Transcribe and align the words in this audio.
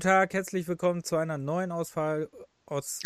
Guten 0.00 0.12
Tag, 0.12 0.32
herzlich 0.32 0.66
willkommen 0.66 1.04
zu 1.04 1.16
einer 1.16 1.36
neuen 1.36 1.70
Ausfall 1.70 2.30
aus 2.64 3.00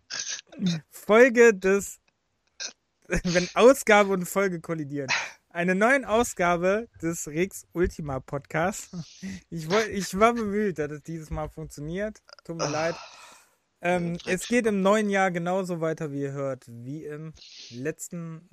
Folge 0.90 1.52
des 1.52 2.00
wenn 3.24 3.46
Ausgabe 3.52 4.14
und 4.14 4.24
Folge 4.24 4.62
kollidieren. 4.62 5.10
Eine 5.50 5.74
neue 5.74 6.08
Ausgabe 6.08 6.88
des 7.02 7.28
Rex 7.28 7.66
Ultima 7.74 8.20
Podcasts. 8.20 8.88
Ich, 9.50 9.70
wollt, 9.70 9.88
ich 9.88 10.18
war 10.18 10.32
bemüht, 10.32 10.78
dass 10.78 10.92
es 10.92 11.02
dieses 11.02 11.28
Mal 11.28 11.50
funktioniert. 11.50 12.22
Tut 12.42 12.56
mir 12.56 12.70
leid. 12.70 12.94
Ähm, 13.82 14.16
es 14.24 14.48
geht 14.48 14.64
im 14.64 14.80
neuen 14.80 15.10
Jahr 15.10 15.30
genauso 15.30 15.82
weiter, 15.82 16.10
wie 16.10 16.22
ihr 16.22 16.32
hört, 16.32 16.64
wie 16.68 17.04
im 17.04 17.34
letzten. 17.68 18.48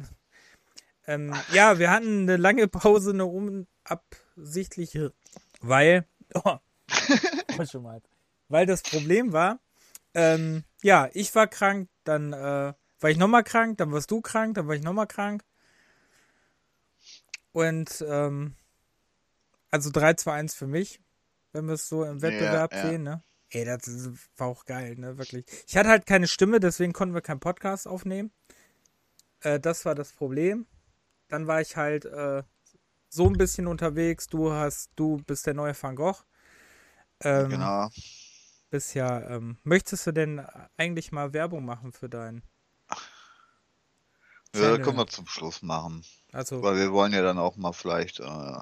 Ähm, 1.07 1.33
ja, 1.53 1.79
wir 1.79 1.89
hatten 1.89 2.23
eine 2.23 2.35
lange 2.35 2.67
Pause, 2.67 3.11
eine 3.11 3.25
unabsichtliche, 3.25 5.13
weil. 5.61 6.05
Oh. 6.33 6.57
Weil 8.47 8.65
das 8.65 8.81
Problem 8.81 9.33
war, 9.33 9.59
ähm, 10.13 10.63
ja, 10.81 11.09
ich 11.13 11.33
war 11.35 11.47
krank, 11.47 11.89
dann 12.03 12.33
äh, 12.33 12.73
war 12.99 13.09
ich 13.09 13.17
nochmal 13.17 13.43
krank, 13.43 13.77
dann 13.77 13.91
warst 13.91 14.11
du 14.11 14.21
krank, 14.21 14.55
dann 14.55 14.67
war 14.67 14.75
ich 14.75 14.83
nochmal 14.83 15.07
krank. 15.07 15.43
Und 17.51 18.03
ähm, 18.07 18.55
also 19.71 19.89
3, 19.91 20.13
2, 20.13 20.33
1 20.33 20.55
für 20.55 20.67
mich, 20.67 20.99
wenn 21.51 21.65
wir 21.65 21.73
es 21.73 21.87
so 21.87 22.03
im 22.03 22.21
Wettbewerb 22.21 22.73
ja, 22.73 22.79
ja. 22.79 22.89
sehen, 22.89 23.03
ne? 23.03 23.21
Ey, 23.49 23.63
das 23.63 24.09
war 24.37 24.47
auch 24.47 24.65
geil, 24.65 24.95
ne? 24.97 25.17
Wirklich. 25.17 25.45
Ich 25.67 25.77
hatte 25.77 25.89
halt 25.89 26.05
keine 26.05 26.27
Stimme, 26.27 26.59
deswegen 26.59 26.93
konnten 26.93 27.13
wir 27.13 27.21
keinen 27.21 27.39
Podcast 27.39 27.87
aufnehmen. 27.87 28.31
Äh, 29.41 29.59
das 29.59 29.85
war 29.85 29.95
das 29.95 30.11
Problem. 30.11 30.65
Dann 31.27 31.47
war 31.47 31.61
ich 31.61 31.77
halt 31.77 32.05
äh, 32.05 32.43
so 33.09 33.27
ein 33.27 33.33
bisschen 33.33 33.67
unterwegs. 33.67 34.27
Du 34.27 34.51
hast, 34.51 34.91
du 34.95 35.17
bist 35.25 35.45
der 35.45 35.53
neue 35.53 35.73
Van 35.79 35.95
Gogh. 35.95 36.23
Ähm, 37.21 37.49
genau. 37.49 37.89
Bist 38.69 38.93
ja, 38.93 39.21
ähm, 39.29 39.57
möchtest 39.63 40.05
du 40.07 40.11
denn 40.11 40.45
eigentlich 40.77 41.11
mal 41.11 41.33
Werbung 41.33 41.65
machen 41.65 41.93
für 41.93 42.09
deinen? 42.09 42.43
Ja, 44.55 44.77
können 44.77 44.97
wir 44.97 45.07
zum 45.07 45.27
Schluss 45.27 45.61
machen. 45.61 46.03
Also, 46.31 46.61
Weil 46.61 46.77
wir 46.77 46.91
wollen 46.91 47.13
ja 47.13 47.21
dann 47.21 47.37
auch 47.37 47.57
mal 47.57 47.73
vielleicht 47.73 48.19
äh, 48.19 48.57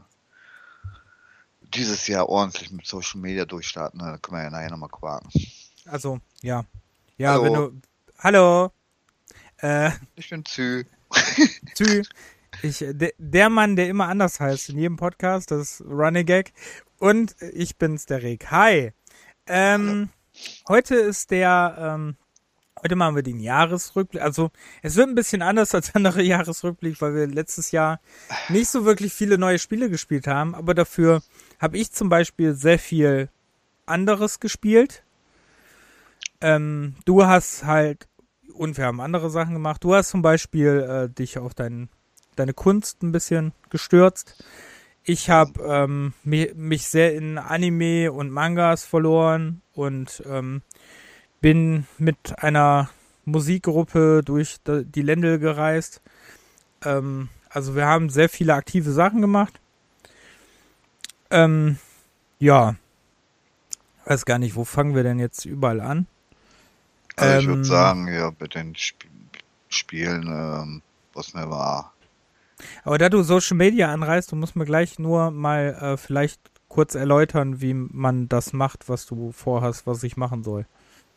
dieses 1.61 2.07
Jahr 2.07 2.29
ordentlich 2.29 2.71
mit 2.71 2.85
Social 2.85 3.19
Media 3.19 3.45
durchstarten. 3.45 3.99
Da 3.99 4.17
können 4.17 4.37
wir 4.37 4.43
ja 4.43 4.49
nachher 4.49 4.71
nochmal 4.71 4.89
quaken. 4.89 5.29
Also, 5.85 6.19
ja. 6.41 6.65
Ja, 7.17 7.33
Hallo. 7.33 7.43
wenn 7.43 7.53
du. 7.53 7.81
Hallo! 8.19 8.71
Äh, 9.57 9.91
ich 10.15 10.29
bin 10.29 10.43
Zü. 10.45 10.83
Zü. 11.75 12.03
Ich, 12.61 12.79
de, 12.79 13.13
der 13.17 13.49
Mann, 13.49 13.75
der 13.75 13.87
immer 13.87 14.07
anders 14.07 14.39
heißt 14.39 14.69
in 14.69 14.77
jedem 14.77 14.97
Podcast, 14.97 15.51
das 15.51 15.79
ist 15.79 15.81
Running 15.81 16.25
Gag. 16.25 16.53
Und 17.03 17.35
ich 17.41 17.77
bin's, 17.77 18.05
der 18.05 18.23
Rick. 18.23 18.49
Hi. 18.49 18.93
Ähm, 19.45 20.07
heute 20.69 20.95
ist 20.95 21.31
der, 21.31 21.75
ähm, 21.77 22.15
heute 22.81 22.95
machen 22.95 23.17
wir 23.17 23.23
den 23.23 23.41
Jahresrückblick. 23.41 24.21
Also, 24.21 24.51
es 24.83 24.95
wird 24.95 25.09
ein 25.09 25.15
bisschen 25.15 25.41
anders 25.41 25.75
als 25.75 25.93
andere 25.95 26.23
Jahresrückblick, 26.23 27.01
weil 27.01 27.13
wir 27.13 27.27
letztes 27.27 27.71
Jahr 27.71 27.99
nicht 28.47 28.69
so 28.69 28.85
wirklich 28.85 29.11
viele 29.11 29.37
neue 29.37 29.59
Spiele 29.59 29.89
gespielt 29.89 30.27
haben. 30.27 30.55
Aber 30.55 30.73
dafür 30.73 31.21
habe 31.59 31.77
ich 31.77 31.91
zum 31.91 32.07
Beispiel 32.07 32.53
sehr 32.53 32.79
viel 32.79 33.27
anderes 33.85 34.39
gespielt. 34.39 35.03
Ähm, 36.39 36.95
du 37.03 37.25
hast 37.25 37.65
halt, 37.65 38.07
und 38.53 38.77
wir 38.77 38.85
haben 38.85 39.01
andere 39.01 39.29
Sachen 39.29 39.55
gemacht. 39.55 39.83
Du 39.83 39.93
hast 39.93 40.07
zum 40.07 40.21
Beispiel 40.21 41.09
äh, 41.09 41.13
dich 41.13 41.37
auf 41.37 41.53
dein, 41.53 41.89
deine 42.37 42.53
Kunst 42.53 43.03
ein 43.03 43.11
bisschen 43.11 43.51
gestürzt. 43.69 44.41
Ich 45.05 45.29
habe 45.29 45.61
ähm, 45.63 46.13
mich, 46.23 46.55
mich, 46.55 46.87
sehr 46.87 47.13
in 47.13 47.37
Anime 47.37 48.11
und 48.11 48.31
Mangas 48.31 48.85
verloren 48.85 49.61
und 49.73 50.23
ähm, 50.25 50.61
bin 51.41 51.85
mit 51.97 52.39
einer 52.39 52.89
Musikgruppe 53.25 54.21
durch 54.23 54.57
die 54.65 55.01
Ländel 55.01 55.39
gereist. 55.39 56.01
Ähm, 56.85 57.29
also 57.49 57.75
wir 57.75 57.85
haben 57.85 58.09
sehr 58.09 58.29
viele 58.29 58.53
aktive 58.53 58.91
Sachen 58.91 59.21
gemacht. 59.21 59.59
Ähm, 61.29 61.77
ja, 62.39 62.75
weiß 64.05 64.25
gar 64.25 64.39
nicht, 64.39 64.55
wo 64.55 64.63
fangen 64.63 64.95
wir 64.95 65.03
denn 65.03 65.19
jetzt 65.19 65.45
überall 65.45 65.81
an? 65.81 66.07
Also 67.15 67.39
ich 67.39 67.47
würde 67.47 67.59
ähm, 67.59 67.65
sagen, 67.65 68.07
ja, 68.07 68.31
mit 68.39 68.55
den 68.55 68.73
Sp 68.75 69.07
Spielen, 69.69 70.27
ähm, 70.27 70.81
was 71.13 71.33
mir 71.33 71.49
war, 71.49 71.92
aber 72.83 72.97
da 72.97 73.09
du 73.09 73.23
Social 73.23 73.57
Media 73.57 73.91
anreißt, 73.91 74.31
du 74.31 74.35
musst 74.35 74.55
mir 74.55 74.65
gleich 74.65 74.99
nur 74.99 75.31
mal 75.31 75.77
äh, 75.79 75.97
vielleicht 75.97 76.39
kurz 76.67 76.95
erläutern, 76.95 77.61
wie 77.61 77.73
man 77.73 78.27
das 78.27 78.51
macht, 78.51 78.89
was 78.89 79.05
du 79.05 79.31
vorhast, 79.31 79.85
was 79.85 80.03
ich 80.03 80.17
machen 80.17 80.43
soll. 80.43 80.65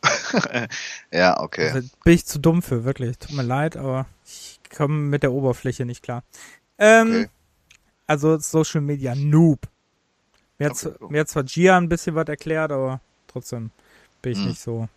ja, 1.11 1.39
okay. 1.39 1.71
Also 1.71 1.89
bin 2.03 2.13
ich 2.13 2.25
zu 2.25 2.39
dumm 2.39 2.61
für, 2.61 2.83
wirklich. 2.83 3.17
Tut 3.17 3.35
mir 3.35 3.43
leid, 3.43 3.75
aber 3.75 4.05
ich 4.25 4.59
komme 4.75 4.93
mit 4.93 5.23
der 5.23 5.31
Oberfläche 5.31 5.85
nicht 5.85 6.03
klar. 6.03 6.23
Ähm, 6.77 7.07
okay. 7.07 7.29
Also 8.05 8.37
Social 8.37 8.81
Media 8.81 9.15
Noob. 9.15 9.67
Mir 10.59 10.69
hat, 10.69 10.85
okay, 10.85 11.05
mir 11.09 11.21
hat 11.21 11.29
zwar 11.29 11.43
Gia 11.43 11.77
ein 11.77 11.89
bisschen 11.89 12.15
was 12.15 12.27
erklärt, 12.27 12.71
aber 12.71 13.01
trotzdem 13.27 13.71
bin 14.21 14.31
ich 14.33 14.39
hm. 14.39 14.47
nicht 14.47 14.61
so. 14.61 14.87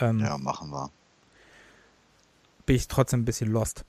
Ähm, 0.00 0.20
ja, 0.20 0.38
machen 0.38 0.70
wir. 0.70 0.90
Bin 2.66 2.76
ich 2.76 2.88
trotzdem 2.88 3.22
ein 3.22 3.24
bisschen 3.24 3.50
lost. 3.50 3.84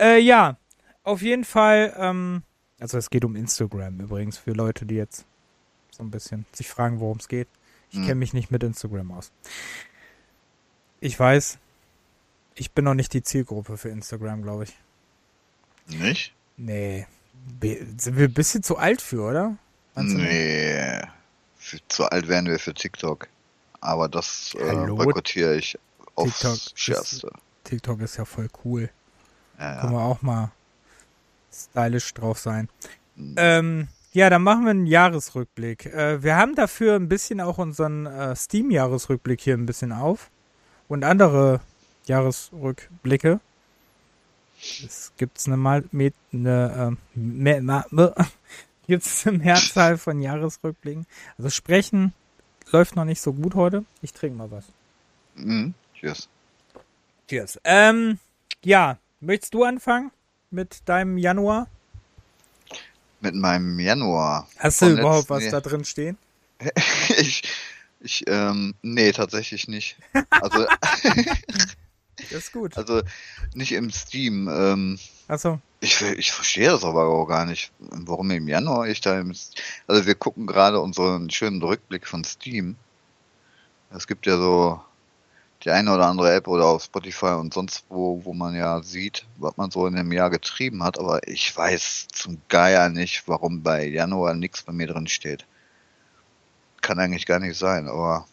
Äh, 0.00 0.18
ja, 0.20 0.56
auf 1.06 1.22
jeden 1.22 1.44
Fall, 1.44 1.94
ähm, 1.96 2.42
also 2.80 2.98
es 2.98 3.10
geht 3.10 3.24
um 3.24 3.36
Instagram 3.36 4.00
übrigens 4.00 4.36
für 4.36 4.52
Leute, 4.52 4.84
die 4.84 4.96
jetzt 4.96 5.24
so 5.90 6.02
ein 6.02 6.10
bisschen 6.10 6.44
sich 6.52 6.68
fragen, 6.68 7.00
worum 7.00 7.18
es 7.18 7.28
geht. 7.28 7.48
Ich 7.90 7.98
hm. 7.98 8.02
kenne 8.02 8.16
mich 8.16 8.34
nicht 8.34 8.50
mit 8.50 8.62
Instagram 8.62 9.12
aus. 9.12 9.30
Ich 11.00 11.18
weiß, 11.18 11.58
ich 12.56 12.72
bin 12.72 12.84
noch 12.84 12.94
nicht 12.94 13.12
die 13.12 13.22
Zielgruppe 13.22 13.76
für 13.76 13.88
Instagram, 13.88 14.42
glaube 14.42 14.64
ich. 14.64 14.76
Nicht? 15.86 16.34
Nee. 16.56 17.06
Sind 17.60 18.16
wir 18.16 18.26
ein 18.26 18.34
bisschen 18.34 18.64
zu 18.64 18.76
alt 18.76 19.00
für, 19.00 19.22
oder? 19.22 19.56
nee. 19.94 21.00
Zu 21.88 22.04
alt 22.10 22.26
wären 22.26 22.46
wir 22.46 22.58
für 22.58 22.74
TikTok. 22.74 23.28
Aber 23.80 24.08
das 24.08 24.54
äh, 24.58 24.86
boykottiere 24.86 25.56
ich 25.56 25.78
aufs 26.16 26.40
TikTok 26.40 26.78
Schärfste. 26.78 27.26
Ist, 27.28 27.34
TikTok 27.64 28.00
ist 28.00 28.16
ja 28.16 28.24
voll 28.24 28.48
cool. 28.64 28.90
Ja, 29.58 29.74
ja. 29.74 29.80
Können 29.80 29.92
wir 29.92 30.00
auch 30.00 30.22
mal 30.22 30.50
stylisch 31.64 32.12
drauf 32.14 32.38
sein. 32.38 32.68
Mhm. 33.16 33.34
Ähm, 33.36 33.88
ja, 34.12 34.30
dann 34.30 34.42
machen 34.42 34.64
wir 34.64 34.70
einen 34.70 34.86
Jahresrückblick. 34.86 35.86
Äh, 35.86 36.22
wir 36.22 36.36
haben 36.36 36.54
dafür 36.54 36.96
ein 36.96 37.08
bisschen 37.08 37.40
auch 37.40 37.58
unseren 37.58 38.06
äh, 38.06 38.34
Steam-Jahresrückblick 38.34 39.40
hier 39.40 39.54
ein 39.54 39.66
bisschen 39.66 39.92
auf. 39.92 40.30
Und 40.88 41.04
andere 41.04 41.60
Jahresrückblicke. 42.06 43.40
Es 44.58 45.12
gibt 45.16 45.44
eine, 45.46 45.56
Mal 45.56 45.84
eine 45.92 46.96
äh, 47.12 48.24
gibt 48.86 49.04
es 49.04 49.26
eine 49.26 49.38
Mehrzahl 49.38 49.98
von 49.98 50.20
Jahresrückblicken. 50.20 51.06
Also 51.36 51.50
sprechen 51.50 52.14
läuft 52.72 52.96
noch 52.96 53.04
nicht 53.04 53.20
so 53.20 53.32
gut 53.32 53.54
heute. 53.54 53.84
Ich 54.02 54.12
trinke 54.12 54.38
mal 54.38 54.50
was. 54.50 54.64
Mm, 55.34 55.70
cheers. 55.94 56.28
Cheers. 57.28 57.60
Ähm, 57.64 58.18
ja, 58.64 58.98
Möchtest 59.20 59.54
du 59.54 59.64
anfangen 59.64 60.10
mit 60.56 60.88
deinem 60.88 61.18
Januar? 61.18 61.68
Mit 63.20 63.34
meinem 63.34 63.78
Januar. 63.78 64.48
Hast 64.58 64.82
du 64.82 64.86
überhaupt 64.86 65.30
was 65.30 65.44
nee. 65.44 65.50
da 65.50 65.60
drin 65.60 65.84
stehen? 65.84 66.18
ich, 67.18 67.42
ich, 68.00 68.24
ähm, 68.26 68.74
nee, 68.82 69.12
tatsächlich 69.12 69.68
nicht. 69.68 69.96
Also, 70.30 70.66
das 72.16 72.32
ist 72.32 72.52
gut. 72.52 72.76
Also, 72.76 73.02
nicht 73.54 73.72
im 73.72 73.90
Steam. 73.90 74.48
Ähm, 74.48 74.98
Achso. 75.28 75.60
Ich, 75.80 76.00
ich 76.00 76.32
verstehe 76.32 76.70
das 76.70 76.84
aber 76.84 77.06
auch 77.06 77.26
gar 77.26 77.44
nicht, 77.44 77.70
warum 77.78 78.30
im 78.30 78.48
Januar 78.48 78.88
ich 78.88 79.02
da 79.02 79.20
im, 79.20 79.34
also 79.86 80.06
wir 80.06 80.14
gucken 80.14 80.46
gerade 80.46 80.80
unseren 80.80 81.28
schönen 81.28 81.62
Rückblick 81.62 82.06
von 82.06 82.24
Steam. 82.24 82.76
Es 83.90 84.06
gibt 84.06 84.24
ja 84.24 84.38
so 84.38 84.80
die 85.64 85.70
eine 85.70 85.92
oder 85.92 86.06
andere 86.06 86.34
App 86.34 86.48
oder 86.48 86.66
auf 86.66 86.84
Spotify 86.84 87.34
und 87.38 87.54
sonst 87.54 87.84
wo, 87.88 88.24
wo 88.24 88.32
man 88.32 88.54
ja 88.54 88.82
sieht, 88.82 89.26
was 89.38 89.56
man 89.56 89.70
so 89.70 89.86
in 89.86 89.96
dem 89.96 90.12
Jahr 90.12 90.30
getrieben 90.30 90.82
hat, 90.82 90.98
aber 90.98 91.26
ich 91.26 91.56
weiß 91.56 92.08
zum 92.12 92.40
Geier 92.48 92.88
nicht, 92.88 93.26
warum 93.26 93.62
bei 93.62 93.86
Januar 93.86 94.34
nichts 94.34 94.62
bei 94.62 94.72
mir 94.72 94.86
drin 94.86 95.06
steht. 95.06 95.46
Kann 96.82 96.98
eigentlich 96.98 97.26
gar 97.26 97.40
nicht 97.40 97.58
sein, 97.58 97.88
aber 97.88 98.26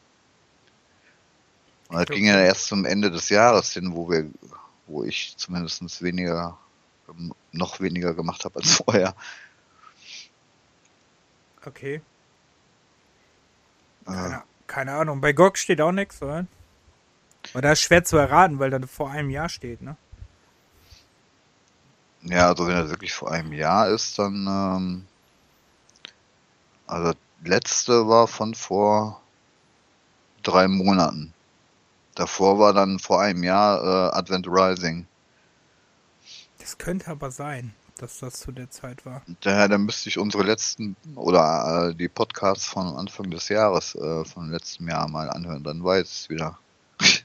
das 1.90 2.06
ging 2.08 2.25
ja 2.25 2.40
erst 2.40 2.68
zum 2.68 2.86
Ende 2.86 3.12
des 3.12 3.30
Jahres 3.30 3.72
hin, 3.74 3.96
wo 3.96 4.10
wir, 4.10 4.30
wo 4.88 5.04
ich 5.04 5.36
zumindest 5.38 6.02
weniger, 6.02 6.58
noch 7.52 7.80
weniger 7.80 8.14
gemacht 8.14 8.46
habe 8.46 8.60
als 8.60 8.72
vorher. 8.86 9.16
Okay. 11.66 12.02
Keine, 14.06 14.36
äh, 14.36 14.40
keine 14.68 14.94
Ahnung. 14.94 15.22
Bei 15.22 15.34
GOG 15.34 15.58
steht 15.58 15.80
auch 15.81 15.92
nichts, 15.92 16.22
oder? 16.22 16.46
Aber 17.51 17.62
das 17.62 17.80
ist 17.80 17.84
schwer 17.84 18.04
zu 18.04 18.18
erraten, 18.18 18.60
weil 18.60 18.69
da 18.69 18.80
vor 18.88 19.12
einem 19.12 19.30
Jahr 19.30 19.50
steht, 19.50 19.81
ne? 19.81 19.98
Ja, 22.24 22.48
also 22.48 22.68
wenn 22.68 22.75
er 22.75 22.90
wirklich 22.90 23.13
vor 23.13 23.31
einem 23.31 23.51
Jahr 23.51 23.90
ist, 23.90 24.18
dann 24.18 24.48
ähm, 24.48 25.07
also 26.88 27.13
letzte 27.44 28.07
war 28.07 28.28
von 28.28 28.54
vor 28.56 29.22
drei 30.42 30.68
Monaten. 30.68 31.34
Davor 32.16 32.60
war 32.60 32.74
dann 32.74 33.00
vor 33.00 33.22
einem 33.22 33.44
Jahr 33.44 33.84
äh, 33.84 34.18
Advent 34.18 34.48
Rising. 34.48 35.07
Das 36.60 36.78
könnte 36.78 37.07
aber 37.10 37.31
sein, 37.31 37.74
dass 37.98 38.19
das 38.19 38.39
zu 38.39 38.51
der 38.51 38.69
Zeit 38.69 39.06
war. 39.06 39.24
Daher, 39.42 39.68
dann 39.68 39.84
müsste 39.84 40.10
ich 40.10 40.18
unsere 40.18 40.44
letzten 40.44 40.96
oder 41.16 41.89
äh, 41.89 41.96
die 41.96 42.07
Podcasts 42.07 42.66
von 42.66 42.96
Anfang 42.96 43.31
des 43.31 43.50
Jahres, 43.50 43.96
äh, 43.96 44.24
von 44.24 44.51
letztem 44.51 44.88
Jahr 44.88 45.10
mal 45.10 45.30
anhören, 45.30 45.63
dann 45.63 45.84
weiß 45.84 46.07
ich 46.07 46.12
es 46.12 46.30
wieder. 46.30 46.60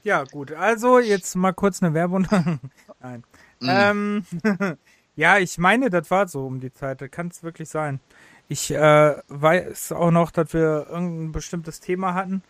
Ja, 0.03 0.23
gut. 0.23 0.51
Also 0.51 0.99
jetzt 0.99 1.35
mal 1.35 1.53
kurz 1.53 1.81
eine 1.81 1.93
Werbung. 1.93 2.27
Nein. 2.99 3.23
Mm. 3.59 3.67
Ähm, 3.69 4.25
ja, 5.15 5.37
ich 5.37 5.57
meine, 5.57 5.89
das 5.89 6.09
war 6.11 6.27
so 6.27 6.45
um 6.45 6.59
die 6.59 6.73
Zeit. 6.73 7.11
Kann 7.11 7.27
es 7.27 7.43
wirklich 7.43 7.69
sein. 7.69 7.99
Ich 8.47 8.71
äh, 8.71 9.15
weiß 9.27 9.91
auch 9.91 10.11
noch, 10.11 10.31
dass 10.31 10.53
wir 10.53 10.87
irgendein 10.89 11.31
bestimmtes 11.31 11.79
Thema 11.79 12.13
hatten. 12.13 12.41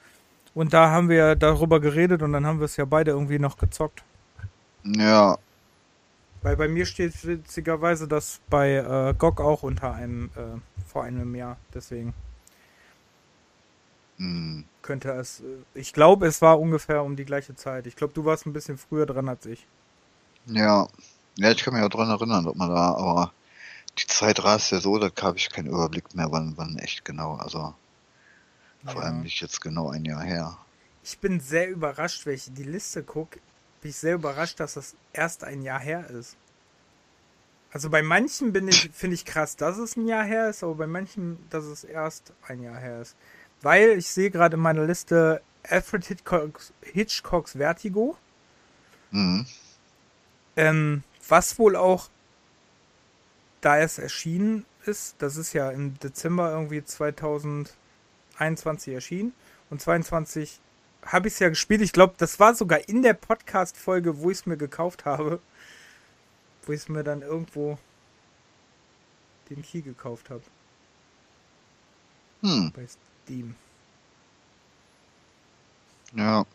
Und 0.54 0.74
da 0.74 0.90
haben 0.90 1.10
wir 1.10 1.36
darüber 1.36 1.80
geredet 1.80 2.22
und 2.22 2.34
dann 2.34 2.46
haben 2.46 2.60
wir 2.60 2.66
es 2.66 2.78
ja 2.78 2.86
beide 2.86 3.12
irgendwie 3.12 3.40
noch 3.40 3.58
gezockt. 3.58 4.04
Ja, 4.84 5.38
Weil 6.42 6.56
bei 6.56 6.68
mir 6.68 6.86
steht 6.86 7.26
witzigerweise 7.26 8.08
das 8.08 8.40
bei 8.50 8.76
äh, 8.76 9.14
GOG 9.18 9.42
auch 9.42 9.64
unter 9.64 9.94
einem, 9.94 10.32
äh, 10.36 10.60
vor 10.88 11.04
einem 11.04 11.36
Jahr. 11.36 11.58
Deswegen 11.74 12.14
mm, 14.20 14.64
könnte 14.82 15.12
es, 15.14 15.42
äh, 15.42 15.64
ich 15.74 15.94
glaube, 15.94 16.28
es 16.28 16.42
war 16.42 16.60
ungefähr 16.60 17.04
um 17.04 17.16
die 17.16 17.26
gleiche 17.26 17.56
Zeit. 17.56 17.88
Ich 17.88 17.96
glaube, 17.96 18.14
du 18.14 18.26
warst 18.26 18.46
ein 18.46 18.54
bisschen 18.54 18.78
früher 18.78 19.06
dran 19.06 19.30
als 19.30 19.46
ich. 19.46 19.68
ja. 20.46 20.88
Ja, 21.38 21.52
ich 21.52 21.64
kann 21.64 21.74
mich 21.74 21.84
auch 21.84 21.88
dran 21.90 22.10
erinnern, 22.10 22.46
ob 22.48 22.56
man 22.58 22.70
da, 22.70 22.94
aber 22.96 23.34
die 24.00 24.08
Zeit 24.08 24.44
rast 24.44 24.72
ja 24.72 24.80
so, 24.82 25.00
da 25.00 25.12
habe 25.24 25.38
ich 25.38 25.50
keinen 25.50 25.68
Überblick 25.70 26.16
mehr, 26.16 26.32
wann, 26.32 26.58
wann 26.58 26.78
echt 26.80 27.06
genau. 27.06 27.36
Also 27.36 27.76
vor 28.86 29.02
Ja. 29.02 29.04
allem 29.04 29.22
nicht 29.22 29.40
jetzt 29.40 29.62
genau 29.62 29.90
ein 29.90 30.04
Jahr 30.04 30.22
her. 30.22 30.58
Ich 31.04 31.20
bin 31.20 31.42
sehr 31.42 31.70
überrascht, 31.70 32.26
wenn 32.26 32.36
ich 32.36 32.54
die 32.54 32.64
Liste 32.64 33.04
gucke. 33.04 33.42
Bin 33.82 33.90
ich 33.92 33.98
sehr 33.98 34.16
überrascht, 34.16 34.60
dass 34.62 34.76
das 34.76 34.96
erst 35.14 35.44
ein 35.44 35.62
Jahr 35.62 35.80
her 35.82 36.10
ist. 36.10 36.38
Also 37.72 37.90
bei 37.90 38.02
manchen 38.02 38.52
bin 38.54 38.68
ich, 38.68 38.90
finde 38.94 39.14
ich 39.16 39.26
krass, 39.26 39.56
dass 39.56 39.78
es 39.78 39.96
ein 39.96 40.08
Jahr 40.08 40.24
her 40.24 40.50
ist, 40.50 40.64
aber 40.64 40.76
bei 40.76 40.88
manchen, 40.88 41.48
dass 41.50 41.66
es 41.66 41.84
erst 41.84 42.34
ein 42.42 42.62
Jahr 42.62 42.78
her 42.80 43.02
ist. 43.02 43.16
Weil 43.62 43.98
ich 43.98 44.08
sehe 44.08 44.32
gerade 44.32 44.56
in 44.56 44.62
meiner 44.62 44.86
Liste 44.86 45.42
Alfred 45.64 46.06
Hitchcocks, 46.06 46.72
Hitchcocks 46.82 47.52
Vertigo, 47.54 48.18
Mhm. 49.12 49.46
ähm, 50.56 51.04
was 51.28 51.60
wohl 51.60 51.76
auch, 51.76 52.10
da 53.62 53.78
es 53.80 54.00
erschienen 54.00 54.66
ist, 54.86 55.16
das 55.20 55.36
ist 55.36 55.54
ja 55.54 55.70
im 55.72 56.00
Dezember 56.00 56.52
irgendwie 56.52 56.84
2021 56.84 58.94
erschienen 58.94 59.34
und 59.70 59.82
22 59.82 60.60
habe 61.06 61.28
ich 61.28 61.34
es 61.36 61.40
ja 61.40 61.50
gespielt. 61.50 61.82
Ich 61.82 61.94
glaube, 61.94 62.16
das 62.18 62.40
war 62.40 62.56
sogar 62.56 62.88
in 62.88 63.04
der 63.04 63.14
Podcast-Folge, 63.14 64.20
wo 64.20 64.32
ich 64.32 64.40
es 64.40 64.46
mir 64.46 64.58
gekauft 64.58 65.06
habe. 65.06 65.40
Wo 66.66 66.74
ich 66.74 66.82
es 66.82 66.90
mir 66.90 67.04
dann 67.04 67.22
irgendwo 67.22 67.78
den 69.50 69.62
Key 69.62 69.82
gekauft 69.82 70.30
habe. 70.30 70.44
Hm. 72.42 72.72
Bei 72.76 72.86
Steam. 72.88 73.56
Ja. 76.16 76.46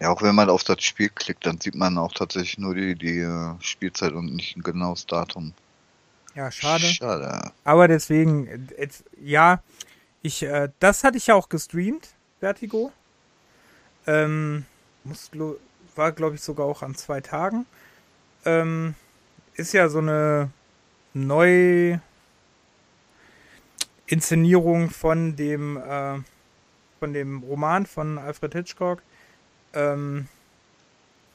Ja, 0.00 0.10
auch 0.10 0.20
wenn 0.20 0.34
man 0.34 0.50
auf 0.50 0.64
das 0.64 0.82
Spiel 0.82 1.08
klickt, 1.08 1.46
dann 1.46 1.60
sieht 1.60 1.74
man 1.74 1.96
auch 1.96 2.12
tatsächlich 2.12 2.58
nur 2.58 2.74
die, 2.74 2.94
die 2.94 3.20
äh, 3.20 3.54
Spielzeit 3.60 4.12
und 4.12 4.34
nicht 4.34 4.56
ein 4.56 4.62
genaues 4.62 5.06
Datum. 5.06 5.54
Ja, 6.34 6.50
schade. 6.50 6.86
Schade. 6.86 7.52
Aber 7.64 7.88
deswegen, 7.88 8.68
jetzt, 8.76 9.04
ja, 9.20 9.62
ich, 10.22 10.42
äh, 10.42 10.70
das 10.78 11.04
hatte 11.04 11.18
ich 11.18 11.26
ja 11.26 11.34
auch 11.34 11.48
gestreamt, 11.48 12.08
Vertigo. 12.40 12.92
Ähm, 14.06 14.66
muss, 15.04 15.30
war, 15.94 16.12
glaube 16.12 16.34
ich, 16.34 16.42
sogar 16.42 16.66
auch 16.66 16.82
an 16.82 16.94
zwei 16.94 17.20
Tagen. 17.20 17.66
Ähm, 18.44 18.94
ist 19.54 19.72
ja 19.72 19.88
so 19.88 19.98
eine 19.98 20.50
Neu 21.14 21.98
Inszenierung 24.12 24.90
von 24.90 25.36
dem, 25.36 25.78
äh, 25.78 26.18
von 27.00 27.14
dem 27.14 27.42
Roman 27.42 27.86
von 27.86 28.18
Alfred 28.18 28.52
Hitchcock. 28.52 29.02
Ähm, 29.72 30.28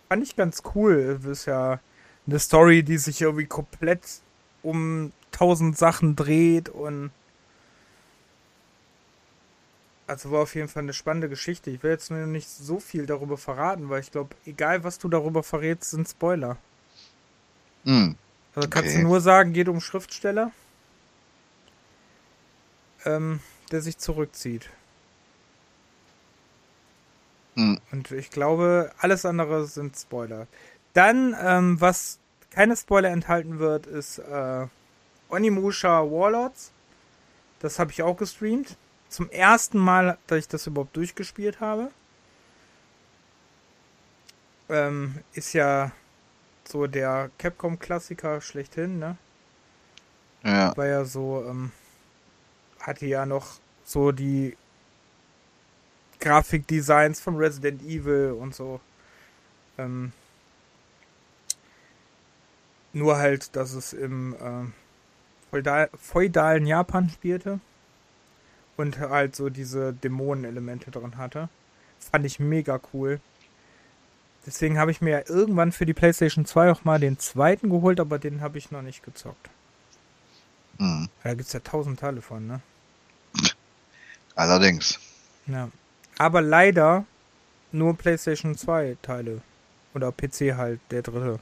fand 0.08 0.24
ich 0.24 0.36
ganz 0.36 0.62
cool. 0.76 1.20
Das 1.22 1.26
ist 1.26 1.46
ja 1.46 1.80
eine 2.28 2.40
Story, 2.40 2.84
die 2.84 2.98
sich 2.98 3.22
irgendwie 3.22 3.48
komplett 3.48 4.22
um 4.62 5.12
tausend 5.32 5.76
Sachen 5.76 6.16
dreht 6.16 6.70
und 6.70 7.10
also 10.06 10.32
war 10.32 10.42
auf 10.44 10.54
jeden 10.56 10.68
Fall 10.68 10.84
eine 10.84 10.94
spannende 10.94 11.30
Geschichte. 11.30 11.72
Ich 11.72 11.82
will 11.82 11.92
jetzt 11.92 12.12
nur 12.12 12.26
nicht 12.28 12.48
so 12.48 12.80
viel 12.80 13.08
darüber 13.08 13.38
verraten, 13.38 13.90
weil 13.90 14.02
ich 14.02 14.12
glaube, 14.12 14.36
egal 14.46 14.84
was 14.84 15.00
du 15.00 15.10
darüber 15.10 15.42
verrätst, 15.42 15.92
sind 15.92 16.08
Spoiler. 16.08 16.58
Hm. 17.86 18.16
Also 18.54 18.70
kannst 18.70 18.96
du 18.96 19.00
nur 19.00 19.20
sagen, 19.20 19.54
geht 19.54 19.68
um 19.68 19.82
Schriftsteller, 19.82 20.52
ähm, 23.06 23.40
der 23.72 23.82
sich 23.82 23.98
zurückzieht. 23.98 24.70
Hm. 27.56 27.80
Und 27.92 28.12
ich 28.12 28.30
glaube, 28.30 28.92
alles 29.00 29.26
andere 29.26 29.66
sind 29.66 29.98
Spoiler. 29.98 30.48
Dann, 30.94 31.36
ähm, 31.42 31.82
was 31.82 32.20
keine 32.52 32.76
Spoiler 32.76 33.10
enthalten 33.10 33.60
wird, 33.60 33.86
ist 33.86 34.20
äh, 34.20 34.68
Onimusha 35.30 36.02
Warlords. 36.02 36.72
Das 37.60 37.80
habe 37.80 37.92
ich 37.92 38.04
auch 38.04 38.18
gestreamt. 38.18 38.78
Zum 39.10 39.30
ersten 39.30 39.78
Mal, 39.78 40.18
dass 40.28 40.40
ich 40.40 40.48
das 40.48 40.68
überhaupt 40.68 40.96
durchgespielt 40.96 41.60
habe. 41.60 41.92
Ähm, 44.70 45.20
ist 45.34 45.54
ja 45.54 45.92
so 46.68 46.88
der 46.88 47.32
Capcom-Klassiker 47.38 48.42
schlechthin, 48.42 49.00
ne? 49.00 49.18
Ja. 50.44 50.76
war 50.78 50.86
ja 50.86 51.06
so, 51.06 51.44
ähm, 51.48 51.72
hatte 52.88 53.06
ja 53.06 53.28
noch 53.28 53.60
so 53.86 54.12
die 54.12 54.58
Grafikdesigns 56.20 57.20
von 57.20 57.36
Resident 57.36 57.84
Evil 57.84 58.36
und 58.40 58.56
so. 58.56 58.80
Ähm, 59.78 60.12
nur 62.94 63.18
halt, 63.18 63.56
dass 63.56 63.74
es 63.74 63.94
im 63.94 64.36
feudal, 65.52 65.90
feudalen 66.02 66.66
Japan 66.66 67.10
spielte 67.10 67.60
und 68.78 69.00
halt 69.00 69.36
so 69.36 69.50
diese 69.50 69.94
Dämonenelemente 69.94 70.90
drin 70.92 71.18
hatte. 71.18 71.50
Fand 72.00 72.26
ich 72.26 72.40
mega 72.40 72.80
cool. 72.94 73.20
Deswegen 74.46 74.78
habe 74.78 74.92
ich 74.92 75.02
mir 75.02 75.10
ja 75.10 75.22
irgendwann 75.28 75.74
für 75.74 75.86
die 75.86 75.94
PlayStation 75.94 76.46
2 76.46 76.72
auch 76.72 76.86
mal 76.86 77.00
den 77.00 77.20
zweiten 77.20 77.70
geholt, 77.70 78.00
aber 78.00 78.18
den 78.18 78.40
habe 78.40 78.58
ich 78.58 78.72
noch 78.72 78.82
nicht 78.82 79.04
gezockt. 79.04 79.50
Hm. 80.78 81.10
Da 81.24 81.34
gibt 81.34 81.48
es 81.48 81.54
ja 81.54 81.60
tausend 81.60 82.00
Teile 82.00 82.22
von, 82.22 82.48
ne? 82.48 82.62
Allerdings. 84.38 85.00
Ja. 85.48 85.70
Aber 86.20 86.42
leider 86.42 87.06
nur 87.72 87.98
PlayStation 87.98 88.56
2 88.56 88.98
Teile. 89.02 89.42
Oder 89.94 90.12
PC 90.12 90.56
halt, 90.56 90.80
der 90.92 91.02
dritte. 91.02 91.40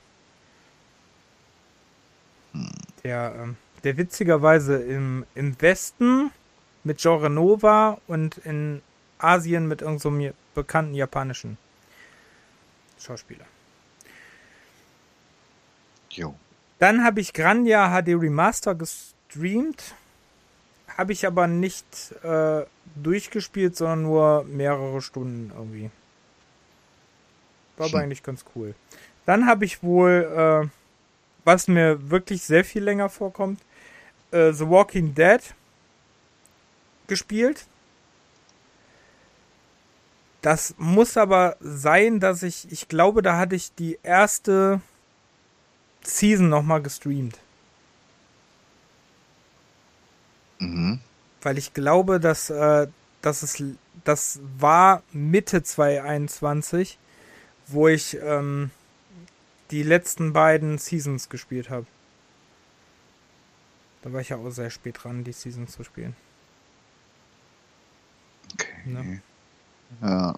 Der, 3.04 3.36
ähm, 3.38 3.58
der 3.84 3.98
witzigerweise 3.98 4.78
im, 4.78 5.26
im 5.36 5.62
Westen 5.62 6.32
mit 6.86 7.00
Genre 7.00 7.30
Nova 7.30 8.00
und 8.08 8.38
in 8.40 8.82
Asien 9.18 9.68
mit 9.68 9.82
irgendeinem 9.82 10.30
so 10.30 10.34
bekannten 10.54 10.96
japanischen 10.96 11.58
Schauspieler. 12.98 13.46
Jo. 16.12 16.34
Dann 16.80 17.04
habe 17.04 17.20
ich 17.20 17.34
Grandia 17.34 17.90
HD 17.90 18.10
Remaster 18.10 18.74
gestreamt. 18.74 19.96
Habe 20.98 21.12
ich 21.14 21.26
aber 21.28 21.48
nicht 21.48 21.86
äh, 22.24 22.66
durchgespielt, 22.96 23.76
sondern 23.76 24.04
nur 24.04 24.44
mehrere 24.46 25.02
Stunden 25.02 25.52
irgendwie. 25.56 25.90
War 27.78 27.88
aber 27.88 27.98
Hm. 28.00 28.06
eigentlich 28.06 28.24
ganz 28.24 28.46
cool. 28.56 28.74
Dann 29.26 29.46
habe 29.48 29.66
ich 29.66 29.84
wohl, 29.84 30.64
äh, 30.66 30.70
was 31.44 31.68
mir 31.68 32.10
wirklich 32.10 32.44
sehr 32.44 32.64
viel 32.64 32.84
länger 32.84 33.10
vorkommt, 33.10 33.60
äh, 34.32 34.54
The 34.54 34.70
Walking 34.70 35.14
Dead 35.16 35.42
gespielt. 37.08 37.66
Das 40.42 40.76
muss 40.78 41.18
aber 41.18 41.58
sein, 41.60 42.20
dass 42.20 42.44
ich, 42.44 42.72
ich 42.72 42.88
glaube, 42.88 43.22
da 43.24 43.38
hatte 43.38 43.56
ich 43.56 43.74
die 43.74 43.98
erste 44.04 44.80
Season 46.04 46.50
nochmal 46.50 46.84
gestreamt. 46.84 47.40
Mhm. 50.60 51.00
Weil 51.42 51.58
ich 51.58 51.74
glaube, 51.74 52.20
dass, 52.20 52.50
äh, 52.50 52.88
dass 53.22 53.44
es, 53.44 53.64
das 54.04 54.40
war 54.58 55.04
Mitte 55.12 55.64
2021, 55.64 56.98
wo 57.68 57.88
ich 57.88 58.18
ähm, 58.22 58.72
die 59.72 59.84
letzten 59.84 60.34
beiden 60.34 60.78
Seasons 60.78 61.30
gespielt 61.30 61.70
habe. 61.70 61.86
Da 64.02 64.14
war 64.14 64.22
ich 64.22 64.30
ja 64.30 64.38
auch 64.38 64.50
sehr 64.52 64.70
spät 64.70 64.98
dran, 65.04 65.24
die 65.24 65.32
Seasons 65.32 65.72
zu 65.72 65.84
spielen. 65.84 66.16
Ne? 68.86 69.22
Ja. 70.02 70.36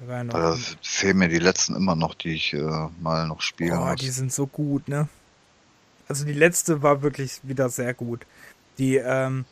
Da 0.00 0.08
war 0.08 0.16
ja 0.16 0.24
noch, 0.24 0.34
Da 0.34 0.58
fehlen 0.82 1.18
mir 1.18 1.28
die 1.28 1.38
letzten 1.38 1.76
immer 1.76 1.94
noch, 1.94 2.14
die 2.14 2.34
ich 2.34 2.52
äh, 2.54 2.88
mal 3.00 3.26
noch 3.28 3.40
spielen 3.40 3.78
oh, 3.78 3.86
muss. 3.86 4.00
die 4.00 4.10
sind 4.10 4.32
so 4.32 4.46
gut, 4.46 4.88
ne? 4.88 5.08
Also 6.08 6.24
die 6.24 6.32
letzte 6.32 6.82
war 6.82 7.02
wirklich 7.02 7.40
wieder 7.44 7.68
sehr 7.68 7.94
gut. 7.94 8.26
Die, 8.78 8.96
ähm, 8.96 9.44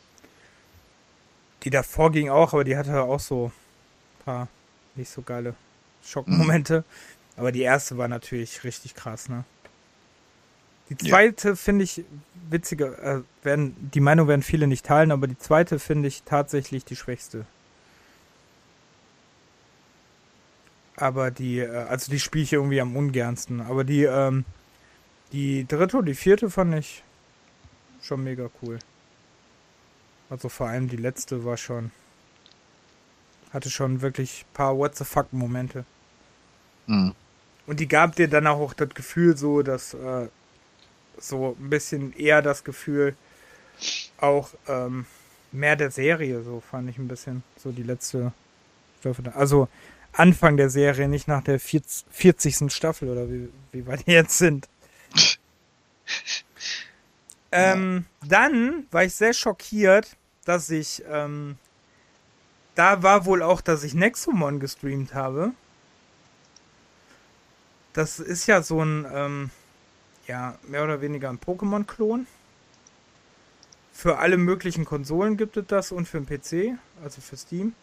die 1.63 1.69
davor 1.69 2.11
ging 2.11 2.29
auch, 2.29 2.53
aber 2.53 2.63
die 2.63 2.77
hatte 2.77 3.01
auch 3.01 3.19
so 3.19 3.47
ein 3.47 4.23
paar 4.25 4.47
nicht 4.95 5.09
so 5.11 5.21
geile 5.21 5.55
Schockmomente. 6.03 6.83
Aber 7.37 7.51
die 7.51 7.61
erste 7.61 7.97
war 7.97 8.07
natürlich 8.07 8.63
richtig 8.63 8.95
krass, 8.95 9.29
ne? 9.29 9.43
Die 10.89 11.05
Ja. 11.05 11.11
zweite 11.11 11.55
finde 11.55 11.85
ich 11.85 12.03
witziger, 12.49 12.97
äh, 13.01 13.21
werden, 13.43 13.73
die 13.93 14.01
Meinung 14.01 14.27
werden 14.27 14.43
viele 14.43 14.67
nicht 14.67 14.85
teilen, 14.85 15.11
aber 15.11 15.27
die 15.27 15.37
zweite 15.37 15.79
finde 15.79 16.09
ich 16.09 16.23
tatsächlich 16.23 16.83
die 16.83 16.97
schwächste. 16.97 17.45
Aber 20.97 21.31
die, 21.31 21.59
äh, 21.59 21.69
also 21.69 22.11
die 22.11 22.19
spiele 22.19 22.43
ich 22.43 22.53
irgendwie 22.53 22.81
am 22.81 22.95
ungernsten. 22.95 23.61
Aber 23.61 23.83
die, 23.83 24.03
ähm, 24.03 24.43
die 25.31 25.65
dritte 25.67 25.97
und 25.97 26.05
die 26.05 26.13
vierte 26.15 26.49
fand 26.49 26.75
ich 26.75 27.03
schon 28.03 28.23
mega 28.23 28.49
cool. 28.61 28.79
Also 30.31 30.47
vor 30.47 30.67
allem 30.67 30.87
die 30.87 30.95
letzte 30.95 31.43
war 31.43 31.57
schon, 31.57 31.91
hatte 33.51 33.69
schon 33.69 34.01
wirklich 34.01 34.45
ein 34.47 34.53
paar 34.53 34.77
What 34.77 34.95
the 34.95 35.03
fuck 35.03 35.33
Momente. 35.33 35.83
Hm. 36.87 37.13
Und 37.67 37.79
die 37.81 37.87
gab 37.87 38.15
dir 38.15 38.29
dann 38.29 38.47
auch 38.47 38.73
das 38.73 38.89
Gefühl 38.91 39.35
so, 39.35 39.61
dass 39.61 39.93
äh, 39.93 40.29
so 41.17 41.57
ein 41.59 41.69
bisschen 41.69 42.13
eher 42.13 42.41
das 42.41 42.63
Gefühl 42.63 43.15
auch 44.19 44.51
ähm, 44.69 45.05
mehr 45.51 45.75
der 45.75 45.91
Serie, 45.91 46.43
so 46.43 46.61
fand 46.61 46.89
ich 46.89 46.97
ein 46.97 47.09
bisschen. 47.09 47.43
So 47.57 47.73
die 47.73 47.83
letzte 47.83 48.31
Staffel. 49.01 49.27
Also 49.35 49.67
Anfang 50.13 50.55
der 50.55 50.69
Serie, 50.69 51.09
nicht 51.09 51.27
nach 51.27 51.43
der 51.43 51.59
40. 51.59 52.05
40. 52.09 52.73
Staffel 52.73 53.09
oder 53.09 53.29
wie, 53.29 53.49
wie 53.73 53.85
weit 53.85 54.07
die 54.07 54.11
jetzt 54.11 54.37
sind. 54.37 54.69
Ähm, 57.53 58.05
dann 58.25 58.87
war 58.91 59.03
ich 59.03 59.13
sehr 59.13 59.33
schockiert, 59.33 60.15
dass 60.45 60.69
ich, 60.69 61.03
ähm, 61.09 61.57
da 62.75 63.03
war 63.03 63.25
wohl 63.25 63.43
auch, 63.43 63.61
dass 63.61 63.83
ich 63.83 63.93
Nexomon 63.93 64.59
gestreamt 64.59 65.13
habe. 65.13 65.51
Das 67.93 68.19
ist 68.19 68.47
ja 68.47 68.61
so 68.61 68.83
ein, 68.83 69.05
ähm, 69.11 69.49
ja, 70.27 70.57
mehr 70.67 70.83
oder 70.83 71.01
weniger 71.01 71.29
ein 71.29 71.39
Pokémon-Klon. 71.39 72.25
Für 73.91 74.19
alle 74.19 74.37
möglichen 74.37 74.85
Konsolen 74.85 75.37
gibt 75.37 75.57
es 75.57 75.67
das 75.67 75.91
und 75.91 76.07
für 76.07 76.21
den 76.21 76.25
PC, 76.25 76.79
also 77.03 77.21
für 77.21 77.37
Steam. 77.37 77.73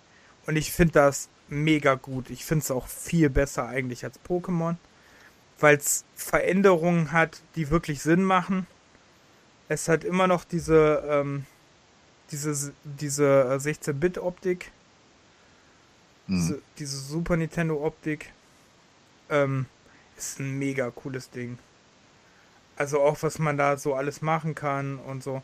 Und 0.47 0.57
ich 0.57 0.73
finde 0.73 0.95
das 0.95 1.29
mega 1.49 1.95
gut. 1.95 2.31
Ich 2.31 2.45
finde 2.45 2.62
es 2.62 2.71
auch 2.71 2.87
viel 2.87 3.29
besser 3.31 3.69
eigentlich 3.69 4.05
als 4.05 4.19
Pokémon, 4.27 4.77
weil 5.61 5.77
es 5.77 6.05
Veränderungen 6.17 7.12
hat, 7.12 7.43
die 7.55 7.71
wirklich 7.71 8.03
Sinn 8.03 8.23
machen. 8.23 8.67
Es 9.69 9.88
hat 9.88 10.05
immer 10.05 10.27
noch 10.27 10.45
diese, 10.45 11.05
ähm, 11.09 11.45
diese, 12.30 12.73
diese 12.85 13.25
äh, 13.25 13.56
16-Bit-Optik, 13.56 14.70
Hm. 16.28 16.37
diese, 16.37 16.62
diese 16.78 16.99
Super 16.99 17.37
Nintendo-Optik. 17.37 18.30
Ähm, 19.30 19.66
ist 20.16 20.40
ein 20.40 20.58
mega 20.58 20.90
cooles 20.90 21.30
Ding. 21.30 21.58
Also 22.76 23.00
auch, 23.00 23.23
was 23.23 23.38
man 23.38 23.56
da 23.56 23.76
so 23.76 23.94
alles 23.94 24.23
machen 24.23 24.54
kann 24.54 24.99
und 24.99 25.23
so. 25.23 25.42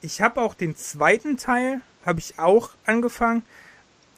Ich 0.00 0.20
habe 0.20 0.40
auch 0.40 0.54
den 0.54 0.76
zweiten 0.76 1.36
Teil, 1.36 1.80
habe 2.04 2.20
ich 2.20 2.38
auch 2.38 2.70
angefangen, 2.84 3.42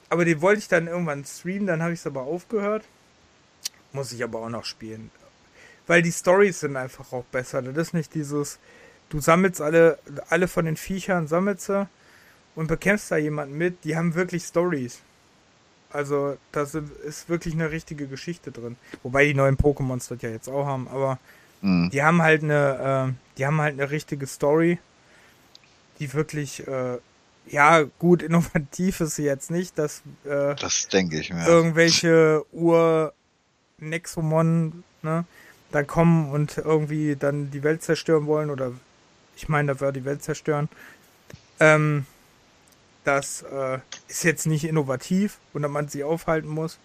aber 0.08 0.24
den 0.24 0.40
wollte 0.40 0.60
ich 0.60 0.68
dann 0.68 0.86
irgendwann 0.86 1.24
streamen, 1.24 1.66
dann 1.66 1.82
habe 1.82 1.92
ich 1.92 2.00
es 2.00 2.06
aber 2.06 2.22
aufgehört. 2.22 2.84
Muss 3.92 4.12
ich 4.12 4.22
aber 4.22 4.40
auch 4.40 4.48
noch 4.48 4.64
spielen. 4.64 5.10
Weil 5.86 6.02
die 6.02 6.12
Stories 6.12 6.60
sind 6.60 6.76
einfach 6.76 7.12
auch 7.12 7.24
besser. 7.24 7.62
Das 7.62 7.88
ist 7.88 7.94
nicht 7.94 8.14
dieses, 8.14 8.58
du 9.10 9.20
sammelst 9.20 9.60
alle, 9.60 9.98
alle 10.30 10.48
von 10.48 10.64
den 10.64 10.76
Viechern, 10.76 11.28
sammelst 11.28 11.66
sie 11.66 11.86
und 12.54 12.66
bekämpfst 12.66 13.10
da 13.10 13.16
jemanden 13.16 13.56
mit. 13.58 13.84
Die 13.84 13.96
haben 13.96 14.14
wirklich 14.14 14.44
Stories. 14.44 15.00
Also, 15.92 16.36
da 16.52 16.62
ist 16.62 17.28
wirklich 17.28 17.54
eine 17.54 17.70
richtige 17.72 18.06
Geschichte 18.06 18.52
drin. 18.52 18.76
Wobei 19.02 19.26
die 19.26 19.34
neuen 19.34 19.56
Pokémons 19.56 20.08
das 20.08 20.22
ja 20.22 20.30
jetzt 20.30 20.48
auch 20.48 20.64
haben, 20.66 20.88
aber 20.88 21.18
Hm. 21.62 21.90
die 21.92 22.02
haben 22.02 22.22
halt 22.22 22.42
eine, 22.42 23.10
äh, 23.10 23.36
die 23.36 23.44
haben 23.46 23.60
halt 23.60 23.74
eine 23.74 23.90
richtige 23.90 24.26
Story, 24.26 24.78
die 25.98 26.14
wirklich, 26.14 26.66
äh, 26.66 26.96
ja, 27.46 27.82
gut, 27.98 28.22
innovativ 28.28 29.00
ist 29.00 29.16
sie 29.16 29.24
jetzt 29.24 29.50
nicht, 29.50 29.76
dass 29.78 30.02
äh, 30.24 30.54
Das 30.54 30.88
denke 30.88 31.18
ich 31.20 31.30
mir. 31.32 31.46
irgendwelche 31.46 32.44
Ur-Nexomon, 33.78 34.84
ne, 35.02 35.24
dann 35.72 35.86
kommen 35.86 36.30
und 36.30 36.58
irgendwie 36.58 37.16
dann 37.16 37.50
die 37.50 37.62
Welt 37.62 37.82
zerstören 37.82 38.26
wollen 38.26 38.50
oder 38.50 38.72
ich 39.42 39.48
meine, 39.48 39.74
da 39.74 39.80
wird 39.80 39.96
die 39.96 40.04
Welt 40.04 40.22
zerstören. 40.22 40.68
Ähm, 41.60 42.04
das 43.04 43.42
äh, 43.42 43.78
ist 44.08 44.24
jetzt 44.24 44.46
nicht 44.46 44.64
innovativ 44.64 45.38
und 45.54 45.62
man 45.70 45.88
sie 45.88 46.04
aufhalten 46.04 46.48
muss. 46.48 46.78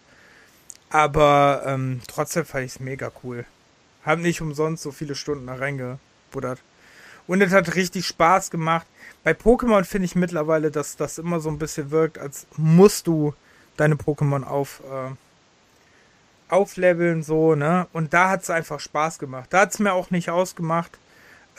Aber 0.90 1.64
ähm, 1.66 2.02
trotzdem 2.08 2.46
fand 2.46 2.66
ich 2.66 2.72
es 2.74 2.80
mega 2.80 3.12
cool. 3.24 3.46
Hab 4.06 4.20
nicht 4.20 4.42
umsonst 4.42 4.84
so 4.84 4.92
viele 4.92 5.16
Stunden 5.16 5.48
da 5.48 5.56
reingebuddert. 5.56 6.62
Und 7.28 7.42
es 7.42 7.52
hat 7.52 7.76
richtig 7.76 8.06
Spaß 8.06 8.52
gemacht. 8.52 8.86
Bei 9.24 9.32
Pokémon 9.32 9.84
finde 9.84 10.06
ich 10.06 10.16
mittlerweile, 10.16 10.72
dass 10.72 10.96
das 10.96 11.18
immer 11.18 11.40
so 11.40 11.50
ein 11.50 11.58
bisschen 11.58 11.92
wirkt, 11.92 12.18
als 12.18 12.48
musst 12.56 13.08
du 13.08 13.34
deine 13.76 13.96
Pokémon 13.96 14.44
auf, 14.44 14.82
äh, 14.90 16.54
aufleveln, 16.54 17.24
so, 17.24 17.56
ne? 17.56 17.88
Und 17.92 18.14
da 18.14 18.30
hat 18.30 18.44
es 18.44 18.50
einfach 18.50 18.80
Spaß 18.80 19.20
gemacht. 19.20 19.48
Da 19.52 19.62
hat 19.62 19.74
es 19.74 19.80
mir 19.80 19.94
auch 19.94 20.12
nicht 20.12 20.30
ausgemacht, 20.30 20.98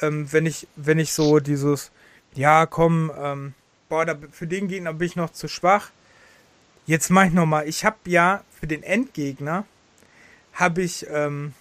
ähm, 0.00 0.30
wenn 0.32 0.46
ich, 0.46 0.66
wenn 0.76 0.98
ich 0.98 1.12
so 1.12 1.40
dieses, 1.40 1.90
ja, 2.34 2.66
komm, 2.66 3.10
ähm, 3.18 3.54
boah, 3.88 4.04
da, 4.04 4.16
für 4.30 4.46
den 4.46 4.68
Gegner 4.68 4.92
bin 4.92 5.06
ich 5.06 5.16
noch 5.16 5.32
zu 5.32 5.48
schwach. 5.48 5.90
Jetzt 6.86 7.10
mach 7.10 7.26
ich 7.26 7.32
nochmal. 7.32 7.68
Ich 7.68 7.84
habe 7.84 7.96
ja 8.04 8.44
für 8.60 8.66
den 8.66 8.82
Endgegner, 8.82 9.64
habe 10.52 10.82
ich, 10.82 11.06
ähm, 11.10 11.54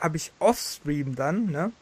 habe 0.00 0.16
ich 0.16 0.32
Offstream 0.38 1.14
dann, 1.14 1.46
ne? 1.50 1.72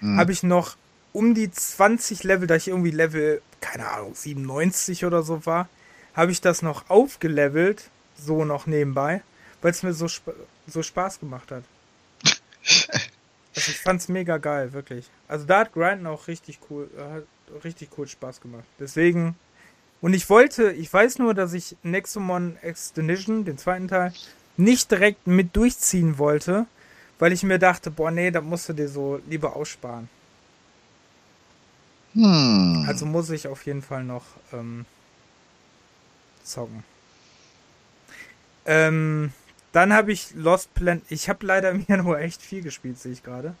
Hm. 0.00 0.16
habe 0.16 0.32
ich 0.32 0.42
noch 0.42 0.76
um 1.12 1.34
die 1.34 1.50
20 1.50 2.22
Level, 2.24 2.46
da 2.46 2.56
ich 2.56 2.68
irgendwie 2.68 2.90
Level, 2.90 3.42
keine 3.60 3.88
Ahnung, 3.88 4.14
97 4.14 5.04
oder 5.04 5.22
so 5.22 5.44
war, 5.44 5.68
habe 6.14 6.32
ich 6.32 6.40
das 6.40 6.62
noch 6.62 6.88
aufgelevelt, 6.88 7.90
so 8.16 8.44
noch 8.44 8.66
nebenbei, 8.66 9.22
weil 9.62 9.72
es 9.72 9.82
mir 9.82 9.92
so, 9.92 10.06
sp 10.08 10.32
so 10.66 10.82
Spaß 10.82 11.20
gemacht 11.20 11.50
hat. 11.50 11.64
Also 13.54 13.72
ich 13.72 13.78
fand's 13.78 14.08
mega 14.08 14.38
geil, 14.38 14.72
wirklich. 14.72 15.10
Also 15.28 15.44
da 15.44 15.60
hat 15.60 15.72
Grinden 15.72 16.06
auch 16.06 16.28
richtig 16.28 16.60
cool, 16.70 16.88
äh, 16.96 17.16
hat 17.16 17.64
richtig 17.64 17.90
cool 17.98 18.06
Spaß 18.06 18.40
gemacht. 18.40 18.64
Deswegen, 18.78 19.34
und 20.00 20.14
ich 20.14 20.28
wollte, 20.30 20.72
ich 20.72 20.92
weiß 20.92 21.18
nur, 21.18 21.34
dass 21.34 21.52
ich 21.52 21.76
Nexomon 21.82 22.56
Extinction, 22.62 23.44
den 23.44 23.58
zweiten 23.58 23.88
Teil, 23.88 24.12
nicht 24.56 24.90
direkt 24.90 25.26
mit 25.26 25.56
durchziehen 25.56 26.18
wollte, 26.18 26.66
weil 27.18 27.32
ich 27.32 27.42
mir 27.42 27.58
dachte, 27.58 27.90
boah, 27.90 28.10
nee, 28.10 28.30
da 28.30 28.40
musst 28.40 28.68
du 28.68 28.72
dir 28.72 28.88
so 28.88 29.20
lieber 29.28 29.56
aussparen. 29.56 30.08
Hm. 32.14 32.84
Also 32.88 33.06
muss 33.06 33.30
ich 33.30 33.46
auf 33.46 33.64
jeden 33.66 33.82
Fall 33.82 34.04
noch 34.04 34.24
ähm, 34.52 34.84
zocken. 36.42 36.82
Ähm, 38.66 39.32
dann 39.72 39.92
habe 39.92 40.12
ich 40.12 40.34
Lost 40.34 40.72
Planet. 40.74 41.04
Ich 41.08 41.28
habe 41.28 41.46
leider 41.46 41.70
im 41.72 41.84
Januar 41.88 42.20
echt 42.20 42.42
viel 42.42 42.62
gespielt, 42.62 42.98
sehe 42.98 43.12
ich 43.12 43.22
gerade. 43.22 43.54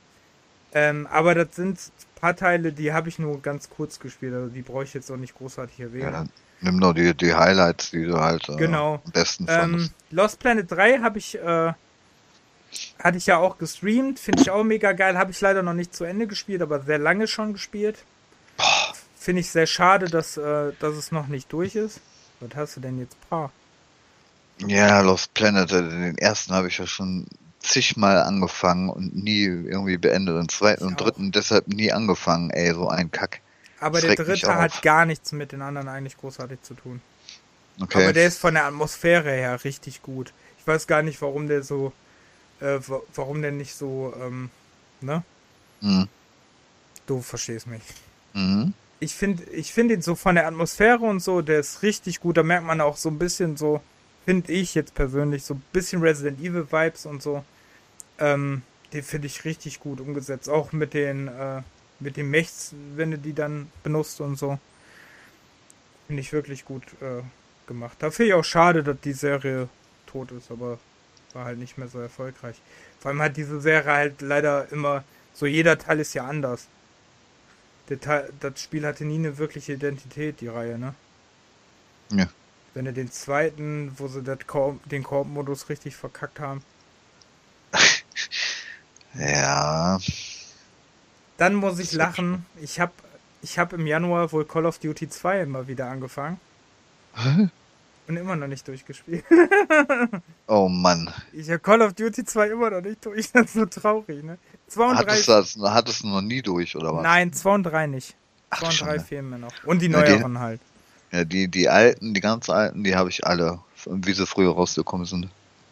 Ähm, 0.72 1.08
aber 1.10 1.34
das 1.34 1.56
sind 1.56 1.78
ein 1.78 2.20
paar 2.20 2.36
Teile, 2.36 2.72
die 2.72 2.92
habe 2.92 3.08
ich 3.08 3.18
nur 3.18 3.40
ganz 3.42 3.68
kurz 3.70 3.98
gespielt. 3.98 4.34
Also 4.34 4.48
die 4.48 4.62
brauche 4.62 4.84
ich 4.84 4.94
jetzt 4.94 5.10
auch 5.10 5.16
nicht 5.16 5.36
großartig 5.36 5.78
ja, 5.78 5.84
erwähnen. 5.86 6.12
dann 6.12 6.30
nimm 6.60 6.76
nur 6.76 6.94
die, 6.94 7.12
die 7.14 7.34
Highlights, 7.34 7.90
die 7.90 8.04
du 8.06 8.20
halt 8.20 8.48
äh, 8.48 8.56
Genau. 8.56 9.02
am 9.04 9.12
besten 9.12 9.46
Ähm, 9.48 9.60
fandest. 9.60 9.92
Lost 10.10 10.38
Planet 10.38 10.70
3 10.70 10.98
habe 11.00 11.18
ich, 11.18 11.36
äh, 11.36 11.72
hatte 13.00 13.18
ich 13.18 13.26
ja 13.26 13.38
auch 13.38 13.58
gestreamt, 13.58 14.20
finde 14.20 14.42
ich 14.42 14.50
auch 14.50 14.62
mega 14.62 14.92
geil. 14.92 15.18
Habe 15.18 15.32
ich 15.32 15.40
leider 15.40 15.62
noch 15.64 15.74
nicht 15.74 15.92
zu 15.94 16.04
Ende 16.04 16.28
gespielt, 16.28 16.62
aber 16.62 16.80
sehr 16.82 16.98
lange 16.98 17.26
schon 17.26 17.52
gespielt. 17.52 18.04
Finde 19.18 19.40
ich 19.40 19.50
sehr 19.50 19.66
schade, 19.66 20.06
dass, 20.08 20.36
äh, 20.36 20.72
dass 20.78 20.94
es 20.94 21.10
noch 21.10 21.26
nicht 21.26 21.52
durch 21.52 21.74
ist. 21.74 22.00
Was 22.40 22.54
hast 22.54 22.76
du 22.76 22.80
denn 22.80 22.98
jetzt? 23.00 23.16
Paar. 23.28 23.50
Ja, 24.66 25.00
Lost 25.00 25.34
Planet, 25.34 25.70
äh, 25.72 25.82
den 25.82 26.18
ersten 26.18 26.52
habe 26.52 26.68
ich 26.68 26.78
ja 26.78 26.86
schon 26.86 27.26
zigmal 27.60 28.22
angefangen 28.22 28.88
und 28.88 29.14
nie 29.14 29.44
irgendwie 29.44 29.96
beendet. 29.98 30.36
Den 30.36 30.48
zweiten 30.48 30.84
und 30.84 31.00
dritten 31.00 31.30
deshalb 31.32 31.68
nie 31.68 31.92
angefangen, 31.92 32.50
ey, 32.50 32.72
so 32.72 32.88
ein 32.88 33.10
Kack. 33.10 33.40
Aber 33.80 34.00
der 34.00 34.14
dritte 34.14 34.54
hat 34.54 34.82
gar 34.82 35.06
nichts 35.06 35.32
mit 35.32 35.52
den 35.52 35.62
anderen 35.62 35.88
eigentlich 35.88 36.16
großartig 36.18 36.62
zu 36.62 36.74
tun. 36.74 37.00
Okay. 37.80 38.04
Aber 38.04 38.12
der 38.12 38.26
ist 38.26 38.38
von 38.38 38.54
der 38.54 38.66
Atmosphäre 38.66 39.30
her 39.30 39.62
richtig 39.64 40.02
gut. 40.02 40.32
Ich 40.58 40.66
weiß 40.66 40.86
gar 40.86 41.02
nicht, 41.02 41.20
warum 41.22 41.48
der 41.48 41.62
so, 41.62 41.92
äh, 42.60 42.78
wa- 42.86 43.00
warum 43.14 43.40
der 43.40 43.52
nicht 43.52 43.74
so, 43.74 44.14
ähm, 44.20 44.50
ne? 45.00 45.22
mhm. 45.80 46.08
Du 47.06 47.22
verstehst 47.22 47.66
mich. 47.66 47.82
Mhm. 48.34 48.74
ich 49.00 49.14
finde 49.14 49.42
ich 49.50 49.72
finde 49.72 49.94
ihn 49.94 50.02
so 50.02 50.14
von 50.14 50.36
der 50.36 50.46
Atmosphäre 50.46 51.00
und 51.04 51.20
so, 51.20 51.40
der 51.42 51.58
ist 51.60 51.82
richtig 51.82 52.20
gut. 52.20 52.36
Da 52.36 52.42
merkt 52.44 52.64
man 52.66 52.80
auch 52.80 52.96
so 52.96 53.08
ein 53.08 53.18
bisschen 53.18 53.56
so, 53.56 53.80
finde 54.30 54.52
ich 54.52 54.76
jetzt 54.76 54.94
persönlich, 54.94 55.42
so 55.42 55.54
ein 55.54 55.62
bisschen 55.72 56.02
Resident 56.02 56.38
Evil 56.38 56.64
Vibes 56.70 57.04
und 57.04 57.20
so. 57.20 57.44
Ähm, 58.20 58.62
den 58.92 59.02
finde 59.02 59.26
ich 59.26 59.44
richtig 59.44 59.80
gut 59.80 60.00
umgesetzt. 60.00 60.48
Auch 60.48 60.70
mit 60.70 60.94
den, 60.94 61.26
äh, 61.26 61.62
mit 61.98 62.16
den 62.16 62.30
Mechs, 62.30 62.72
wenn 62.94 63.10
du 63.10 63.18
die 63.18 63.32
dann 63.32 63.72
benutzt 63.82 64.20
und 64.20 64.36
so. 64.36 64.60
Finde 66.06 66.20
ich 66.20 66.32
wirklich 66.32 66.64
gut 66.64 66.84
äh, 67.00 67.24
gemacht. 67.66 67.96
Da 67.98 68.12
finde 68.12 68.28
ich 68.28 68.34
auch 68.34 68.44
schade, 68.44 68.84
dass 68.84 69.00
die 69.00 69.14
Serie 69.14 69.68
tot 70.06 70.30
ist, 70.30 70.52
aber 70.52 70.78
war 71.32 71.46
halt 71.46 71.58
nicht 71.58 71.76
mehr 71.76 71.88
so 71.88 71.98
erfolgreich. 71.98 72.54
Vor 73.00 73.10
allem 73.10 73.22
hat 73.22 73.36
diese 73.36 73.60
Serie 73.60 73.92
halt 73.92 74.20
leider 74.20 74.70
immer, 74.70 75.02
so 75.34 75.46
jeder 75.46 75.76
Teil 75.76 75.98
ist 75.98 76.14
ja 76.14 76.24
anders. 76.24 76.68
Teil, 78.00 78.32
das 78.38 78.62
Spiel 78.62 78.86
hatte 78.86 79.04
nie 79.04 79.18
eine 79.18 79.38
wirkliche 79.38 79.72
Identität, 79.72 80.40
die 80.40 80.46
Reihe, 80.46 80.78
ne? 80.78 80.94
Ja. 82.12 82.28
Wenn 82.74 82.84
du 82.84 82.92
den 82.92 83.10
zweiten, 83.10 83.92
wo 83.96 84.06
sie 84.06 84.22
Koop, 84.46 84.80
den 84.88 85.02
Koop-Modus 85.02 85.68
richtig 85.68 85.96
verkackt 85.96 86.38
haben. 86.38 86.62
ja. 89.14 89.98
Dann 91.36 91.54
muss 91.54 91.78
ich 91.78 91.92
lachen. 91.92 92.46
Ich 92.60 92.78
habe 92.78 92.92
ich 93.42 93.58
hab 93.58 93.72
im 93.72 93.86
Januar 93.86 94.30
wohl 94.32 94.44
Call 94.44 94.66
of 94.66 94.78
Duty 94.78 95.08
2 95.08 95.42
immer 95.42 95.66
wieder 95.66 95.88
angefangen. 95.88 96.38
Und 98.06 98.16
immer 98.16 98.36
noch 98.36 98.46
nicht 98.46 98.66
durchgespielt. 98.68 99.24
oh 100.46 100.68
Mann. 100.68 101.12
Ich 101.32 101.48
habe 101.48 101.58
Call 101.58 101.82
of 101.82 101.94
Duty 101.94 102.24
2 102.24 102.48
immer 102.50 102.70
noch 102.70 102.82
nicht 102.82 103.04
durch. 103.04 103.30
Das 103.32 103.46
ist 103.46 103.54
so 103.54 103.66
traurig, 103.66 104.22
ne? 104.22 104.38
2 104.68 104.84
und 104.84 104.96
hattest 104.96 105.28
3. 105.28 105.32
Das, 105.32 105.56
hattest 105.60 106.02
du 106.02 106.08
noch 106.08 106.20
nie 106.20 106.42
durch, 106.42 106.76
oder 106.76 106.94
was? 106.94 107.02
Nein, 107.02 107.32
2 107.32 107.50
und 107.50 107.62
3 107.64 107.86
nicht. 107.86 108.14
2 108.58 108.66
und 108.66 108.80
3 108.80 109.00
fehlen 109.00 109.30
mir 109.30 109.38
noch. 109.38 109.52
Und 109.64 109.80
die 109.80 109.88
neueren 109.88 110.38
halt. 110.38 110.60
Ja, 111.12 111.24
die, 111.24 111.48
die 111.48 111.68
alten, 111.68 112.14
die 112.14 112.20
ganz 112.20 112.48
alten, 112.48 112.84
die 112.84 112.94
habe 112.94 113.10
ich 113.10 113.26
alle, 113.26 113.58
wie 113.86 114.12
sie 114.12 114.26
früher 114.26 114.52
rausgekommen 114.52 115.06
sind. 115.06 115.28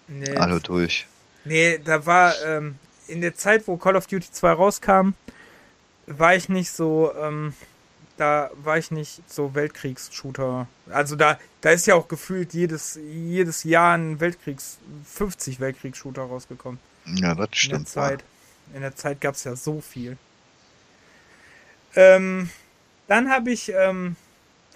Nee, 0.08 0.36
alle 0.36 0.60
durch. 0.60 1.06
Nee, 1.44 1.78
da 1.78 2.04
war, 2.06 2.34
ähm, 2.44 2.76
in 3.06 3.20
der 3.20 3.34
Zeit, 3.34 3.66
wo 3.66 3.76
Call 3.76 3.96
of 3.96 4.06
Duty 4.06 4.30
2 4.30 4.52
rauskam, 4.52 5.10
war 6.06 6.34
ich 6.34 6.48
nicht 6.48 6.70
so, 6.70 7.12
ähm, 7.20 7.54
da 8.16 8.50
war 8.62 8.78
ich 8.78 8.90
nicht 8.90 9.22
so 9.30 9.54
Weltkriegs-Shooter. 9.54 10.66
Also 10.90 11.14
da, 11.14 11.38
da 11.60 11.70
ist 11.70 11.86
ja 11.86 11.94
auch 11.94 12.08
gefühlt 12.08 12.52
jedes, 12.52 12.98
jedes 13.10 13.64
Jahr 13.64 13.96
ein 13.96 14.18
Weltkriegs, 14.18 14.78
50 15.04 15.60
Weltkriegs-Shooter 15.60 16.22
rausgekommen. 16.22 16.80
Ja, 17.06 17.34
das 17.34 17.50
stimmt. 17.52 17.72
In 17.72 17.84
der 17.84 17.86
Zeit, 17.86 18.24
in 18.74 18.80
der 18.80 18.96
Zeit 18.96 19.20
gab 19.20 19.34
es 19.34 19.44
ja 19.44 19.54
so 19.54 19.80
viel. 19.80 20.16
Ähm, 21.94 22.50
dann 23.06 23.30
habe 23.30 23.50
ich, 23.50 23.72
ähm, 23.74 24.16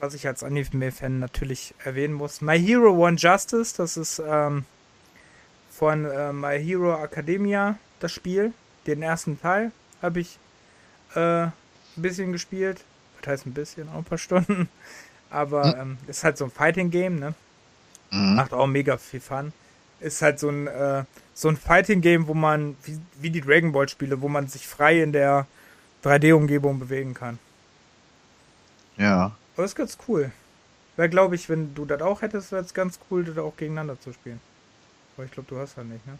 was 0.02 0.14
ich 0.14 0.26
als 0.26 0.42
Anime-Fan 0.42 1.20
natürlich 1.20 1.74
erwähnen 1.84 2.14
muss, 2.14 2.40
My 2.40 2.58
Hero 2.58 2.90
One 2.90 3.16
Justice, 3.16 3.74
das 3.76 3.96
ist 3.96 4.20
ähm, 4.26 4.64
von 5.70 6.04
äh, 6.04 6.32
My 6.32 6.60
Hero 6.60 7.00
Academia, 7.00 7.78
das 8.00 8.10
Spiel. 8.10 8.52
Den 8.88 9.00
ersten 9.00 9.40
Teil 9.40 9.70
habe 10.02 10.18
ich 10.18 10.40
äh, 11.14 11.44
ein 11.44 11.52
bisschen 11.94 12.32
gespielt. 12.32 12.82
Das 13.20 13.30
heißt 13.30 13.46
ein 13.46 13.54
bisschen, 13.54 13.88
auch 13.90 13.98
ein 13.98 14.04
paar 14.04 14.18
Stunden. 14.18 14.68
Aber 15.30 15.72
hm. 15.72 15.80
ähm, 15.80 15.98
ist 16.08 16.24
halt 16.24 16.36
so 16.36 16.46
ein 16.46 16.50
Fighting-Game, 16.50 17.20
ne? 17.20 17.34
Mhm. 18.10 18.34
Macht 18.34 18.52
auch 18.52 18.66
mega 18.66 18.96
viel 18.96 19.20
Fun. 19.20 19.52
Ist 20.00 20.20
halt 20.20 20.40
so 20.40 20.48
ein, 20.48 20.66
äh, 20.66 21.04
so 21.32 21.48
ein 21.48 21.56
Fighting-Game, 21.56 22.26
wo 22.26 22.34
man, 22.34 22.76
wie, 22.82 22.98
wie 23.20 23.30
die 23.30 23.40
Dragon 23.40 23.70
Ball-Spiele, 23.70 24.20
wo 24.20 24.28
man 24.28 24.48
sich 24.48 24.66
frei 24.66 25.00
in 25.00 25.12
der 25.12 25.46
3D-Umgebung 26.02 26.80
bewegen 26.80 27.14
kann. 27.14 27.38
Ja. 28.96 29.36
Aber 29.54 29.64
ist 29.64 29.74
ganz 29.74 29.98
cool. 30.08 30.32
Wäre, 30.96 31.08
glaube 31.08 31.34
ich, 31.34 31.48
wenn 31.48 31.74
du 31.74 31.84
das 31.84 32.02
auch 32.02 32.22
hättest, 32.22 32.52
wäre 32.52 32.64
es 32.64 32.74
ganz 32.74 32.98
cool, 33.10 33.24
das 33.24 33.38
auch 33.38 33.56
gegeneinander 33.56 33.98
zu 34.00 34.12
spielen. 34.12 34.40
Aber 35.16 35.24
ich 35.24 35.32
glaube, 35.32 35.48
du 35.48 35.58
hast 35.58 35.76
das 35.76 35.84
nicht, 35.84 36.06
ne? 36.06 36.18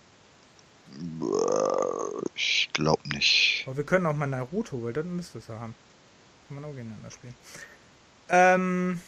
Ich 2.35 2.69
glaube 2.73 3.09
nicht. 3.09 3.65
Aber 3.67 3.77
wir 3.77 3.85
können 3.85 4.07
auch 4.07 4.15
mal 4.15 4.27
Naruto, 4.27 4.83
weil 4.83 4.93
dann 4.93 5.17
müsste 5.17 5.39
es 5.39 5.49
ja 5.49 5.59
haben. 5.59 5.75
Kann 6.49 6.57
man 6.57 6.65
auch 6.65 6.75
gegeneinander 6.75 7.11
spielen. 7.11 7.35
Ähm. 8.29 9.01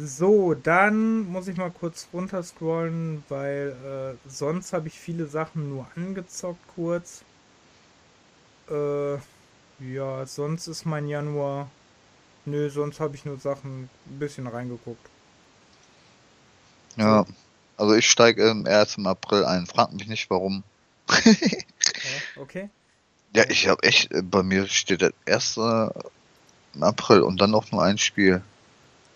So, 0.00 0.54
dann 0.54 1.22
muss 1.22 1.48
ich 1.48 1.56
mal 1.56 1.72
kurz 1.72 2.06
runterscrollen, 2.12 3.24
weil 3.28 4.16
äh, 4.24 4.28
sonst 4.28 4.72
habe 4.72 4.86
ich 4.86 4.94
viele 4.94 5.26
Sachen 5.26 5.70
nur 5.70 5.88
angezockt 5.96 6.60
kurz. 6.76 7.24
Äh, 8.70 9.14
ja, 9.80 10.24
sonst 10.24 10.68
ist 10.68 10.84
mein 10.84 11.08
Januar. 11.08 11.68
Nö, 12.50 12.70
sonst 12.70 13.00
habe 13.00 13.14
ich 13.14 13.24
nur 13.24 13.38
Sachen 13.38 13.88
ein 14.06 14.18
bisschen 14.18 14.46
reingeguckt. 14.46 15.06
Ja, 16.96 17.26
also 17.76 17.94
ich 17.94 18.10
steige 18.10 18.64
erst 18.66 18.98
im 18.98 19.06
April 19.06 19.44
ein. 19.44 19.66
Frag 19.66 19.92
mich 19.92 20.08
nicht 20.08 20.28
warum. 20.30 20.64
okay. 22.36 22.70
Ja, 23.34 23.44
ich 23.48 23.68
habe 23.68 23.82
echt, 23.82 24.10
bei 24.30 24.42
mir 24.42 24.66
steht 24.66 25.02
das 25.02 25.12
erste 25.26 25.92
im 26.74 26.82
April 26.82 27.20
und 27.20 27.40
dann 27.40 27.50
noch 27.50 27.70
nur 27.70 27.82
ein 27.82 27.98
Spiel. 27.98 28.42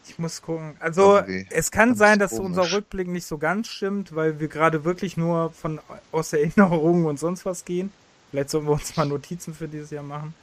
Ich 0.07 0.19
muss 0.19 0.43
gucken. 0.43 0.77
Also 0.81 1.17
Irgendwie. 1.17 1.47
es 1.51 1.71
kann 1.71 1.95
sein, 1.95 2.19
dass 2.19 2.33
komisch. 2.33 2.47
unser 2.47 2.73
Rückblick 2.73 3.09
nicht 3.09 3.27
so 3.27 3.39
ganz 3.39 3.69
stimmt, 3.69 4.15
weil 4.15 4.41
wir 4.41 4.49
gerade 4.49 4.85
wirklich 4.85 5.17
nur 5.17 5.51
von 5.53 5.81
aus 6.11 6.33
Erinnerungen 6.33 7.07
und 7.07 7.19
sonst 7.19 7.47
was 7.47 7.65
gehen. 7.65 7.93
Vielleicht 8.31 8.51
sollten 8.51 8.67
wir 8.67 8.73
uns 8.73 8.97
mal 8.97 9.07
Notizen 9.07 9.55
für 9.55 9.69
dieses 9.69 9.91
Jahr 9.91 10.03
machen. 10.03 10.35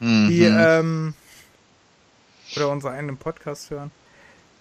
Mhm. 0.00 0.28
Die, 0.28 0.42
ähm, 0.42 1.14
oder 2.56 2.70
unsere 2.70 2.92
eigenen 2.92 3.16
Podcast 3.16 3.70
hören. 3.70 3.90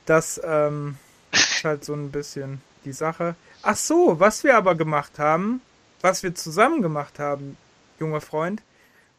Das 0.05 0.39
ähm, 0.43 0.97
ist 1.31 1.63
halt 1.63 1.83
so 1.85 1.93
ein 1.93 2.11
bisschen 2.11 2.61
die 2.85 2.93
Sache. 2.93 3.35
Ach 3.61 3.75
so, 3.75 4.19
was 4.19 4.43
wir 4.43 4.55
aber 4.55 4.75
gemacht 4.75 5.19
haben, 5.19 5.61
was 6.01 6.23
wir 6.23 6.33
zusammen 6.35 6.81
gemacht 6.81 7.19
haben, 7.19 7.57
junger 7.99 8.21
Freund, 8.21 8.61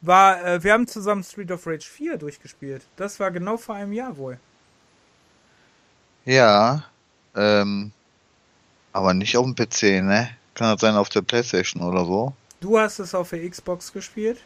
war, 0.01 0.45
äh, 0.45 0.63
wir 0.63 0.73
haben 0.73 0.87
zusammen 0.87 1.25
Street 1.25 1.51
of 1.51 1.67
Rage 1.67 1.87
4 1.87 2.19
durchgespielt. 2.19 2.87
Das 2.97 3.19
war 3.19 3.31
genau 3.31 3.57
vor 3.57 3.75
einem 3.75 3.93
Jahr 3.93 4.17
wohl. 4.17 4.39
Ja, 6.25 6.85
ähm, 7.35 7.93
aber 8.93 9.15
nicht 9.15 9.37
auf 9.37 9.45
dem 9.45 9.55
PC, 9.55 10.03
ne? 10.03 10.31
Kann 10.55 10.73
das 10.73 10.81
sein 10.81 10.95
auf 10.95 11.09
der 11.09 11.23
Playstation 11.23 11.83
oder 11.83 12.05
so? 12.05 12.33
Du 12.61 12.79
hast 12.79 12.99
es 12.99 13.15
auf 13.15 13.31
der 13.31 13.49
Xbox 13.49 13.93
gespielt? 13.93 14.41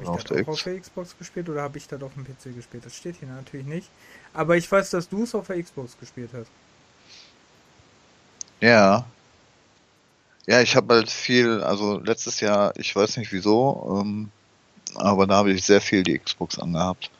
Habe 0.00 0.04
ich 0.04 0.08
auf 0.08 0.24
das 0.24 0.46
auch 0.46 0.48
auf 0.48 0.62
der 0.62 0.80
Xbox 0.80 1.18
gespielt 1.18 1.48
oder 1.48 1.62
habe 1.62 1.78
ich 1.78 1.86
das 1.86 2.02
auf 2.02 2.12
dem 2.14 2.24
PC 2.24 2.54
gespielt? 2.54 2.86
Das 2.86 2.96
steht 2.96 3.16
hier 3.16 3.28
natürlich 3.28 3.66
nicht. 3.66 3.90
Aber 4.32 4.56
ich 4.56 4.70
weiß, 4.70 4.90
dass 4.90 5.08
du 5.08 5.24
es 5.24 5.34
auf 5.34 5.46
der 5.46 5.62
Xbox 5.62 5.96
gespielt 5.98 6.30
hast. 6.32 6.50
Ja. 8.60 9.04
Ja, 10.46 10.60
ich 10.60 10.74
habe 10.74 10.94
halt 10.94 11.10
viel, 11.10 11.62
also 11.62 11.98
letztes 11.98 12.40
Jahr, 12.40 12.72
ich 12.76 12.94
weiß 12.96 13.18
nicht 13.18 13.32
wieso, 13.32 14.00
ähm, 14.00 14.30
aber 14.94 15.26
da 15.26 15.36
habe 15.36 15.52
ich 15.52 15.64
sehr 15.64 15.80
viel 15.80 16.02
die 16.02 16.18
Xbox 16.18 16.58
angehabt. 16.58 17.10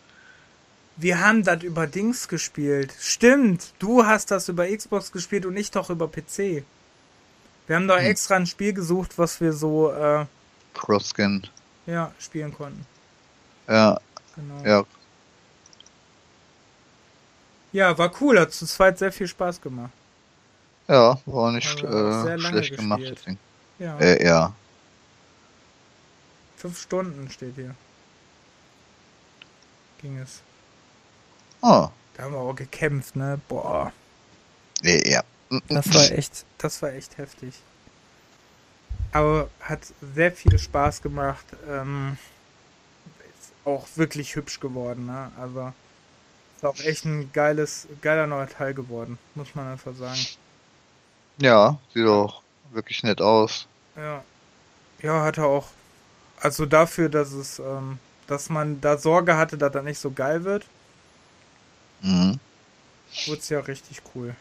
Wir 0.97 1.21
haben 1.21 1.45
das 1.45 1.63
über 1.63 1.87
Dings 1.87 2.29
gespielt. 2.29 2.93
Stimmt, 2.99 3.73
du 3.79 4.05
hast 4.05 4.31
das 4.31 4.49
über 4.49 4.67
Xbox 4.67 5.13
gespielt 5.13 5.47
und 5.47 5.57
ich 5.57 5.71
doch 5.71 5.91
über 5.91 6.09
PC. 6.09 6.65
Wir 7.67 7.77
haben 7.77 7.89
doch 7.89 7.99
hm. 7.99 8.07
extra 8.07 8.37
ein 8.37 8.47
Spiel 8.47 8.73
gesucht, 8.73 9.17
was 9.17 9.41
wir 9.41 9.53
so 9.53 9.93
äh, 9.93 10.27
Cross-Skin. 10.75 11.47
Ja, 11.87 12.13
spielen 12.19 12.55
konnten. 12.55 12.87
Ja. 13.69 14.01
Genau. 14.37 14.65
Ja. 14.65 14.85
Ja, 17.73 17.97
war 17.97 18.13
cool, 18.21 18.39
hat 18.41 18.53
zu 18.53 18.67
zweit 18.67 18.99
sehr 18.99 19.13
viel 19.13 19.29
Spaß 19.29 19.61
gemacht. 19.61 19.93
Ja, 20.89 21.21
war 21.27 21.53
nicht 21.53 21.83
äh, 21.83 22.39
schlecht 22.39 22.77
gemacht. 22.77 23.03
Das 23.09 23.23
Ding. 23.23 23.39
Ja. 23.79 23.99
Äh, 23.99 24.25
ja. 24.25 24.53
Fünf 26.57 26.81
Stunden 26.81 27.31
steht 27.31 27.55
hier. 27.55 27.75
Ging 30.03 30.19
es. 30.19 30.43
Oh. 31.63 31.89
Da 32.15 32.25
haben 32.25 32.33
wir 32.33 32.41
auch 32.41 32.55
gekämpft, 32.55 33.15
ne? 33.15 33.41
Boah. 33.49 33.93
Ja. 34.83 35.09
ja. 35.09 35.25
Das 35.69 35.93
war 35.95 36.11
echt, 36.11 36.45
das 36.59 36.83
war 36.83 36.93
echt 36.93 37.19
heftig. 37.19 37.55
Aber 39.13 39.49
hat 39.61 39.81
sehr 40.15 40.33
viel 40.33 40.59
Spaß 40.59 41.03
gemacht. 41.03 41.45
Ähm, 41.69 42.17
ist 43.39 43.53
auch 43.65 43.87
wirklich 43.97 44.37
hübsch 44.37 44.61
geworden, 44.61 45.07
ne? 45.07 45.33
Also 45.39 45.73
ist 46.57 46.65
auch 46.65 46.79
echt 46.85 47.05
ein 47.05 47.33
geiles, 47.33 47.89
geiler 48.03 48.27
neuer 48.27 48.49
Teil 48.49 48.75
geworden, 48.75 49.19
muss 49.35 49.55
man 49.55 49.67
einfach 49.73 49.95
sagen. 49.95 50.21
Ja, 51.39 51.79
sieht 51.95 52.07
auch 52.07 52.43
wirklich 52.71 53.03
nett 53.03 53.21
aus. 53.21 53.67
Ja. 53.97 54.23
Ja, 55.03 55.23
hat 55.23 55.39
er 55.39 55.47
auch. 55.47 55.69
Also 56.41 56.67
dafür, 56.67 57.09
dass 57.09 57.33
es, 57.33 57.59
ähm, 57.59 57.99
dass 58.27 58.49
man 58.49 58.81
da 58.81 58.99
Sorge 58.99 59.37
hatte, 59.37 59.59
dass 59.59 59.75
er 59.75 59.83
nicht 59.83 59.99
so 59.99 60.11
geil 60.11 60.45
wird. 60.45 60.67
Mhm. 62.03 62.39
Wurde 63.27 63.41
es 63.41 63.49
ja 63.49 63.61
richtig 63.61 64.03
cool. 64.15 64.35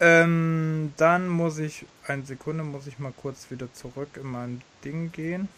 Ähm, 0.00 0.92
dann 0.96 1.28
muss 1.28 1.58
ich, 1.58 1.84
eine 2.06 2.24
Sekunde, 2.24 2.62
muss 2.62 2.86
ich 2.86 2.98
mal 2.98 3.12
kurz 3.16 3.50
wieder 3.50 3.72
zurück 3.74 4.10
in 4.16 4.30
mein 4.30 4.62
Ding 4.84 5.10
gehen. 5.10 5.48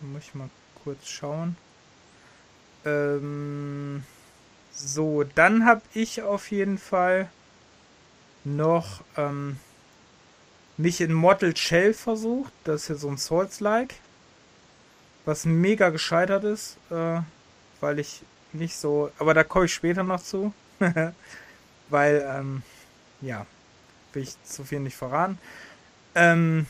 Muss 0.00 0.24
ich 0.24 0.34
mal 0.34 0.50
kurz 0.82 1.08
schauen. 1.08 1.56
Ähm, 2.84 4.02
so, 4.72 5.24
dann 5.24 5.64
habe 5.64 5.82
ich 5.94 6.22
auf 6.22 6.50
jeden 6.50 6.78
Fall 6.78 7.28
noch 8.44 9.02
ähm, 9.16 9.58
mich 10.76 11.00
in 11.00 11.12
Mortal 11.12 11.56
Shell 11.56 11.94
versucht. 11.94 12.52
Das 12.64 12.82
ist 12.82 12.88
ja 12.88 12.94
so 12.96 13.08
ein 13.08 13.18
Souls-like. 13.18 13.94
Was 15.24 15.44
mega 15.44 15.90
gescheitert 15.90 16.44
ist, 16.44 16.78
äh, 16.90 17.20
weil 17.80 17.98
ich 17.98 18.22
nicht 18.52 18.76
so. 18.76 19.10
Aber 19.18 19.34
da 19.34 19.44
komme 19.44 19.66
ich 19.66 19.74
später 19.74 20.02
noch 20.02 20.22
zu. 20.22 20.52
weil, 21.90 22.26
ähm, 22.28 22.62
ja, 23.20 23.46
will 24.12 24.22
ich 24.22 24.42
zu 24.42 24.64
viel 24.64 24.80
nicht 24.80 24.96
verraten. 24.96 25.38
Ähm, 26.14 26.66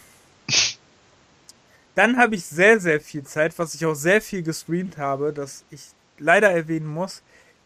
dann 1.94 2.16
habe 2.16 2.34
ich 2.34 2.44
sehr, 2.44 2.80
sehr 2.80 3.00
viel 3.00 3.24
Zeit, 3.24 3.58
was 3.58 3.74
ich 3.74 3.84
auch 3.84 3.94
sehr 3.94 4.20
viel 4.22 4.42
gestreamt 4.42 4.98
habe, 4.98 5.32
dass 5.32 5.64
ich 5.70 5.80
leider 6.18 6.50
erwähnen 6.50 6.86
muss. 6.86 7.22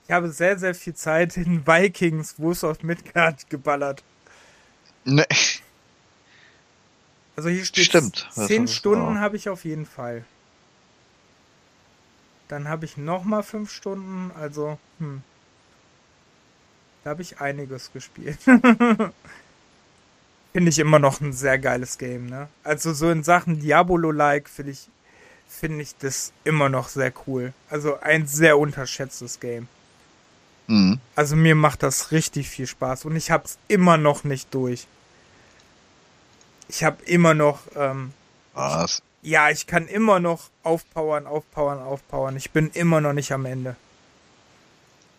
Ich 0.07 0.11
habe 0.11 0.31
sehr, 0.31 0.59
sehr 0.59 0.75
viel 0.75 0.95
Zeit 0.95 1.37
in 1.37 1.67
Vikings 1.67 2.35
Wars 2.39 2.65
of 2.65 2.83
Midgard 2.83 3.49
geballert. 3.51 4.03
Nee. 5.05 5.25
Also 7.37 7.49
hier 7.49 7.65
steht 7.65 7.87
Stimmt. 7.87 8.29
zehn 8.33 8.69
Stunden 8.69 9.21
habe 9.21 9.37
ich 9.37 9.49
auf 9.49 9.65
jeden 9.65 9.87
Fall. 9.87 10.25
Dann 12.49 12.69
habe 12.69 12.85
ich 12.85 12.97
nochmal 12.97 13.43
fünf 13.43 13.73
Stunden, 13.73 14.31
also 14.35 14.79
hm. 14.99 15.23
Da 17.05 17.11
habe 17.11 17.23
ich 17.23 17.41
einiges 17.41 17.93
gespielt. 17.93 18.39
finde 20.53 20.71
ich 20.71 20.79
immer 20.79 20.99
noch 20.99 21.21
ein 21.21 21.33
sehr 21.33 21.59
geiles 21.59 21.99
Game, 21.99 22.27
ne? 22.27 22.49
Also 22.63 22.93
so 22.93 23.11
in 23.11 23.25
Sachen 23.25 23.61
Diabolo-like 23.61 24.49
finde 24.49 24.73
ich, 24.73 24.89
finde 25.49 25.83
ich 25.83 25.97
das 25.97 26.33
immer 26.45 26.69
noch 26.69 26.89
sehr 26.89 27.13
cool. 27.27 27.53
Also 27.71 27.99
ein 28.01 28.27
sehr 28.27 28.59
unterschätztes 28.59 29.41
Game. 29.41 29.69
Mhm. 30.67 31.01
Also 31.17 31.37
mir 31.37 31.55
macht 31.55 31.83
das 31.83 32.13
richtig 32.13 32.49
viel 32.49 32.67
Spaß 32.67 33.07
und 33.07 33.17
ich 33.17 33.31
hab's 33.31 33.59
immer 33.69 33.97
noch 33.97 34.25
nicht 34.25 34.53
durch. 34.55 34.87
Ich 36.69 36.85
hab 36.85 37.03
immer 37.03 37.35
noch, 37.35 37.61
ähm, 37.75 38.13
Was? 38.55 39.03
ja, 39.23 39.51
ich 39.51 39.67
kann 39.67 39.87
immer 39.89 40.21
noch 40.21 40.51
aufpowern, 40.63 41.27
aufpowern, 41.27 41.81
aufpowern. 41.81 42.37
Ich 42.37 42.51
bin 42.51 42.71
immer 42.73 43.01
noch 43.01 43.13
nicht 43.13 43.33
am 43.33 43.47
Ende. 43.47 43.77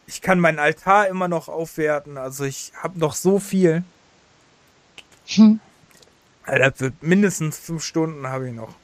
Ich 0.06 0.22
kann 0.22 0.40
meinen 0.40 0.60
Altar 0.60 1.08
immer 1.08 1.28
noch 1.28 1.48
aufwerten. 1.48 2.18
Also 2.18 2.44
ich 2.44 2.72
hab 2.82 2.96
noch 2.98 3.14
so 3.14 3.40
viel. 3.40 3.84
Hm. 5.28 5.60
Alter, 6.46 6.72
das 6.72 6.80
wird 6.82 7.04
mindestens 7.04 7.58
fünf 7.58 7.84
Stunden 7.84 8.28
habe 8.28 8.50
ich 8.50 8.54
noch. 8.54 8.76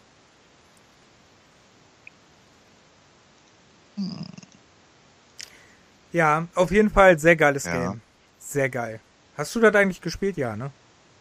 Ja, 6.11 6.47
auf 6.55 6.71
jeden 6.71 6.89
Fall 6.89 7.19
sehr 7.19 7.35
geiles 7.35 7.65
Ja. 7.65 7.73
Game. 7.91 8.01
Sehr 8.39 8.69
geil. 8.69 8.99
Hast 9.37 9.53
du 9.55 9.59
das 9.59 9.75
eigentlich 9.75 10.01
gespielt? 10.01 10.37
Ja, 10.37 10.55
ne? 10.55 10.71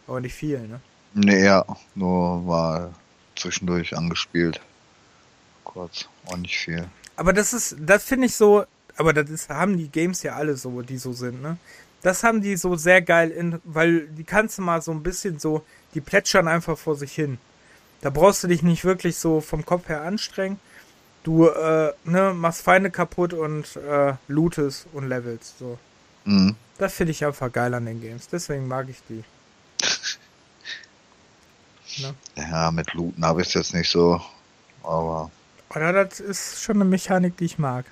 Aber 0.06 0.20
nicht 0.20 0.34
viel, 0.34 0.60
ne? 0.60 0.80
Nee, 1.14 1.44
ja, 1.44 1.64
nur 1.94 2.40
mal 2.40 2.94
zwischendurch 3.36 3.96
angespielt. 3.96 4.60
Kurz, 5.64 6.08
auch 6.26 6.36
nicht 6.36 6.56
viel. 6.56 6.88
Aber 7.16 7.32
das 7.32 7.52
ist, 7.52 7.76
das 7.80 8.04
finde 8.04 8.26
ich 8.26 8.34
so, 8.34 8.64
aber 8.96 9.12
das 9.12 9.28
ist, 9.28 9.50
haben 9.50 9.76
die 9.76 9.88
Games 9.88 10.22
ja 10.22 10.34
alle 10.36 10.56
so, 10.56 10.82
die 10.82 10.98
so 10.98 11.12
sind, 11.12 11.42
ne? 11.42 11.58
Das 12.02 12.22
haben 12.22 12.42
die 12.42 12.56
so 12.56 12.76
sehr 12.76 13.02
geil 13.02 13.30
in, 13.30 13.60
weil 13.64 14.06
die 14.08 14.24
kannst 14.24 14.58
du 14.58 14.62
mal 14.62 14.80
so 14.82 14.92
ein 14.92 15.02
bisschen 15.02 15.38
so, 15.38 15.64
die 15.94 16.00
plätschern 16.00 16.46
einfach 16.48 16.78
vor 16.78 16.94
sich 16.94 17.12
hin. 17.12 17.38
Da 18.00 18.10
brauchst 18.10 18.44
du 18.44 18.48
dich 18.48 18.62
nicht 18.62 18.84
wirklich 18.84 19.16
so 19.16 19.40
vom 19.40 19.66
Kopf 19.66 19.88
her 19.88 20.02
anstrengen. 20.02 20.60
Du, 21.24 21.48
äh, 21.48 21.92
ne, 22.04 22.32
machst 22.32 22.62
Feinde 22.62 22.90
kaputt 22.90 23.32
und 23.32 23.76
äh, 23.76 24.14
lootest 24.28 24.86
und 24.92 25.08
levelst, 25.08 25.58
so. 25.58 25.78
Mhm. 26.24 26.54
Das 26.78 26.94
finde 26.94 27.10
ich 27.10 27.24
einfach 27.24 27.52
geil 27.52 27.74
an 27.74 27.86
den 27.86 28.00
Games. 28.00 28.28
Deswegen 28.28 28.68
mag 28.68 28.88
ich 28.88 29.02
die. 29.08 29.24
Ja, 32.36 32.70
mit 32.70 32.94
Looten 32.94 33.24
habe 33.24 33.42
ich 33.42 33.48
es 33.48 33.54
jetzt 33.54 33.74
nicht 33.74 33.90
so, 33.90 34.20
aber 34.82 35.30
Oder 35.74 36.04
das 36.04 36.20
ist 36.20 36.62
schon 36.62 36.76
eine 36.76 36.84
Mechanik, 36.84 37.36
die 37.38 37.46
ich 37.46 37.58
mag. 37.58 37.86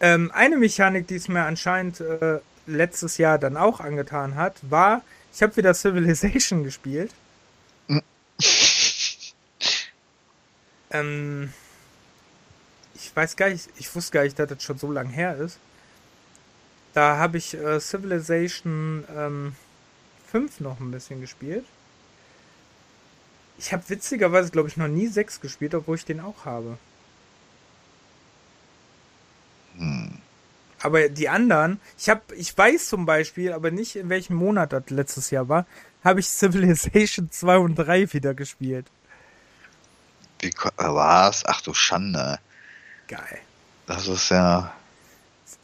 Ähm, 0.00 0.30
eine 0.32 0.56
Mechanik, 0.56 1.06
die 1.06 1.16
es 1.16 1.28
mir 1.28 1.44
anscheinend 1.44 2.00
äh, 2.00 2.40
letztes 2.66 3.18
Jahr 3.18 3.38
dann 3.38 3.56
auch 3.58 3.80
angetan 3.80 4.34
hat, 4.34 4.56
war, 4.62 5.02
ich 5.32 5.42
habe 5.42 5.56
wieder 5.56 5.74
Civilization 5.74 6.64
gespielt. 6.70 7.12
ähm, 10.90 11.52
ich 12.94 13.14
weiß 13.14 13.36
gar 13.36 13.50
nicht, 13.50 13.68
ich 13.76 13.94
wusste 13.94 14.12
gar 14.12 14.22
nicht, 14.24 14.38
dass 14.38 14.48
das 14.48 14.62
schon 14.62 14.78
so 14.78 14.90
lang 14.90 15.08
her 15.10 15.36
ist. 15.36 15.58
Da 16.94 17.18
habe 17.18 17.38
ich 17.38 17.54
äh, 17.54 17.78
Civilization 17.80 19.04
ähm, 19.14 19.54
5 20.30 20.60
noch 20.60 20.80
ein 20.80 20.90
bisschen 20.90 21.20
gespielt. 21.20 21.64
Ich 23.58 23.72
habe 23.72 23.88
witzigerweise, 23.88 24.50
glaube 24.50 24.68
ich, 24.68 24.76
noch 24.76 24.88
nie 24.88 25.06
6 25.06 25.40
gespielt, 25.40 25.74
obwohl 25.74 25.96
ich 25.96 26.04
den 26.04 26.20
auch 26.20 26.46
habe. 26.46 26.78
Hm. 29.76 30.18
Aber 30.82 31.08
die 31.08 31.28
anderen, 31.28 31.78
ich 31.98 32.08
habe, 32.08 32.22
ich 32.34 32.56
weiß 32.56 32.88
zum 32.88 33.04
Beispiel, 33.04 33.52
aber 33.52 33.70
nicht 33.70 33.96
in 33.96 34.08
welchem 34.08 34.36
Monat 34.36 34.72
das 34.72 34.88
letztes 34.88 35.30
Jahr 35.30 35.48
war, 35.48 35.66
habe 36.02 36.20
ich 36.20 36.28
Civilization 36.28 37.30
2 37.30 37.58
und 37.58 37.74
3 37.76 38.12
wieder 38.12 38.34
gespielt. 38.34 38.86
wie 40.40 40.48
äh, 40.48 40.52
was? 40.78 41.44
Ach 41.44 41.60
du 41.60 41.74
Schande. 41.74 42.38
Geil. 43.08 43.38
Das 43.86 44.06
ist 44.06 44.30
ja. 44.30 44.72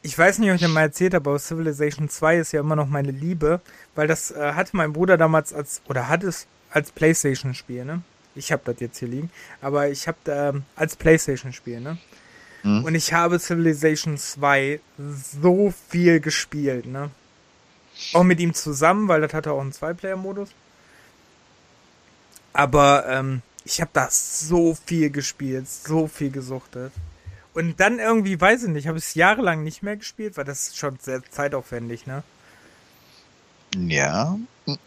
Ich 0.02 0.16
weiß 0.16 0.38
nicht, 0.38 0.50
ob 0.50 0.56
ich 0.56 0.60
das 0.60 0.70
mal 0.70 0.82
erzählt 0.82 1.14
habe, 1.14 1.30
aber 1.30 1.38
Civilization 1.38 2.08
2 2.08 2.38
ist 2.38 2.52
ja 2.52 2.60
immer 2.60 2.76
noch 2.76 2.86
meine 2.86 3.10
Liebe, 3.10 3.60
weil 3.94 4.06
das 4.06 4.30
äh, 4.30 4.52
hatte 4.52 4.76
mein 4.76 4.92
Bruder 4.92 5.16
damals 5.16 5.52
als, 5.52 5.80
oder 5.88 6.08
hat 6.08 6.22
es 6.22 6.46
als 6.70 6.92
Playstation-Spiel, 6.92 7.84
ne? 7.84 8.02
Ich 8.34 8.52
habe 8.52 8.62
das 8.64 8.80
jetzt 8.80 8.98
hier 8.98 9.08
liegen, 9.08 9.30
aber 9.62 9.88
ich 9.88 10.06
habe 10.06 10.18
ähm, 10.26 10.64
als 10.76 10.94
Playstation-Spiel, 10.94 11.80
ne? 11.80 11.98
Hm? 12.66 12.82
Und 12.82 12.96
ich 12.96 13.12
habe 13.12 13.38
Civilization 13.38 14.18
2 14.18 14.80
so 15.40 15.72
viel 15.88 16.18
gespielt, 16.18 16.86
ne? 16.86 17.10
Auch 18.12 18.24
mit 18.24 18.40
ihm 18.40 18.54
zusammen, 18.54 19.06
weil 19.06 19.20
das 19.20 19.32
hatte 19.32 19.52
auch 19.52 19.60
einen 19.60 19.72
Zwei-Player-Modus. 19.72 20.50
Aber 22.52 23.06
ähm, 23.08 23.42
ich 23.64 23.80
habe 23.80 23.90
da 23.92 24.08
so 24.10 24.76
viel 24.84 25.10
gespielt, 25.10 25.68
so 25.68 26.08
viel 26.08 26.30
gesuchtet. 26.30 26.92
Und 27.54 27.78
dann 27.78 28.00
irgendwie, 28.00 28.38
weiß 28.38 28.64
ich 28.64 28.70
nicht, 28.70 28.88
habe 28.88 28.98
ich 28.98 29.04
es 29.04 29.14
jahrelang 29.14 29.62
nicht 29.62 29.84
mehr 29.84 29.96
gespielt, 29.96 30.36
weil 30.36 30.44
das 30.44 30.66
ist 30.66 30.76
schon 30.76 30.98
sehr 31.00 31.22
zeitaufwendig, 31.30 32.06
ne? 32.06 32.24
Ja. 33.76 34.36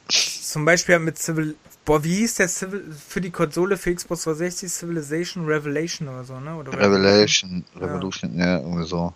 Zum 0.09 0.65
Beispiel 0.65 0.99
mit 0.99 1.17
Civil... 1.17 1.55
Boah, 1.89 2.03
wie 2.03 2.17
hieß 2.17 2.35
der 2.35 2.47
Civil... 2.47 2.93
Für 3.07 3.19
die 3.19 3.31
Konsole 3.31 3.75
für 3.75 3.91
Xbox 3.95 4.21
360 4.25 4.71
Civilization 4.71 5.47
Revelation 5.47 6.07
oder 6.07 6.23
so, 6.23 6.39
ne? 6.39 6.55
Oder 6.55 6.71
Revelation. 6.73 7.65
Revolution, 7.75 8.37
ja, 8.37 8.59
irgendwie 8.59 8.85
so. 8.85 9.11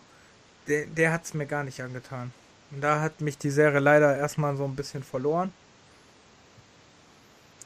der, 0.68 0.88
der 0.88 1.12
hat 1.12 1.24
es 1.24 1.36
mir 1.36 1.46
gar 1.46 1.64
nicht 1.64 1.80
angetan. 1.84 2.32
Und 2.72 2.82
da 2.82 3.00
hat 3.00 3.22
mich 3.22 3.38
die 3.38 3.52
Serie 3.52 3.80
leider 3.80 4.18
erstmal 4.18 4.58
so 4.58 4.66
ein 4.66 4.76
bisschen 4.76 5.04
verloren. 5.04 5.54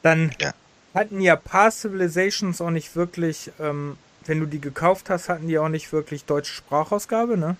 Dann 0.01 0.35
Ja. 0.41 0.53
hatten 0.93 1.21
ja 1.21 1.37
paar 1.37 1.71
Civilizations 1.71 2.59
auch 2.59 2.69
nicht 2.69 2.97
wirklich, 2.97 3.49
ähm, 3.61 3.97
wenn 4.25 4.41
du 4.41 4.45
die 4.45 4.59
gekauft 4.59 5.09
hast, 5.09 5.29
hatten 5.29 5.47
die 5.47 5.57
auch 5.57 5.69
nicht 5.69 5.93
wirklich 5.93 6.25
deutsche 6.25 6.53
Sprachausgabe, 6.53 7.37
ne? 7.37 7.55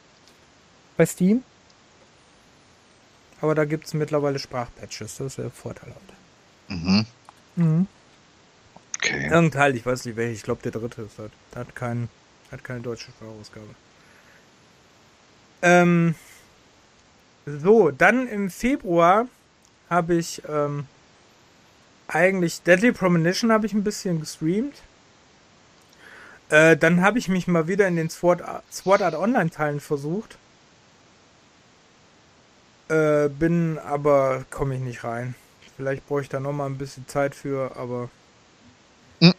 Bei 0.98 1.06
Steam. 1.06 1.46
Aber 3.40 3.56
da 3.56 3.64
gibt 3.64 3.88
es 3.88 3.94
mittlerweile 3.94 4.38
Sprachpatches, 4.38 5.16
das 5.16 5.28
ist 5.28 5.38
ja 5.38 5.50
vorteilhaft. 5.50 6.12
Mhm. 6.68 7.06
Mhm. 7.58 7.88
Okay. 8.98 9.24
Irgendein 9.24 9.52
Teil, 9.52 9.76
ich 9.76 9.86
weiß 9.86 10.06
nicht 10.06 10.16
welcher, 10.16 10.34
ich 10.34 10.44
glaube 10.44 10.62
der 10.64 10.72
dritte 10.72 11.04
ist. 11.04 11.18
Der 11.20 11.60
hat, 11.60 11.76
kein, 11.76 12.10
hat 12.52 12.64
keine 12.64 12.82
deutsche 12.82 13.12
Sprachausgabe. 13.12 13.68
Ähm, 15.62 16.16
so, 17.46 17.92
dann 17.92 18.28
im 18.28 18.50
Februar 18.50 19.28
habe 19.90 20.16
ich 20.16 20.42
ähm, 20.48 20.86
eigentlich 22.08 22.62
Deadly 22.62 22.92
Premonition 22.92 23.52
habe 23.52 23.66
ich 23.66 23.74
ein 23.74 23.84
bisschen 23.84 24.20
gestreamt. 24.20 24.76
Äh, 26.50 26.78
dann 26.78 27.02
habe 27.02 27.20
ich 27.20 27.28
mich 27.28 27.48
mal 27.48 27.68
wieder 27.68 27.88
in 27.88 27.96
den 27.96 28.10
Sword 28.10 28.42
Art, 28.42 28.64
Sword 28.72 29.02
Art 29.02 29.16
Online 29.16 29.50
Teilen 29.50 29.80
versucht. 29.80 30.38
Äh, 32.90 33.28
bin 33.30 33.78
aber 33.80 34.46
komme 34.50 34.76
ich 34.76 34.82
nicht 34.82 35.04
rein. 35.04 35.36
Vielleicht 35.78 36.08
brauche 36.08 36.22
ich 36.22 36.30
da 36.30 36.40
noch 36.40 36.54
mal 36.54 36.66
ein 36.66 36.78
bisschen 36.78 37.08
Zeit 37.08 37.36
für, 37.36 37.76
aber 37.78 38.10
Hm. 39.22 39.34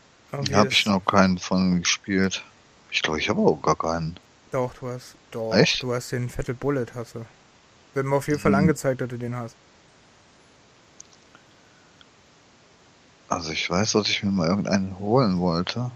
Habe 0.53 0.68
ich 0.68 0.87
noch 0.87 1.05
keinen 1.05 1.38
von 1.38 1.81
gespielt. 1.81 2.44
Ich 2.90 3.03
glaube, 3.03 3.18
ich 3.18 3.29
habe 3.29 3.40
auch 3.40 3.61
gar 3.61 3.77
keinen. 3.77 4.18
Doch, 4.53 4.72
du 4.74 4.88
hast. 4.88 5.14
Doch, 5.33 5.55
Echt? 5.55 5.83
du 5.83 5.92
hast 5.92 6.12
den 6.12 6.29
Vettel 6.29 6.55
Bullet, 6.55 6.87
hast 6.94 7.16
du. 7.16 7.27
Wird 7.94 8.07
mir 8.07 8.16
auf 8.16 8.29
jeden 8.29 8.38
Fall 8.38 8.53
Hm. 8.53 8.61
angezeigt, 8.61 9.01
dass 9.01 9.09
du 9.09 9.18
den 9.18 9.35
hast. 9.35 9.57
Also 13.29 13.53
ich 13.53 13.68
weiß, 13.68 13.92
dass 13.92 14.09
ich 14.09 14.22
mir 14.22 14.31
mal 14.31 14.48
irgendeinen 14.48 14.98
holen 14.98 15.38
wollte. 15.38 15.90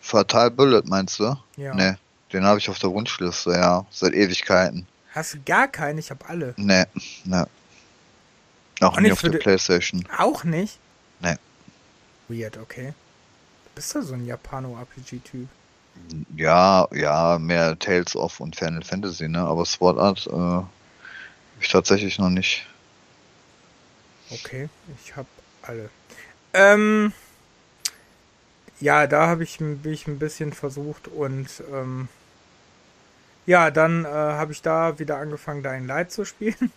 Fatal 0.00 0.50
Bullet 0.50 0.82
meinst 0.86 1.18
du? 1.18 1.36
Ja. 1.56 1.74
Nee, 1.74 1.94
den 2.32 2.44
habe 2.44 2.58
ich 2.58 2.70
auf 2.70 2.78
der 2.78 2.90
Wunschliste, 2.90 3.52
ja, 3.52 3.84
seit 3.90 4.14
Ewigkeiten. 4.14 4.86
Hast 5.14 5.34
du 5.34 5.38
gar 5.44 5.68
keinen? 5.68 5.98
Ich 5.98 6.10
habe 6.10 6.24
alle. 6.28 6.54
Nee, 6.56 6.84
nee. 7.24 7.44
Auch 8.80 8.94
Auch 8.94 9.00
nicht 9.00 9.12
auf 9.12 9.20
der 9.20 9.30
Playstation. 9.30 10.06
Auch 10.16 10.44
nicht? 10.44 10.78
Nee. 11.20 11.36
Weird, 12.28 12.56
okay. 12.56 12.94
Du 13.64 13.70
bist 13.74 13.94
ja 13.94 14.02
so 14.02 14.14
ein 14.14 14.24
Japano-RPG-Typ. 14.24 15.48
Ja, 16.34 16.88
ja, 16.92 17.38
mehr 17.38 17.78
Tales 17.78 18.16
of 18.16 18.40
und 18.40 18.56
Final 18.56 18.82
Fantasy, 18.82 19.28
ne? 19.28 19.40
Aber 19.40 19.64
Sword 19.66 19.98
Art 19.98 20.26
äh, 20.26 20.30
hab 20.30 20.68
ich 21.60 21.68
tatsächlich 21.68 22.18
noch 22.18 22.30
nicht. 22.30 22.66
Okay, 24.30 24.68
ich 25.04 25.16
habe 25.16 25.28
alle. 25.62 25.90
Ähm, 26.54 27.12
ja, 28.80 29.06
da 29.06 29.26
habe 29.26 29.42
ich, 29.42 29.58
bin 29.58 29.92
ich 29.92 30.06
ein 30.06 30.18
bisschen 30.18 30.52
versucht 30.52 31.08
und 31.08 31.48
ähm, 31.72 32.08
ja, 33.46 33.70
dann 33.70 34.04
äh, 34.04 34.08
habe 34.08 34.52
ich 34.52 34.62
da 34.62 34.98
wieder 34.98 35.18
angefangen, 35.18 35.62
Dying 35.62 35.86
Light 35.86 36.12
zu 36.12 36.24
spielen. 36.24 36.72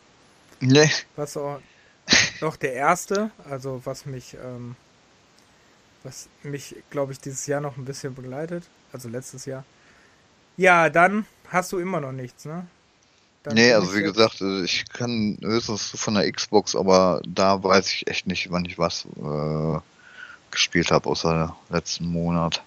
Nee. 0.60 0.90
Was 1.16 1.38
auch 1.38 1.60
noch 2.44 2.58
der 2.58 2.74
erste, 2.74 3.32
also 3.50 3.82
was 3.86 4.06
mich, 4.06 4.36
ähm, 4.36 4.76
was 6.04 6.28
mich, 6.44 6.76
glaube 6.90 7.14
ich, 7.14 7.20
dieses 7.20 7.48
Jahr 7.48 7.62
noch 7.62 7.78
ein 7.78 7.86
bisschen 7.86 8.14
begleitet, 8.14 8.64
also 8.92 9.10
letztes 9.10 9.46
Jahr. 9.46 9.64
Ja, 10.58 10.90
dann 10.90 11.26
hast 11.50 11.72
du 11.72 11.80
immer 11.80 12.00
noch 12.02 12.12
nichts, 12.12 12.46
ne? 12.46 12.68
Dann 13.44 13.56
Nee, 13.56 13.72
also 13.74 13.94
wie 13.96 14.04
gesagt, 14.04 14.42
äh, 14.42 14.64
ich 14.64 14.88
kann 14.90 15.38
höchstens 15.42 15.92
von 15.96 16.16
der 16.16 16.32
Xbox, 16.32 16.76
aber 16.76 17.22
da 17.28 17.64
weiß 17.64 17.92
ich 17.94 18.08
echt 18.08 18.28
nicht, 18.28 18.52
wann 18.52 18.66
ich 18.66 18.78
was 18.78 19.06
äh, 19.18 19.80
gespielt 20.52 20.92
habe, 20.92 21.10
außer 21.10 21.56
letzten 21.70 22.08
Monat 22.08 22.64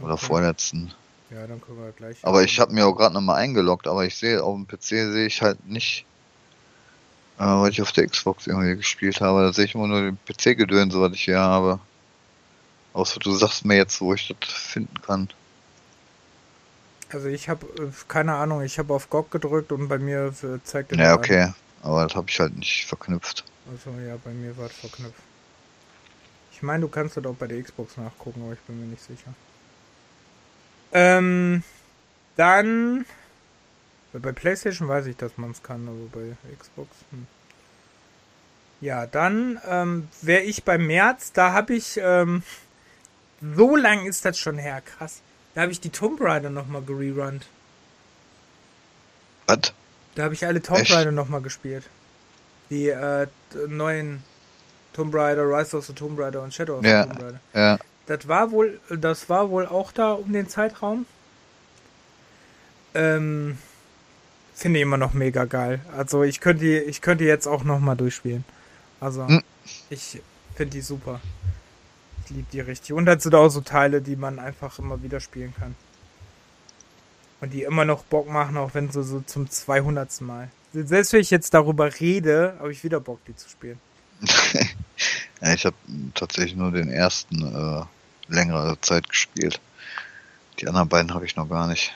oder 0.00 0.14
Okay. 0.14 0.26
vorletzten. 0.26 0.92
Ja, 1.30 1.46
dann 1.46 1.60
können 1.60 1.78
wir 1.78 1.92
gleich. 1.92 2.16
Aber 2.22 2.42
ich 2.42 2.58
habe 2.60 2.72
mir 2.74 2.86
auch 2.86 2.94
gerade 2.94 3.14
nochmal 3.14 3.36
eingeloggt, 3.36 3.86
aber 3.86 4.04
ich 4.04 4.16
sehe 4.16 4.42
auf 4.42 4.54
dem 4.56 4.66
PC 4.66 4.88
sehe 4.88 5.26
ich 5.26 5.42
halt 5.42 5.66
nicht, 5.66 6.04
äh, 7.38 7.44
was 7.44 7.70
ich 7.70 7.82
auf 7.82 7.92
der 7.92 8.06
Xbox 8.08 8.46
irgendwie 8.46 8.76
gespielt 8.76 9.20
habe. 9.20 9.42
Da 9.42 9.52
sehe 9.52 9.64
ich 9.66 9.74
immer 9.74 9.86
nur 9.88 10.02
den 10.02 10.18
PC-Gedöns, 10.26 10.94
was 10.94 11.12
ich 11.12 11.24
hier 11.24 11.40
habe. 11.40 11.80
Außer 12.92 13.20
du 13.20 13.32
sagst 13.34 13.64
mir 13.64 13.76
jetzt, 13.76 14.00
wo 14.00 14.14
ich 14.14 14.34
das 14.40 14.50
finden 14.52 15.00
kann. 15.02 15.28
Also 17.10 17.28
ich 17.28 17.48
habe 17.48 17.66
keine 18.08 18.34
Ahnung, 18.34 18.62
ich 18.62 18.78
habe 18.78 18.92
auf 18.94 19.10
GOG 19.10 19.30
gedrückt 19.30 19.70
und 19.72 19.88
bei 19.88 19.98
mir 19.98 20.32
äh, 20.42 20.58
zeigt 20.64 20.92
er 20.92 20.98
Ja, 20.98 21.12
an. 21.12 21.18
okay. 21.18 21.52
Aber 21.82 22.04
das 22.04 22.16
habe 22.16 22.26
ich 22.28 22.40
halt 22.40 22.56
nicht 22.56 22.84
verknüpft. 22.86 23.44
Also 23.70 23.90
ja, 24.00 24.16
bei 24.24 24.32
mir 24.32 24.56
war 24.56 24.66
es 24.66 24.72
verknüpft. 24.76 25.22
Ich 26.52 26.62
meine, 26.62 26.80
du 26.80 26.88
kannst 26.88 27.16
das 27.16 27.24
auch 27.26 27.34
bei 27.34 27.46
der 27.46 27.62
Xbox 27.62 27.96
nachgucken, 27.96 28.42
aber 28.42 28.54
ich 28.54 28.60
bin 28.60 28.80
mir 28.80 28.86
nicht 28.86 29.02
sicher. 29.02 29.34
Ähm, 30.92 31.62
dann 32.36 33.04
bei 34.20 34.32
PlayStation 34.32 34.88
weiß 34.88 35.06
ich, 35.06 35.16
dass 35.16 35.36
man 35.36 35.50
es 35.50 35.62
kann, 35.62 35.86
aber 35.88 36.20
bei 36.20 36.36
Xbox. 36.58 36.88
Hm. 37.10 37.26
Ja, 38.80 39.06
dann 39.06 39.60
ähm, 39.66 40.08
wäre 40.22 40.42
ich 40.42 40.64
beim 40.64 40.86
März, 40.86 41.32
da 41.32 41.52
habe 41.52 41.74
ich, 41.74 41.98
ähm, 42.02 42.42
so 43.54 43.74
lang 43.76 44.06
ist 44.06 44.24
das 44.24 44.38
schon 44.38 44.58
her, 44.58 44.82
krass. 44.82 45.20
Da 45.54 45.62
habe 45.62 45.72
ich 45.72 45.80
die 45.80 45.90
Tomb 45.90 46.20
Raider 46.20 46.50
nochmal 46.50 46.82
gererunnt. 46.82 47.46
Was? 49.46 49.72
Da 50.14 50.24
habe 50.24 50.34
ich 50.34 50.44
alle 50.46 50.60
Tomb 50.60 50.80
Echt? 50.80 50.92
Raider 50.92 51.12
nochmal 51.12 51.40
gespielt. 51.40 51.84
Die 52.68 52.88
äh, 52.88 53.26
neuen 53.68 54.22
Tomb 54.92 55.14
Raider, 55.14 55.44
Rise 55.44 55.76
of 55.76 55.86
the 55.86 55.92
Tomb 55.92 56.18
Raider 56.18 56.42
und 56.42 56.52
Shadow 56.52 56.78
of 56.78 56.84
Ja. 56.84 57.04
the 57.04 57.08
Tomb 57.08 57.22
Raider. 57.22 57.40
Ja. 57.54 57.78
Das 58.06 58.28
war 58.28 58.50
wohl, 58.50 58.80
das 58.90 59.28
war 59.28 59.50
wohl 59.50 59.66
auch 59.66 59.92
da 59.92 60.12
um 60.12 60.32
den 60.32 60.48
Zeitraum. 60.48 61.06
Ähm, 62.94 63.58
finde 64.56 64.78
ich 64.78 64.82
immer 64.82 64.96
noch 64.96 65.12
mega 65.12 65.44
geil. 65.44 65.80
Also 65.96 66.22
ich 66.22 66.40
könnte 66.40 66.64
die, 66.64 66.78
ich 66.78 67.02
könnte 67.02 67.24
jetzt 67.24 67.46
auch 67.46 67.62
nochmal 67.62 67.96
durchspielen. 67.96 68.44
Also 68.98 69.28
Hm. 69.28 69.42
ich 69.90 70.22
finde 70.54 70.72
die 70.72 70.80
super. 70.80 71.20
Ich 72.24 72.30
liebe 72.30 72.46
die 72.50 72.60
richtig. 72.60 72.94
Und 72.94 73.04
dazu 73.04 73.28
da 73.30 73.38
auch 73.38 73.50
so 73.50 73.60
Teile, 73.60 74.00
die 74.00 74.16
man 74.16 74.38
einfach 74.38 74.78
immer 74.78 75.02
wieder 75.02 75.20
spielen 75.20 75.54
kann. 75.58 75.76
Und 77.42 77.52
die 77.52 77.62
immer 77.64 77.84
noch 77.84 78.02
Bock 78.04 78.28
machen, 78.30 78.56
auch 78.56 78.72
wenn 78.72 78.90
sie 78.90 79.04
so 79.04 79.20
zum 79.20 79.48
200. 79.48 80.22
Mal. 80.22 80.48
Selbst 80.72 81.12
wenn 81.12 81.20
ich 81.20 81.30
jetzt 81.30 81.52
darüber 81.52 82.00
rede, 82.00 82.56
habe 82.58 82.72
ich 82.72 82.82
wieder 82.82 82.98
Bock, 82.98 83.22
die 83.26 83.36
zu 83.36 83.48
spielen. 83.50 83.78
ja 85.42 85.52
ich 85.52 85.66
habe 85.66 85.76
tatsächlich 86.14 86.56
nur 86.56 86.72
den 86.72 86.90
ersten 86.90 87.42
äh, 87.42 87.84
längere 88.28 88.80
Zeit 88.80 89.06
gespielt. 89.08 89.60
Die 90.58 90.66
anderen 90.66 90.88
beiden 90.88 91.12
habe 91.12 91.26
ich 91.26 91.36
noch 91.36 91.48
gar 91.48 91.68
nicht. 91.68 91.94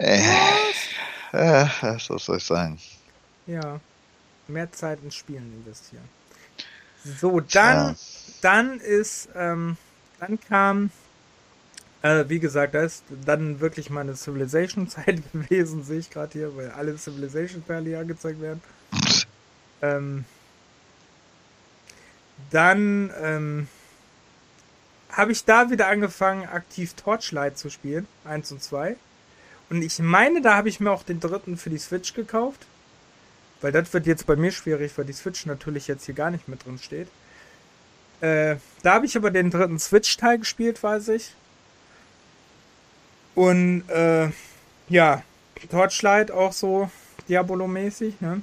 Äh, 0.00 0.22
äh, 1.32 1.66
was 1.82 2.06
soll 2.24 2.38
ich 2.38 2.44
sagen? 2.44 2.78
Ja. 3.46 3.80
Mehr 4.48 4.72
Zeit 4.72 4.98
ins 5.04 5.14
Spielen 5.14 5.52
investieren. 5.60 6.08
So, 7.04 7.40
dann, 7.40 7.96
dann 8.40 8.80
ist, 8.80 9.28
ähm, 9.34 9.76
dann 10.18 10.40
kam, 10.40 10.90
äh, 12.02 12.24
wie 12.28 12.40
gesagt, 12.40 12.74
da 12.74 12.82
ist 12.82 13.04
dann 13.24 13.60
wirklich 13.60 13.90
meine 13.90 14.14
Civilization-Zeit 14.14 15.22
gewesen, 15.32 15.84
sehe 15.84 15.98
ich 15.98 16.10
gerade 16.10 16.32
hier, 16.32 16.56
weil 16.56 16.70
alle 16.70 16.96
Civilization-Teile 16.96 17.90
hier 17.90 18.00
angezeigt 18.00 18.40
werden. 18.40 18.62
Ähm, 19.82 20.26
dann 22.50 23.10
ähm, 23.18 23.68
habe 25.10 25.32
ich 25.32 25.46
da 25.46 25.70
wieder 25.70 25.86
angefangen, 25.86 26.46
aktiv 26.46 26.92
Torchlight 26.92 27.56
zu 27.56 27.70
spielen, 27.70 28.06
1 28.26 28.52
und 28.52 28.62
2. 28.62 28.96
Und 29.70 29.82
ich 29.82 29.98
meine, 30.00 30.42
da 30.42 30.56
habe 30.56 30.68
ich 30.68 30.80
mir 30.80 30.90
auch 30.90 31.04
den 31.04 31.20
dritten 31.20 31.56
für 31.56 31.70
die 31.70 31.78
Switch 31.78 32.12
gekauft. 32.12 32.66
Weil 33.60 33.72
das 33.72 33.92
wird 33.92 34.06
jetzt 34.06 34.26
bei 34.26 34.36
mir 34.36 34.52
schwierig, 34.52 34.92
weil 34.96 35.04
die 35.04 35.12
Switch 35.12 35.46
natürlich 35.46 35.86
jetzt 35.86 36.06
hier 36.06 36.14
gar 36.14 36.30
nicht 36.30 36.48
mit 36.48 36.64
drin 36.64 36.78
steht. 36.78 37.08
Äh, 38.20 38.56
da 38.82 38.94
habe 38.94 39.06
ich 39.06 39.16
aber 39.16 39.30
den 39.30 39.50
dritten 39.50 39.78
Switch-Teil 39.78 40.38
gespielt, 40.38 40.82
weiß 40.82 41.08
ich. 41.08 41.34
Und 43.34 43.88
äh, 43.88 44.30
ja, 44.88 45.22
Torchlight 45.70 46.30
auch 46.30 46.52
so 46.52 46.90
Diabolo-mäßig, 47.28 48.20
ne? 48.20 48.42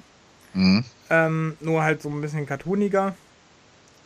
Mhm. 0.54 0.86
Ähm, 1.10 1.58
nur 1.60 1.84
halt 1.84 2.02
so 2.02 2.10
ein 2.10 2.22
bisschen 2.22 2.46
cartooniger. 2.46 3.16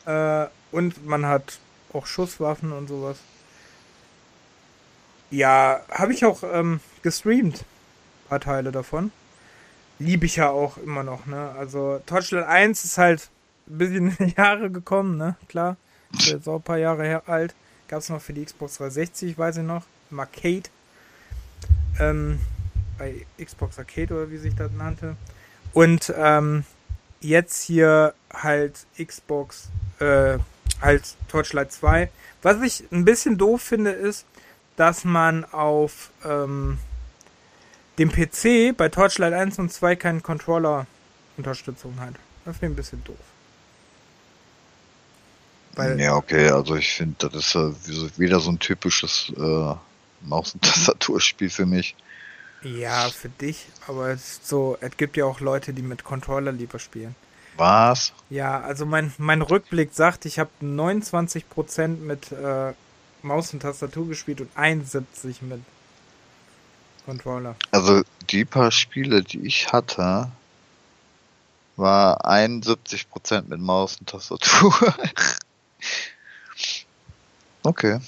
Äh, 0.05 0.47
und 0.71 1.05
man 1.05 1.25
hat 1.25 1.59
auch 1.93 2.05
Schusswaffen 2.05 2.71
und 2.71 2.87
sowas. 2.87 3.17
Ja, 5.31 5.81
habe 5.89 6.13
ich 6.13 6.25
auch 6.25 6.43
ähm, 6.43 6.81
gestreamt. 7.03 7.59
Ein 7.59 8.29
paar 8.29 8.39
Teile 8.41 8.71
davon. 8.71 9.11
Liebe 9.97 10.25
ich 10.25 10.35
ja 10.35 10.49
auch 10.49 10.77
immer 10.77 11.03
noch, 11.03 11.25
ne? 11.25 11.55
Also 11.57 12.01
Torchlight 12.05 12.47
1 12.47 12.83
ist 12.83 12.97
halt 12.97 13.29
ein 13.67 13.77
bisschen 13.77 14.15
in 14.17 14.27
die 14.27 14.35
Jahre 14.35 14.69
gekommen, 14.69 15.17
ne? 15.17 15.37
Klar. 15.47 15.77
Ist 16.13 16.27
jetzt 16.27 16.47
auch 16.49 16.57
ein 16.57 16.63
paar 16.63 16.77
Jahre 16.77 17.03
her 17.03 17.23
alt. 17.27 17.55
Gab 17.87 17.99
es 17.99 18.09
noch 18.09 18.21
für 18.21 18.33
die 18.33 18.43
Xbox 18.43 18.77
360, 18.77 19.37
weiß 19.37 19.57
ich 19.57 19.63
noch. 19.63 19.85
Arcade. 20.15 20.63
Ähm, 21.99 22.39
bei 22.97 23.25
Xbox 23.41 23.79
Arcade 23.79 24.13
oder 24.13 24.31
wie 24.31 24.37
sich 24.37 24.55
das 24.55 24.71
nannte. 24.73 25.15
Und 25.73 26.13
ähm, 26.17 26.65
jetzt 27.21 27.63
hier 27.63 28.13
halt 28.33 28.85
Xbox, 29.01 29.69
äh, 29.99 30.37
halt 30.81 31.15
Torchlight 31.29 31.71
2. 31.71 32.09
Was 32.41 32.61
ich 32.61 32.83
ein 32.91 33.05
bisschen 33.05 33.37
doof 33.37 33.61
finde, 33.61 33.91
ist, 33.91 34.25
dass 34.81 35.05
man 35.05 35.45
auf 35.45 36.09
ähm, 36.25 36.79
dem 37.99 38.11
PC 38.11 38.75
bei 38.75 38.89
Torchlight 38.89 39.31
1 39.31 39.59
und 39.59 39.71
2 39.71 39.95
keine 39.95 40.21
Controller-Unterstützung 40.21 41.99
hat. 41.99 42.15
Das 42.45 42.57
finde 42.57 42.65
ich 42.65 42.71
ein 42.71 42.75
bisschen 42.77 43.03
doof. 43.03 43.15
Weil, 45.75 45.99
Ja, 45.99 46.15
okay, 46.15 46.49
also 46.49 46.75
ich 46.77 46.91
finde, 46.91 47.29
das 47.29 47.53
ist 47.53 48.17
wieder 48.17 48.39
so 48.39 48.49
ein 48.49 48.57
typisches 48.57 49.31
äh, 49.37 49.75
Maus- 50.21 50.55
und 50.55 50.63
Tastaturspiel 50.63 51.51
für 51.51 51.67
mich. 51.67 51.95
ja, 52.63 53.07
für 53.09 53.29
dich, 53.29 53.67
aber 53.87 54.09
es 54.09 54.21
ist 54.21 54.47
so, 54.47 54.79
es 54.81 54.97
gibt 54.97 55.15
ja 55.15 55.25
auch 55.25 55.41
Leute, 55.41 55.73
die 55.73 55.83
mit 55.83 56.03
Controller 56.03 56.53
lieber 56.53 56.79
spielen. 56.79 57.15
Was? 57.55 58.13
Ja, 58.31 58.61
also 58.61 58.87
mein, 58.87 59.13
mein 59.19 59.43
Rückblick 59.43 59.93
sagt, 59.93 60.25
ich 60.25 60.39
habe 60.39 60.49
29% 60.63 61.99
mit 61.99 62.31
äh, 62.31 62.73
Maus 63.23 63.53
und 63.53 63.61
Tastatur 63.61 64.07
gespielt 64.07 64.41
und 64.41 64.49
71 64.55 65.41
mit 65.41 65.61
Controller. 67.05 67.55
Also 67.71 68.01
die 68.29 68.45
paar 68.45 68.71
Spiele, 68.71 69.23
die 69.23 69.45
ich 69.45 69.71
hatte, 69.71 70.31
war 71.75 72.25
71% 72.25 73.43
mit 73.47 73.59
Maus 73.59 73.97
und 73.99 74.09
Tastatur. 74.09 74.73
okay. 77.63 77.99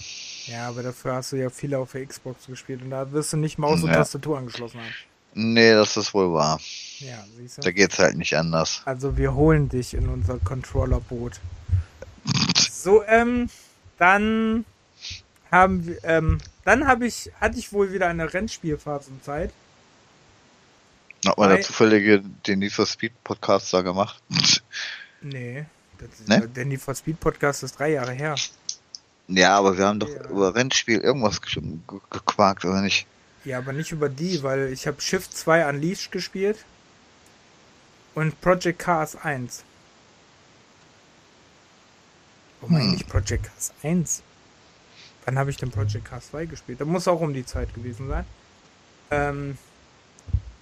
Ja, 0.48 0.68
aber 0.68 0.84
dafür 0.84 1.16
hast 1.16 1.32
du 1.32 1.38
ja 1.38 1.50
viele 1.50 1.78
auf 1.80 1.94
der 1.94 2.06
Xbox 2.06 2.46
gespielt 2.48 2.82
und 2.82 2.90
da 2.90 3.12
wirst 3.12 3.34
du 3.34 3.38
nicht 3.38 3.58
Maus 3.58 3.82
und 3.82 3.90
Ja. 3.90 3.96
Tastatur 3.96 4.38
angeschlossen 4.38 4.80
haben. 4.82 4.94
Nee, 5.36 5.74
das 5.74 5.98
ist 5.98 6.14
wohl 6.14 6.32
wahr. 6.34 6.60
Ja, 7.00 7.24
siehst 7.38 7.58
Da 7.60 7.62
du? 7.64 7.74
geht's 7.74 7.98
halt 7.98 8.16
nicht 8.18 8.36
anders. 8.38 8.82
Also 8.86 9.18
wir 9.18 9.34
holen 9.34 9.70
dich 9.70 9.94
in 9.96 10.08
unser 10.10 10.38
Controllerboot. 10.38 11.40
So, 12.70 13.04
ähm, 13.06 13.50
dann 13.98 14.66
haben 15.54 15.96
ähm, 16.04 16.40
dann 16.66 16.86
habe 16.88 17.08
ich, 17.08 17.32
hatte 17.40 17.58
ich 17.60 17.72
wohl 17.72 17.94
wieder 17.94 18.08
eine 18.08 18.34
Rennspielphasenzeit. 18.34 19.52
Hat 21.26 21.38
man 21.38 21.50
Weil- 21.50 21.56
der 21.58 21.66
zufällige 21.66 22.20
den 22.46 22.60
Need 22.60 22.74
for 22.74 22.86
Speed 22.86 23.14
Podcast 23.24 23.74
da 23.74 23.82
gemacht? 23.82 24.22
Nee. 25.26 25.66
Das 26.00 26.20
ist, 26.20 26.28
Ne? 26.28 26.50
Der 26.50 26.66
Need 26.66 26.82
for 26.82 26.94
Speed 26.96 27.18
Podcast 27.22 27.64
ist 27.64 27.80
drei 27.80 27.92
Jahre 27.92 28.12
her. 28.12 28.36
ja, 29.30 29.58
aber 29.58 29.78
wir 29.78 29.86
haben 29.86 30.00
doch 30.02 30.10
Ja. 30.10 30.30
über 30.30 30.54
Rennspiel 30.54 31.00
irgendwas 31.00 31.42
ge 31.42 31.62
ge 31.62 32.00
gequakt, 32.10 32.66
oder 32.66 32.82
nicht? 32.82 33.08
Ja, 33.46 33.60
aber 33.60 33.72
nicht 33.72 33.94
über 33.94 34.10
die, 34.10 34.44
weil 34.44 34.74
ich 34.74 34.86
habe 34.86 35.00
Shift 35.02 35.36
2 35.38 35.70
Unleashed 35.70 36.12
gespielt 36.12 36.58
und 38.16 38.40
Project 38.42 38.80
Cars 38.80 39.16
1. 39.16 39.64
Warum 42.62 42.76
Hm. 42.76 42.82
eigentlich 42.84 43.08
Project 43.08 43.46
Cars 43.46 43.72
1? 43.82 44.24
Wann 45.26 45.38
habe 45.40 45.50
ich 45.50 45.58
denn 45.58 45.72
Project 45.72 46.06
Cars 46.06 46.30
2 46.32 46.46
gespielt? 46.46 46.82
Da 46.82 46.86
muss 46.86 47.08
auch 47.08 47.22
um 47.22 47.34
die 47.34 47.46
Zeit 47.46 47.74
gewesen 47.74 48.08
sein. 48.10 48.26
Ähm, 49.12 49.58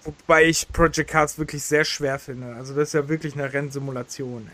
wobei 0.03 0.45
ich 0.45 0.71
Project 0.71 1.09
Cars 1.09 1.37
wirklich 1.37 1.63
sehr 1.63 1.85
schwer 1.85 2.19
finde. 2.19 2.55
Also 2.55 2.73
das 2.75 2.89
ist 2.89 2.93
ja 2.93 3.07
wirklich 3.09 3.33
eine 3.35 3.51
Rennsimulation, 3.51 4.49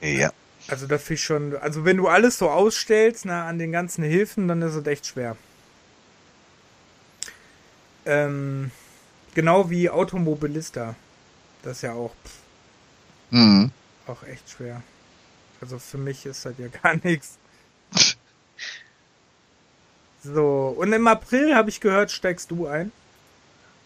ey. 0.00 0.18
Ja. 0.18 0.32
Also 0.68 0.86
da 0.86 0.98
finde 0.98 1.14
ich 1.14 1.24
schon, 1.24 1.56
also 1.58 1.84
wenn 1.84 1.96
du 1.98 2.08
alles 2.08 2.38
so 2.38 2.50
ausstellst, 2.50 3.26
na, 3.26 3.46
an 3.48 3.58
den 3.58 3.72
ganzen 3.72 4.02
Hilfen, 4.04 4.48
dann 4.48 4.62
ist 4.62 4.74
es 4.74 4.86
echt 4.86 5.06
schwer. 5.06 5.36
Ähm, 8.06 8.70
genau 9.34 9.70
wie 9.70 9.90
Automobilista. 9.90 10.94
Das 11.62 11.78
ist 11.78 11.82
ja 11.82 11.92
auch, 11.94 12.14
pff, 12.24 12.32
Mhm. 13.30 13.72
auch 14.06 14.22
echt 14.24 14.48
schwer. 14.50 14.82
Also 15.60 15.78
für 15.78 15.98
mich 15.98 16.26
ist 16.26 16.44
das 16.44 16.54
ja 16.58 16.68
gar 16.82 16.96
nichts. 17.02 17.38
So, 20.24 20.74
und 20.78 20.90
im 20.92 21.06
April 21.06 21.54
habe 21.54 21.68
ich 21.68 21.80
gehört, 21.80 22.10
steigst 22.10 22.50
du 22.50 22.66
ein. 22.66 22.90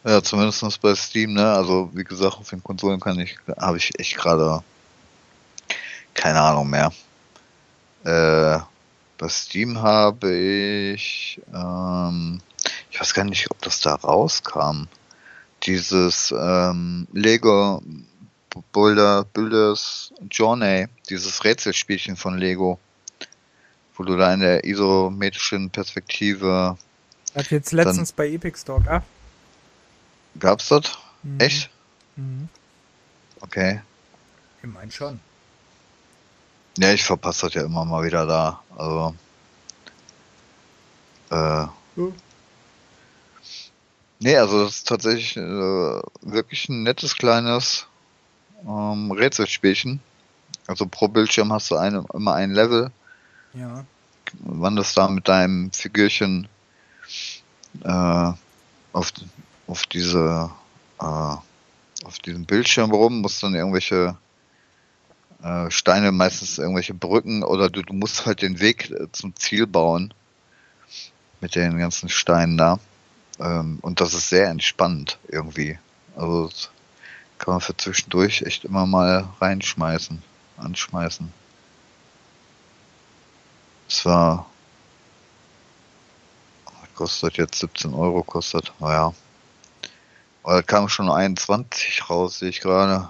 Ja, 0.04 0.22
zumindest 0.22 0.80
bei 0.80 0.94
Steam, 0.94 1.32
ne? 1.32 1.50
Also 1.50 1.90
wie 1.92 2.04
gesagt, 2.04 2.38
auf 2.38 2.48
den 2.48 2.62
Konsolen 2.62 3.00
kann 3.00 3.18
ich, 3.18 3.36
habe 3.58 3.76
ich 3.76 3.98
echt 3.98 4.16
gerade 4.16 4.62
keine 6.14 6.40
Ahnung 6.40 6.70
mehr. 6.70 6.92
Äh, 8.04 8.60
bei 9.18 9.28
Steam 9.28 9.82
habe 9.82 10.32
ich, 10.32 11.40
ähm, 11.52 12.40
ich 12.90 13.00
weiß 13.00 13.14
gar 13.14 13.24
nicht, 13.24 13.50
ob 13.50 13.60
das 13.62 13.80
da 13.80 13.96
rauskam. 13.96 14.84
Dieses 15.64 16.32
ähm, 16.38 17.08
Lego 17.12 17.82
Boulder 18.72 19.24
Builders 19.24 20.12
Journey, 20.30 20.86
dieses 21.10 21.42
Rätselspielchen 21.42 22.16
von 22.16 22.38
Lego, 22.38 22.78
wo 23.98 24.04
du 24.04 24.16
da 24.16 24.32
in 24.32 24.40
der 24.40 24.64
isometrischen 24.64 25.70
Perspektive 25.70 26.78
Hat 27.34 27.50
jetzt 27.50 27.72
letztens 27.72 28.12
bei 28.12 28.28
Epic 28.28 28.58
Store, 28.58 28.82
ah? 28.88 29.02
gab's 30.38 30.68
das? 30.68 30.96
Mhm. 31.22 31.40
Echt? 31.40 31.70
Mhm. 32.16 32.48
Okay. 33.40 33.80
Ich 34.62 34.68
meine 34.68 34.90
schon. 34.90 35.20
Ja, 36.78 36.92
ich 36.92 37.02
verpasse 37.02 37.46
das 37.46 37.54
ja 37.54 37.62
immer 37.62 37.84
mal 37.84 38.04
wieder 38.04 38.24
da. 38.26 38.62
Also. 38.76 39.14
Äh, 41.30 41.66
Oh. 41.96 42.12
nee, 44.20 44.36
also 44.36 44.62
das 44.64 44.76
ist 44.76 44.86
tatsächlich 44.88 45.36
äh, 45.36 45.40
wirklich 45.40 46.68
ein 46.68 46.84
nettes 46.84 47.16
kleines 47.16 47.88
ähm, 48.64 49.10
Rätselspielchen. 49.10 49.98
Also 50.68 50.86
pro 50.86 51.08
Bildschirm 51.08 51.52
hast 51.52 51.72
du 51.72 51.76
eine, 51.76 52.04
immer 52.14 52.34
ein 52.34 52.52
Level, 52.52 52.92
Ja. 53.54 53.84
wanderst 54.40 54.96
da 54.96 55.08
mit 55.08 55.28
deinem 55.28 55.72
Figürchen 55.72 56.48
äh, 57.82 58.32
auf, 58.92 59.12
auf 59.66 59.86
diese 59.86 60.50
äh, 61.00 61.36
auf 62.04 62.18
diesem 62.20 62.44
Bildschirm 62.44 62.90
rum, 62.90 63.20
musst 63.20 63.42
dann 63.42 63.54
irgendwelche 63.54 64.16
äh, 65.42 65.70
Steine, 65.70 66.12
meistens 66.12 66.58
irgendwelche 66.58 66.94
Brücken 66.94 67.42
oder 67.42 67.70
du, 67.70 67.82
du 67.82 67.92
musst 67.92 68.26
halt 68.26 68.42
den 68.42 68.60
Weg 68.60 68.90
äh, 68.90 69.10
zum 69.12 69.34
Ziel 69.36 69.66
bauen 69.66 70.14
mit 71.40 71.54
den 71.54 71.78
ganzen 71.78 72.08
Steinen 72.08 72.56
da. 72.56 72.78
Ähm, 73.38 73.78
und 73.82 74.00
das 74.00 74.14
ist 74.14 74.28
sehr 74.28 74.48
entspannend 74.48 75.18
irgendwie. 75.28 75.78
Also 76.16 76.50
kann 77.38 77.54
man 77.54 77.60
für 77.60 77.76
zwischendurch 77.76 78.42
echt 78.42 78.64
immer 78.64 78.86
mal 78.86 79.28
reinschmeißen, 79.40 80.22
anschmeißen. 80.56 81.32
Es 83.88 84.04
war 84.04 84.46
kostet 86.98 87.36
jetzt 87.36 87.60
17 87.60 87.94
Euro 87.94 88.24
kostet, 88.24 88.72
naja. 88.80 89.14
Aber 90.42 90.54
da 90.54 90.62
kam 90.62 90.88
schon 90.88 91.08
21 91.08 92.10
raus, 92.10 92.40
sehe 92.40 92.48
ich 92.48 92.60
gerade. 92.60 93.08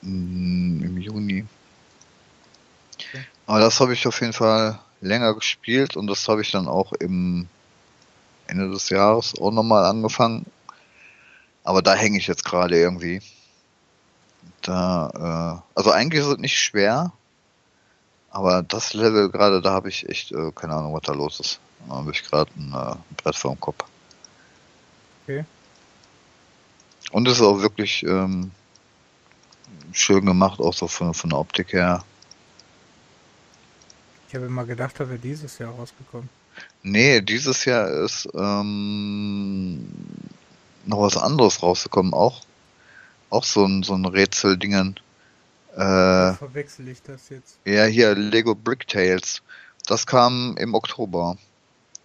Mm, 0.00 0.82
Im 0.82 0.96
Juni. 0.96 1.44
Aber 3.46 3.60
das 3.60 3.80
habe 3.80 3.92
ich 3.92 4.06
auf 4.06 4.18
jeden 4.22 4.32
Fall 4.32 4.78
länger 5.02 5.34
gespielt 5.34 5.94
und 5.94 6.06
das 6.06 6.26
habe 6.26 6.40
ich 6.40 6.50
dann 6.50 6.68
auch 6.68 6.94
im 6.94 7.48
Ende 8.46 8.70
des 8.70 8.88
Jahres 8.88 9.38
auch 9.38 9.50
nochmal 9.50 9.84
angefangen. 9.84 10.46
Aber 11.64 11.82
da 11.82 11.94
hänge 11.94 12.16
ich 12.16 12.28
jetzt 12.28 12.46
gerade 12.46 12.78
irgendwie. 12.78 13.20
Da, 14.62 15.60
äh, 15.68 15.78
also 15.78 15.90
eigentlich 15.90 16.22
ist 16.22 16.28
es 16.28 16.38
nicht 16.38 16.58
schwer, 16.58 17.12
aber 18.32 18.62
das 18.62 18.94
Level 18.94 19.28
gerade, 19.28 19.60
da 19.60 19.72
habe 19.72 19.90
ich 19.90 20.08
echt 20.08 20.32
äh, 20.32 20.50
keine 20.54 20.74
Ahnung, 20.74 20.94
was 20.94 21.02
da 21.02 21.12
los 21.12 21.38
ist. 21.38 21.60
Da 21.86 21.96
habe 21.96 22.10
ich 22.12 22.22
gerade 22.24 22.50
ein 22.56 22.72
äh, 22.72 22.96
Brett 23.22 23.36
vor 23.36 23.54
dem 23.54 23.60
Kopf. 23.60 23.84
Okay. 25.22 25.44
Und 27.10 27.28
es 27.28 27.34
ist 27.34 27.42
auch 27.42 27.60
wirklich 27.60 28.02
ähm, 28.04 28.50
schön 29.92 30.24
gemacht, 30.24 30.60
auch 30.60 30.72
so 30.72 30.88
von, 30.88 31.12
von 31.12 31.30
der 31.30 31.38
Optik 31.38 31.74
her. 31.74 32.02
Ich 34.28 34.34
habe 34.34 34.46
immer 34.46 34.64
gedacht, 34.64 34.98
das 34.98 35.08
wäre 35.08 35.18
dieses 35.18 35.58
Jahr 35.58 35.74
rausgekommen. 35.74 36.30
Nee, 36.82 37.20
dieses 37.20 37.66
Jahr 37.66 37.86
ist 37.88 38.26
ähm, 38.34 39.86
noch 40.86 41.02
was 41.02 41.18
anderes 41.18 41.62
rausgekommen, 41.62 42.14
auch. 42.14 42.40
Auch 43.28 43.44
so 43.44 43.66
ein, 43.66 43.82
so 43.82 43.94
ein 43.94 44.06
Rätseldingen. 44.06 44.98
Äh, 45.74 46.34
Verwechsel 46.34 46.88
ich 46.88 47.02
das 47.02 47.28
jetzt? 47.30 47.58
ja, 47.64 47.84
hier 47.84 48.14
Lego 48.14 48.54
Brick 48.54 48.86
Tales. 48.86 49.42
Das 49.86 50.06
kam 50.06 50.54
im 50.58 50.74
Oktober. 50.74 51.36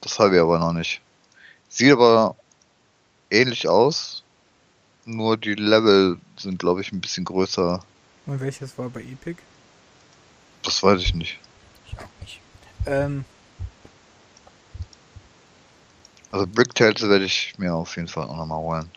Das 0.02 0.20
habe 0.20 0.36
ich 0.36 0.42
aber 0.42 0.58
noch 0.60 0.74
nicht. 0.74 1.02
Sieht 1.70 1.92
aber 1.92 2.36
ähnlich 3.30 3.68
aus. 3.68 4.24
Nur 5.06 5.38
die 5.38 5.56
Level 5.56 6.18
sind, 6.38 6.60
glaube 6.60 6.82
ich, 6.82 6.92
ein 6.92 7.02
bisschen 7.02 7.26
größer. 7.26 7.84
Und 8.26 8.40
welches 8.40 8.78
war 8.78 8.90
bei 8.90 9.02
Epic? 9.02 9.38
Das 10.64 10.82
weiß 10.84 11.02
ich 11.02 11.14
nicht. 11.14 11.40
Ich 11.88 11.98
auch 11.98 12.22
nicht. 12.22 12.40
Ähm, 12.86 13.26
Also 16.32 16.46
Brick 16.46 16.76
Tales 16.76 17.02
werde 17.02 17.26
ich 17.26 17.54
mir 17.58 17.74
auf 17.74 17.96
jeden 17.96 18.08
Fall 18.08 18.26
auch 18.28 18.36
nochmal 18.36 18.60
holen. 18.60 18.92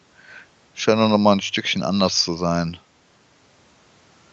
Scheint 0.74 0.98
auch 0.98 1.08
nochmal 1.08 1.36
ein 1.36 1.40
Stückchen 1.40 1.82
anders 1.82 2.24
zu 2.24 2.36
sein. 2.36 2.76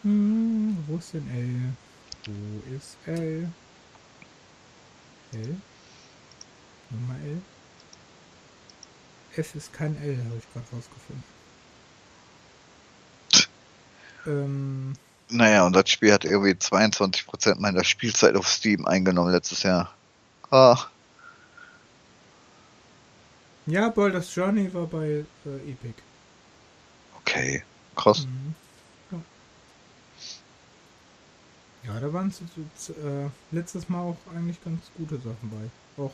Hm, 0.02 0.84
wo 0.86 0.96
ist 0.98 1.12
denn 1.14 1.28
L? 1.28 1.76
Wo 2.26 2.62
ist 2.76 2.98
L? 3.06 3.54
L? 5.32 5.62
Nummer 6.90 7.18
L? 7.20 7.42
F 9.30 9.54
ist 9.54 9.72
kein 9.72 9.96
L, 9.96 10.22
habe 10.26 10.36
ich 10.36 10.52
gerade 10.52 10.68
rausgefunden. 10.70 11.24
Ähm, 14.26 14.98
Naja, 15.30 15.64
und 15.66 15.74
das 15.74 15.88
Spiel 15.90 16.12
hat 16.12 16.24
irgendwie 16.24 16.54
22% 16.54 17.60
meiner 17.60 17.84
Spielzeit 17.84 18.36
auf 18.36 18.46
Steam 18.48 18.86
eingenommen 18.86 19.32
letztes 19.32 19.62
Jahr. 19.62 19.96
Ah, 20.50 20.76
ja, 23.66 23.88
Baldur's 23.90 24.34
Journey 24.34 24.72
war 24.74 24.86
bei 24.88 25.26
äh, 25.44 25.70
Epic. 25.72 26.02
okay. 27.18 27.62
Krass. 27.94 28.26
Mhm. 28.26 28.56
Ja. 29.10 29.26
Ja, 31.88 32.00
da 32.00 32.12
waren 32.12 32.30
so, 32.30 32.44
äh, 32.92 33.28
letztes 33.50 33.88
Mal 33.88 34.00
auch 34.00 34.16
eigentlich 34.34 34.62
ganz 34.62 34.82
gute 34.96 35.16
Sachen 35.16 35.50
bei. 35.50 36.02
Auch 36.02 36.12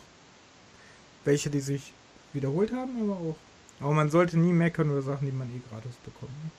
welche, 1.25 1.51
die 1.51 1.61
sich 1.61 1.93
wiederholt 2.33 2.73
haben, 2.73 3.03
aber 3.03 3.19
auch. 3.19 3.37
Aber 3.81 3.93
man 3.93 4.11
sollte 4.11 4.39
nie 4.39 4.53
meckern 4.53 4.91
über 4.91 5.03
Sachen, 5.03 5.27
die 5.27 5.33
man 5.33 5.49
eh 5.49 5.61
gratis 5.69 5.97
bekommt. 6.05 6.33
Ne? 6.45 6.51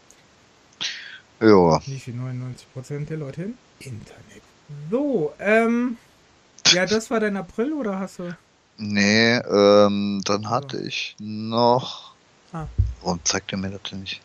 Ja. 1.50 1.82
Nicht 1.86 2.08
wie 2.08 2.12
99% 2.12 3.06
der 3.06 3.18
Leute 3.18 3.44
im 3.44 3.54
Internet. 3.80 4.42
So, 4.92 5.34
ähm. 5.40 5.98
Ja, 6.68 6.86
das 6.86 7.10
war 7.12 7.20
dein 7.20 7.38
April 7.38 7.74
oder 7.74 8.00
hast 8.00 8.20
du. 8.20 8.36
Nee, 8.78 9.36
ähm, 9.38 10.22
dann 10.26 10.50
hatte 10.50 10.78
ich 10.80 11.16
noch. 11.20 12.14
Ah. 12.52 12.68
Warum 13.02 13.20
zeigt 13.24 13.52
er 13.52 13.60
mir 13.60 13.70
das 13.70 13.84
denn 13.84 14.02
nicht? 14.02 14.22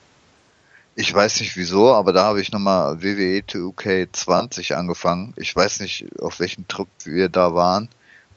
Ich 1.01 1.15
weiß 1.15 1.41
nicht 1.41 1.57
wieso, 1.57 1.95
aber 1.95 2.13
da 2.13 2.25
habe 2.25 2.43
ich 2.43 2.53
nochmal 2.53 3.03
WWE 3.03 3.41
2K20 3.41 4.75
angefangen. 4.75 5.33
Ich 5.37 5.57
weiß 5.57 5.81
nicht, 5.81 6.07
auf 6.21 6.41
welchen 6.41 6.69
Trip 6.69 6.89
wir 7.05 7.31
da 7.31 7.55
waren, 7.55 7.89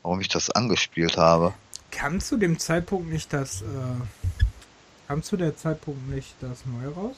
warum 0.01 0.21
ich 0.21 0.29
das 0.29 0.49
angespielt 0.49 1.17
habe. 1.17 1.53
Kam 1.91 2.21
zu 2.21 2.37
dem 2.37 2.57
Zeitpunkt 2.57 3.11
nicht 3.11 3.33
das, 3.33 3.63
äh, 3.63 3.65
kam 5.09 5.23
zu 5.23 5.35
der 5.35 5.57
Zeitpunkt 5.57 6.07
nicht 6.09 6.35
das 6.39 6.65
Neue 6.65 6.93
raus? 6.93 7.17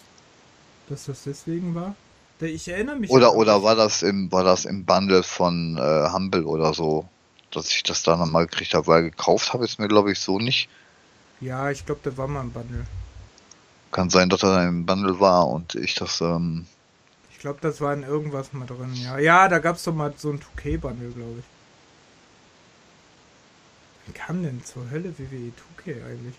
Dass 0.89 1.05
das 1.05 1.21
deswegen 1.25 1.75
war? 1.75 1.95
Ich 2.39 2.67
erinnere 2.67 2.95
mich. 2.95 3.11
Oder, 3.11 3.35
oder 3.35 3.61
war 3.61 3.75
das 3.75 4.01
im, 4.01 4.31
war 4.31 4.43
das 4.43 4.65
im 4.65 4.83
Bundle 4.83 5.21
von 5.21 5.77
äh, 5.77 6.09
Humble 6.11 6.45
oder 6.45 6.73
so, 6.73 7.07
dass 7.51 7.69
ich 7.69 7.83
das 7.83 8.01
da 8.01 8.17
nochmal 8.17 8.47
gekriegt 8.47 8.73
habe, 8.73 8.87
weil 8.87 9.03
gekauft 9.03 9.53
habe 9.53 9.65
ich 9.65 9.73
es 9.73 9.77
mir, 9.77 9.89
glaube 9.89 10.11
ich, 10.11 10.17
so 10.17 10.39
nicht. 10.39 10.69
Ja, 11.39 11.69
ich 11.69 11.85
glaube, 11.85 12.01
der 12.03 12.17
war 12.17 12.27
mal 12.27 12.41
im 12.41 12.51
Bundle. 12.51 12.87
Kann 13.95 14.09
sein, 14.09 14.27
dass 14.27 14.43
er 14.43 14.67
im 14.67 14.85
Bundle 14.85 15.21
war 15.21 15.47
und 15.47 15.75
ich 15.75 15.95
das, 15.95 16.19
ähm. 16.19 16.67
Ich 17.31 17.39
glaube, 17.39 17.59
das 17.61 17.79
war 17.79 17.93
in 17.93 18.03
irgendwas 18.03 18.51
mal 18.51 18.65
drin, 18.65 18.93
ja. 18.93 19.17
Ja, 19.19 19.47
da 19.47 19.59
gab 19.59 19.77
es 19.77 19.85
doch 19.85 19.93
mal 19.93 20.13
so 20.17 20.31
ein 20.31 20.41
2K-Bundle, 20.41 21.11
glaube 21.11 21.39
ich. 21.39 21.45
Wie 24.05 24.11
kam 24.11 24.43
denn 24.43 24.61
zur 24.65 24.89
Hölle 24.91 25.17
WWE 25.17 25.53
2K 25.79 26.05
eigentlich? 26.05 26.35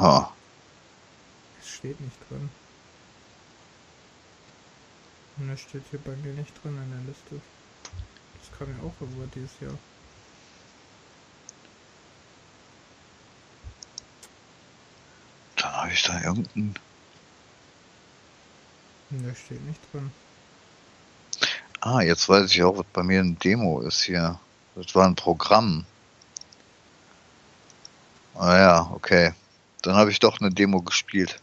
Ha. 0.00 0.32
Es 1.60 1.68
steht 1.68 2.00
nicht 2.00 2.16
drin. 2.28 2.50
Und 5.36 5.48
das 5.48 5.60
steht 5.60 5.84
hier 5.90 6.00
bei 6.00 6.16
mir 6.16 6.32
nicht 6.32 6.60
drin 6.60 6.76
in 6.76 6.90
der 6.90 7.06
Liste. 7.06 7.40
Das 8.40 8.58
kam 8.58 8.66
ja 8.76 8.82
auch 8.82 9.00
über 9.00 9.28
dieses 9.32 9.60
Jahr. 9.60 9.78
Habe 15.80 15.92
ich 15.92 16.02
da 16.02 16.20
irgendeinen. 16.20 16.74
Da 19.10 19.34
steht 19.34 19.64
nicht 19.66 19.80
drin. 19.92 20.10
Ah, 21.80 22.00
jetzt 22.02 22.28
weiß 22.28 22.50
ich 22.50 22.62
auch, 22.62 22.76
was 22.76 22.86
bei 22.92 23.02
mir 23.02 23.20
ein 23.20 23.38
Demo 23.38 23.80
ist 23.80 24.02
hier. 24.02 24.38
Das 24.74 24.94
war 24.94 25.06
ein 25.06 25.14
Programm. 25.14 25.84
Ah 28.34 28.56
ja, 28.56 28.90
okay. 28.94 29.32
Dann 29.82 29.94
habe 29.96 30.10
ich 30.10 30.18
doch 30.18 30.40
eine 30.40 30.50
Demo 30.50 30.82
gespielt. 30.82 31.40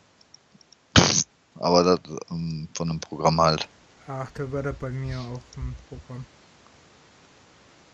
Aber 1.55 1.83
das 1.83 1.99
um, 2.29 2.37
ähm, 2.37 2.67
von 2.73 2.89
einem 2.89 2.99
Programm 2.99 3.41
halt. 3.41 3.67
Ach, 4.07 4.29
da 4.35 4.51
war 4.51 4.63
das 4.63 4.75
bei 4.75 4.89
mir 4.89 5.19
auch 5.19 5.41
ein 5.57 5.75
Programm. 5.89 6.25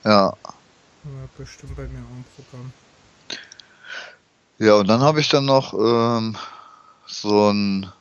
Ja. 0.04 0.36
War 1.04 1.30
bestimmt 1.38 1.76
bei 1.76 1.88
mir 1.88 2.00
auch 2.00 2.16
ein 2.16 2.26
Programm. 2.36 2.74
Ja, 4.60 4.76
und 4.76 4.88
dann 4.88 5.02
habe 5.02 5.20
ich 5.20 5.30
dann 5.30 5.46
noch 5.46 5.74
ähm, 5.74 6.38
so 7.08 7.50
ein 7.50 7.92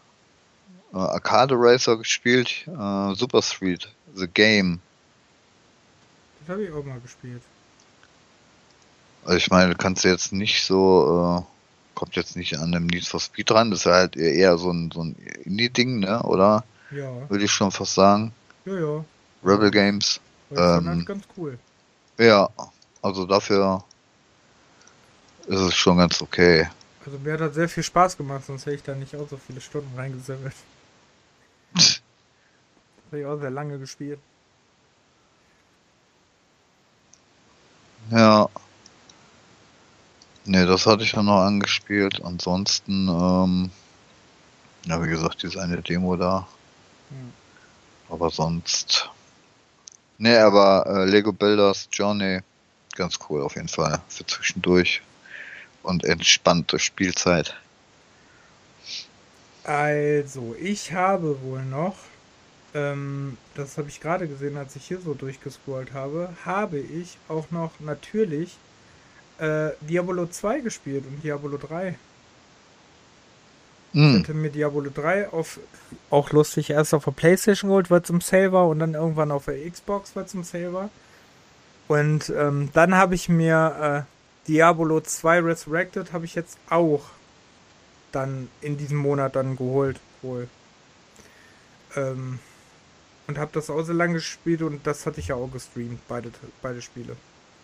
äh, 0.92 0.96
Arcade 0.96 1.54
Racer 1.56 1.96
gespielt, 1.96 2.66
äh, 2.66 3.14
Super 3.14 3.42
Street, 3.42 3.88
The 4.14 4.28
Game. 4.28 4.80
Das 6.40 6.50
habe 6.50 6.64
ich 6.64 6.72
auch 6.72 6.84
mal 6.84 7.00
gespielt. 7.00 7.42
Also 9.24 9.36
ich 9.36 9.50
meine, 9.50 9.70
du 9.70 9.76
kannst 9.76 10.04
jetzt 10.04 10.32
nicht 10.32 10.64
so, 10.64 11.44
äh, 11.44 11.94
kommt 11.94 12.16
jetzt 12.16 12.36
nicht 12.36 12.58
an 12.58 12.72
dem 12.72 12.86
Need 12.86 13.06
for 13.06 13.20
Speed 13.20 13.50
dran, 13.50 13.70
das 13.70 13.80
ist 13.80 13.86
halt 13.86 14.16
eher 14.16 14.58
so 14.58 14.70
ein, 14.70 14.90
so 14.92 15.02
ein 15.04 15.14
Indie-Ding, 15.44 16.00
ne, 16.00 16.22
oder? 16.22 16.64
Ja. 16.90 17.30
Würde 17.30 17.44
ich 17.44 17.52
schon 17.52 17.70
fast 17.70 17.94
sagen. 17.94 18.32
Ja, 18.64 18.78
ja. 18.78 19.04
Rebel 19.44 19.70
Games. 19.70 20.20
Das 20.50 20.80
ist 20.80 20.86
halt 20.86 21.06
ganz 21.06 21.24
cool. 21.36 21.58
Ja, 22.18 22.48
also 23.00 23.24
dafür 23.24 23.82
ist 25.46 25.60
es 25.60 25.74
schon 25.74 25.98
ganz 25.98 26.22
okay. 26.22 26.68
Also 27.04 27.18
mir 27.18 27.32
hat 27.32 27.40
das 27.40 27.54
sehr 27.54 27.68
viel 27.68 27.82
Spaß 27.82 28.16
gemacht, 28.16 28.44
sonst 28.46 28.66
hätte 28.66 28.76
ich 28.76 28.82
da 28.82 28.94
nicht 28.94 29.14
auch 29.16 29.28
so 29.28 29.36
viele 29.36 29.60
Stunden 29.60 29.96
reingesammelt. 29.96 30.54
habe 33.12 33.20
ich 33.20 33.26
auch 33.26 33.38
sehr 33.38 33.50
lange 33.50 33.78
gespielt. 33.78 34.18
Ja. 38.10 38.48
Ne, 40.44 40.66
das 40.66 40.86
hatte 40.86 41.04
ich 41.04 41.12
ja 41.12 41.22
noch 41.22 41.42
angespielt. 41.42 42.24
Ansonsten, 42.24 43.08
ähm, 43.08 43.70
ja, 44.86 45.02
wie 45.02 45.08
gesagt, 45.08 45.42
diese 45.42 45.60
eine 45.60 45.80
Demo 45.82 46.16
da. 46.16 46.48
Hm. 47.10 47.32
Aber 48.08 48.30
sonst. 48.30 49.10
Ne, 50.18 50.38
aber 50.40 50.86
äh, 50.86 51.04
Lego 51.04 51.32
Builders 51.32 51.88
Journey, 51.92 52.40
ganz 52.96 53.18
cool 53.28 53.42
auf 53.42 53.56
jeden 53.56 53.68
Fall. 53.68 54.00
Für 54.08 54.26
zwischendurch. 54.26 55.02
Und 55.82 56.04
entspannt 56.04 56.72
durch 56.72 56.84
Spielzeit. 56.84 57.56
Also, 59.64 60.56
ich 60.60 60.92
habe 60.92 61.40
wohl 61.42 61.62
noch, 61.64 61.96
ähm, 62.74 63.36
das 63.54 63.78
habe 63.78 63.88
ich 63.88 64.00
gerade 64.00 64.26
gesehen, 64.28 64.56
als 64.56 64.76
ich 64.76 64.86
hier 64.86 65.00
so 65.00 65.14
durchgescrollt 65.14 65.92
habe, 65.92 66.30
habe 66.44 66.78
ich 66.78 67.18
auch 67.28 67.50
noch 67.50 67.72
natürlich 67.80 68.56
äh, 69.38 69.70
Diablo 69.80 70.26
2 70.26 70.60
gespielt 70.60 71.04
und 71.06 71.22
Diablo 71.22 71.56
3. 71.56 71.96
Hm. 73.92 74.16
Ich 74.16 74.22
hatte 74.22 74.34
mir 74.34 74.50
Diablo 74.50 74.88
3 74.92 75.28
auf, 75.30 75.60
auch 76.10 76.30
lustig, 76.30 76.70
erst 76.70 76.94
auf 76.94 77.04
der 77.04 77.12
Playstation 77.12 77.68
geholt, 77.70 77.90
weil 77.90 78.00
es 78.00 78.10
im 78.10 78.20
Sale 78.20 78.52
war 78.52 78.68
und 78.68 78.78
dann 78.78 78.94
irgendwann 78.94 79.30
auf 79.30 79.44
der 79.44 79.68
Xbox, 79.70 80.16
weil 80.16 80.24
es 80.24 80.34
im 80.34 80.44
Sale 80.44 80.72
war. 80.72 80.88
Und 81.88 82.32
ähm, 82.36 82.70
dann 82.72 82.94
habe 82.94 83.14
ich 83.14 83.28
mir 83.28 84.06
äh, 84.08 84.11
Diablo 84.48 85.00
2 85.00 85.40
Resurrected 85.40 86.12
habe 86.12 86.24
ich 86.24 86.34
jetzt 86.34 86.58
auch 86.68 87.04
dann 88.10 88.48
in 88.60 88.76
diesem 88.76 88.98
Monat 88.98 89.36
dann 89.36 89.56
geholt, 89.56 89.98
wohl. 90.20 90.48
Ähm, 91.96 92.38
und 93.26 93.38
habe 93.38 93.50
das 93.52 93.70
auch 93.70 93.82
so 93.82 93.92
lange 93.92 94.14
gespielt 94.14 94.62
und 94.62 94.86
das 94.86 95.06
hatte 95.06 95.20
ich 95.20 95.28
ja 95.28 95.36
auch 95.36 95.50
gestreamt, 95.50 96.00
beide, 96.08 96.30
beide 96.60 96.82
Spiele. 96.82 97.16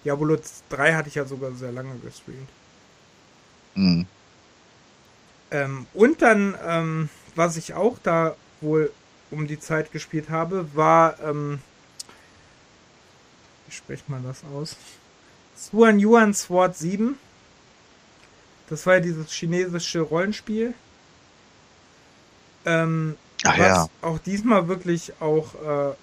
Diablo 0.05 0.39
3 0.71 0.95
hatte 0.95 1.09
ich 1.09 1.17
ja 1.17 1.25
sogar 1.25 1.53
sehr 1.53 1.73
lange 1.73 1.99
gestreamt. 1.99 2.49
Mhm. 3.75 4.07
Ähm, 5.51 5.87
und 5.95 6.23
dann, 6.23 6.57
ähm, 6.65 7.09
was 7.35 7.57
ich 7.57 7.75
auch 7.75 7.99
da 8.03 8.37
wohl 8.61 8.93
um 9.31 9.47
die 9.47 9.59
Zeit 9.59 9.93
gespielt 9.93 10.31
habe, 10.31 10.69
war, 10.75 11.19
ähm, 11.21 11.61
wie 13.67 13.73
spricht 13.73 14.09
man 14.09 14.25
das 14.25 14.43
aus? 14.45 14.77
Suan 15.59 15.99
Yuan 15.99 16.35
Sword 16.35 16.77
7. 16.77 17.19
Das 18.71 18.87
war 18.87 18.95
ja 18.95 19.01
dieses 19.01 19.33
chinesische 19.33 20.01
Rollenspiel. 20.01 20.75
Ähm, 22.65 23.17
Ach, 23.45 23.59
was 23.59 23.67
ja. 23.67 23.89
auch 24.03 24.19
diesmal 24.19 24.69
wirklich 24.69 25.13
auch 25.21 25.55
äh, 25.55 25.95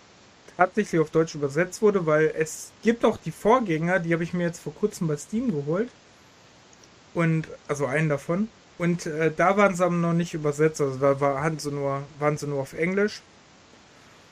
tatsächlich 0.58 1.00
auf 1.00 1.10
Deutsch 1.10 1.36
übersetzt 1.36 1.82
wurde, 1.82 2.06
weil 2.06 2.34
es 2.38 2.72
gibt 2.84 3.06
auch 3.06 3.18
die 3.18 3.32
Vorgänger, 3.32 4.00
die 4.00 4.14
habe 4.14 4.24
ich 4.24 4.34
mir 4.34 4.44
jetzt 4.44 4.60
vor 4.60 4.74
kurzem 4.74 5.08
bei 5.08 5.16
Steam 5.16 5.52
geholt. 5.52 5.90
Und, 7.14 7.48
also 7.70 7.86
einen 7.86 8.10
davon. 8.10 8.50
Und 8.78 9.06
äh, 9.06 9.32
da 9.36 9.56
waren 9.56 9.74
sie 9.74 9.86
aber 9.86 9.96
noch 9.96 10.14
nicht 10.14 10.34
übersetzt, 10.34 10.82
also 10.82 10.98
da 10.98 11.22
war, 11.22 11.42
hatten 11.42 11.60
sie 11.60 11.72
nur, 11.72 12.04
waren 12.20 12.38
sie 12.38 12.48
nur 12.48 12.62
auf 12.62 12.74
Englisch. 12.74 13.22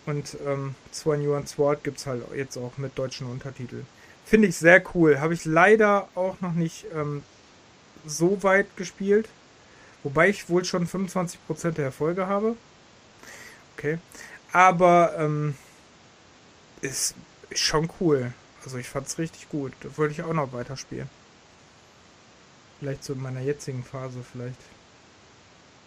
Und 0.06 0.36
ähm, 0.46 0.76
Swan 0.92 1.24
Yuan 1.24 1.48
Sword 1.48 1.86
gibt 1.86 2.00
es 2.00 2.08
halt 2.08 2.24
jetzt 2.36 2.58
auch 2.58 2.78
mit 2.78 2.98
deutschen 2.98 3.28
Untertiteln. 3.28 3.88
Finde 4.26 4.48
ich 4.48 4.58
sehr 4.58 4.84
cool. 4.96 5.20
Habe 5.20 5.34
ich 5.34 5.46
leider 5.46 6.08
auch 6.16 6.40
noch 6.42 6.54
nicht 6.54 6.86
ähm, 6.94 7.24
so 8.06 8.44
weit 8.44 8.76
gespielt. 8.78 9.30
Wobei 10.04 10.30
ich 10.30 10.50
wohl 10.50 10.66
schon 10.66 10.88
25% 10.88 11.72
der 11.72 11.86
Erfolge 11.86 12.28
habe. 12.28 12.56
Okay. 13.78 14.00
Aber 14.52 15.14
ähm, 15.18 15.56
ist, 16.82 17.16
schon 17.54 17.90
cool. 18.00 18.34
Also 18.64 18.78
ich 18.78 18.88
fand 18.88 19.08
es 19.08 19.18
richtig 19.18 19.50
gut. 19.50 19.74
Da 19.82 19.90
wollte 19.98 20.14
ich 20.14 20.24
auch 20.24 20.34
noch 20.34 20.54
weiterspielen. 20.54 21.10
Vielleicht 22.80 23.04
so 23.04 23.14
in 23.14 23.22
meiner 23.22 23.42
jetzigen 23.42 23.84
Phase 23.84 24.24
vielleicht 24.30 24.60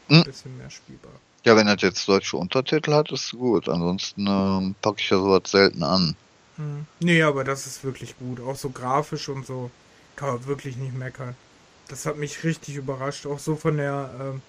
ein 0.09 0.19
hm. 0.19 0.25
bisschen 0.25 0.57
mehr 0.57 0.71
spielbar. 0.71 1.13
Ja, 1.45 1.57
wenn 1.57 1.69
er 1.69 1.77
jetzt 1.77 2.09
deutsche 2.09 2.37
Untertitel 2.37 2.93
hat, 2.93 3.13
ist 3.13 3.33
gut. 3.33 3.69
Ansonsten 3.69 4.27
ähm, 4.27 4.75
packe 4.83 5.01
ich 5.01 5.11
ja 5.11 5.19
sowas 5.19 5.43
selten 5.47 5.83
an. 5.83 6.17
Hm. 6.57 6.87
Nee, 7.01 7.23
aber 7.23 7.45
das 7.45 7.67
ist 7.67 7.85
wirklich 7.85 8.19
gut. 8.19 8.41
Auch 8.41 8.57
so 8.57 8.71
grafisch 8.71 9.29
und 9.29 9.47
so 9.47 9.71
kann 10.17 10.29
man 10.29 10.47
wirklich 10.47 10.77
nicht 10.77 10.95
meckern. 10.95 11.37
Das 11.89 12.07
hat 12.07 12.17
mich 12.17 12.43
richtig 12.45 12.77
überrascht. 12.77 13.27
Auch 13.27 13.39
so 13.39 13.57
von 13.57 13.77
der, 13.77 14.11
ähm, 14.21 14.43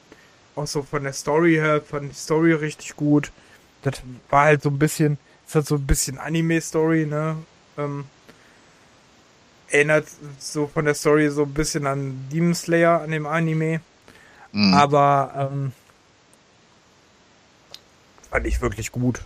auch 0.55 0.67
so 0.67 0.81
von 0.81 1.03
der 1.03 1.13
Story 1.13 1.55
her, 1.55 1.81
fand 1.81 2.11
die 2.11 2.15
Story 2.15 2.53
richtig 2.53 2.95
gut. 2.95 3.31
Das 3.83 4.01
war 4.29 4.45
halt 4.45 4.63
so 4.63 4.69
ein 4.69 4.79
bisschen, 4.79 5.17
es 5.47 5.55
hat 5.55 5.67
so 5.67 5.75
ein 5.75 5.85
bisschen 5.85 6.17
Anime-Story, 6.17 7.05
ne? 7.05 7.37
Ähm, 7.77 8.05
erinnert 9.69 10.07
so 10.39 10.67
von 10.67 10.85
der 10.85 10.93
Story 10.93 11.29
so 11.29 11.43
ein 11.43 11.53
bisschen 11.53 11.85
an 11.85 12.27
Demon 12.31 12.55
Slayer, 12.55 13.01
an 13.01 13.11
dem 13.11 13.25
Anime. 13.25 13.81
Mhm. 14.51 14.73
Aber 14.73 15.49
ähm, 15.51 15.71
fand 18.31 18.47
ich 18.47 18.61
wirklich 18.61 18.91
gut. 18.91 19.21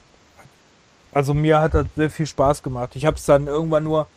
Also 1.14 1.34
mir 1.34 1.60
hat 1.60 1.74
das 1.74 1.88
sehr 1.96 2.10
viel 2.10 2.26
Spaß 2.26 2.64
gemacht. 2.64 2.96
Ich 2.96 3.06
habe 3.06 3.18
es 3.18 3.26
dann 3.26 3.48
irgendwann 3.48 3.84
nur 3.84 4.08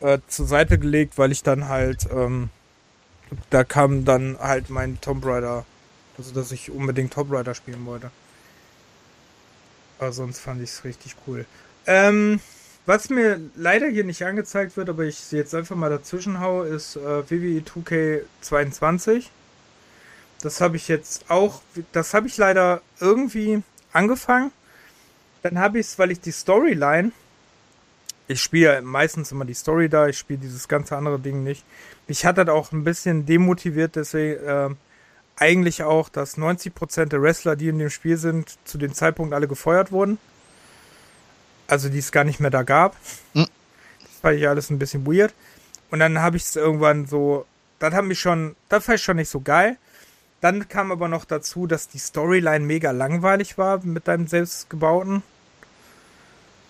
äh, 0.00 0.18
zur 0.28 0.46
Seite 0.46 0.78
gelegt, 0.78 1.18
weil 1.18 1.32
ich 1.32 1.42
dann 1.42 1.68
halt, 1.68 2.08
ähm, 2.10 2.48
da 3.50 3.64
kam 3.64 4.04
dann 4.04 4.38
halt 4.40 4.70
mein 4.70 5.00
Tomb 5.00 5.24
Raider 5.24 5.64
Also, 6.18 6.32
dass 6.32 6.52
ich 6.52 6.70
unbedingt 6.70 7.12
Top 7.12 7.30
Rider 7.30 7.54
spielen 7.54 7.84
wollte. 7.86 8.10
Aber 9.98 10.12
sonst 10.12 10.38
fand 10.38 10.62
ich 10.62 10.70
es 10.70 10.84
richtig 10.84 11.14
cool. 11.26 11.44
Ähm, 11.86 12.40
was 12.86 13.10
mir 13.10 13.38
leider 13.54 13.86
hier 13.88 14.04
nicht 14.04 14.24
angezeigt 14.24 14.76
wird, 14.76 14.88
aber 14.88 15.04
ich 15.04 15.30
jetzt 15.32 15.54
einfach 15.54 15.76
mal 15.76 15.90
dazwischen 15.90 16.40
haue, 16.40 16.66
ist 16.66 16.96
äh, 16.96 17.30
WWE 17.30 17.62
2K22. 17.62 19.26
Das 20.42 20.62
habe 20.62 20.76
ich 20.76 20.88
jetzt 20.88 21.30
auch, 21.30 21.60
das 21.92 22.14
habe 22.14 22.26
ich 22.26 22.38
leider 22.38 22.80
irgendwie 22.98 23.62
angefangen. 23.92 24.50
Dann 25.42 25.58
habe 25.58 25.78
ich 25.78 25.86
es, 25.86 25.98
weil 25.98 26.10
ich 26.10 26.20
die 26.20 26.32
Storyline, 26.32 27.12
ich 28.28 28.40
spiele 28.40 28.74
ja 28.74 28.80
meistens 28.80 29.32
immer 29.32 29.44
die 29.44 29.54
Story 29.54 29.88
da, 29.88 30.06
ich 30.06 30.18
spiele 30.18 30.38
dieses 30.38 30.68
ganze 30.68 30.96
andere 30.96 31.18
Ding 31.18 31.42
nicht. 31.42 31.64
Mich 32.06 32.24
hat 32.24 32.38
das 32.38 32.48
auch 32.48 32.70
ein 32.72 32.84
bisschen 32.84 33.26
demotiviert, 33.26 33.96
deswegen 33.96 34.44
äh, 34.44 34.68
eigentlich 35.36 35.82
auch, 35.82 36.08
dass 36.08 36.36
90% 36.36 37.06
der 37.06 37.22
Wrestler, 37.22 37.56
die 37.56 37.68
in 37.68 37.78
dem 37.78 37.90
Spiel 37.90 38.18
sind, 38.18 38.58
zu 38.64 38.78
dem 38.78 38.94
Zeitpunkt 38.94 39.34
alle 39.34 39.48
gefeuert 39.48 39.90
wurden. 39.90 40.18
Also 41.66 41.88
die 41.88 41.98
es 41.98 42.12
gar 42.12 42.24
nicht 42.24 42.40
mehr 42.40 42.50
da 42.50 42.62
gab. 42.62 42.96
Hm. 43.32 43.46
Das 44.02 44.22
war 44.22 44.32
ja 44.32 44.50
alles 44.50 44.70
ein 44.70 44.78
bisschen 44.78 45.06
weird. 45.06 45.32
Und 45.90 45.98
dann 46.00 46.20
habe 46.20 46.36
ich 46.36 46.44
es 46.44 46.56
irgendwann 46.56 47.06
so, 47.06 47.46
das 47.78 47.94
hat 47.94 48.04
mich 48.04 48.20
schon, 48.20 48.54
das 48.68 48.86
war 48.86 48.96
ich 48.96 49.02
schon 49.02 49.16
nicht 49.16 49.30
so 49.30 49.40
geil. 49.40 49.76
Dann 50.40 50.68
kam 50.68 50.90
aber 50.90 51.08
noch 51.08 51.24
dazu, 51.24 51.66
dass 51.66 51.88
die 51.88 51.98
Storyline 51.98 52.64
mega 52.64 52.90
langweilig 52.92 53.58
war 53.58 53.84
mit 53.84 54.08
deinem 54.08 54.26
selbstgebauten. 54.26 55.22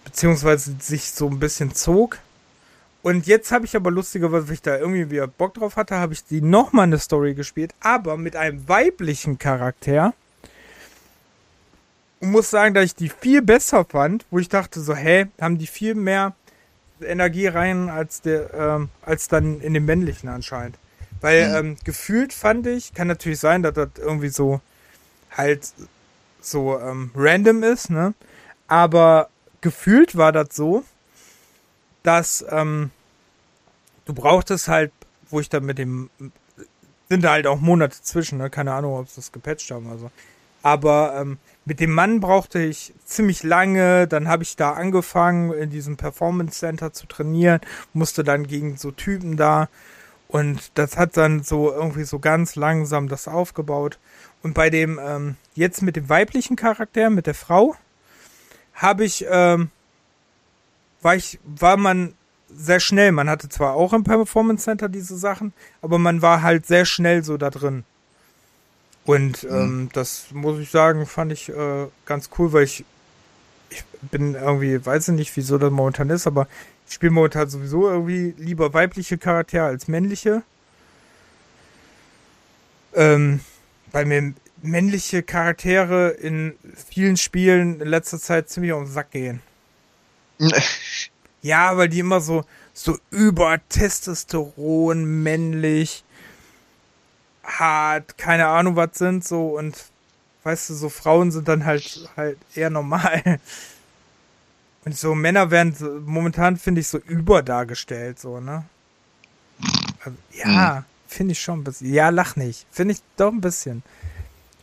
Beziehungsweise 0.05 0.75
sich 0.81 1.13
so 1.13 1.29
ein 1.29 1.39
bisschen 1.39 1.75
zog. 1.75 2.19
Und 3.03 3.27
jetzt 3.27 3.53
habe 3.53 3.65
ich 3.65 3.77
aber 3.77 3.91
lustigerweise, 3.91 4.49
weil 4.49 4.55
ich 4.55 4.63
da 4.63 4.77
irgendwie 4.77 5.11
wieder 5.11 5.27
Bock 5.27 5.55
drauf 5.55 5.77
hatte, 5.77 5.97
habe 5.97 6.13
ich 6.13 6.25
die 6.25 6.43
nochmal 6.43 6.85
eine 6.85 6.99
Story 6.99 7.35
gespielt, 7.35 7.75
aber 7.81 8.17
mit 8.17 8.37
einem 8.37 8.69
weiblichen 8.69 9.39
Charakter. 9.39 10.13
Und 12.21 12.33
muss 12.33 12.51
sagen, 12.51 12.75
dass 12.75 12.85
ich 12.85 12.95
die 12.95 13.09
viel 13.09 13.41
besser 13.41 13.87
fand, 13.87 14.27
wo 14.31 14.39
ich 14.39 14.51
dachte 14.51 14.81
so, 14.81 14.95
hä, 14.95 15.29
haben 15.41 15.57
die 15.57 15.67
viel 15.67 15.95
mehr 15.95 16.35
Energie 17.01 17.47
rein 17.47 17.89
als 17.89 18.21
der, 18.21 18.53
ähm, 18.53 18.89
als 19.03 19.29
dann 19.29 19.61
in 19.61 19.73
dem 19.73 19.87
männlichen 19.87 20.29
anscheinend. 20.29 20.77
Weil 21.21 21.49
mhm. 21.49 21.55
ähm, 21.57 21.77
gefühlt 21.85 22.33
fand 22.33 22.67
ich, 22.67 22.95
kann 22.95 23.09
natürlich 23.09 23.39
sein, 23.39 23.63
dass 23.63 23.75
das 23.75 23.91
irgendwie 23.99 24.29
so 24.29 24.61
halt 25.31 25.73
so 26.41 26.79
ähm, 26.81 27.11
random 27.15 27.63
ist, 27.63 27.91
ne? 27.91 28.15
Aber 28.69 29.29
gefühlt 29.61 30.17
war 30.17 30.33
das 30.33 30.49
so, 30.53 30.85
dass 32.03 32.45
ähm, 32.51 32.91
du 34.07 34.15
brauchtest 34.15 34.69
halt, 34.69 34.93
wo 35.29 35.41
ich 35.41 35.49
dann 35.49 35.65
mit 35.65 35.79
dem 35.79 36.11
sind 37.09 37.25
da 37.25 37.33
halt 37.33 37.47
auch 37.47 37.61
Monate 37.61 38.01
zwischen, 38.01 38.39
ne? 38.39 38.49
Keine 38.51 38.73
Ahnung, 38.73 38.95
ob 38.95 39.09
sie 39.09 39.17
das 39.17 39.33
gepatcht 39.33 39.71
haben 39.71 39.87
oder 39.87 39.99
so. 39.99 40.11
Aber 40.63 41.15
ähm, 41.19 41.39
mit 41.65 41.81
dem 41.81 41.93
Mann 41.93 42.21
brauchte 42.21 42.61
ich 42.61 42.95
ziemlich 43.05 43.43
lange. 43.43 44.07
Dann 44.07 44.29
habe 44.29 44.43
ich 44.43 44.57
da 44.57 44.73
angefangen, 44.73 45.53
in 45.53 45.71
diesem 45.71 45.97
Performance 45.97 46.59
Center 46.59 46.93
zu 46.93 47.07
trainieren, 47.07 47.61
musste 47.93 48.25
dann 48.25 48.47
gegen 48.47 48.77
so 48.77 48.91
Typen 48.91 49.37
da 49.37 49.69
und 50.31 50.71
das 50.75 50.97
hat 50.97 51.17
dann 51.17 51.43
so 51.43 51.73
irgendwie 51.73 52.05
so 52.05 52.21
ganz 52.21 52.55
langsam 52.55 53.09
das 53.09 53.27
aufgebaut. 53.27 53.99
Und 54.43 54.55
bei 54.55 54.71
dem, 54.71 55.01
ähm, 55.03 55.37
jetzt 55.55 55.83
mit 55.83 55.97
dem 55.97 56.09
weiblichen 56.09 56.55
Charakter, 56.55 57.11
mit 57.11 57.27
der 57.27 57.35
Frau, 57.35 57.75
habe 58.75 59.05
ich, 59.05 59.27
ähm, 59.29 59.71
war 61.03 61.17
ich, 61.17 61.41
war 61.45 61.77
man 61.77 62.15
sehr 62.49 62.79
schnell. 62.79 63.11
Man 63.11 63.29
hatte 63.29 63.49
zwar 63.49 63.75
auch 63.75 63.93
im 63.93 64.05
Performance 64.05 64.65
Center 64.65 64.89
diese 64.89 65.17
Sachen, 65.17 65.53
aber 65.83 65.99
man 65.99 66.23
war 66.23 66.43
halt 66.43 66.65
sehr 66.65 66.85
schnell 66.85 67.25
so 67.25 67.37
da 67.37 67.51
drin. 67.51 67.83
Und 69.05 69.43
mhm. 69.43 69.51
ähm, 69.51 69.89
das 69.93 70.27
muss 70.33 70.61
ich 70.61 70.71
sagen, 70.71 71.07
fand 71.07 71.33
ich 71.33 71.49
äh, 71.49 71.89
ganz 72.05 72.31
cool, 72.39 72.53
weil 72.53 72.65
ich, 72.65 72.85
ich 73.71 73.85
bin 74.01 74.37
irgendwie, 74.37 74.85
weiß 74.87 75.09
ich 75.09 75.15
nicht, 75.15 75.37
wieso 75.37 75.59
das 75.59 75.73
momentan 75.73 76.09
ist, 76.11 76.29
aber 76.29 76.47
ich 76.91 76.95
spiele 76.95 77.13
momentan 77.13 77.49
sowieso 77.49 77.89
irgendwie 77.89 78.35
lieber 78.37 78.75
weibliche 78.75 79.17
Charaktere 79.17 79.65
als 79.65 79.87
männliche. 79.87 80.43
Ähm, 82.95 83.39
weil 83.93 84.07
mir 84.07 84.35
männliche 84.61 85.23
Charaktere 85.23 86.09
in 86.09 86.57
vielen 86.93 87.17
Spielen 87.17 87.81
in 87.81 87.87
letzter 87.87 88.19
Zeit 88.19 88.51
ziemlich 88.51 88.73
auf 88.73 88.83
den 88.83 88.93
Sack 88.93 89.13
gehen. 89.13 89.41
ja, 91.43 91.77
weil 91.77 91.89
die 91.89 92.01
immer 92.01 92.21
so, 92.21 92.45
so 92.73 92.99
über 93.11 93.61
Testosteron, 93.69 95.23
männlich, 95.23 96.03
hart, 97.45 98.19
keine 98.19 98.49
Ahnung 98.49 98.75
was 98.75 98.99
sind, 98.99 99.25
so 99.25 99.57
und 99.57 99.77
weißt 100.43 100.71
du, 100.71 100.75
so 100.75 100.89
Frauen 100.89 101.31
sind 101.31 101.47
dann 101.47 101.65
halt 101.65 102.11
halt 102.17 102.39
eher 102.57 102.71
normal. 102.71 103.39
Und 104.85 104.97
so 104.97 105.15
Männer 105.15 105.51
werden 105.51 105.75
so, 105.75 106.01
momentan, 106.05 106.57
finde 106.57 106.81
ich, 106.81 106.89
so 106.89 106.99
überdargestellt, 106.99 108.19
so, 108.19 108.41
ne? 108.41 108.65
Also, 110.05 110.17
ja, 110.33 110.81
mhm. 110.81 110.85
finde 111.07 111.33
ich 111.33 111.41
schon 111.41 111.61
ein 111.61 111.65
bisschen. 111.65 111.93
Ja, 111.93 112.09
lach 112.09 112.37
nicht. 112.37 112.67
Finde 112.71 112.95
ich 112.95 113.01
doch 113.17 113.31
ein 113.31 113.41
bisschen. 113.41 113.83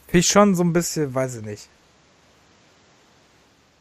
Finde 0.05 0.19
ich 0.19 0.27
schon 0.27 0.55
so 0.55 0.63
ein 0.63 0.73
bisschen, 0.73 1.13
weiß 1.13 1.35
ich 1.35 1.45
nicht. 1.45 1.69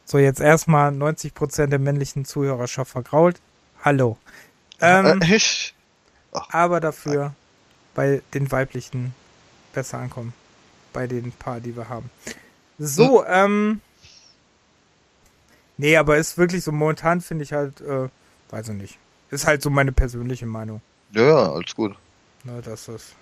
So, 0.05 0.18
jetzt 0.18 0.41
erstmal 0.41 0.93
90% 0.93 1.66
der 1.66 1.78
männlichen 1.78 2.24
Zuhörerschaft 2.24 2.93
vergrault. 2.93 3.41
Hallo. 3.82 4.18
Ähm, 4.80 5.20
äh, 5.22 5.41
aber 6.32 6.80
dafür 6.80 7.34
bei 7.95 8.22
den 8.34 8.53
weiblichen 8.53 9.14
besser 9.72 9.99
ankommen. 9.99 10.32
Bei 10.93 11.07
den 11.07 11.32
paar, 11.32 11.61
die 11.61 11.76
wir 11.76 11.89
haben. 11.89 12.11
So, 12.78 13.24
hm. 13.24 13.32
ähm, 13.32 13.80
Nee, 15.79 15.97
aber 15.97 16.16
ist 16.16 16.39
wirklich 16.39 16.64
so, 16.64 16.72
momentan 16.72 17.20
finde 17.20 17.45
ich 17.45 17.53
halt, 17.53 17.81
äh, 17.81 18.09
weiß 18.51 18.68
ich 18.70 18.74
nicht. 18.74 18.99
Ist 19.31 19.47
halt 19.47 19.62
so 19.62 19.70
meine 19.70 19.93
persönliche 19.93 20.47
Meinung. 20.47 20.81
Ja, 21.12 21.53
alles 21.53 21.74
gut. 21.74 21.97
Na, 22.45 22.61
das 22.61 22.89
ist 22.89 23.14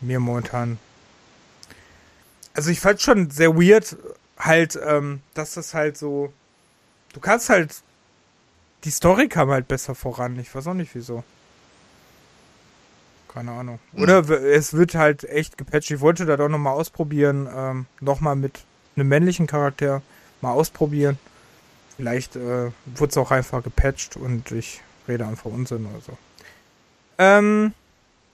mir 0.00 0.20
momentan. 0.20 0.78
Also 2.54 2.70
ich 2.70 2.80
fand 2.80 3.00
schon 3.00 3.30
sehr 3.30 3.56
weird, 3.56 3.96
halt, 4.38 4.78
ähm, 4.86 5.20
dass 5.34 5.54
das 5.54 5.74
halt 5.74 5.96
so. 5.96 6.32
Du 7.12 7.20
kannst 7.20 7.48
halt. 7.48 7.82
Die 8.84 8.90
Story 8.90 9.28
kam 9.28 9.50
halt 9.50 9.66
besser 9.66 9.94
voran. 9.94 10.38
Ich 10.38 10.54
weiß 10.54 10.66
auch 10.68 10.74
nicht 10.74 10.94
wieso. 10.94 11.24
Keine 13.32 13.52
Ahnung. 13.52 13.80
Hm. 13.92 14.02
Oder 14.02 14.28
hm. 14.28 14.44
es 14.44 14.74
wird 14.74 14.94
halt 14.94 15.24
echt 15.24 15.58
gepatcht. 15.58 15.90
Ich 15.90 16.00
wollte 16.00 16.24
das 16.26 16.38
auch 16.38 16.48
nochmal 16.48 16.74
ausprobieren. 16.74 17.48
Ähm, 17.52 17.86
nochmal 18.00 18.36
mit 18.36 18.64
einem 18.94 19.08
männlichen 19.08 19.46
Charakter 19.46 20.02
mal 20.40 20.52
ausprobieren. 20.52 21.18
Vielleicht 21.96 22.36
äh, 22.36 22.70
wurde 22.84 23.10
es 23.10 23.16
auch 23.16 23.30
einfach 23.30 23.62
gepatcht 23.62 24.16
und 24.16 24.50
ich 24.52 24.82
rede 25.08 25.26
einfach 25.26 25.46
Unsinn 25.46 25.86
oder 25.86 26.00
so. 26.00 26.18
Ähm, 27.18 27.72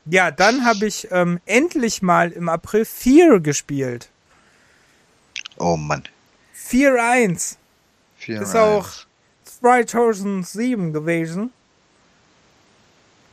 ja, 0.07 0.31
dann 0.31 0.65
habe 0.65 0.87
ich 0.87 1.09
ähm, 1.13 1.41
endlich 1.47 2.03
mal 2.03 2.33
im 2.33 2.49
April 2.49 2.85
4 2.85 3.41
gespielt. 3.41 4.09
Oh 5.59 5.77
Mann. 5.77 6.03
4-1. 6.57 7.57
Ist 8.27 8.57
auch 8.57 8.89
2007 9.45 10.93
gewesen. 10.93 11.53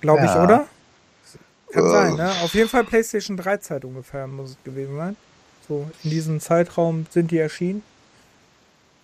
Glaube 0.01 0.23
ja. 0.23 0.25
ich, 0.25 0.41
oder? 0.41 0.67
Kann 1.71 1.83
uh. 1.83 1.89
sein, 1.89 2.15
ne? 2.15 2.31
Auf 2.43 2.53
jeden 2.53 2.69
Fall 2.69 2.83
PlayStation 2.83 3.37
3 3.37 3.57
Zeit 3.57 3.85
ungefähr 3.85 4.27
muss 4.27 4.51
es 4.51 4.57
gewesen 4.63 4.95
sein. 4.95 5.15
So, 5.67 5.89
in 6.03 6.09
diesem 6.09 6.39
Zeitraum 6.39 7.05
sind 7.09 7.31
die 7.31 7.37
erschienen. 7.37 7.83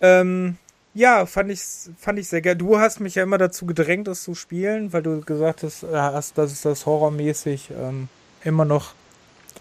Ähm, 0.00 0.58
ja, 0.96 1.26
fand 1.26 1.50
ich, 1.50 1.60
fand 1.98 2.18
ich 2.18 2.28
sehr 2.28 2.40
geil. 2.40 2.56
Du 2.56 2.78
hast 2.78 3.00
mich 3.00 3.16
ja 3.16 3.22
immer 3.22 3.36
dazu 3.36 3.66
gedrängt, 3.66 4.08
das 4.08 4.22
zu 4.22 4.34
spielen, 4.34 4.94
weil 4.94 5.02
du 5.02 5.20
gesagt 5.20 5.62
hast, 5.62 5.82
äh, 5.82 5.88
dass 5.92 6.32
es 6.36 6.62
das 6.62 6.86
horrormäßig 6.86 7.70
ähm, 7.78 8.08
immer 8.42 8.64
noch 8.64 8.94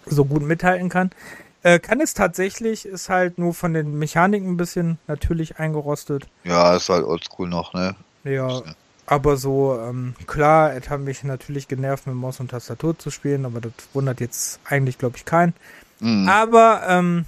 so 0.05 0.23
gut 0.23 0.43
mithalten 0.43 0.87
kann. 0.87 1.11
Äh, 1.61 1.79
kann 1.79 1.99
es 1.99 2.13
tatsächlich, 2.13 2.85
ist 2.85 3.09
halt 3.09 3.37
nur 3.37 3.53
von 3.53 3.73
den 3.73 3.99
Mechaniken 3.99 4.51
ein 4.51 4.57
bisschen 4.57 4.97
natürlich 5.07 5.59
eingerostet. 5.59 6.25
Ja, 6.45 6.73
ist 6.73 6.87
halt 6.87 7.03
oldschool 7.03 7.49
noch, 7.49 7.73
ne? 7.73 7.95
Ja, 8.23 8.61
aber 9.05 9.35
so, 9.35 9.77
ähm, 9.77 10.15
klar, 10.27 10.73
es 10.73 10.89
hat 10.89 11.01
mich 11.01 11.23
natürlich 11.25 11.67
genervt, 11.67 12.07
mit 12.07 12.15
Maus 12.15 12.39
und 12.39 12.51
Tastatur 12.51 12.97
zu 12.97 13.11
spielen, 13.11 13.45
aber 13.45 13.59
das 13.59 13.73
wundert 13.93 14.21
jetzt 14.21 14.61
eigentlich, 14.63 14.97
glaube 14.97 15.17
ich, 15.17 15.25
keinen. 15.25 15.53
Mhm. 15.99 16.29
Aber, 16.29 16.83
ähm, 16.87 17.25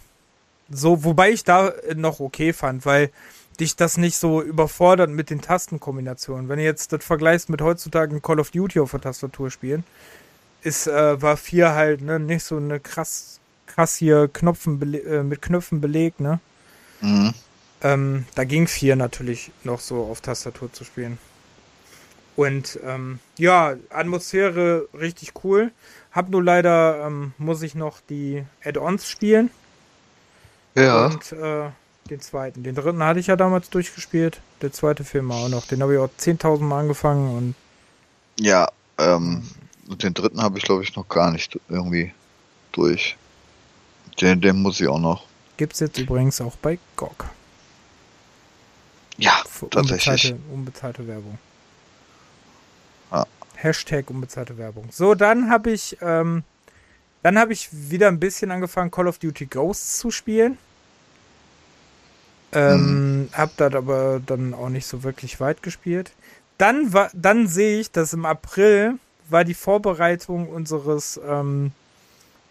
so, 0.69 1.03
wobei 1.03 1.31
ich 1.31 1.43
da 1.43 1.73
noch 1.95 2.19
okay 2.19 2.53
fand, 2.53 2.85
weil 2.85 3.11
dich 3.59 3.75
das 3.75 3.97
nicht 3.97 4.17
so 4.17 4.41
überfordert 4.41 5.09
mit 5.09 5.29
den 5.29 5.41
Tastenkombinationen. 5.41 6.49
Wenn 6.49 6.57
du 6.59 6.63
jetzt 6.63 6.93
das 6.93 7.03
vergleichst 7.03 7.49
mit 7.49 7.61
heutzutage 7.61 8.15
ein 8.15 8.21
Call 8.21 8.39
of 8.39 8.51
Duty 8.51 8.79
auf 8.79 8.91
der 8.91 9.01
Tastatur 9.01 9.49
spielen, 9.51 9.83
ist, 10.61 10.87
äh, 10.87 11.21
war 11.21 11.37
4 11.37 11.73
halt, 11.73 12.01
ne, 12.01 12.19
nicht 12.19 12.43
so 12.43 12.57
eine 12.57 12.79
krass, 12.79 13.39
krass 13.65 13.95
hier 13.95 14.27
Knopfen 14.27 14.81
äh, 14.93 15.23
mit 15.23 15.41
Knöpfen 15.41 15.81
belegt, 15.81 16.19
ne? 16.19 16.39
Mhm. 17.01 17.33
Ähm, 17.81 18.25
da 18.35 18.43
ging 18.43 18.67
4 18.67 18.95
natürlich 18.95 19.51
noch 19.63 19.79
so 19.79 20.03
auf 20.05 20.21
Tastatur 20.21 20.71
zu 20.71 20.83
spielen. 20.83 21.17
Und 22.35 22.79
ähm, 22.85 23.19
ja, 23.37 23.75
Atmosphäre 23.89 24.87
richtig 24.93 25.33
cool. 25.43 25.71
Hab 26.11 26.29
nur 26.29 26.43
leider, 26.43 27.05
ähm, 27.05 27.33
muss 27.39 27.63
ich 27.63 27.73
noch 27.73 27.99
die 28.09 28.43
Add-ons 28.63 29.09
spielen. 29.09 29.49
Ja. 30.75 31.07
Und 31.07 31.31
äh, 31.31 31.69
den 32.07 32.21
zweiten. 32.21 32.63
Den 32.63 32.75
dritten 32.75 33.03
hatte 33.03 33.19
ich 33.19 33.27
ja 33.27 33.35
damals 33.35 33.69
durchgespielt. 33.69 34.41
Der 34.61 34.71
zweite 34.71 35.03
Film 35.03 35.31
auch 35.31 35.49
noch. 35.49 35.65
Den 35.67 35.81
habe 35.81 35.93
ich 35.93 35.99
auch 35.99 36.09
10.000 36.19 36.61
Mal 36.61 36.79
angefangen 36.81 37.35
und 37.37 37.55
Ja, 38.39 38.69
ähm, 38.97 39.43
und 39.87 40.03
den 40.03 40.13
dritten 40.13 40.41
habe 40.41 40.57
ich 40.57 40.63
glaube 40.65 40.83
ich 40.83 40.95
noch 40.95 41.07
gar 41.09 41.31
nicht 41.31 41.59
irgendwie 41.69 42.13
durch. 42.71 43.17
Den, 44.21 44.41
den 44.41 44.61
muss 44.61 44.79
ich 44.81 44.87
auch 44.87 44.99
noch. 44.99 45.25
gibt's 45.57 45.79
jetzt 45.79 45.97
übrigens 45.97 46.41
auch 46.41 46.55
bei 46.57 46.79
GOG. 46.95 47.25
Ja, 49.17 49.43
Für 49.45 49.69
tatsächlich. 49.69 50.33
Unbezahlte, 50.33 50.53
unbezahlte 50.53 51.07
Werbung. 51.07 51.39
Ja. 53.11 53.25
Hashtag 53.55 54.09
unbezahlte 54.09 54.57
Werbung. 54.57 54.89
So, 54.91 55.15
dann 55.15 55.49
habe 55.49 55.71
ich, 55.71 55.97
ähm, 56.01 56.43
dann 57.23 57.39
habe 57.39 57.53
ich 57.53 57.69
wieder 57.71 58.07
ein 58.09 58.19
bisschen 58.19 58.51
angefangen, 58.51 58.91
Call 58.91 59.07
of 59.07 59.19
Duty 59.19 59.47
Ghosts 59.47 59.97
zu 59.97 60.11
spielen. 60.11 60.57
Ähm, 62.57 63.29
hab 63.33 63.55
das 63.57 63.75
aber 63.75 64.19
dann 64.25 64.53
auch 64.53 64.69
nicht 64.69 64.87
so 64.87 65.03
wirklich 65.03 65.39
weit 65.39 65.61
gespielt. 65.61 66.11
Dann 66.57 66.91
war, 66.91 67.11
dann 67.13 67.47
sehe 67.47 67.79
ich, 67.79 67.91
dass 67.91 68.13
im 68.13 68.25
April 68.25 68.95
war 69.29 69.43
die 69.43 69.53
Vorbereitung 69.53 70.49
unseres, 70.49 71.19
ähm, 71.27 71.71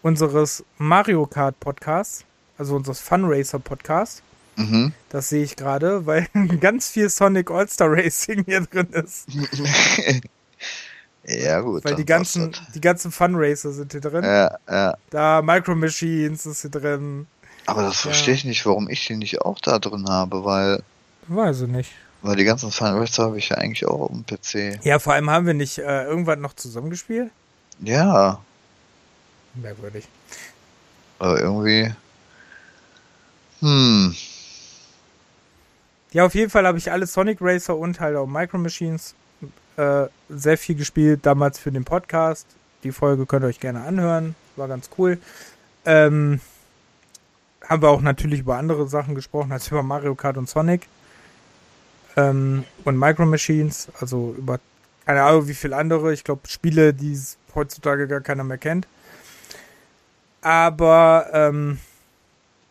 unseres 0.01 0.63
Mario 0.77 1.25
Kart 1.25 1.59
Podcasts, 1.59 2.23
also 2.57 2.75
unseres 2.75 3.01
Funracer 3.01 3.59
Podcasts. 3.59 4.21
Mhm. 4.55 4.93
Das 5.09 5.29
sehe 5.29 5.43
ich 5.43 5.57
gerade, 5.57 6.05
weil 6.05 6.27
ganz 6.61 6.89
viel 6.89 7.09
Sonic 7.09 7.51
All-Star 7.51 7.91
Racing 7.91 8.45
hier 8.45 8.61
drin 8.61 8.87
ist. 8.93 9.27
ja, 11.25 11.59
gut. 11.59 11.83
Weil 11.83 11.95
die 11.95 12.05
ganzen, 12.05 12.55
die 12.73 12.81
ganzen 12.81 13.11
Funracer 13.11 13.71
sind 13.71 13.91
hier 13.91 14.01
drin. 14.01 14.23
Ja, 14.23 14.57
ja. 14.69 14.97
Da 15.09 15.41
Micro 15.41 15.75
Machines 15.75 16.45
ist 16.45 16.61
hier 16.61 16.71
drin. 16.71 17.27
Aber 17.67 17.83
das 17.83 18.03
Ja. 18.03 18.09
verstehe 18.11 18.33
ich 18.33 18.45
nicht, 18.45 18.65
warum 18.65 18.89
ich 18.89 19.05
die 19.05 19.15
nicht 19.15 19.41
auch 19.41 19.59
da 19.59 19.77
drin 19.77 20.07
habe, 20.09 20.43
weil, 20.43 20.81
Weiß 21.27 21.61
ich 21.61 21.67
nicht. 21.67 21.91
weil 22.21 22.35
die 22.37 22.45
ganzen 22.45 22.71
Funracer 22.71 23.25
habe 23.25 23.37
ich 23.37 23.49
ja 23.49 23.57
eigentlich 23.57 23.85
auch 23.85 23.99
auf 24.01 24.11
dem 24.11 24.25
PC. 24.25 24.83
Ja, 24.83 24.97
vor 24.99 25.13
allem 25.13 25.29
haben 25.29 25.45
wir 25.45 25.53
nicht 25.53 25.77
äh, 25.77 26.03
irgendwann 26.05 26.41
noch 26.41 26.53
zusammengespielt. 26.53 27.29
Ja, 27.81 28.39
Merkwürdig. 29.53 30.07
aber 31.19 31.39
irgendwie. 31.39 31.93
Hm. 33.59 34.15
Ja, 36.11 36.25
auf 36.25 36.35
jeden 36.35 36.49
Fall 36.49 36.65
habe 36.65 36.77
ich 36.77 36.91
alle 36.91 37.05
Sonic 37.05 37.39
Racer 37.41 37.75
und 37.75 37.99
halt 37.99 38.15
auch 38.15 38.27
Micro 38.27 38.57
Machines 38.57 39.13
äh, 39.75 40.05
sehr 40.29 40.57
viel 40.57 40.75
gespielt, 40.75 41.25
damals 41.25 41.59
für 41.59 41.71
den 41.71 41.83
Podcast. 41.83 42.47
Die 42.83 42.91
Folge 42.91 43.25
könnt 43.25 43.43
ihr 43.43 43.47
euch 43.49 43.59
gerne 43.59 43.83
anhören. 43.83 44.35
War 44.55 44.67
ganz 44.67 44.89
cool. 44.97 45.19
Ähm, 45.85 46.39
haben 47.67 47.81
wir 47.81 47.89
auch 47.89 48.01
natürlich 48.01 48.41
über 48.41 48.57
andere 48.57 48.87
Sachen 48.87 49.15
gesprochen, 49.15 49.51
als 49.51 49.67
über 49.69 49.83
Mario 49.83 50.15
Kart 50.15 50.37
und 50.37 50.49
Sonic. 50.49 50.87
Ähm, 52.15 52.63
und 52.83 52.97
Micro 52.97 53.25
Machines, 53.25 53.89
also 53.99 54.33
über 54.37 54.59
keine 55.05 55.23
Ahnung 55.23 55.47
wie 55.47 55.53
viel 55.53 55.73
andere. 55.73 56.13
Ich 56.13 56.23
glaube, 56.23 56.47
Spiele, 56.47 56.93
die 56.93 57.13
es 57.13 57.37
heutzutage 57.55 58.07
gar 58.07 58.21
keiner 58.21 58.43
mehr 58.43 58.57
kennt. 58.57 58.87
Aber 60.41 61.27
ähm, 61.31 61.79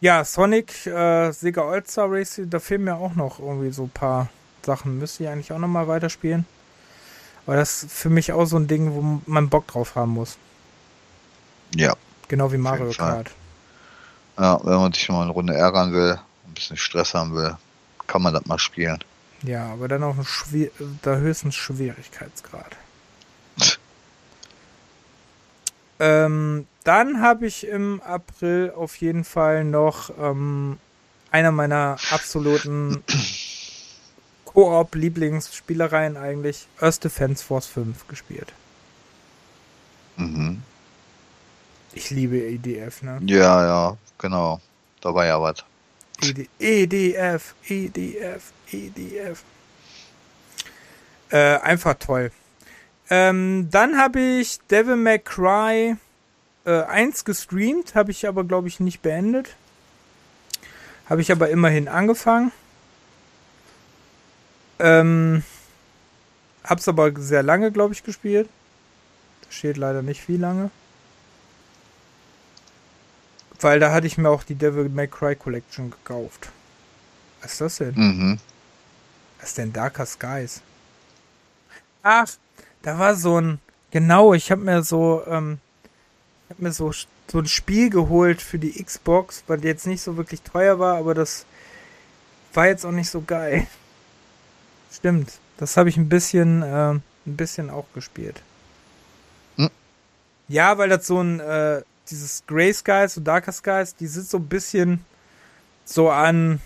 ja, 0.00 0.24
Sonic, 0.24 0.86
äh, 0.86 1.32
Sega 1.32 1.62
All-Star 1.62 2.10
Racing, 2.10 2.50
da 2.50 2.60
fehlen 2.60 2.84
mir 2.84 2.96
auch 2.96 3.14
noch 3.14 3.38
irgendwie 3.38 3.72
so 3.72 3.84
ein 3.84 3.90
paar 3.90 4.28
Sachen. 4.64 4.98
Müsste 4.98 5.24
ich 5.24 5.30
eigentlich 5.30 5.52
auch 5.52 5.58
nochmal 5.58 5.88
weiterspielen. 5.88 6.44
Aber 7.46 7.56
das 7.56 7.84
ist 7.84 7.92
für 7.92 8.10
mich 8.10 8.32
auch 8.32 8.44
so 8.44 8.58
ein 8.58 8.68
Ding, 8.68 8.92
wo 8.92 9.22
man 9.26 9.48
Bock 9.48 9.66
drauf 9.68 9.94
haben 9.94 10.12
muss. 10.12 10.36
Ja. 11.74 11.94
Genau 12.28 12.52
wie 12.52 12.58
Mario. 12.58 12.90
Kart. 12.90 13.30
Ja, 14.38 14.60
wenn 14.64 14.76
man 14.76 14.92
sich 14.92 15.08
mal 15.08 15.22
eine 15.22 15.30
Runde 15.30 15.54
ärgern 15.54 15.92
will, 15.92 16.18
ein 16.46 16.54
bisschen 16.54 16.76
Stress 16.76 17.14
haben 17.14 17.34
will, 17.34 17.56
kann 18.06 18.22
man 18.22 18.34
das 18.34 18.46
mal 18.46 18.58
spielen. 18.58 18.98
Ja, 19.42 19.66
aber 19.72 19.88
dann 19.88 20.02
auch 20.02 20.16
ein 20.16 20.24
schwer, 20.24 20.70
der 21.04 21.18
höchsten 21.18 21.52
Schwierigkeitsgrad. 21.52 22.76
ähm, 25.98 26.66
dann 26.84 27.20
habe 27.20 27.46
ich 27.46 27.66
im 27.66 28.00
April 28.02 28.72
auf 28.76 28.96
jeden 28.96 29.24
Fall 29.24 29.64
noch 29.64 30.10
ähm, 30.18 30.78
einer 31.30 31.52
meiner 31.52 31.96
absoluten 32.10 33.02
Koop-Lieblingsspielereien 34.44 36.16
eigentlich, 36.16 36.66
Earth 36.80 37.04
Defense 37.04 37.44
Force 37.44 37.66
5 37.66 38.08
gespielt. 38.08 38.52
Mhm. 40.16 40.62
Ich 41.92 42.10
liebe 42.10 42.38
EDF, 42.38 43.02
ne? 43.02 43.20
Ja, 43.26 43.64
ja, 43.64 43.96
genau. 44.18 44.60
Da 45.00 45.14
war 45.14 45.26
ja 45.26 45.40
was. 45.40 45.64
ED, 46.22 46.48
EDF, 46.58 47.54
EDF, 47.68 48.52
EDF. 48.72 49.44
Äh, 51.30 51.58
einfach 51.58 51.94
toll. 51.94 52.30
Ähm, 53.10 53.68
dann 53.70 53.98
habe 53.98 54.20
ich 54.20 54.58
Devil 54.70 54.96
May 54.96 55.18
Cry 55.18 55.96
äh, 56.64 56.82
1 56.82 57.24
gestreamt, 57.24 57.94
habe 57.94 58.10
ich 58.10 58.26
aber, 58.26 58.44
glaube 58.44 58.68
ich, 58.68 58.80
nicht 58.80 59.02
beendet. 59.02 59.54
Habe 61.08 61.20
ich 61.20 61.30
aber 61.30 61.50
immerhin 61.50 61.86
angefangen. 61.86 62.50
Ähm, 64.78 65.44
hab's 66.64 66.88
aber 66.88 67.12
sehr 67.16 67.42
lange, 67.42 67.70
glaube 67.70 67.94
ich, 67.94 68.02
gespielt. 68.02 68.48
Da 69.42 69.52
steht 69.52 69.76
leider 69.76 70.02
nicht 70.02 70.28
wie 70.28 70.36
lange. 70.36 70.70
Weil 73.60 73.80
da 73.80 73.92
hatte 73.92 74.06
ich 74.06 74.18
mir 74.18 74.28
auch 74.28 74.42
die 74.42 74.54
Devil 74.54 74.88
May 74.88 75.08
Cry 75.08 75.34
Collection 75.34 75.90
gekauft. 75.90 76.50
Was 77.40 77.52
ist 77.52 77.60
das 77.60 77.76
denn? 77.78 77.94
Mhm. 77.94 78.38
Was 79.38 79.50
ist 79.50 79.58
denn 79.58 79.72
Darker 79.72 80.06
Skies? 80.06 80.60
Ach, 82.02 82.28
da 82.82 82.98
war 82.98 83.14
so 83.14 83.40
ein. 83.40 83.60
Genau, 83.90 84.34
ich 84.34 84.50
habe 84.50 84.62
mir 84.62 84.82
so. 84.82 85.22
Ähm, 85.26 85.58
ich 86.48 86.50
habe 86.50 86.62
mir 86.62 86.72
so, 86.72 86.92
so 86.92 87.38
ein 87.38 87.46
Spiel 87.46 87.90
geholt 87.90 88.40
für 88.40 88.58
die 88.58 88.82
Xbox, 88.82 89.42
weil 89.46 89.58
die 89.58 89.68
jetzt 89.68 89.86
nicht 89.86 90.02
so 90.02 90.16
wirklich 90.16 90.42
teuer 90.42 90.78
war, 90.78 90.96
aber 90.96 91.14
das 91.14 91.44
war 92.54 92.68
jetzt 92.68 92.84
auch 92.86 92.92
nicht 92.92 93.10
so 93.10 93.20
geil. 93.20 93.66
Stimmt. 94.92 95.32
Das 95.56 95.76
habe 95.76 95.88
ich 95.88 95.96
ein 95.96 96.08
bisschen, 96.08 96.62
äh, 96.62 96.90
ein 96.92 97.02
bisschen 97.24 97.70
auch 97.70 97.86
gespielt. 97.94 98.40
Hm. 99.56 99.70
Ja, 100.48 100.78
weil 100.78 100.88
das 100.88 101.06
so 101.06 101.20
ein, 101.20 101.40
äh, 101.40 101.82
dieses 102.10 102.44
Grey 102.46 102.72
Skies 102.72 103.16
und 103.16 103.24
Darker 103.24 103.52
Skies, 103.52 103.94
die 103.96 104.06
sind 104.06 104.28
so 104.28 104.38
ein 104.38 104.48
bisschen 104.48 105.04
so 105.84 106.10
an 106.10 106.60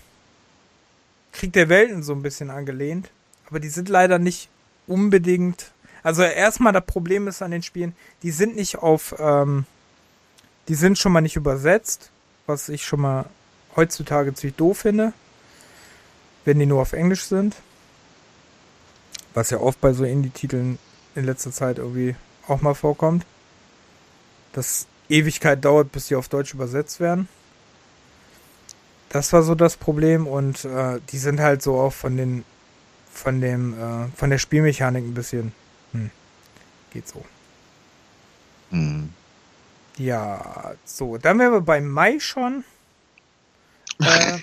Krieg 1.31 1.53
der 1.53 1.69
Welten 1.69 2.03
so 2.03 2.13
ein 2.13 2.21
bisschen 2.21 2.49
angelehnt. 2.49 3.09
Aber 3.47 3.59
die 3.59 3.69
sind 3.69 3.89
leider 3.89 4.19
nicht 4.19 4.49
unbedingt. 4.87 5.71
Also 6.03 6.23
erstmal 6.23 6.73
das 6.73 6.85
Problem 6.85 7.27
ist 7.27 7.41
an 7.41 7.51
den 7.51 7.63
Spielen, 7.63 7.95
die 8.23 8.31
sind 8.31 8.55
nicht 8.55 8.77
auf, 8.77 9.15
ähm, 9.19 9.65
die 10.67 10.75
sind 10.75 10.97
schon 10.97 11.11
mal 11.11 11.21
nicht 11.21 11.35
übersetzt, 11.35 12.09
was 12.47 12.69
ich 12.69 12.85
schon 12.85 13.01
mal 13.01 13.25
heutzutage 13.75 14.33
ziemlich 14.33 14.55
doof 14.55 14.79
finde, 14.79 15.13
wenn 16.45 16.59
die 16.59 16.65
nur 16.65 16.81
auf 16.81 16.93
Englisch 16.93 17.23
sind. 17.25 17.55
Was 19.33 19.49
ja 19.49 19.59
oft 19.59 19.79
bei 19.79 19.93
so 19.93 20.03
Indie-Titeln 20.03 20.77
in 21.15 21.25
letzter 21.25 21.51
Zeit 21.51 21.77
irgendwie 21.77 22.15
auch 22.47 22.61
mal 22.61 22.73
vorkommt. 22.73 23.25
Dass 24.53 24.87
Ewigkeit 25.11 25.63
dauert, 25.63 25.91
bis 25.91 26.07
sie 26.07 26.15
auf 26.15 26.29
Deutsch 26.29 26.53
übersetzt 26.53 26.99
werden. 26.99 27.27
Das 29.09 29.33
war 29.33 29.43
so 29.43 29.55
das 29.55 29.75
Problem 29.75 30.25
und 30.25 30.63
äh, 30.63 30.99
die 31.11 31.17
sind 31.17 31.41
halt 31.41 31.61
so 31.61 31.77
auch 31.79 31.93
von 31.93 32.15
den 32.15 32.45
von 33.11 33.41
dem 33.41 33.73
äh, 33.73 34.07
von 34.15 34.29
der 34.29 34.37
Spielmechanik 34.37 35.03
ein 35.03 35.13
bisschen 35.13 35.51
hm, 35.91 36.09
geht 36.91 37.07
so. 37.07 37.25
Hm. 38.69 39.09
Ja, 39.97 40.75
so, 40.85 41.17
dann 41.17 41.39
wären 41.39 41.51
wir 41.51 41.61
bei 41.61 41.81
Mai 41.81 42.19
schon. 42.19 42.63
Äh, 44.03 44.39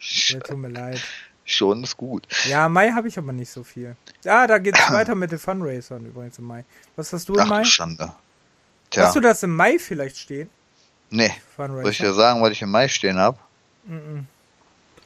ja, 0.00 0.40
tut 0.40 0.58
mir 0.58 0.68
leid. 0.68 1.00
Schon 1.44 1.84
ist 1.84 1.96
gut. 1.96 2.26
Ja, 2.48 2.68
Mai 2.68 2.90
habe 2.90 3.06
ich 3.06 3.16
aber 3.18 3.32
nicht 3.32 3.52
so 3.52 3.62
viel. 3.62 3.94
Ah, 4.24 4.48
da 4.48 4.58
geht's 4.58 4.80
weiter 4.90 5.14
mit 5.14 5.30
den 5.30 5.38
Funracern 5.38 6.04
übrigens 6.04 6.38
im 6.38 6.46
Mai. 6.46 6.64
Was 6.96 7.12
hast 7.12 7.28
du 7.28 7.34
im 7.34 7.40
Ach, 7.40 7.46
Mai? 7.46 7.64
Schande. 7.64 8.12
Tja, 8.90 9.04
Hast 9.06 9.16
du 9.16 9.20
das 9.20 9.42
im 9.42 9.54
Mai 9.54 9.78
vielleicht 9.78 10.16
stehen? 10.18 10.48
nee. 11.10 11.30
Soll 11.56 11.88
ich 11.90 11.98
dir 11.98 12.12
sagen, 12.14 12.40
was 12.42 12.52
ich 12.52 12.62
im 12.62 12.70
Mai 12.70 12.88
stehen 12.88 13.18
hab? 13.18 13.38
Mhm. 13.84 14.26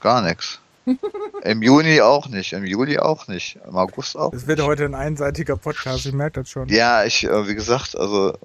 Gar 0.01 0.23
nichts. 0.23 0.59
Im 1.45 1.63
Juni 1.63 2.01
auch 2.01 2.27
nicht, 2.29 2.53
im 2.55 2.65
Juli 2.65 2.99
auch 2.99 3.29
nicht, 3.29 3.57
im 3.69 3.77
August 3.77 4.17
auch. 4.17 4.33
Es 4.33 4.49
wird 4.49 4.61
heute 4.63 4.85
ein 4.85 4.97
einseitiger 4.97 5.57
Podcast, 5.57 6.07
ich 6.07 6.13
merke 6.13 6.41
das 6.41 6.51
schon. 6.51 6.69
Ja, 6.69 7.05
ich, 7.05 7.23
äh, 7.25 7.47
wie 7.49 7.55
gesagt, 7.55 7.97
also, 7.97 8.37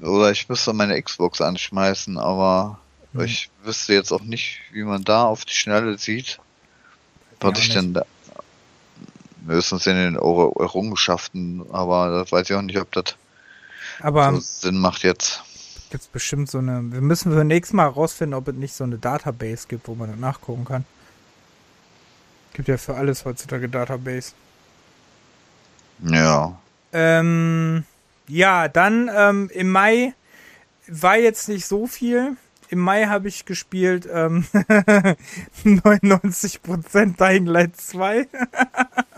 oder 0.00 0.30
ich 0.30 0.48
müsste 0.48 0.72
meine 0.72 1.00
Xbox 1.02 1.42
anschmeißen, 1.42 2.16
aber 2.18 2.78
Hm. 3.12 3.20
ich 3.26 3.50
wüsste 3.62 3.92
jetzt 3.92 4.10
auch 4.10 4.22
nicht, 4.22 4.58
wie 4.72 4.84
man 4.84 5.04
da 5.04 5.24
auf 5.24 5.44
die 5.44 5.52
Schnelle 5.52 5.98
sieht, 5.98 6.38
was 7.40 7.52
Ja, 7.52 7.58
ich 7.58 7.68
nicht. 7.68 7.76
denn 7.76 7.92
da, 7.94 8.04
höchstens 9.46 9.86
in 9.86 9.96
den 9.96 10.14
Errungenschaften, 10.16 11.62
aber 11.72 12.20
das 12.22 12.32
weiß 12.32 12.48
ich 12.48 12.56
auch 12.56 12.62
nicht, 12.62 12.78
ob 12.80 12.90
das 12.92 13.16
Aber 14.00 14.32
so 14.32 14.40
Sinn 14.40 14.78
macht 14.78 15.02
jetzt. 15.02 15.42
Gibt's 15.90 16.06
bestimmt 16.06 16.50
so 16.50 16.58
eine. 16.58 16.82
Wir 16.92 17.00
müssen 17.00 17.32
für 17.32 17.44
nächstes 17.44 17.74
Mal 17.74 17.84
herausfinden, 17.84 18.34
ob 18.34 18.48
es 18.48 18.54
nicht 18.54 18.74
so 18.74 18.84
eine 18.84 18.98
Database 18.98 19.66
gibt, 19.68 19.88
wo 19.88 19.94
man 19.94 20.10
das 20.10 20.18
nachgucken 20.18 20.64
kann. 20.64 20.84
Gibt 22.54 22.68
ja 22.68 22.76
für 22.78 22.94
alles 22.94 23.24
heutzutage 23.24 23.68
Database. 23.68 24.32
Ja. 26.02 26.58
Ähm, 26.92 27.84
ja, 28.28 28.68
dann 28.68 29.10
ähm, 29.14 29.50
im 29.52 29.70
Mai 29.70 30.14
war 30.86 31.16
jetzt 31.16 31.48
nicht 31.48 31.66
so 31.66 31.86
viel. 31.86 32.36
Im 32.68 32.78
Mai 32.78 33.06
habe 33.06 33.28
ich 33.28 33.44
gespielt 33.44 34.08
ähm, 34.10 34.46
99% 35.64 37.16
Dying 37.16 37.46
Light 37.46 37.76
2. 37.76 38.26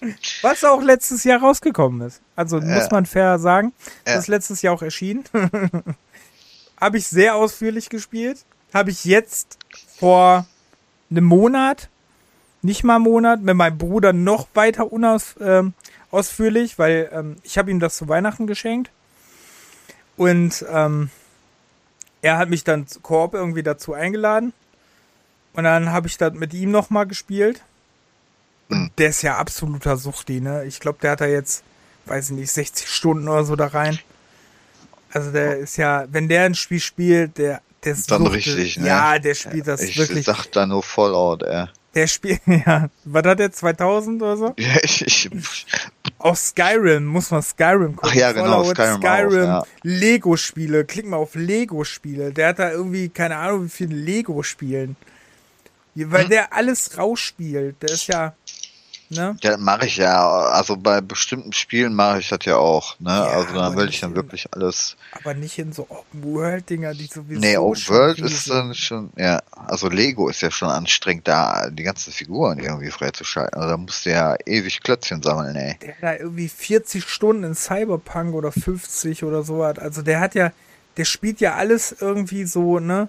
Was 0.42 0.64
auch 0.64 0.82
letztes 0.82 1.24
Jahr 1.24 1.40
rausgekommen 1.40 2.06
ist. 2.06 2.20
Also 2.36 2.58
Ja. 2.58 2.64
muss 2.76 2.90
man 2.90 3.06
fair 3.06 3.38
sagen. 3.38 3.72
Ja. 4.06 4.14
Das 4.14 4.24
ist 4.24 4.28
letztes 4.28 4.62
Jahr 4.62 4.74
auch 4.74 4.82
erschienen. 4.82 5.24
habe 6.80 6.98
ich 6.98 7.06
sehr 7.06 7.34
ausführlich 7.36 7.90
gespielt. 7.90 8.44
Habe 8.72 8.90
ich 8.90 9.04
jetzt 9.04 9.58
vor 9.98 10.46
einem 11.10 11.24
Monat, 11.24 11.88
nicht 12.62 12.84
mal 12.84 12.96
einen 12.96 13.04
Monat, 13.04 13.42
mit 13.42 13.54
meinem 13.56 13.78
Bruder 13.78 14.12
noch 14.12 14.48
weiter 14.54 14.92
unaus, 14.92 15.34
ähm, 15.40 15.74
ausführlich, 16.10 16.78
weil 16.78 17.10
ähm, 17.12 17.36
ich 17.42 17.58
habe 17.58 17.70
ihm 17.70 17.80
das 17.80 17.96
zu 17.96 18.08
Weihnachten 18.08 18.46
geschenkt. 18.46 18.90
Und 20.16 20.64
ähm, 20.70 21.10
er 22.22 22.36
hat 22.38 22.50
mich 22.50 22.64
dann 22.64 22.86
Koop 23.02 23.34
irgendwie 23.34 23.62
dazu 23.62 23.94
eingeladen. 23.94 24.52
Und 25.54 25.64
dann 25.64 25.90
habe 25.90 26.06
ich 26.06 26.16
das 26.16 26.34
mit 26.34 26.54
ihm 26.54 26.70
nochmal 26.70 27.06
gespielt. 27.06 27.62
Und 28.70 28.90
der 28.98 29.08
ist 29.10 29.22
ja 29.22 29.36
absoluter 29.36 29.96
Suchti, 29.96 30.40
ne? 30.40 30.64
Ich 30.64 30.80
glaube, 30.80 30.98
der 31.02 31.12
hat 31.12 31.20
da 31.20 31.26
jetzt, 31.26 31.62
weiß 32.06 32.30
ich 32.30 32.36
nicht, 32.36 32.50
60 32.52 32.88
Stunden 32.88 33.28
oder 33.28 33.44
so 33.44 33.56
da 33.56 33.66
rein. 33.66 33.98
Also 35.12 35.32
der 35.32 35.58
ist 35.58 35.76
ja, 35.76 36.06
wenn 36.10 36.28
der 36.28 36.44
ein 36.44 36.54
Spiel 36.54 36.80
spielt, 36.80 37.36
der, 37.38 37.60
der 37.84 37.92
ist 37.92 38.10
Dann 38.10 38.26
richtig, 38.26 38.78
ne? 38.78 38.86
Ja, 38.86 39.18
der 39.18 39.34
spielt 39.34 39.66
das 39.66 39.82
ich 39.82 39.98
wirklich. 39.98 40.24
sag 40.24 40.46
da 40.52 40.66
nur 40.66 40.82
Fallout, 40.82 41.42
ey. 41.42 41.66
Der 41.94 42.06
spielt, 42.06 42.40
ja. 42.46 42.88
Was 43.04 43.24
hat 43.24 43.38
der, 43.40 43.50
2000 43.50 44.22
oder 44.22 44.36
so? 44.36 44.54
Ja, 44.58 44.76
ich, 44.82 45.04
ich, 45.04 45.66
Auch 46.18 46.36
Skyrim, 46.36 47.06
muss 47.06 47.32
man 47.32 47.42
Skyrim 47.42 47.96
gucken. 47.96 48.10
Ach 48.12 48.14
ja, 48.14 48.30
genau, 48.30 48.62
Fallout, 48.62 48.76
Skyrim 48.76 49.00
Skyrim 49.00 49.44
ja. 49.44 49.64
Lego-Spiele. 49.82 50.84
Klick 50.84 51.06
mal 51.06 51.16
auf 51.16 51.34
Lego-Spiele. 51.34 52.32
Der 52.32 52.48
hat 52.48 52.60
da 52.60 52.70
irgendwie, 52.70 53.08
keine 53.08 53.36
Ahnung, 53.36 53.64
wie 53.64 53.68
viele 53.68 53.96
Lego-Spielen. 53.96 54.94
Weil 55.96 56.22
Hm. 56.24 56.30
der 56.30 56.52
alles 56.52 56.96
rausspielt. 56.96 57.82
Der 57.82 57.90
ist 57.90 58.06
ja, 58.06 58.34
ne? 59.10 59.36
ja, 59.42 59.56
mache 59.56 59.86
ich 59.86 59.96
ja. 59.96 60.26
Also 60.28 60.76
bei 60.76 61.00
bestimmten 61.00 61.52
Spielen 61.52 61.94
mache 61.94 62.20
ich 62.20 62.28
das 62.28 62.38
ja 62.44 62.56
auch, 62.56 62.98
ne? 62.98 63.10
Ja, 63.10 63.24
also 63.24 63.54
dann 63.54 63.76
will 63.76 63.88
ich 63.88 64.00
dann 64.00 64.14
wirklich 64.14 64.46
alles. 64.52 64.96
Aber 65.12 65.34
nicht 65.34 65.58
in 65.58 65.72
so 65.72 65.86
Open-World-Dinger, 65.88 66.94
die 66.94 67.06
sowieso 67.06 67.40
Nee, 67.40 67.56
Open 67.56 67.76
schon 67.76 67.96
World 67.96 68.18
riesig 68.18 68.32
ist 68.32 68.50
dann 68.50 68.74
schon, 68.74 69.10
ja, 69.16 69.40
also 69.52 69.88
Lego 69.88 70.28
ist 70.28 70.40
ja 70.40 70.50
schon 70.50 70.68
anstrengend, 70.68 71.28
da 71.28 71.68
die 71.70 71.82
ganzen 71.82 72.12
Figuren 72.12 72.58
irgendwie 72.58 72.90
freizuschalten. 72.90 73.54
Also 73.60 73.68
da 73.70 73.76
musst 73.76 74.06
du 74.06 74.10
ja 74.10 74.36
ewig 74.46 74.80
Klötzchen 74.82 75.22
sammeln, 75.22 75.56
ey. 75.56 75.76
der 75.82 75.94
da 76.00 76.16
irgendwie 76.16 76.48
40 76.48 77.06
Stunden 77.08 77.44
in 77.44 77.54
Cyberpunk 77.54 78.34
oder 78.34 78.52
50 78.52 79.24
oder 79.24 79.42
so 79.42 79.64
hat. 79.64 79.78
Also 79.78 80.02
der 80.02 80.20
hat 80.20 80.34
ja, 80.34 80.52
der 80.96 81.04
spielt 81.04 81.40
ja 81.40 81.54
alles 81.56 81.94
irgendwie 82.00 82.44
so, 82.44 82.78
ne? 82.78 83.08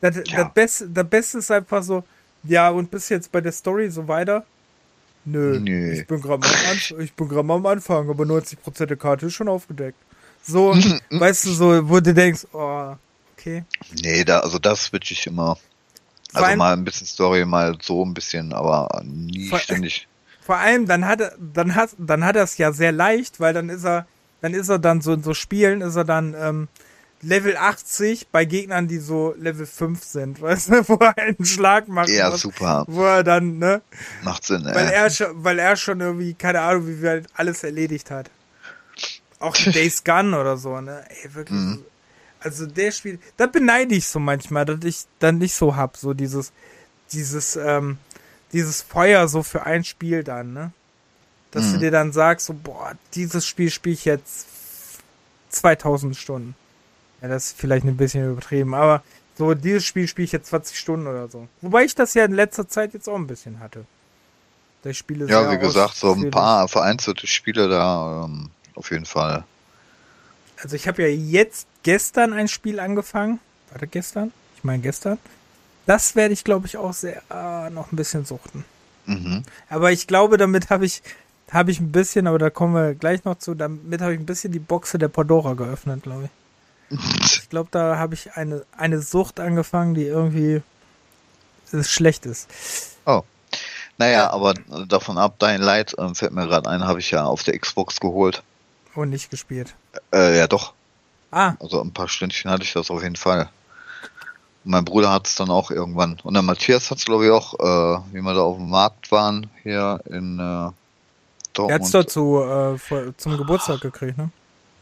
Das, 0.00 0.16
Ja. 0.16 0.44
das, 0.44 0.54
Beste, 0.54 0.88
das 0.88 1.08
Beste 1.08 1.38
ist 1.38 1.50
einfach 1.50 1.82
so, 1.82 2.04
ja, 2.42 2.70
und 2.70 2.90
bis 2.90 3.08
jetzt 3.10 3.30
bei 3.30 3.40
der 3.40 3.52
Story 3.52 3.90
so 3.90 4.08
weiter? 4.08 4.44
Nö, 5.24 5.58
Nö. 5.60 5.92
ich 5.92 6.06
bin 6.06 6.20
gerade 6.20 6.46
am, 6.46 7.50
am 7.50 7.66
Anfang, 7.66 8.08
aber 8.08 8.24
90% 8.24 8.86
der 8.86 8.96
Karte 8.96 9.26
ist 9.26 9.34
schon 9.34 9.48
aufgedeckt. 9.48 9.98
So, 10.42 10.74
weißt 11.10 11.44
du, 11.46 11.50
so, 11.52 11.88
wo 11.88 12.00
du 12.00 12.14
denkst, 12.14 12.46
oh, 12.52 12.94
okay. 13.36 13.64
Nee, 14.02 14.24
da, 14.24 14.40
also 14.40 14.58
das 14.58 14.84
switch 14.84 15.10
ich 15.10 15.26
immer. 15.26 15.56
Vor 16.32 16.44
Also 16.46 16.56
mal 16.56 16.72
ein 16.72 16.84
bisschen 16.84 17.06
Story, 17.06 17.44
mal 17.44 17.76
so 17.82 18.04
ein 18.04 18.14
bisschen, 18.14 18.52
aber 18.52 19.02
nie 19.04 19.48
Vor- 19.48 19.58
ständig. 19.58 20.06
Vor 20.42 20.56
allem, 20.56 20.86
dann 20.86 21.04
hat 21.06 21.20
er, 21.20 21.34
dann 21.38 21.74
hat, 21.74 21.90
dann 21.98 22.24
hat 22.24 22.34
er 22.34 22.42
es 22.44 22.56
ja 22.58 22.72
sehr 22.72 22.92
leicht, 22.92 23.38
weil 23.40 23.52
dann 23.52 23.68
ist 23.68 23.84
er, 23.84 24.06
dann 24.40 24.54
ist 24.54 24.68
er 24.68 24.78
dann 24.78 25.00
so 25.00 25.12
in 25.12 25.22
so 25.22 25.34
Spielen, 25.34 25.80
ist 25.80 25.96
er 25.96 26.04
dann 26.04 26.34
ähm, 26.36 26.68
Level 27.22 27.56
80 27.56 28.28
bei 28.28 28.44
Gegnern, 28.46 28.88
die 28.88 28.98
so 28.98 29.34
Level 29.38 29.66
5 29.66 30.02
sind, 30.02 30.40
weißt 30.40 30.68
du, 30.70 30.88
wo 30.88 30.94
er 30.96 31.16
einen 31.18 31.44
Schlag 31.44 31.88
macht. 31.88 32.08
Ja, 32.08 32.34
super. 32.36 32.84
Wo 32.88 33.02
er 33.04 33.22
dann, 33.24 33.58
ne, 33.58 33.82
Macht 34.22 34.44
Sinn, 34.46 34.64
weil 34.64 34.86
ey. 34.88 34.94
er 34.94 35.10
schon, 35.10 35.44
weil 35.44 35.58
er 35.58 35.76
schon 35.76 36.00
irgendwie, 36.00 36.34
keine 36.34 36.60
Ahnung, 36.60 36.86
wie 36.86 36.96
viel 36.96 37.24
alles 37.34 37.62
erledigt 37.62 38.10
hat. 38.10 38.30
Auch 39.38 39.54
Days 39.72 40.02
Gun 40.04 40.34
oder 40.34 40.56
so, 40.56 40.80
ne, 40.80 41.04
ey, 41.22 41.34
wirklich. 41.34 41.58
Mhm. 41.58 41.84
Also 42.42 42.64
der 42.64 42.90
Spiel, 42.90 43.18
da 43.36 43.46
beneide 43.46 43.94
ich 43.94 44.06
so 44.08 44.18
manchmal, 44.18 44.64
dass 44.64 44.82
ich 44.84 45.00
dann 45.18 45.36
nicht 45.36 45.54
so 45.54 45.76
hab, 45.76 45.98
so 45.98 46.14
dieses, 46.14 46.52
dieses, 47.12 47.56
ähm, 47.56 47.98
dieses 48.52 48.80
Feuer 48.80 49.28
so 49.28 49.42
für 49.42 49.66
ein 49.66 49.84
Spiel 49.84 50.24
dann, 50.24 50.54
ne? 50.54 50.72
Dass 51.50 51.70
du 51.72 51.76
Mhm. 51.76 51.80
dir 51.80 51.90
dann 51.90 52.12
sagst, 52.12 52.46
so, 52.46 52.54
boah, 52.54 52.92
dieses 53.14 53.46
Spiel 53.46 53.70
spiele 53.70 53.92
ich 53.94 54.04
jetzt 54.06 54.46
2000 55.50 56.16
Stunden. 56.16 56.54
Ja, 57.22 57.28
das 57.28 57.46
ist 57.46 57.58
vielleicht 57.58 57.84
ein 57.84 57.96
bisschen 57.96 58.30
übertrieben, 58.32 58.74
aber 58.74 59.02
so, 59.36 59.54
dieses 59.54 59.84
Spiel 59.84 60.06
spiele 60.06 60.24
ich 60.24 60.32
jetzt 60.32 60.48
20 60.48 60.78
Stunden 60.78 61.06
oder 61.06 61.28
so. 61.28 61.48
Wobei 61.60 61.84
ich 61.84 61.94
das 61.94 62.14
ja 62.14 62.24
in 62.24 62.32
letzter 62.32 62.68
Zeit 62.68 62.92
jetzt 62.92 63.08
auch 63.08 63.16
ein 63.16 63.26
bisschen 63.26 63.60
hatte. 63.60 63.84
Das 64.82 64.96
Spiel 64.96 65.22
ist 65.22 65.30
Ja, 65.30 65.50
wie 65.50 65.58
gesagt, 65.58 65.96
so 65.96 66.12
ein 66.12 66.30
paar 66.30 66.68
vereinzelte 66.68 67.26
Spiele 67.26 67.68
da, 67.68 68.24
ähm, 68.24 68.50
auf 68.74 68.90
jeden 68.90 69.06
Fall. 69.06 69.44
Also 70.62 70.76
ich 70.76 70.88
habe 70.88 71.02
ja 71.02 71.08
jetzt 71.08 71.66
gestern 71.82 72.32
ein 72.32 72.48
Spiel 72.48 72.80
angefangen. 72.80 73.40
Warte, 73.70 73.86
gestern? 73.86 74.32
Ich 74.56 74.64
meine 74.64 74.82
gestern. 74.82 75.18
Das 75.86 76.16
werde 76.16 76.34
ich, 76.34 76.44
glaube 76.44 76.66
ich, 76.66 76.76
auch 76.76 76.92
sehr 76.92 77.22
äh, 77.30 77.70
noch 77.70 77.92
ein 77.92 77.96
bisschen 77.96 78.24
suchten. 78.24 78.64
Mhm. 79.06 79.44
Aber 79.68 79.90
ich 79.92 80.06
glaube, 80.06 80.36
damit 80.36 80.70
habe 80.70 80.84
ich 80.84 81.02
habe 81.50 81.70
ich 81.70 81.80
ein 81.80 81.90
bisschen, 81.92 82.26
aber 82.26 82.38
da 82.38 82.50
kommen 82.50 82.74
wir 82.74 82.94
gleich 82.94 83.24
noch 83.24 83.38
zu, 83.38 83.54
damit 83.54 84.00
habe 84.00 84.14
ich 84.14 84.20
ein 84.20 84.26
bisschen 84.26 84.52
die 84.52 84.60
Boxe 84.60 84.98
der 84.98 85.08
Pandora 85.08 85.54
geöffnet, 85.54 86.04
glaube 86.04 86.24
ich. 86.24 86.30
Ich 86.90 87.48
glaube, 87.48 87.68
da 87.70 87.96
habe 87.98 88.14
ich 88.14 88.32
eine, 88.34 88.64
eine 88.76 89.00
Sucht 89.00 89.38
angefangen, 89.40 89.94
die 89.94 90.04
irgendwie 90.04 90.62
äh, 91.72 91.82
schlecht 91.84 92.26
ist. 92.26 92.48
Naja, 93.98 94.12
Ja. 94.20 94.30
aber 94.30 94.54
davon 94.88 95.18
ab, 95.18 95.34
Dein 95.40 95.60
Light 95.60 95.94
ähm, 95.98 96.14
fällt 96.14 96.32
mir 96.32 96.46
gerade 96.46 96.70
ein, 96.70 96.84
habe 96.86 97.00
ich 97.00 97.10
ja 97.10 97.24
auf 97.24 97.42
der 97.42 97.58
Xbox 97.58 98.00
geholt. 98.00 98.42
Und 98.94 99.10
nicht 99.10 99.30
gespielt. 99.30 99.74
Äh, 100.10 100.38
ja 100.38 100.46
doch, 100.46 100.72
Ah, 101.30 101.52
also 101.60 101.82
ein 101.82 101.92
paar 101.92 102.08
Stündchen 102.08 102.50
hatte 102.50 102.62
ich 102.64 102.72
das 102.72 102.90
auf 102.90 103.02
jeden 103.02 103.16
Fall. 103.16 103.50
Und 104.64 104.70
mein 104.70 104.86
Bruder 104.86 105.12
hat 105.12 105.26
es 105.26 105.34
dann 105.34 105.50
auch 105.50 105.70
irgendwann. 105.70 106.18
Und 106.22 106.32
der 106.32 106.42
Matthias 106.42 106.90
hat 106.90 106.96
es, 106.98 107.04
glaube 107.04 107.26
ich, 107.26 107.30
auch, 107.30 107.52
äh, 107.60 108.00
wie 108.14 108.22
wir 108.22 108.32
da 108.34 108.40
auf 108.40 108.56
dem 108.56 108.70
Markt 108.70 109.12
waren, 109.12 109.50
hier 109.62 110.00
in 110.06 110.38
äh, 110.38 110.42
er 110.42 110.64
hat 110.66 110.74
Dortmund. 111.52 111.82
es 111.84 111.90
dazu 111.90 112.40
äh, 112.42 112.78
vor, 112.78 113.16
zum 113.18 113.36
Geburtstag 113.36 113.82
gekriegt, 113.82 114.16
ne? 114.16 114.30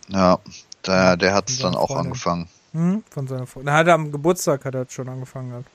Ja, 0.08 0.38
der, 0.86 1.16
der 1.16 1.34
hat 1.34 1.48
es 1.50 1.58
dann 1.58 1.74
auch 1.74 1.88
Freundin. 1.88 2.06
angefangen. 2.06 2.48
Mhm, 2.72 3.02
von 3.10 3.26
seiner 3.28 3.46
Freundin. 3.46 3.66
Da 3.66 3.74
hat 3.78 3.86
er 3.86 3.94
am 3.94 4.12
Geburtstag 4.12 4.64
hat 4.64 4.74
er 4.74 4.86
schon 4.88 5.08
angefangen 5.08 5.50
gehabt. 5.50 5.68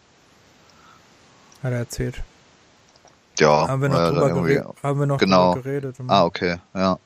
Hat 1.63 1.71
er 1.71 1.77
erzählt. 1.79 2.21
Ja, 3.39 3.67
haben 3.67 3.81
wir 3.81 3.89
noch, 3.89 3.97
er 3.97 4.11
drüber, 4.11 4.29
geredet, 4.41 4.65
haben 4.83 4.99
wir 4.99 5.05
noch 5.07 5.17
Genau. 5.17 5.53
drüber 5.53 5.63
geredet. 5.63 5.95
Ah, 6.07 6.23
okay, 6.25 6.57
ja. 6.73 6.99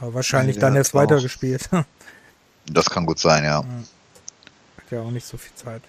Aber 0.00 0.14
wahrscheinlich 0.14 0.56
Ja, 0.56 0.60
dann 0.62 0.76
erst 0.76 0.94
auch- 0.94 1.00
weitergespielt. 1.00 1.70
Hat 1.70 1.86
Das 2.66 2.88
kann 2.90 3.06
gut 3.06 3.18
sein, 3.18 3.42
ja. 3.44 3.64
ja 4.90 5.00
auch 5.00 5.10
nicht 5.10 5.26
so 5.26 5.36
viel 5.36 5.54
Zeit. 5.56 5.82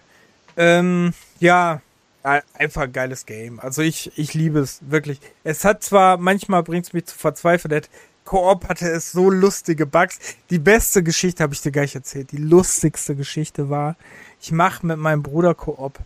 Ähm, 0.57 1.13
ja, 1.39 1.81
ein- 2.23 2.41
einfach 2.53 2.83
ein 2.83 2.93
geiles 2.93 3.25
Game. 3.25 3.59
Also 3.59 3.81
ich, 3.83 4.11
ich 4.17 4.33
liebe 4.33 4.59
es 4.59 4.79
wirklich. 4.81 5.19
Es 5.43 5.65
hat 5.65 5.83
zwar, 5.83 6.17
manchmal 6.17 6.63
bringt 6.63 6.87
es 6.87 6.93
mich 6.93 7.05
zu 7.05 7.17
verzweifeln, 7.17 7.69
der 7.69 7.83
Koop 8.25 8.67
hatte 8.69 8.89
es 8.89 9.11
so 9.11 9.29
lustige 9.29 9.85
Bugs. 9.85 10.19
Die 10.49 10.59
beste 10.59 11.03
Geschichte 11.03 11.43
habe 11.43 11.53
ich 11.53 11.61
dir 11.61 11.71
gleich 11.71 11.95
erzählt. 11.95 12.31
Die 12.31 12.37
lustigste 12.37 13.15
Geschichte 13.15 13.69
war, 13.69 13.95
ich 14.41 14.51
mache 14.51 14.85
mit 14.85 14.97
meinem 14.97 15.23
Bruder 15.23 15.53
Koop. 15.53 15.99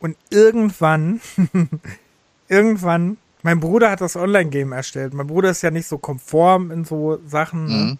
Und 0.00 0.16
irgendwann, 0.30 1.20
irgendwann, 2.48 3.18
mein 3.42 3.60
Bruder 3.60 3.90
hat 3.90 4.00
das 4.00 4.16
Online-Game 4.16 4.72
erstellt. 4.72 5.14
Mein 5.14 5.26
Bruder 5.26 5.50
ist 5.50 5.62
ja 5.62 5.70
nicht 5.70 5.86
so 5.86 5.98
konform 5.98 6.70
in 6.70 6.84
so 6.84 7.18
Sachen. 7.26 7.64
ne? 7.66 7.72
Mhm. 7.72 7.98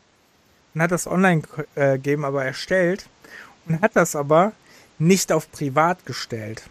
und 0.75 0.83
hat 0.83 0.91
das 0.91 1.07
Online-Game 1.07 2.25
aber 2.25 2.45
erstellt 2.45 3.09
und 3.67 3.81
hat 3.81 3.97
das 3.97 4.17
aber 4.17 4.53
nicht 4.99 5.33
auf 5.33 5.51
privat 5.51 6.05
gestellt. 6.07 6.63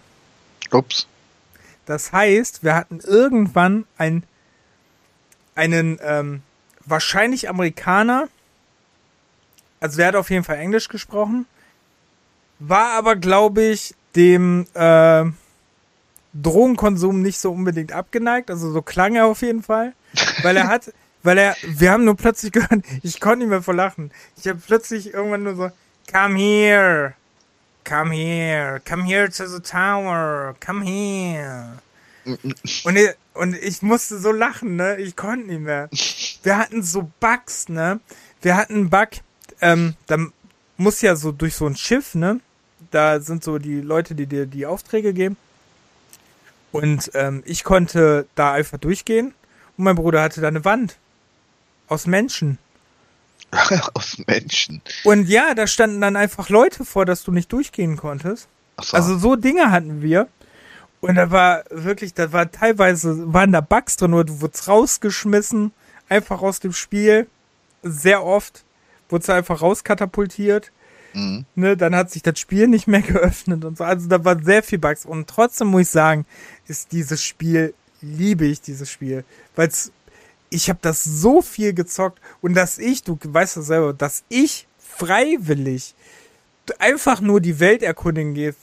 Ups. 0.72 1.08
Das 1.86 2.12
heißt, 2.12 2.64
wir 2.64 2.76
hatten 2.76 3.00
irgendwann 3.00 3.86
ein, 3.98 4.24
einen 5.60 6.00
ähm, 6.02 6.42
wahrscheinlich 6.86 7.50
Amerikaner, 7.50 8.30
also 9.82 9.98
der 9.98 10.08
hat 10.08 10.16
auf 10.16 10.30
jeden 10.30 10.46
Fall 10.46 10.56
Englisch 10.56 10.88
gesprochen, 10.88 11.46
war 12.60 12.92
aber, 12.98 13.18
glaube 13.18 13.64
ich, 13.64 13.94
dem 14.16 14.66
äh, 14.74 15.26
Drogenkonsum 16.34 17.22
nicht 17.22 17.40
so 17.40 17.52
unbedingt 17.52 17.92
abgeneigt, 17.92 18.50
also 18.50 18.72
so 18.72 18.82
klang 18.82 19.16
er 19.16 19.26
auf 19.26 19.42
jeden 19.42 19.62
Fall, 19.62 19.94
weil 20.44 20.56
er 20.56 20.70
hat, 20.70 20.94
weil 21.24 21.38
er, 21.38 21.58
wir 21.62 21.92
haben 21.92 22.06
nur 22.06 22.16
plötzlich 22.16 22.54
gehört, 22.54 22.86
ich 23.04 23.20
konnte 23.20 23.40
nicht 23.40 23.50
mehr 23.50 23.62
vor 23.62 23.74
lachen. 23.74 24.12
Ich 24.38 24.48
habe 24.48 24.60
plötzlich 24.66 25.14
irgendwann 25.14 25.44
nur 25.44 25.56
so, 25.56 25.72
come 26.10 26.38
here, 26.38 27.16
come 27.84 28.14
here, 28.14 28.82
come 28.88 29.04
here 29.04 29.30
to 29.30 29.46
the 29.46 29.60
tower, 29.60 30.56
come 30.66 30.86
here. 30.86 31.80
Und 32.84 32.96
ich, 32.96 33.10
und 33.34 33.56
ich 33.56 33.82
musste 33.82 34.20
so 34.20 34.32
lachen, 34.32 34.76
ne? 34.76 34.98
Ich 34.98 35.16
konnte 35.16 35.48
nicht 35.48 35.62
mehr. 35.62 35.90
Wir 36.44 36.58
hatten 36.58 36.84
so 36.84 37.10
Bugs, 37.20 37.70
ne? 37.70 38.00
Wir 38.42 38.56
hatten 38.56 38.74
einen 38.74 38.90
Bug, 38.90 39.10
ähm, 39.62 39.96
da 40.08 40.18
muss 40.78 41.02
ja 41.02 41.16
so 41.16 41.32
durch 41.32 41.56
so 41.56 41.66
ein 41.66 41.76
Schiff, 41.76 42.16
ne? 42.16 42.40
Da 42.92 43.20
sind 43.20 43.44
so 43.44 43.58
die 43.58 43.82
Leute, 43.82 44.16
die 44.16 44.26
dir 44.26 44.46
die 44.46 44.66
Aufträge 44.66 45.14
geben. 45.14 45.38
Und 46.72 47.12
ähm, 47.14 47.44
ich 47.46 47.64
konnte 47.64 48.28
da 48.36 48.54
einfach 48.54 48.78
durchgehen 48.78 49.34
und 49.78 49.84
mein 49.84 49.96
Bruder 49.96 50.22
hatte 50.22 50.42
da 50.42 50.48
eine 50.48 50.66
Wand 50.66 50.98
aus 51.88 52.06
Menschen. 52.06 52.58
aus 53.94 54.18
Menschen. 54.28 54.82
Und 55.04 55.28
ja, 55.28 55.56
da 55.56 55.66
standen 55.66 56.02
dann 56.02 56.16
einfach 56.16 56.50
Leute 56.50 56.86
vor, 56.86 57.06
dass 57.06 57.24
du 57.24 57.32
nicht 57.32 57.52
durchgehen 57.52 57.98
konntest. 57.98 58.48
So. 58.82 58.96
Also 58.96 59.18
so 59.18 59.36
Dinge 59.36 59.72
hatten 59.72 60.02
wir. 60.02 60.28
Und 61.02 61.16
da 61.16 61.32
war 61.32 61.64
wirklich, 61.70 62.14
da 62.14 62.34
war 62.34 62.52
teilweise, 62.52 63.34
waren 63.34 63.52
da 63.52 63.62
Bugs 63.62 63.96
drin 63.98 64.14
oder 64.14 64.26
du 64.26 64.42
wurdest 64.42 64.68
rausgeschmissen, 64.68 65.72
einfach 66.10 66.42
aus 66.42 66.60
dem 66.60 66.74
Spiel. 66.74 67.28
Sehr 67.84 68.24
oft 68.24 68.66
wurdest 69.08 69.30
du 69.30 69.34
einfach 69.34 69.62
rauskatapultiert. 69.62 70.72
Mhm. 71.14 71.46
Ne, 71.56 71.78
dann 71.78 71.96
hat 71.96 72.12
sich 72.12 72.22
das 72.22 72.40
Spiel 72.40 72.68
nicht 72.68 72.88
mehr 72.88 73.02
geöffnet 73.14 73.64
und 73.64 73.78
so. 73.78 73.84
Also 73.84 74.08
da 74.08 74.24
war 74.26 74.42
sehr 74.44 74.62
viel 74.62 74.80
Bugs. 74.80 75.06
Und 75.06 75.28
trotzdem 75.28 75.70
muss 75.70 75.82
ich 75.82 75.90
sagen, 75.90 76.26
ist 76.68 76.92
dieses 76.92 77.24
Spiel, 77.24 77.74
liebe 78.02 78.46
ich 78.46 78.62
dieses 78.62 78.92
Spiel. 78.92 79.24
Weil 79.56 79.70
ich 80.50 80.70
habe 80.70 80.80
das 80.82 81.04
so 81.04 81.42
viel 81.42 81.74
gezockt 81.74 82.20
und 82.42 82.56
dass 82.56 82.78
ich, 82.78 83.04
du 83.04 83.18
weißt 83.22 83.58
das 83.58 83.68
selber, 83.68 83.94
dass 83.94 84.24
ich 84.30 84.68
freiwillig 84.80 85.96
einfach 86.78 87.20
nur 87.22 87.42
die 87.42 87.60
Welt 87.60 87.82
erkundigen 87.82 88.34
gehe 88.34 88.54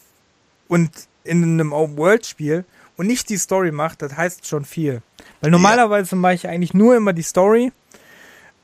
und 0.69 0.91
in 1.27 1.43
einem 1.43 1.73
Open-World-Spiel 1.73 2.65
und 2.97 3.07
nicht 3.07 3.29
die 3.29 3.37
Story 3.37 3.73
macht, 3.73 4.03
das 4.03 4.17
heißt 4.17 4.47
schon 4.47 4.65
viel. 4.65 5.03
Weil 5.41 5.51
normalerweise 5.51 6.13
ja. 6.13 6.21
mache 6.21 6.35
ich 6.35 6.49
eigentlich 6.49 6.75
nur 6.75 6.97
immer 6.97 7.13
die 7.13 7.23
Story 7.23 7.73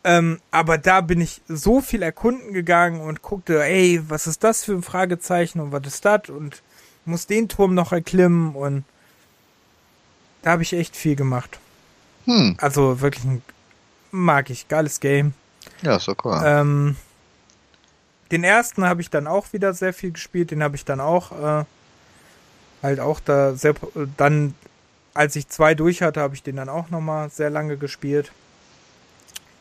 ähm, 0.05 0.41
aber 0.51 0.79
da 0.79 1.01
bin 1.01 1.21
ich 1.21 1.43
so 1.47 1.81
viel 1.81 2.03
erkunden 2.03 2.53
gegangen 2.53 3.01
und 3.01 3.23
guckte, 3.23 3.63
ey, 3.63 4.03
was 4.09 4.27
ist 4.27 4.43
das 4.43 4.65
für 4.65 4.73
ein 4.73 4.83
Fragezeichen 4.83 5.61
und 5.61 5.71
was 5.71 5.87
ist 5.87 6.05
das 6.05 6.29
und 6.29 6.63
muss 7.05 7.27
den 7.27 7.49
Turm 7.49 7.75
noch 7.75 7.93
erklimmen 7.93 8.55
und 8.55 8.85
da 10.43 10.53
habe 10.53 10.63
ich 10.63 10.73
echt 10.73 10.97
viel 10.97 11.15
gemacht. 11.15 11.61
Hm. 12.25 12.57
Also 12.59 13.01
wirklich 13.01 13.25
ein, 13.25 13.43
mag 14.11 14.51
ich, 14.51 14.67
geiles 14.67 14.99
Game. 14.99 15.35
Ja, 15.83 16.01
so 16.01 16.17
cool. 16.25 16.41
Ähm, 16.45 16.97
den 18.33 18.43
ersten 18.43 18.85
habe 18.85 19.03
ich 19.03 19.11
dann 19.11 19.29
auch 19.29 19.53
wieder 19.53 19.73
sehr 19.73 19.93
viel 19.93 20.11
gespielt, 20.11 20.51
den 20.51 20.65
habe 20.65 20.75
ich 20.75 20.85
dann 20.85 21.01
auch 21.01 21.31
äh, 21.61 21.65
halt 22.83 23.01
auch 23.01 23.21
da 23.21 23.55
sehr, 23.55 23.75
dann 24.17 24.55
als 25.15 25.37
ich 25.37 25.49
zwei 25.49 25.75
durch 25.75 26.03
hatte, 26.03 26.21
habe 26.21 26.35
ich 26.35 26.43
den 26.43 26.57
dann 26.57 26.69
auch 26.69 26.91
nochmal 26.91 27.31
sehr 27.31 27.51
lange 27.51 27.77
gespielt 27.77 28.33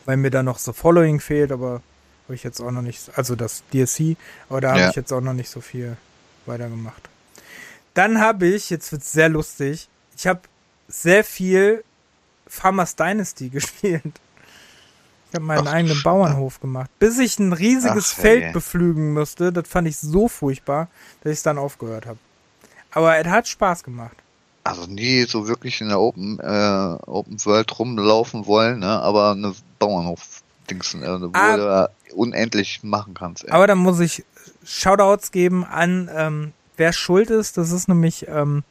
weil 0.05 0.17
mir 0.17 0.32
da 0.32 0.43
noch 0.43 0.57
so 0.57 0.74
Following 0.74 1.19
fehlt, 1.19 1.51
aber 1.51 1.82
habe 2.26 2.36
ich 2.36 2.43
jetzt 2.43 2.61
auch 2.61 2.72
noch 2.72 2.82
nicht, 2.82 3.11
also 3.15 3.36
das 3.36 3.63
DSC, 3.74 4.17
aber 4.49 4.61
da 4.61 4.72
habe 4.72 4.80
ja. 4.82 4.89
ich 4.89 4.95
jetzt 4.95 5.11
auch 5.11 5.22
noch 5.22 5.34
nicht 5.34 5.49
so 5.49 5.61
viel 5.61 5.97
weitergemacht. 6.45 7.09
Dann 7.93 8.19
habe 8.19 8.47
ich, 8.47 8.69
jetzt 8.69 8.91
wird 8.91 9.01
es 9.01 9.11
sehr 9.11 9.30
lustig, 9.30 9.89
ich 10.17 10.28
habe 10.28 10.41
sehr 10.88 11.24
viel 11.24 11.84
Farmers 12.47 12.95
Dynasty 12.95 13.49
gespielt. 13.51 14.03
Ich 15.30 15.36
habe 15.36 15.45
meinen 15.45 15.65
Ach, 15.65 15.72
eigenen 15.74 16.03
Bauernhof 16.03 16.59
gemacht. 16.59 16.89
Bis 16.99 17.17
ich 17.17 17.39
ein 17.39 17.53
riesiges 17.53 18.15
Ach, 18.17 18.22
Feld 18.22 18.51
beflügen 18.51 19.13
musste. 19.13 19.53
Das 19.53 19.65
fand 19.65 19.88
ich 19.88 19.95
so 19.95 20.28
furchtbar, 20.28 20.89
dass 21.22 21.32
ich 21.32 21.38
es 21.38 21.43
dann 21.43 21.57
aufgehört 21.57 22.05
habe. 22.05 22.19
Aber 22.91 23.17
es 23.17 23.27
hat 23.27 23.47
Spaß 23.47 23.83
gemacht 23.83 24.17
also 24.63 24.85
nie 24.85 25.23
so 25.23 25.47
wirklich 25.47 25.81
in 25.81 25.89
der 25.89 25.99
Open, 25.99 26.39
äh, 26.39 26.97
Open 27.07 27.43
World 27.45 27.79
rumlaufen 27.79 28.45
wollen, 28.45 28.79
ne? 28.79 29.01
aber 29.01 29.31
eine 29.31 29.53
Bauernhof-Dings, 29.79 30.95
äh, 30.95 31.21
wo 31.21 31.29
ah, 31.33 31.87
du 31.87 32.15
unendlich 32.15 32.81
machen 32.83 33.13
kannst. 33.13 33.45
Ey. 33.45 33.51
Aber 33.51 33.67
da 33.67 33.75
muss 33.75 33.99
ich 33.99 34.23
Shoutouts 34.63 35.31
geben 35.31 35.65
an, 35.65 36.09
ähm, 36.13 36.53
wer 36.77 36.93
schuld 36.93 37.29
ist. 37.29 37.57
Das 37.57 37.71
ist 37.71 37.87
nämlich 37.87 38.27
ähm, 38.27 38.63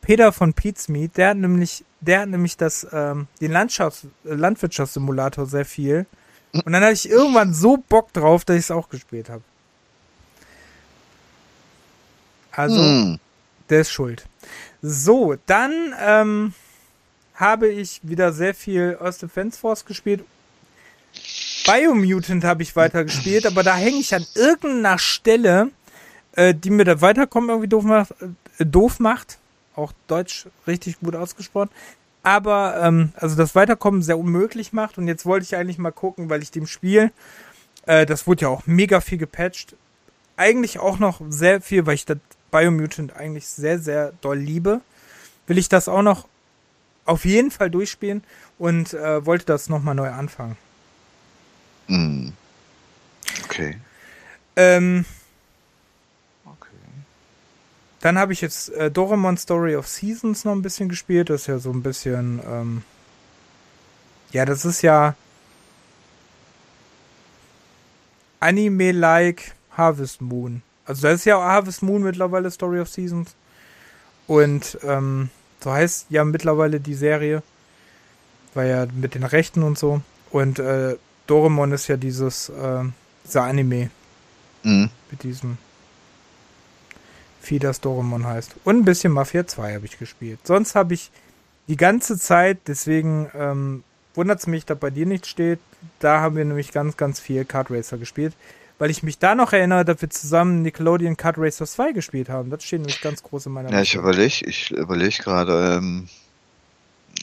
Peter 0.00 0.32
von 0.32 0.54
Pete's 0.54 0.88
Meat. 0.88 1.16
Der 1.16 1.30
hat 1.30 1.36
nämlich, 1.36 1.84
der 2.00 2.20
hat 2.20 2.28
nämlich 2.28 2.56
das, 2.56 2.86
ähm, 2.92 3.26
den 3.40 3.52
Landschafts-, 3.52 4.06
Landwirtschaftssimulator 4.24 5.46
sehr 5.46 5.64
viel. 5.64 6.06
Und 6.52 6.72
dann 6.72 6.82
hatte 6.82 6.94
ich 6.94 7.08
irgendwann 7.08 7.54
so 7.54 7.76
Bock 7.76 8.12
drauf, 8.12 8.44
dass 8.44 8.56
ich 8.56 8.64
es 8.64 8.70
auch 8.72 8.88
gespielt 8.88 9.28
habe. 9.30 9.42
Also, 12.50 12.82
hm. 12.82 13.20
Der 13.70 13.82
ist 13.82 13.90
schuld. 13.90 14.24
So, 14.82 15.36
dann 15.46 15.94
ähm, 16.00 16.54
habe 17.34 17.68
ich 17.68 18.00
wieder 18.02 18.32
sehr 18.32 18.54
viel 18.54 18.98
Earth 19.00 19.22
Defense 19.22 19.58
Force 19.58 19.84
gespielt. 19.84 20.24
Biomutant 21.66 22.44
habe 22.44 22.62
ich 22.62 22.76
weiter 22.76 23.04
gespielt, 23.04 23.46
aber 23.46 23.62
da 23.62 23.74
hänge 23.76 23.98
ich 23.98 24.14
an 24.14 24.24
irgendeiner 24.34 24.98
Stelle, 24.98 25.70
äh, 26.32 26.54
die 26.54 26.70
mir 26.70 26.84
das 26.84 27.00
Weiterkommen 27.00 27.50
irgendwie 27.50 27.68
doof 27.68 27.84
macht, 27.84 28.14
äh, 28.58 28.66
doof 28.66 28.98
macht. 29.00 29.38
Auch 29.76 29.92
Deutsch 30.06 30.46
richtig 30.66 31.00
gut 31.00 31.16
ausgesprochen. 31.16 31.70
Aber, 32.22 32.80
ähm, 32.82 33.12
also 33.16 33.36
das 33.36 33.54
Weiterkommen 33.54 34.02
sehr 34.02 34.18
unmöglich 34.18 34.72
macht. 34.72 34.98
Und 34.98 35.08
jetzt 35.08 35.24
wollte 35.24 35.44
ich 35.44 35.56
eigentlich 35.56 35.78
mal 35.78 35.90
gucken, 35.90 36.28
weil 36.28 36.42
ich 36.42 36.50
dem 36.50 36.66
Spiel, 36.66 37.12
äh, 37.86 38.04
das 38.04 38.26
wurde 38.26 38.42
ja 38.42 38.48
auch 38.48 38.66
mega 38.66 39.00
viel 39.00 39.18
gepatcht. 39.18 39.74
Eigentlich 40.36 40.78
auch 40.78 40.98
noch 40.98 41.20
sehr 41.28 41.60
viel, 41.60 41.86
weil 41.86 41.94
ich 41.94 42.04
das 42.04 42.18
Biomutant 42.50 43.14
eigentlich 43.16 43.46
sehr, 43.46 43.78
sehr 43.78 44.12
doll 44.20 44.38
liebe, 44.38 44.80
will 45.46 45.58
ich 45.58 45.68
das 45.68 45.88
auch 45.88 46.02
noch 46.02 46.28
auf 47.04 47.24
jeden 47.24 47.50
Fall 47.50 47.70
durchspielen 47.70 48.22
und 48.58 48.94
äh, 48.94 49.24
wollte 49.26 49.46
das 49.46 49.68
nochmal 49.68 49.94
neu 49.94 50.10
anfangen. 50.10 50.56
Mm. 51.88 52.28
Okay. 53.44 53.78
Ähm, 54.56 55.04
okay. 56.44 56.68
Dann 58.00 58.18
habe 58.18 58.32
ich 58.32 58.40
jetzt 58.40 58.70
äh, 58.70 58.90
Doremon 58.90 59.36
Story 59.36 59.76
of 59.76 59.88
Seasons 59.88 60.44
noch 60.44 60.52
ein 60.52 60.62
bisschen 60.62 60.88
gespielt. 60.88 61.30
Das 61.30 61.42
ist 61.42 61.46
ja 61.48 61.58
so 61.58 61.70
ein 61.70 61.82
bisschen, 61.82 62.40
ähm, 62.46 62.82
ja, 64.30 64.44
das 64.44 64.64
ist 64.64 64.82
ja 64.82 65.14
Anime-like 68.40 69.54
Harvest 69.72 70.20
Moon. 70.20 70.62
Also 70.84 71.02
da 71.02 71.12
ist 71.12 71.24
ja 71.24 71.40
Harvest 71.40 71.82
Moon 71.82 72.02
mittlerweile 72.02 72.50
Story 72.50 72.80
of 72.80 72.88
Seasons. 72.88 73.34
Und 74.26 74.78
ähm, 74.82 75.30
so 75.60 75.72
heißt 75.72 76.06
ja 76.10 76.24
mittlerweile 76.24 76.80
die 76.80 76.94
Serie. 76.94 77.42
War 78.54 78.64
ja 78.64 78.86
mit 78.92 79.14
den 79.14 79.24
Rechten 79.24 79.62
und 79.62 79.78
so. 79.78 80.00
Und 80.30 80.58
äh, 80.58 80.96
Doremon 81.26 81.72
ist 81.72 81.88
ja 81.88 81.96
dieses, 81.96 82.48
äh, 82.48 82.84
dieser 83.24 83.42
Anime. 83.42 83.90
Mhm. 84.62 84.90
Mit 85.10 85.22
diesem 85.22 85.58
Vieh, 87.40 87.58
das 87.58 87.80
Doremon 87.80 88.26
heißt. 88.26 88.56
Und 88.64 88.78
ein 88.78 88.84
bisschen 88.84 89.12
Mafia 89.12 89.46
2 89.46 89.74
habe 89.74 89.86
ich 89.86 89.98
gespielt. 89.98 90.40
Sonst 90.44 90.74
habe 90.74 90.94
ich 90.94 91.10
die 91.68 91.76
ganze 91.76 92.18
Zeit, 92.18 92.58
deswegen 92.66 93.30
ähm, 93.34 93.82
wundert 94.14 94.40
es 94.40 94.46
mich, 94.46 94.66
dass 94.66 94.78
bei 94.78 94.90
dir 94.90 95.06
nicht 95.06 95.26
steht. 95.26 95.60
Da 96.00 96.20
haben 96.20 96.36
wir 96.36 96.44
nämlich 96.44 96.72
ganz, 96.72 96.96
ganz 96.96 97.18
viel 97.18 97.44
Kart 97.44 97.70
Racer 97.70 97.96
gespielt 97.96 98.34
weil 98.80 98.90
ich 98.90 99.02
mich 99.02 99.18
da 99.18 99.34
noch 99.34 99.52
erinnere, 99.52 99.84
dass 99.84 100.00
wir 100.00 100.08
zusammen 100.08 100.62
Nickelodeon 100.62 101.18
Kart 101.18 101.36
Racer 101.38 101.66
2 101.66 101.92
gespielt 101.92 102.30
haben. 102.30 102.48
Das 102.48 102.64
steht 102.64 102.80
nämlich 102.80 103.02
ganz 103.02 103.22
groß 103.22 103.46
in 103.46 103.52
meiner 103.52 103.70
Ja, 103.70 103.82
ich 103.82 103.94
überlege, 103.94 104.46
ich 104.46 104.70
überlege 104.70 105.22
gerade, 105.22 105.76
ähm, 105.76 106.08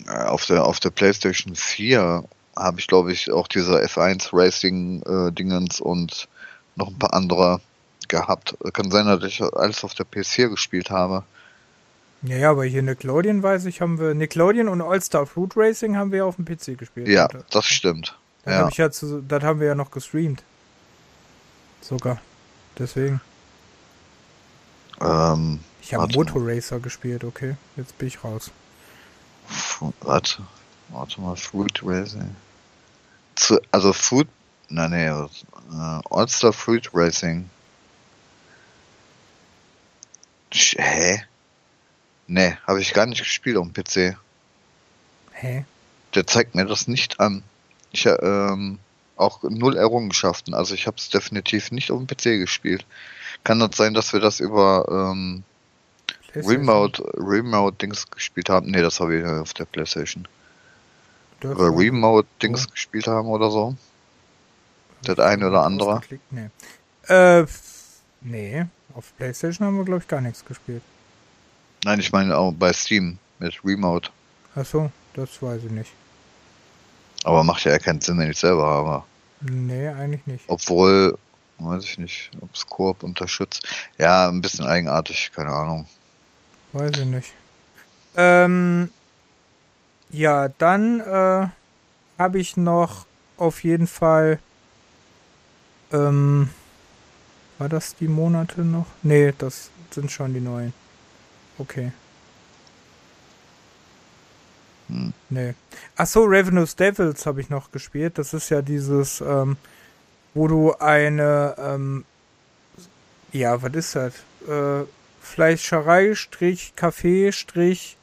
auf 0.08 0.46
der, 0.46 0.66
auf 0.66 0.80
der 0.80 0.92
PlayStation 0.92 1.56
4 1.56 2.24
habe 2.56 2.80
ich, 2.80 2.86
glaube 2.86 3.12
ich, 3.12 3.32
auch 3.32 3.48
diese 3.48 3.74
F1 3.84 4.30
Racing 4.34 5.02
äh, 5.02 5.32
Dingens 5.32 5.82
und 5.82 6.28
noch 6.76 6.90
ein 6.90 7.00
paar 7.00 7.16
andere 7.16 7.60
gehabt. 8.08 8.56
Kann 8.74 8.92
sein, 8.92 9.08
dass 9.08 9.24
ich 9.24 9.42
alles 9.42 9.84
auf 9.84 9.96
der 9.96 10.06
PS4 10.06 10.50
gespielt 10.50 10.92
habe. 10.92 11.24
Ja, 12.22 12.38
ja, 12.38 12.52
aber 12.52 12.66
hier 12.66 12.84
Nickelodeon 12.84 13.42
weiß 13.42 13.66
ich, 13.66 13.82
haben 13.82 14.00
wir 14.00 14.14
Nickelodeon 14.14 14.68
und 14.68 14.84
All-Star 14.84 15.26
Fruit 15.26 15.54
Racing 15.56 15.98
haben 15.98 16.12
wir 16.12 16.28
auf 16.28 16.36
dem 16.36 16.46
PC 16.46 16.78
gespielt. 16.78 17.08
Ja, 17.08 17.24
heute. 17.24 17.44
das 17.50 17.66
stimmt. 17.66 18.16
Das, 18.44 18.54
ja. 18.54 18.60
Hab 18.60 18.72
ich 18.72 18.78
ja 18.78 18.92
zu, 18.92 19.24
das 19.24 19.42
haben 19.42 19.60
wir 19.60 19.68
ja 19.68 19.76
noch 19.76 19.90
gestreamt. 19.90 20.44
Sogar. 21.88 22.20
Deswegen. 22.78 23.22
Ähm, 25.00 25.62
ich 25.82 25.94
habe 25.94 26.12
Motorracer 26.14 26.82
gespielt, 26.82 27.24
okay. 27.24 27.56
Jetzt 27.78 27.98
bin 27.98 28.10
ich 28.10 28.24
raus. 28.24 28.52
Warte. 30.02 30.46
Warte 30.90 31.22
mal, 31.22 31.38
Fruit 31.38 31.82
Racing. 31.84 32.36
Zu, 33.36 33.62
also 33.72 33.94
Fruit. 33.94 34.28
Nein, 34.68 34.92
nee, 34.92 35.08
äh, 35.08 36.02
All-Star 36.10 36.52
Fruit 36.52 36.90
Racing. 36.94 37.50
Hä? 40.52 41.24
Nee, 42.28 42.58
habe 42.68 42.82
ich 42.82 42.94
gar 42.94 43.06
nicht 43.06 43.20
gespielt 43.20 43.56
auf 43.56 43.66
dem 43.66 43.74
PC. 43.74 44.18
Hä? 45.32 45.64
Der 46.16 46.28
zeigt 46.28 46.54
mir 46.54 46.66
das 46.66 46.90
nicht 46.90 47.22
an. 47.22 47.44
Ich 47.92 48.06
ähm, 48.06 48.80
auch 49.18 49.44
null 49.44 49.78
Errungenschaften. 49.78 50.54
Also 50.54 50.74
ich 50.74 50.88
habe 50.88 50.98
es 50.98 51.10
definitiv 51.10 51.72
nicht 51.72 51.92
auf 51.92 52.00
dem 52.00 52.08
PC 52.08 52.40
gespielt. 52.40 52.86
Kann 53.44 53.60
das 53.60 53.76
sein, 53.76 53.94
dass 53.94 54.14
wir 54.14 54.20
das 54.20 54.40
über 54.40 54.86
ähm, 54.90 55.44
Remote, 56.36 57.04
Remote 57.16 57.78
Dings 57.78 58.10
gespielt 58.10 58.50
haben? 58.50 58.72
Nee, 58.72 58.82
das 58.82 59.00
habe 59.00 59.18
ich 59.18 59.26
auf 59.26 59.54
der 59.54 59.66
Playstation. 59.66 60.28
Über 61.42 61.70
Remote 61.70 62.28
Dings 62.42 62.66
oh. 62.68 62.72
gespielt 62.72 63.08
haben 63.08 63.28
oder 63.28 63.52
so? 63.52 63.76
Das 65.04 65.20
eine 65.20 65.48
oder 65.48 65.64
andere? 65.64 66.02
Nee. 66.32 66.50
Äh, 67.08 67.46
nee, 68.22 68.66
auf 68.96 69.16
Playstation 69.18 69.68
haben 69.68 69.78
wir 69.78 69.86
glaube 69.86 70.02
ich 70.02 70.08
gar 70.08 70.22
nichts 70.22 70.44
gespielt. 70.44 70.82
Nein, 71.84 72.00
ich 72.00 72.12
meine 72.12 72.38
auch 72.38 72.52
bei 72.54 72.74
Steam 72.74 73.20
mit 73.40 73.64
Remote. 73.64 74.10
Achso, 74.56 74.92
das 75.14 75.42
weiß 75.42 75.64
ich 75.64 75.72
nicht. 75.72 75.92
Aber 77.28 77.44
macht 77.44 77.66
ja 77.66 77.78
keinen 77.78 78.00
Sinn, 78.00 78.18
wenn 78.20 78.32
ich 78.32 78.40
selber 78.40 78.66
habe. 78.66 79.04
Nee, 79.42 79.90
eigentlich 79.90 80.26
nicht. 80.28 80.46
Obwohl, 80.48 81.18
weiß 81.60 81.84
ich 81.84 81.98
nicht, 81.98 82.32
ob 82.40 82.56
es 82.56 82.66
Koop 82.66 83.04
unterstützt. 83.04 83.68
Ja, 83.98 84.30
ein 84.30 84.40
bisschen 84.40 84.66
eigenartig, 84.66 85.32
keine 85.36 85.50
Ahnung. 85.50 85.86
Weiß 86.72 86.92
ich 86.98 87.06
nicht. 87.06 87.34
Ähm, 88.16 88.90
ja, 90.10 90.48
dann 90.58 91.02
äh, 91.02 91.48
habe 92.18 92.40
ich 92.40 92.56
noch 92.56 93.06
auf 93.36 93.62
jeden 93.66 93.88
Fall. 93.88 94.40
Ähm, 95.92 96.50
war 97.58 97.68
das 97.68 97.94
die 97.96 98.08
Monate 98.08 98.62
noch? 98.62 98.88
Nee, 99.04 99.34
das 99.38 99.70
sind 99.92 100.10
schon 100.12 100.34
die 100.34 100.40
neuen. 100.40 100.74
Okay. 101.58 101.92
Hm. 104.88 105.14
Nee. 105.30 105.54
Achso, 105.96 106.24
Ravenous 106.26 106.76
Devils 106.76 107.26
habe 107.26 107.42
ich 107.42 107.50
noch 107.50 107.72
gespielt. 107.72 108.18
Das 108.18 108.34
ist 108.34 108.50
ja 108.50 108.62
dieses, 108.62 109.22
ähm, 109.22 109.58
wo 110.34 110.48
du 110.48 110.74
eine, 110.76 111.56
ähm, 111.58 112.06
ja, 113.32 113.62
was 113.62 113.74
ist 113.74 113.96
das? 113.96 114.14
Äh, 114.48 114.86
Fleischerei, 115.22 116.16
Strich, 116.16 116.74
Café, 116.78 117.32
Strich, 117.34 117.98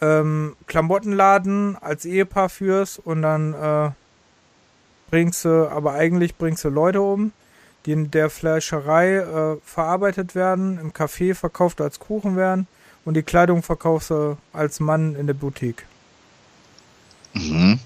ähm, 0.00 0.56
Klamottenladen 0.66 1.76
als 1.80 2.04
Ehepaar 2.04 2.48
führst 2.48 2.98
und 2.98 3.22
dann 3.22 3.54
äh, 3.54 3.90
bringst 5.10 5.44
du, 5.44 5.70
aber 5.70 5.92
eigentlich 5.92 6.36
bringst 6.36 6.64
du 6.64 6.70
Leute 6.70 7.00
um, 7.00 7.32
die 7.86 7.92
in 7.92 8.10
der 8.10 8.30
Fleischerei 8.30 9.16
äh, 9.18 9.56
verarbeitet 9.64 10.34
werden, 10.34 10.78
im 10.80 10.92
Café 10.92 11.34
verkauft 11.34 11.80
als 11.80 12.00
Kuchen 12.00 12.36
werden 12.36 12.66
und 13.04 13.14
die 13.14 13.22
Kleidung 13.22 13.62
verkaufst 13.62 14.10
du 14.10 14.36
als 14.52 14.80
Mann 14.80 15.14
in 15.16 15.26
der 15.26 15.34
Boutique. 15.34 15.84
Mhm. 17.34 17.78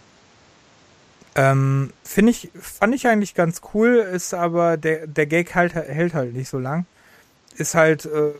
Ähm, 1.35 1.93
Finde 2.05 2.33
ich, 2.33 2.51
fand 2.61 2.95
ich 2.95 3.07
eigentlich 3.07 3.35
ganz 3.35 3.61
cool, 3.73 3.97
ist 3.97 4.35
aber 4.35 4.77
der, 4.77 5.07
der 5.07 5.27
Gag 5.27 5.55
halt, 5.55 5.75
hält 5.75 6.14
halt 6.14 6.35
nicht 6.35 6.49
so 6.49 6.59
lang. 6.59 6.87
Ist 7.57 7.75
halt, 7.75 8.05
äh, 8.07 8.33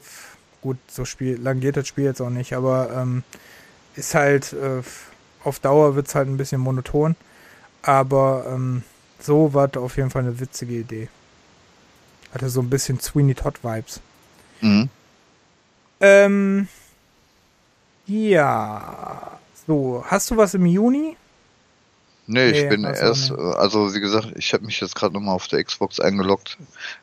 gut, 0.63 0.79
so 0.89 1.05
Spiel, 1.05 1.41
lang 1.41 1.61
geht 1.61 1.77
das 1.77 1.89
Spiel 1.89 2.05
jetzt 2.05 2.21
auch 2.21 2.31
nicht, 2.31 2.55
aber 2.55 2.91
ähm, 2.95 3.23
ist 3.95 4.15
halt, 4.15 4.53
äh, 4.53 4.83
auf 5.45 5.61
Dauer 5.61 5.95
wird 5.97 6.09
es 6.09 6.15
halt 6.15 6.29
ein 6.29 6.37
bisschen 6.37 6.61
monoton. 6.61 7.17
Aber 7.83 8.47
ähm, 8.49 8.83
so 9.21 9.55
war 9.55 9.75
auf 9.77 9.97
jeden 9.97 10.11
Fall 10.11 10.23
eine 10.23 10.41
witzige 10.41 10.75
Idee. 10.75 11.09
Hatte 12.33 12.49
so 12.49 12.61
ein 12.61 12.71
bisschen 12.71 13.01
Sweeney 13.01 13.35
Todd 13.35 13.63
Vibes. 13.63 14.01
Mhm. 14.61 14.91
Ähm, 16.01 16.69
ja. 18.07 19.39
So, 19.67 20.05
hast 20.07 20.31
du 20.31 20.37
was 20.37 20.55
im 20.55 20.67
Juni? 20.67 21.17
Nee, 22.27 22.51
ich 22.51 22.63
nee, 22.65 22.69
bin 22.69 22.85
erst, 22.85 23.31
nicht. 23.31 23.41
also 23.41 23.95
wie 23.95 24.01
gesagt, 24.01 24.33
ich 24.37 24.53
habe 24.53 24.67
mich 24.67 24.81
jetzt 24.81 24.95
gerade 24.95 25.15
nochmal 25.15 25.35
auf 25.35 25.49
der 25.49 25.65
Xbox 25.65 25.99
eingeloggt, 25.99 26.59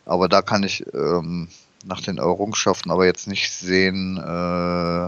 aber 0.06 0.30
da 0.30 0.43
kann 0.43 0.62
ich 0.62 0.86
ähm, 0.93 1.48
nach 1.84 2.02
den 2.02 2.20
Errungenschaften 2.20 2.91
aber 2.91 3.06
jetzt 3.06 3.28
nicht 3.28 3.52
sehen, 3.52 4.18
äh, 4.18 5.06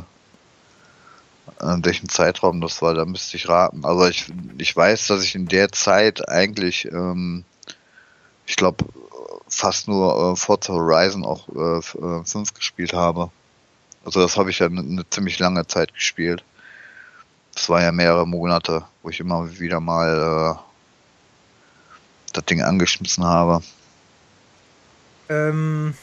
in 1.62 1.86
welchem 1.86 2.10
Zeitraum 2.10 2.62
das 2.62 2.82
war, 2.82 2.94
da 2.94 3.06
müsste 3.06 3.38
ich 3.38 3.48
raten. 3.48 3.86
Also 3.86 4.08
ich, 4.08 4.26
ich 4.58 4.76
weiß, 4.76 5.08
dass 5.08 5.24
ich 5.24 5.36
in 5.36 5.48
der 5.48 5.72
Zeit 5.72 6.28
eigentlich, 6.28 6.86
ähm, 6.92 7.44
ich 8.46 8.56
glaube, 8.56 8.86
fast 9.48 9.88
nur 9.88 10.34
äh, 10.34 10.36
Forza 10.36 10.74
Horizon 10.74 11.26
auch 11.26 11.48
äh, 11.50 11.82
5 11.82 12.36
äh, 12.36 12.54
gespielt 12.54 12.94
habe. 12.94 13.32
Also 14.08 14.22
das 14.22 14.38
habe 14.38 14.52
ich 14.52 14.60
ja 14.60 14.68
eine, 14.68 15.04
ziemlich 15.10 15.38
lange 15.38 15.68
Zeit 15.68 15.94
gespielt. 15.94 16.42
Das 17.54 17.68
war 17.68 17.82
ja 17.82 17.92
mehrere 17.92 18.26
Monate, 18.26 18.86
wo 19.04 19.10
ich 19.10 19.20
immer 19.20 19.60
wieder 19.60 19.82
mal 19.82 20.56
äh, 20.56 22.32
das 22.32 22.46
Ding 22.46 22.62
angeschmissen 22.62 23.26
habe. 23.26 23.62
Ähm, 25.28 25.94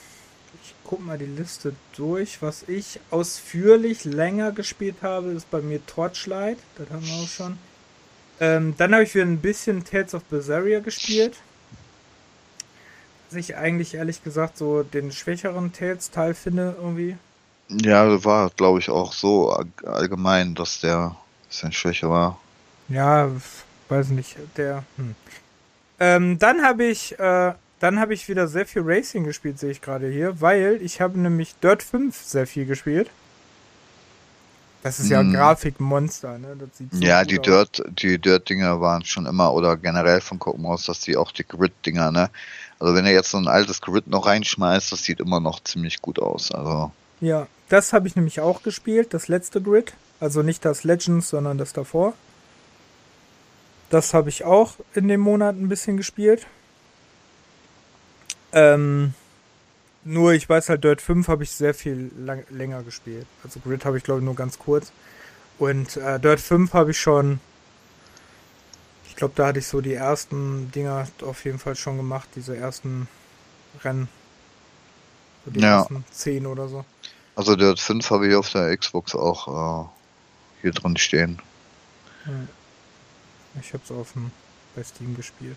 ich 0.62 0.74
guck 0.84 1.02
mal 1.02 1.16
die 1.16 1.24
Liste 1.24 1.74
durch. 1.96 2.42
Was 2.42 2.64
ich 2.64 3.00
ausführlich 3.11 4.05
länger 4.05 4.52
gespielt 4.52 4.96
habe, 5.00 5.28
ist 5.28 5.50
bei 5.50 5.62
mir 5.62 5.84
Torchlight. 5.86 6.59
Das 6.76 6.90
haben 6.90 7.07
wir 7.07 7.14
auch 7.14 7.28
schon. 7.28 7.59
Ähm, 8.38 8.74
dann 8.76 8.92
habe 8.92 9.05
ich 9.05 9.14
wieder 9.14 9.24
ein 9.24 9.40
bisschen 9.40 9.82
Tales 9.82 10.12
of 10.12 10.24
Berseria 10.24 10.80
gespielt 10.80 11.38
ich 13.36 13.57
eigentlich 13.57 13.94
ehrlich 13.94 14.22
gesagt 14.22 14.59
so 14.59 14.82
den 14.82 15.11
schwächeren 15.11 15.72
Tales-Teil 15.72 16.34
finde 16.34 16.76
irgendwie. 16.78 17.16
Ja, 17.69 18.25
war, 18.25 18.51
glaube 18.51 18.79
ich, 18.79 18.91
auch 18.91 19.12
so 19.12 19.51
allgemein, 19.85 20.55
dass 20.55 20.81
der 20.81 20.99
ein 20.99 21.49
bisschen 21.49 21.73
schwächer 21.73 22.11
war. 22.11 22.39
Ja, 22.89 23.31
weiß 23.89 24.09
nicht, 24.09 24.37
der. 24.57 24.85
Hm. 24.97 25.15
Ähm, 26.01 26.39
dann 26.39 26.62
habe 26.62 26.85
ich, 26.85 27.19
äh, 27.19 27.55
dann 27.81 27.99
habe 27.99 28.15
ich 28.15 28.29
wieder 28.29 28.49
sehr 28.49 28.67
viel 28.67 28.83
Racing 28.85 29.25
gespielt, 29.25 29.59
sehe 29.59 29.71
ich 29.71 29.81
gerade 29.81 30.11
hier, 30.11 30.41
weil 30.41 30.81
ich 30.83 31.01
habe 31.01 31.19
nämlich 31.19 31.55
Dirt 31.62 31.83
5 31.83 32.17
sehr 32.17 32.47
viel 32.47 32.67
gespielt. 32.67 33.11
Das 34.83 35.01
ist 35.01 35.09
ja 35.09 35.21
ein 35.21 35.29
hm. 35.29 35.33
Grafikmonster, 35.33 36.37
ne? 36.37 36.59
So 36.93 37.01
ja, 37.01 37.25
die 37.25 37.39
aus. 37.39 37.47
Dirt, 37.47 37.83
die 37.89 38.19
Dirt-Dinger 38.19 38.83
waren 38.83 39.03
schon 39.03 39.25
immer, 39.25 39.55
oder 39.55 39.79
generell 39.79 40.21
von 40.21 40.39
gucken 40.39 40.67
aus, 40.67 40.85
dass 40.85 41.01
die 41.01 41.17
auch 41.17 41.33
die 41.33 41.47
Grid-Dinger, 41.47 42.11
ne? 42.11 42.29
Also 42.79 42.95
wenn 42.95 43.07
er 43.07 43.12
jetzt 43.12 43.31
so 43.31 43.39
ein 43.39 43.49
altes 43.49 43.81
Grid 43.81 44.09
noch 44.09 44.27
reinschmeißt, 44.27 44.93
das 44.93 45.05
sieht 45.05 45.21
immer 45.21 45.41
noch 45.41 45.61
ziemlich 45.61 46.03
gut 46.03 46.19
aus. 46.19 46.51
Also. 46.51 46.93
Ja, 47.23 47.47
das 47.69 47.93
habe 47.93 48.07
ich 48.09 48.17
nämlich 48.17 48.41
auch 48.41 48.62
gespielt, 48.62 49.15
das 49.15 49.29
letzte 49.29 49.61
Grid. 49.61 49.95
Also 50.21 50.43
nicht 50.43 50.65
das 50.65 50.85
Legends, 50.85 51.29
sondern 51.29 51.59
das 51.59 51.73
davor. 51.73 52.15
Das 53.91 54.15
habe 54.15 54.29
ich 54.29 54.45
auch 54.45 54.75
in 54.95 55.09
dem 55.09 55.21
Monat 55.21 55.57
ein 55.57 55.69
bisschen 55.69 55.97
gespielt. 55.97 56.47
Ähm, 58.53 59.15
nur 60.05 60.33
ich 60.33 60.49
weiß 60.49 60.69
halt, 60.69 60.85
Dirt 60.85 61.01
5 61.01 61.29
habe 61.29 61.43
ich 61.43 61.51
sehr 61.51 61.75
viel 61.75 62.11
lang, 62.19 62.45
länger 62.51 62.83
gespielt. 62.83 63.27
Also 63.43 63.61
Grid 63.61 63.85
habe 63.85 63.99
ich 63.99 64.05
glaube 64.05 64.21
ich 64.21 64.25
nur 64.25 64.37
ganz 64.37 64.59
kurz. 64.59 64.93
Und 65.59 65.97
äh, 65.97 66.21
Dirt 66.21 66.41
5 66.41 66.73
habe 66.73 66.93
ich 66.93 67.01
schon 67.01 67.41
ich 69.15 69.19
glaube, 69.19 69.35
da 69.37 69.47
hatte 69.47 69.61
ich 69.61 69.69
so 69.69 69.81
die 69.81 69.95
ersten 69.95 70.73
Dinger 70.73 71.07
auf 71.23 71.45
jeden 71.45 71.61
Fall 71.61 71.77
schon 71.77 71.99
gemacht, 71.99 72.29
diese 72.35 72.57
ersten 72.57 73.07
Rennen. 73.85 74.09
So 75.45 75.53
die 75.53 75.61
ja. 75.61 75.79
ersten 75.79 76.05
zehn 76.11 76.47
oder 76.47 76.67
so. 76.67 76.85
Also 77.37 77.57
der 77.57 77.76
5 77.76 78.11
habe 78.11 78.28
ich 78.28 78.35
auf 78.35 78.51
der 78.51 78.76
Xbox 78.76 79.14
auch 79.14 79.49
äh, 79.49 79.89
hier 80.62 80.72
drin 80.72 80.97
stehen. 80.97 81.41
Ich 83.61 83.72
habe 83.72 83.82
es 83.85 83.91
auf 83.91 84.12
dem 84.12 84.30
bei 84.74 84.82
Steam 84.82 85.16
gespielt. 85.16 85.57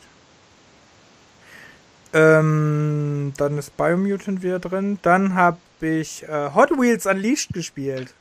Ähm, 2.13 3.33
dann 3.37 3.57
ist 3.57 3.75
Biomutant 3.77 4.41
wieder 4.41 4.59
drin. 4.59 4.99
Dann 5.01 5.33
habe 5.33 5.57
ich 5.81 6.23
äh, 6.23 6.51
Hot 6.53 6.71
Wheels 6.71 7.05
Unleashed 7.05 7.53
gespielt. 7.53 8.13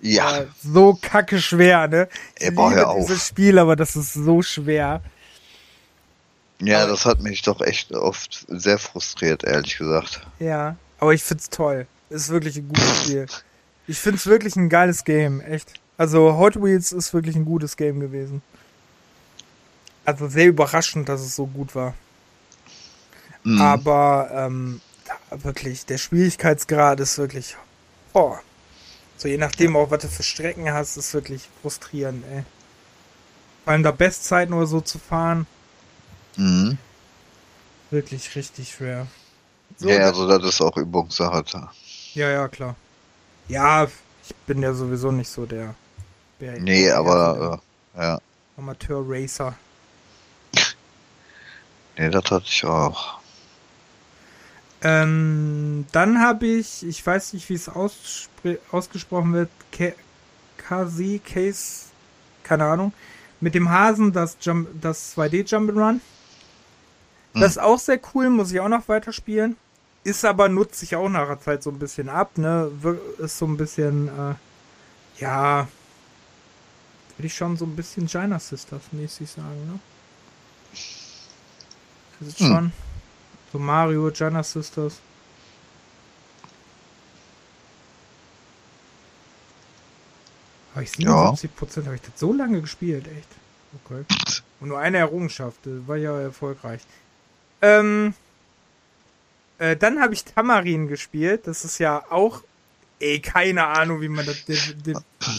Ja. 0.00 0.38
Äh, 0.38 0.46
so 0.62 0.98
kacke 1.00 1.40
schwer, 1.40 1.88
ne? 1.88 2.08
Ich 2.36 2.46
er 2.46 2.50
liebe 2.50 2.74
ja 2.74 2.94
dieses 2.94 3.26
Spiel, 3.26 3.58
aber 3.58 3.76
das 3.76 3.96
ist 3.96 4.14
so 4.14 4.42
schwer. 4.42 5.02
Ja, 6.60 6.82
aber 6.82 6.92
das 6.92 7.04
hat 7.04 7.20
mich 7.20 7.42
doch 7.42 7.60
echt 7.60 7.92
oft 7.92 8.44
sehr 8.48 8.78
frustriert, 8.78 9.44
ehrlich 9.44 9.78
gesagt. 9.78 10.26
Ja, 10.40 10.76
aber 10.98 11.14
ich 11.14 11.22
find's 11.22 11.48
toll. 11.50 11.86
Ist 12.10 12.28
wirklich 12.30 12.56
ein 12.56 12.68
gutes 12.68 13.02
Spiel. 13.02 13.26
Ich 13.86 13.98
find's 13.98 14.26
wirklich 14.26 14.56
ein 14.56 14.68
geiles 14.68 15.04
Game, 15.04 15.40
echt. 15.40 15.74
Also 15.96 16.36
Hot 16.36 16.62
Wheels 16.62 16.92
ist 16.92 17.12
wirklich 17.12 17.36
ein 17.36 17.44
gutes 17.44 17.76
Game 17.76 18.00
gewesen. 18.00 18.42
Also 20.04 20.28
sehr 20.28 20.46
überraschend, 20.46 21.08
dass 21.08 21.20
es 21.20 21.36
so 21.36 21.46
gut 21.46 21.74
war. 21.74 21.94
Mhm. 23.44 23.60
Aber 23.60 24.30
ähm, 24.32 24.80
wirklich, 25.30 25.86
der 25.86 25.98
Schwierigkeitsgrad 25.98 27.00
ist 27.00 27.18
wirklich. 27.18 27.56
Oh, 28.12 28.36
so 29.16 29.28
je 29.28 29.36
nachdem 29.36 29.76
auch, 29.76 29.90
was 29.90 30.02
du 30.02 30.08
für 30.08 30.22
Strecken 30.22 30.72
hast, 30.72 30.96
ist 30.96 31.12
wirklich 31.12 31.48
frustrierend, 31.60 32.24
ey. 32.30 32.44
Vor 33.64 33.72
allem 33.72 33.82
da 33.82 33.90
Bestzeiten 33.90 34.54
oder 34.54 34.66
so 34.66 34.80
zu 34.80 34.98
fahren. 34.98 35.46
Mhm. 36.36 36.78
Wirklich 37.90 38.34
richtig 38.36 38.70
schwer. 38.70 39.06
So, 39.76 39.88
ja, 39.88 40.06
also 40.06 40.26
das 40.26 40.54
ist 40.54 40.60
auch 40.60 40.76
Übungssache. 40.76 41.44
Ja, 42.14 42.30
ja, 42.30 42.48
klar. 42.48 42.74
Ja, 43.48 43.84
ich 43.84 44.34
bin 44.46 44.62
ja 44.62 44.72
sowieso 44.74 45.10
nicht 45.10 45.28
so 45.28 45.46
der. 45.46 45.74
der 46.40 46.58
nee, 46.60 46.90
aber 46.90 47.60
äh, 47.96 48.00
ja. 48.00 48.20
Amateur-Racer. 48.56 49.54
Nee, 52.00 52.10
das 52.10 52.30
hatte 52.30 52.46
ich 52.46 52.64
auch. 52.64 53.18
Ähm, 54.82 55.86
dann 55.90 56.20
habe 56.20 56.46
ich, 56.46 56.86
ich 56.86 57.04
weiß 57.04 57.32
nicht, 57.32 57.48
wie 57.48 57.54
es 57.54 57.68
ausgesprochen 57.68 59.32
wird, 59.32 59.50
KZ, 60.58 61.24
Case, 61.24 61.86
keine 62.44 62.66
Ahnung, 62.66 62.92
mit 63.40 63.56
dem 63.56 63.68
Hasen 63.68 64.12
das, 64.12 64.36
Jump, 64.40 64.68
das 64.80 65.16
2D 65.16 65.48
Jump'n'Run. 65.48 66.00
Hm. 67.32 67.40
Das 67.40 67.52
ist 67.52 67.58
auch 67.58 67.80
sehr 67.80 68.00
cool, 68.14 68.30
muss 68.30 68.52
ich 68.52 68.60
auch 68.60 68.68
noch 68.68 68.88
weiterspielen. 68.88 69.56
Ist 70.04 70.24
aber, 70.24 70.48
nutzt 70.48 70.80
sich 70.80 70.96
auch 70.96 71.08
nach 71.08 71.26
der 71.26 71.40
Zeit 71.40 71.62
so 71.62 71.70
ein 71.70 71.78
bisschen 71.78 72.08
ab, 72.08 72.38
ne? 72.38 72.70
Ist 73.18 73.38
so 73.38 73.46
ein 73.46 73.56
bisschen, 73.56 74.08
äh, 74.08 74.34
ja, 75.20 75.68
würde 77.16 77.26
ich 77.26 77.34
schon 77.34 77.56
so 77.56 77.64
ein 77.64 77.74
bisschen 77.74 78.08
China 78.08 78.38
Sisters 78.38 78.82
mäßig 78.92 79.30
sagen, 79.30 79.66
ne? 79.66 79.80
Das 82.20 82.28
ist 82.28 82.40
hm. 82.40 82.46
schon 82.46 82.72
so 83.52 83.58
Mario, 83.58 84.10
China 84.10 84.42
Sisters. 84.42 85.00
Habe 90.74 90.84
ich 90.84 90.92
77 90.92 91.56
Prozent, 91.56 91.86
ja. 91.86 91.90
habe 91.90 91.96
ich 91.96 92.02
das 92.02 92.20
so 92.20 92.32
lange 92.32 92.60
gespielt, 92.60 93.06
echt. 93.08 93.28
Okay. 93.84 94.04
Und 94.60 94.68
nur 94.68 94.78
eine 94.78 94.98
Errungenschaft, 94.98 95.58
das 95.64 95.86
war 95.86 95.96
ja 95.96 96.18
erfolgreich. 96.20 96.82
Ähm, 97.62 98.14
äh, 99.58 99.76
dann 99.76 100.00
habe 100.00 100.14
ich 100.14 100.24
Tamarin 100.24 100.88
gespielt. 100.88 101.46
Das 101.46 101.64
ist 101.64 101.78
ja 101.78 102.04
auch, 102.10 102.42
ey, 103.00 103.20
keine 103.20 103.66
Ahnung, 103.66 104.00
wie 104.00 104.08
man 104.08 104.24
das 104.24 104.44
de 104.44 104.56
de 104.74 104.96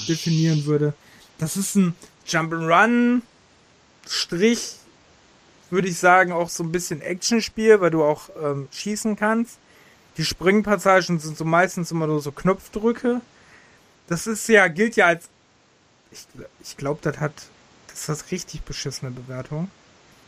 definieren 0.08 0.66
würde. 0.66 0.94
Das 1.38 1.58
ist 1.58 1.76
ein 1.76 1.96
Jump'n'Run, 2.28 3.22
Strich, 4.08 4.76
würde 5.70 5.88
ich 5.88 5.98
sagen, 5.98 6.32
auch 6.32 6.50
so 6.50 6.64
ein 6.64 6.72
bisschen 6.72 7.02
Actionspiel, 7.02 7.80
weil 7.80 7.92
du 7.92 8.04
auch 8.04 8.30
ähm, 8.42 8.68
schießen 8.72 9.16
kannst. 9.16 9.58
Die 10.18 10.26
Springpassagen 10.26 11.20
sind 11.20 11.38
so 11.38 11.46
meistens 11.46 11.92
immer 11.92 12.08
nur 12.08 12.22
so 12.22 12.32
Knopfdrücke. 12.32 13.22
Das 14.08 14.28
ist 14.28 14.50
ja, 14.50 14.68
gilt 14.68 14.96
ja 14.96 15.08
als. 15.08 15.30
Ich, 16.12 16.26
ich 16.64 16.78
glaube, 16.78 17.00
das 17.04 17.20
hat. 17.20 17.34
Das 17.88 18.02
ist 18.02 18.10
das 18.10 18.32
richtig 18.32 18.62
beschissene 18.64 19.12
Bewertung. 19.12 19.70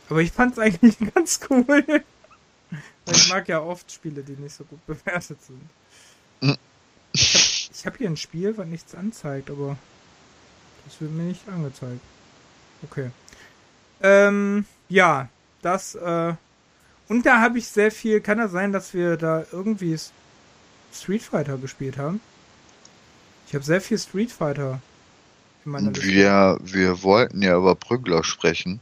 Aber 0.08 0.20
ich 0.20 0.32
fand 0.32 0.52
es 0.52 0.58
eigentlich 0.58 0.96
ganz 1.14 1.40
cool. 1.50 2.04
Ich 3.10 3.28
mag 3.28 3.48
ja 3.48 3.60
oft 3.60 3.90
Spiele, 3.90 4.22
die 4.22 4.32
nicht 4.32 4.54
so 4.54 4.64
gut 4.64 4.84
bewertet 4.86 5.38
sind. 5.42 5.60
Hm. 6.40 6.56
Ich 7.12 7.70
habe 7.84 7.94
hab 7.94 7.98
hier 7.98 8.08
ein 8.08 8.16
Spiel, 8.16 8.56
was 8.56 8.66
nichts 8.66 8.94
anzeigt, 8.94 9.50
aber 9.50 9.76
das 10.84 11.00
wird 11.00 11.12
mir 11.12 11.24
nicht 11.24 11.48
angezeigt. 11.48 12.00
Okay. 12.82 13.10
Ähm, 14.02 14.64
ja, 14.88 15.28
das, 15.62 15.94
äh, 15.94 16.34
und 17.08 17.26
da 17.26 17.40
habe 17.40 17.58
ich 17.58 17.68
sehr 17.68 17.90
viel, 17.90 18.20
kann 18.20 18.38
das 18.38 18.52
sein, 18.52 18.72
dass 18.72 18.94
wir 18.94 19.16
da 19.16 19.44
irgendwie 19.52 19.98
Street 20.92 21.22
Fighter 21.22 21.58
gespielt 21.58 21.98
haben? 21.98 22.20
Ich 23.46 23.54
habe 23.54 23.64
sehr 23.64 23.80
viel 23.80 23.98
Street 23.98 24.32
Fighter 24.32 24.80
in 25.64 25.72
meiner 25.72 25.90
Liste. 25.90 26.06
Wir, 26.06 26.58
wir 26.62 27.02
wollten 27.02 27.42
ja 27.42 27.56
über 27.56 27.74
Prügler 27.74 28.24
sprechen. 28.24 28.80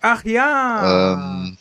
Ach 0.00 0.24
ja! 0.24 1.14
Ähm, 1.14 1.56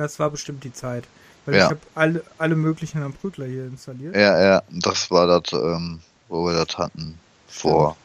das 0.00 0.18
war 0.18 0.30
bestimmt 0.30 0.64
die 0.64 0.72
Zeit. 0.72 1.04
Weil 1.44 1.56
ja. 1.56 1.64
ich 1.64 1.70
habe 1.70 1.80
alle, 1.94 2.24
alle 2.38 2.56
möglichen 2.56 3.02
am 3.02 3.12
Prügler 3.12 3.46
hier 3.46 3.64
installiert. 3.64 4.14
Ja, 4.14 4.40
ja, 4.40 4.62
das 4.70 5.10
war 5.10 5.26
das, 5.26 5.52
ähm, 5.52 6.00
wo 6.28 6.46
wir 6.46 6.64
das 6.64 6.76
hatten 6.78 7.18
vor 7.48 7.96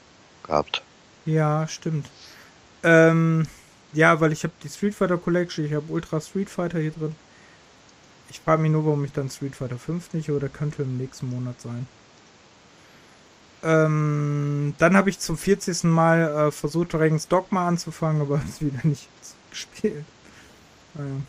gehabt. 0.43 0.81
Ja, 1.25 1.67
stimmt. 1.67 2.09
Ähm, 2.83 3.47
ja, 3.93 4.19
weil 4.19 4.31
ich 4.31 4.43
habe 4.43 4.53
die 4.63 4.69
Street 4.69 4.95
Fighter 4.95 5.17
Collection, 5.17 5.65
ich 5.65 5.73
habe 5.73 5.91
Ultra 5.91 6.21
Street 6.21 6.49
Fighter 6.49 6.79
hier 6.79 6.91
drin. 6.91 7.15
Ich 8.29 8.39
frage 8.39 8.61
mich 8.61 8.71
nur, 8.71 8.85
warum 8.85 9.03
ich 9.05 9.11
dann 9.11 9.29
Street 9.29 9.55
Fighter 9.55 9.77
5 9.77 10.13
nicht 10.13 10.29
oder 10.29 10.49
könnte 10.49 10.83
im 10.83 10.97
nächsten 10.97 11.29
Monat 11.29 11.59
sein. 11.61 11.87
Ähm, 13.63 14.75
dann 14.77 14.95
habe 14.95 15.09
ich 15.09 15.19
zum 15.19 15.37
40. 15.37 15.85
Mal 15.85 16.47
äh, 16.47 16.51
versucht, 16.51 16.93
Dragon's 16.93 17.27
Dogma 17.27 17.67
anzufangen, 17.67 18.21
aber 18.21 18.41
es 18.49 18.61
wieder 18.61 18.79
nicht 18.83 19.07
gespielt. 19.49 20.05
Ähm. 20.97 21.25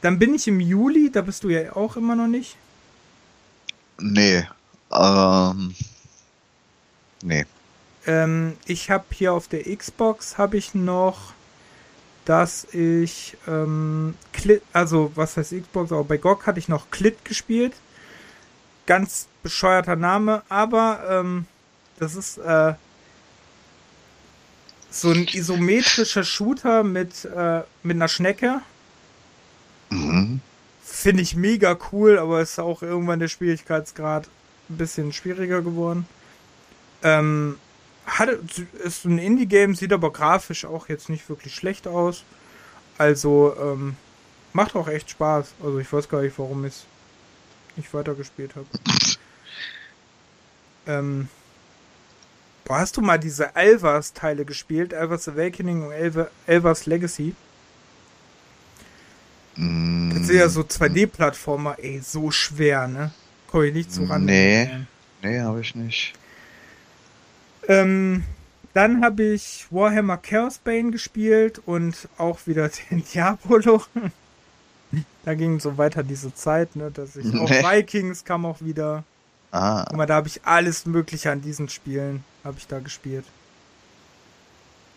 Dann 0.00 0.18
bin 0.18 0.34
ich 0.34 0.48
im 0.48 0.60
Juli, 0.60 1.10
da 1.10 1.22
bist 1.22 1.44
du 1.44 1.48
ja 1.48 1.76
auch 1.76 1.96
immer 1.96 2.16
noch 2.16 2.28
nicht. 2.28 2.56
Nee. 3.98 4.44
Ähm, 4.92 5.74
Nee. 7.22 7.46
Ähm, 8.06 8.56
ich 8.66 8.90
habe 8.90 9.04
hier 9.12 9.32
auf 9.32 9.48
der 9.48 9.64
Xbox 9.76 10.36
habe 10.38 10.56
ich 10.56 10.74
noch, 10.74 11.32
dass 12.24 12.64
ich 12.72 13.36
ähm, 13.46 14.14
Clit, 14.32 14.62
also 14.72 15.12
was 15.14 15.36
heißt 15.36 15.52
Xbox, 15.52 15.92
aber 15.92 16.04
bei 16.04 16.16
GOG 16.16 16.46
hatte 16.46 16.58
ich 16.58 16.68
noch 16.68 16.90
Clit 16.90 17.24
gespielt. 17.24 17.74
Ganz 18.86 19.28
bescheuerter 19.42 19.96
Name, 19.96 20.42
aber 20.48 21.04
ähm, 21.08 21.46
das 21.98 22.16
ist 22.16 22.38
äh, 22.38 22.74
so 24.90 25.10
ein 25.10 25.28
isometrischer 25.28 26.24
Shooter 26.24 26.82
mit, 26.82 27.24
äh, 27.24 27.62
mit 27.84 27.96
einer 27.96 28.08
Schnecke. 28.08 28.62
Finde 31.02 31.24
ich 31.24 31.34
mega 31.34 31.76
cool, 31.90 32.16
aber 32.16 32.40
ist 32.40 32.60
auch 32.60 32.80
irgendwann 32.80 33.18
der 33.18 33.26
Schwierigkeitsgrad 33.26 34.28
ein 34.70 34.76
bisschen 34.76 35.12
schwieriger 35.12 35.60
geworden. 35.60 36.06
Ähm, 37.02 37.58
hat, 38.06 38.28
ist 38.84 39.04
ein 39.04 39.18
Indie-Game, 39.18 39.74
sieht 39.74 39.92
aber 39.92 40.12
grafisch 40.12 40.64
auch 40.64 40.88
jetzt 40.88 41.08
nicht 41.08 41.28
wirklich 41.28 41.56
schlecht 41.56 41.88
aus. 41.88 42.22
Also, 42.98 43.52
ähm, 43.60 43.96
macht 44.52 44.76
auch 44.76 44.86
echt 44.86 45.10
Spaß. 45.10 45.54
Also, 45.64 45.80
ich 45.80 45.92
weiß 45.92 46.08
gar 46.08 46.22
nicht, 46.22 46.38
warum 46.38 46.64
ich 46.64 46.72
es 46.72 46.86
nicht 47.74 47.92
weitergespielt 47.92 48.54
habe. 48.54 48.66
ähm, 50.86 51.26
boah, 52.64 52.78
hast 52.78 52.96
du 52.96 53.00
mal 53.00 53.18
diese 53.18 53.56
Elvas-Teile 53.56 54.44
gespielt? 54.44 54.92
Elvas 54.92 55.26
Awakening 55.28 55.84
und 55.84 55.90
Elva, 55.90 56.76
Legacy? 56.84 57.34
Mm. 59.56 60.10
Das 60.10 60.26
sind 60.26 60.36
ja 60.36 60.48
so 60.48 60.62
2D-Plattformer, 60.62 61.76
ey, 61.78 62.00
so 62.00 62.30
schwer, 62.30 62.88
ne? 62.88 63.12
Komm 63.48 63.64
ich 63.64 63.74
nicht 63.74 63.92
zu 63.92 64.04
ran. 64.04 64.24
Nee, 64.24 64.68
nee, 65.22 65.40
habe 65.40 65.60
ich 65.60 65.74
nicht. 65.74 66.14
Ähm, 67.68 68.24
dann 68.72 69.04
habe 69.04 69.22
ich 69.22 69.66
Warhammer 69.70 70.16
Chaos 70.16 70.58
Bane 70.58 70.90
gespielt 70.90 71.60
und 71.66 72.08
auch 72.18 72.46
wieder 72.46 72.70
den 72.90 73.04
Diabolo. 73.04 73.82
da 75.24 75.34
ging 75.34 75.60
so 75.60 75.76
weiter 75.76 76.02
diese 76.02 76.34
Zeit, 76.34 76.76
ne, 76.76 76.90
dass 76.90 77.16
ich 77.16 77.34
auch 77.34 77.50
Vikings 77.50 78.24
kam 78.24 78.46
auch 78.46 78.60
wieder. 78.60 79.04
Ah. 79.50 79.84
Guck 79.86 79.96
mal, 79.98 80.06
da 80.06 80.14
habe 80.14 80.28
ich 80.28 80.44
alles 80.44 80.86
Mögliche 80.86 81.30
an 81.30 81.42
diesen 81.42 81.68
Spielen 81.68 82.24
habe 82.44 82.56
ich 82.58 82.66
da 82.66 82.78
gespielt. 82.80 83.24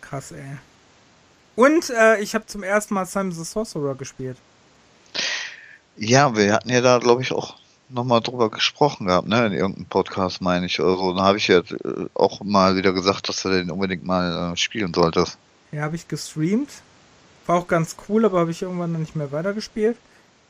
Krass, 0.00 0.32
ey. 0.32 0.58
Und 1.56 1.90
äh, 1.90 2.20
ich 2.20 2.34
habe 2.34 2.46
zum 2.46 2.62
ersten 2.62 2.94
Mal 2.94 3.06
Simon 3.06 3.32
the 3.32 3.44
Sorcerer 3.44 3.94
gespielt. 3.94 4.36
Ja, 5.96 6.36
wir 6.36 6.52
hatten 6.52 6.68
ja 6.68 6.80
da, 6.82 6.98
glaube 6.98 7.22
ich, 7.22 7.32
auch 7.32 7.56
nochmal 7.88 8.20
drüber 8.20 8.50
gesprochen 8.50 9.06
gehabt, 9.06 9.26
ne? 9.26 9.46
In 9.46 9.52
irgendeinem 9.52 9.86
Podcast, 9.86 10.40
meine 10.42 10.66
ich, 10.66 10.78
oder 10.80 10.96
so. 10.96 11.14
Dann 11.14 11.24
habe 11.24 11.38
ich 11.38 11.48
ja 11.48 11.58
äh, 11.58 12.06
auch 12.14 12.40
mal 12.42 12.76
wieder 12.76 12.92
gesagt, 12.92 13.28
dass 13.28 13.42
du 13.42 13.48
den 13.48 13.70
unbedingt 13.70 14.04
mal 14.04 14.52
äh, 14.52 14.56
spielen 14.56 14.92
solltest. 14.92 15.38
Ja, 15.72 15.82
habe 15.82 15.96
ich 15.96 16.06
gestreamt. 16.06 16.70
War 17.46 17.56
auch 17.56 17.68
ganz 17.68 17.96
cool, 18.08 18.24
aber 18.24 18.40
habe 18.40 18.50
ich 18.50 18.62
irgendwann 18.62 18.92
dann 18.92 19.00
nicht 19.00 19.16
mehr 19.16 19.32
weitergespielt. 19.32 19.96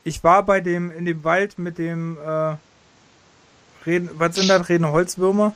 Ich 0.03 0.23
war 0.23 0.43
bei 0.43 0.61
dem, 0.61 0.91
in 0.91 1.05
dem 1.05 1.23
Wald 1.23 1.57
mit 1.57 1.77
dem, 1.77 2.17
äh, 2.17 2.55
Reden, 3.87 4.09
was 4.15 4.35
sind 4.35 4.49
das, 4.49 4.67
Reden 4.67 4.87
Holzwürmer? 4.87 5.55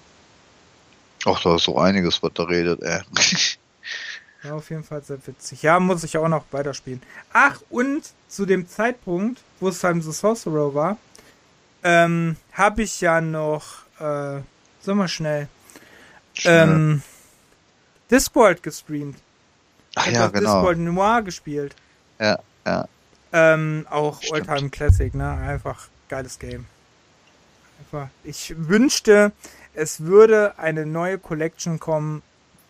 Ach, 1.26 1.42
da 1.44 1.56
ist 1.56 1.66
so 1.66 1.78
einiges, 1.78 2.24
was 2.24 2.32
da 2.34 2.44
redet, 2.44 2.82
ey. 2.82 3.02
Ja, 4.44 4.54
auf 4.56 4.70
jeden 4.70 4.84
Fall 4.84 5.04
sehr 5.04 5.20
witzig. 5.28 5.62
Ja, 5.62 5.80
muss 5.80 6.04
ich 6.04 6.18
auch 6.18 6.28
noch 6.28 6.46
weiterspielen. 6.52 7.02
Ach, 7.32 7.62
und 7.70 8.12
zu 8.28 8.46
dem 8.46 8.68
Zeitpunkt, 8.68 9.42
wo 9.60 9.70
es 9.70 9.80
Time 9.80 10.02
the 10.02 10.12
Sorcerer 10.12 10.74
war, 10.74 10.98
ähm, 11.84 12.38
habe 12.54 12.84
ich 12.84 13.02
ja 13.02 13.22
noch, 13.22 13.84
äh, 14.00 14.42
sag 14.82 14.96
mal 14.96 15.08
schnell, 15.08 15.48
schnell. 16.34 16.70
Ähm, 16.70 17.02
Discworld 18.10 18.64
gestreamt. 18.64 19.18
Ach 19.96 20.08
ich 20.08 20.14
ja, 20.14 20.28
genau. 20.28 20.40
Discworld 20.40 20.80
Noir 20.80 21.22
gespielt. 21.22 21.76
Ja, 22.20 22.40
ja. 22.66 22.88
Ähm, 23.34 23.86
auch 23.90 24.22
Alltime 24.32 24.70
Classic, 24.70 25.14
ne? 25.14 25.32
Einfach 25.32 25.88
geiles 26.10 26.38
Game. 26.38 26.66
Einfach. 27.80 28.10
Ich 28.24 28.54
wünschte, 28.58 29.32
es 29.74 30.02
würde 30.02 30.58
eine 30.58 30.86
neue 30.86 31.18
Collection 31.18 31.80
kommen, 31.80 32.22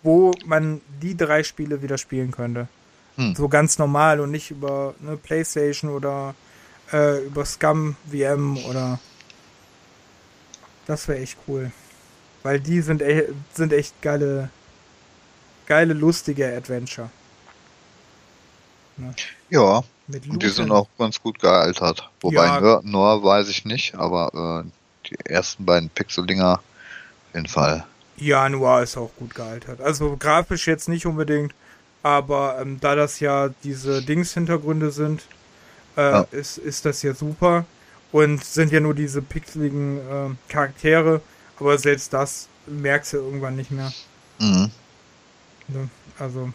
wo 0.04 0.32
man 0.46 0.82
die 1.02 1.16
drei 1.16 1.44
Spiele 1.44 1.82
wieder 1.82 1.98
spielen 1.98 2.32
könnte. 2.32 2.68
Hm. 3.16 3.36
So 3.36 3.50
ganz 3.50 3.78
normal 3.78 4.20
und 4.20 4.32
nicht 4.32 4.52
über 4.52 4.96
eine 5.02 5.18
Playstation 5.18 5.92
oder 5.92 6.34
äh, 6.92 7.26
über 7.26 7.46
Scum 7.46 7.96
VM 8.10 8.58
oder 8.66 9.00
das 10.88 11.08
wäre 11.08 11.20
echt 11.20 11.38
cool. 11.48 11.72
Weil 12.44 12.60
die 12.60 12.82
sind, 12.82 13.02
e 13.02 13.30
sind 13.54 13.72
echt 13.74 14.02
geile, 14.02 14.50
geile, 15.68 15.94
lustige 15.94 16.56
Adventure. 16.56 17.10
Ne? 18.98 19.14
Ja, 19.50 19.84
Mit 20.08 20.28
und 20.28 20.42
die 20.42 20.50
sind 20.50 20.72
auch 20.72 20.88
ganz 20.98 21.22
gut 21.22 21.40
gealtert. 21.40 22.10
Wobei 22.22 22.46
Ja. 22.46 22.60
Noir, 22.60 22.82
Noir 22.84 23.24
weiß 23.24 23.50
ich 23.50 23.66
nicht, 23.66 23.96
aber 23.96 24.64
äh, 24.66 24.70
die 25.08 25.16
ersten 25.26 25.66
beiden 25.66 25.90
Pixelinger 25.90 26.54
auf 26.56 27.36
jeden 27.36 27.48
Fall. 27.48 27.86
Ja, 28.22 28.48
Noir 28.48 28.84
ist 28.84 28.98
auch 28.98 29.10
gut 29.18 29.34
gealtert. 29.34 29.82
Also 29.82 30.16
grafisch 30.16 30.68
jetzt 30.68 30.88
nicht 30.88 31.08
unbedingt, 31.08 31.56
aber 32.04 32.60
ähm, 32.62 32.80
da 32.80 32.96
das 32.96 33.20
ja 33.20 33.50
diese 33.64 34.04
Dings-Hintergründe 34.04 34.92
sind, 34.92 35.24
äh, 35.98 36.02
Ja. 36.12 36.28
ist, 36.30 36.60
ist 36.60 36.86
das 36.86 37.02
ja 37.02 37.16
super. 37.16 37.66
Und 38.12 38.44
sind 38.44 38.72
ja 38.72 38.80
nur 38.80 38.94
diese 38.94 39.22
pixeligen 39.24 39.98
äh, 39.98 40.30
Charaktere, 40.52 41.22
aber 41.60 41.78
selbst 41.80 42.14
das 42.14 42.48
merkst 42.68 43.14
du 43.14 43.18
irgendwann 43.18 43.56
nicht 43.56 43.72
mehr. 43.72 43.92
Mhm. 44.40 44.70
Also 46.20 46.52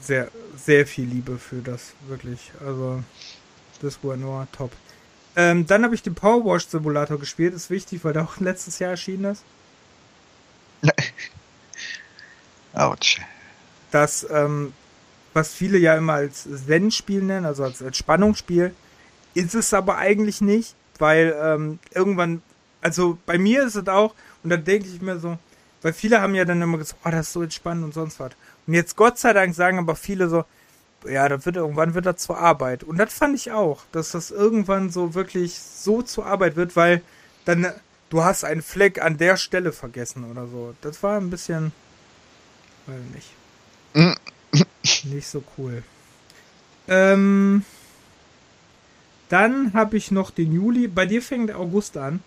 sehr, 0.00 0.28
sehr 0.56 0.86
viel 0.86 1.04
Liebe 1.04 1.38
für 1.38 1.56
das, 1.62 1.92
wirklich. 2.08 2.50
Also 2.64 3.04
das 3.82 4.02
war 4.02 4.16
nur 4.16 4.48
top. 4.52 4.72
Ähm, 5.38 5.68
dann 5.68 5.84
habe 5.84 5.94
ich 5.94 6.02
den 6.02 6.16
Powerwash 6.16 6.66
Simulator 6.66 7.16
gespielt, 7.16 7.54
ist 7.54 7.70
wichtig, 7.70 8.02
weil 8.02 8.12
der 8.12 8.24
auch 8.24 8.36
letztes 8.40 8.80
Jahr 8.80 8.90
erschienen 8.90 9.32
ist. 9.32 9.44
Autsch. 12.72 13.20
Das, 13.92 14.26
ähm, 14.28 14.72
was 15.34 15.54
viele 15.54 15.78
ja 15.78 15.96
immer 15.96 16.14
als 16.14 16.48
Zen-Spiel 16.66 17.22
nennen, 17.22 17.46
also 17.46 17.62
als 17.62 17.80
Entspannungsspiel, 17.80 18.74
ist 19.34 19.54
es 19.54 19.72
aber 19.72 19.98
eigentlich 19.98 20.40
nicht, 20.40 20.74
weil 20.98 21.36
ähm, 21.40 21.78
irgendwann, 21.94 22.42
also 22.80 23.16
bei 23.24 23.38
mir 23.38 23.64
ist 23.64 23.76
es 23.76 23.86
auch, 23.86 24.14
und 24.42 24.50
dann 24.50 24.64
denke 24.64 24.88
ich 24.88 25.00
mir 25.00 25.20
so, 25.20 25.38
weil 25.82 25.92
viele 25.92 26.20
haben 26.20 26.34
ja 26.34 26.44
dann 26.44 26.60
immer 26.60 26.78
gesagt, 26.78 27.00
oh, 27.04 27.10
das 27.10 27.28
ist 27.28 27.32
so 27.34 27.42
entspannend 27.42 27.84
und 27.84 27.94
sonst 27.94 28.18
was. 28.18 28.32
Und 28.66 28.74
jetzt 28.74 28.96
Gott 28.96 29.18
sei 29.18 29.32
Dank 29.32 29.54
sagen 29.54 29.78
aber 29.78 29.94
viele 29.94 30.28
so, 30.28 30.44
ja, 31.08 31.28
das 31.28 31.46
wird 31.46 31.56
irgendwann 31.56 31.94
wird 31.94 32.06
das 32.06 32.16
zur 32.18 32.38
Arbeit. 32.38 32.82
Und 32.84 32.96
das 32.98 33.14
fand 33.14 33.34
ich 33.36 33.52
auch, 33.52 33.82
dass 33.92 34.10
das 34.10 34.30
irgendwann 34.30 34.90
so 34.90 35.14
wirklich 35.14 35.58
so 35.58 36.02
zur 36.02 36.26
Arbeit 36.26 36.56
wird, 36.56 36.76
weil 36.76 37.02
dann 37.44 37.72
du 38.10 38.24
hast 38.24 38.44
einen 38.44 38.62
Fleck 38.62 39.00
an 39.02 39.18
der 39.18 39.36
Stelle 39.36 39.72
vergessen 39.72 40.24
oder 40.30 40.46
so. 40.46 40.74
Das 40.80 41.02
war 41.02 41.18
ein 41.20 41.30
bisschen, 41.30 41.72
weiß 42.86 42.96
nicht, 43.14 43.28
Mhm. 43.94 44.14
nicht 45.04 45.28
so 45.28 45.42
cool. 45.56 45.82
Ähm, 46.88 47.64
dann 49.28 49.72
habe 49.74 49.96
ich 49.96 50.10
noch 50.10 50.30
den 50.30 50.52
Juli. 50.52 50.88
Bei 50.88 51.06
dir 51.06 51.22
fängt 51.22 51.52
August 51.52 51.96
an. 51.96 52.22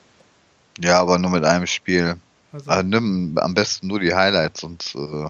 Ja, 0.80 1.00
aber 1.00 1.18
nur 1.18 1.32
mit 1.32 1.46
einem 1.46 1.68
Spiel. 1.68 2.18
Also, 2.54 2.70
Also 2.70 2.88
nimm 2.88 3.38
am 3.38 3.54
besten 3.54 3.88
nur 3.88 4.00
die 4.00 4.14
Highlights 4.14 4.64
und 4.64 4.94
äh, 4.96 5.30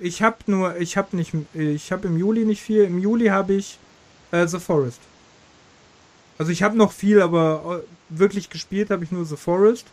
ich 0.00 0.22
habe 0.22 0.38
nur, 0.46 0.76
ich 0.78 0.96
habe 0.96 1.16
nicht, 1.16 1.32
ich 1.54 1.92
habe 1.92 2.08
im 2.08 2.16
Juli 2.16 2.44
nicht 2.44 2.62
viel. 2.62 2.84
Im 2.84 2.98
Juli 2.98 3.26
habe 3.26 3.54
ich 3.54 3.78
äh, 4.32 4.46
The 4.46 4.58
Forest. 4.58 5.00
Also 6.38 6.52
ich 6.52 6.62
habe 6.62 6.76
noch 6.76 6.92
viel, 6.92 7.20
aber 7.20 7.82
äh, 7.84 8.18
wirklich 8.18 8.48
gespielt 8.48 8.90
habe 8.90 9.04
ich 9.04 9.12
nur 9.12 9.24
The 9.26 9.36
Forest. 9.36 9.86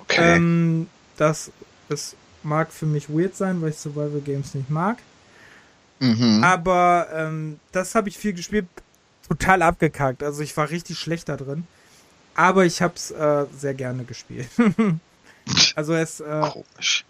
okay. 0.00 0.36
Ähm, 0.36 0.88
das, 1.16 1.52
das 1.88 2.16
mag 2.42 2.72
für 2.72 2.86
mich 2.86 3.08
weird 3.08 3.36
sein, 3.36 3.62
weil 3.62 3.70
ich 3.70 3.78
Survival 3.78 4.20
Games 4.20 4.54
nicht 4.54 4.70
mag. 4.70 4.98
mhm. 6.00 6.42
Aber 6.42 7.08
ähm, 7.12 7.60
das 7.72 7.94
habe 7.94 8.08
ich 8.08 8.18
viel 8.18 8.32
gespielt, 8.32 8.66
total 9.28 9.62
abgekackt. 9.62 10.22
Also 10.22 10.42
ich 10.42 10.56
war 10.56 10.70
richtig 10.70 10.98
schlecht 10.98 11.28
da 11.28 11.36
drin. 11.36 11.66
Aber 12.34 12.64
ich 12.64 12.82
habe 12.82 12.94
es 12.94 13.10
äh, 13.10 13.46
sehr 13.56 13.74
gerne 13.74 14.04
gespielt. 14.04 14.48
also 15.74 15.94
es, 15.94 16.20
äh, 16.20 16.40
Komisch. 16.52 17.04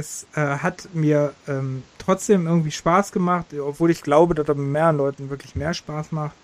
Es 0.00 0.26
äh, 0.34 0.40
hat 0.40 0.88
mir 0.94 1.34
ähm, 1.48 1.84
trotzdem 1.98 2.46
irgendwie 2.46 2.72
Spaß 2.72 3.12
gemacht, 3.12 3.46
obwohl 3.54 3.90
ich 3.90 4.02
glaube, 4.02 4.34
dass 4.34 4.48
er 4.48 4.56
mit 4.56 4.68
mehreren 4.68 4.96
Leuten 4.98 5.30
wirklich 5.30 5.54
mehr 5.56 5.74
Spaß 5.74 6.12
macht. 6.12 6.36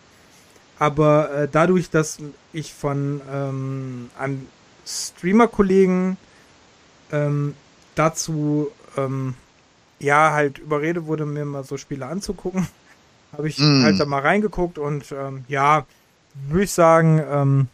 Aber 0.78 1.33
äh, 1.33 1.49
dadurch, 1.51 1.91
dass 1.91 2.19
ich 2.53 2.74
von 2.74 3.20
ähm, 3.33 4.11
einem 4.19 4.47
Streamer-Kollegen 4.87 6.19
ähm, 7.12 7.55
dazu 7.95 8.69
ähm, 8.97 9.35
ja 9.99 10.33
halt 10.33 10.59
überredet 10.59 11.07
wurde, 11.07 11.27
mir 11.27 11.45
mal 11.45 11.65
so 11.65 11.77
Spiele 11.78 12.07
anzugucken, 12.07 12.69
habe 13.33 13.49
ich 13.49 13.59
Mm. 13.59 13.83
halt 13.83 14.01
da 14.01 14.07
mal 14.07 14.20
reingeguckt 14.23 14.78
und 14.78 15.12
ähm, 15.12 15.45
ja, 15.49 15.87
würde 16.49 16.65
ich 16.65 16.73
sagen, 16.73 17.23
ähm, 17.31 17.69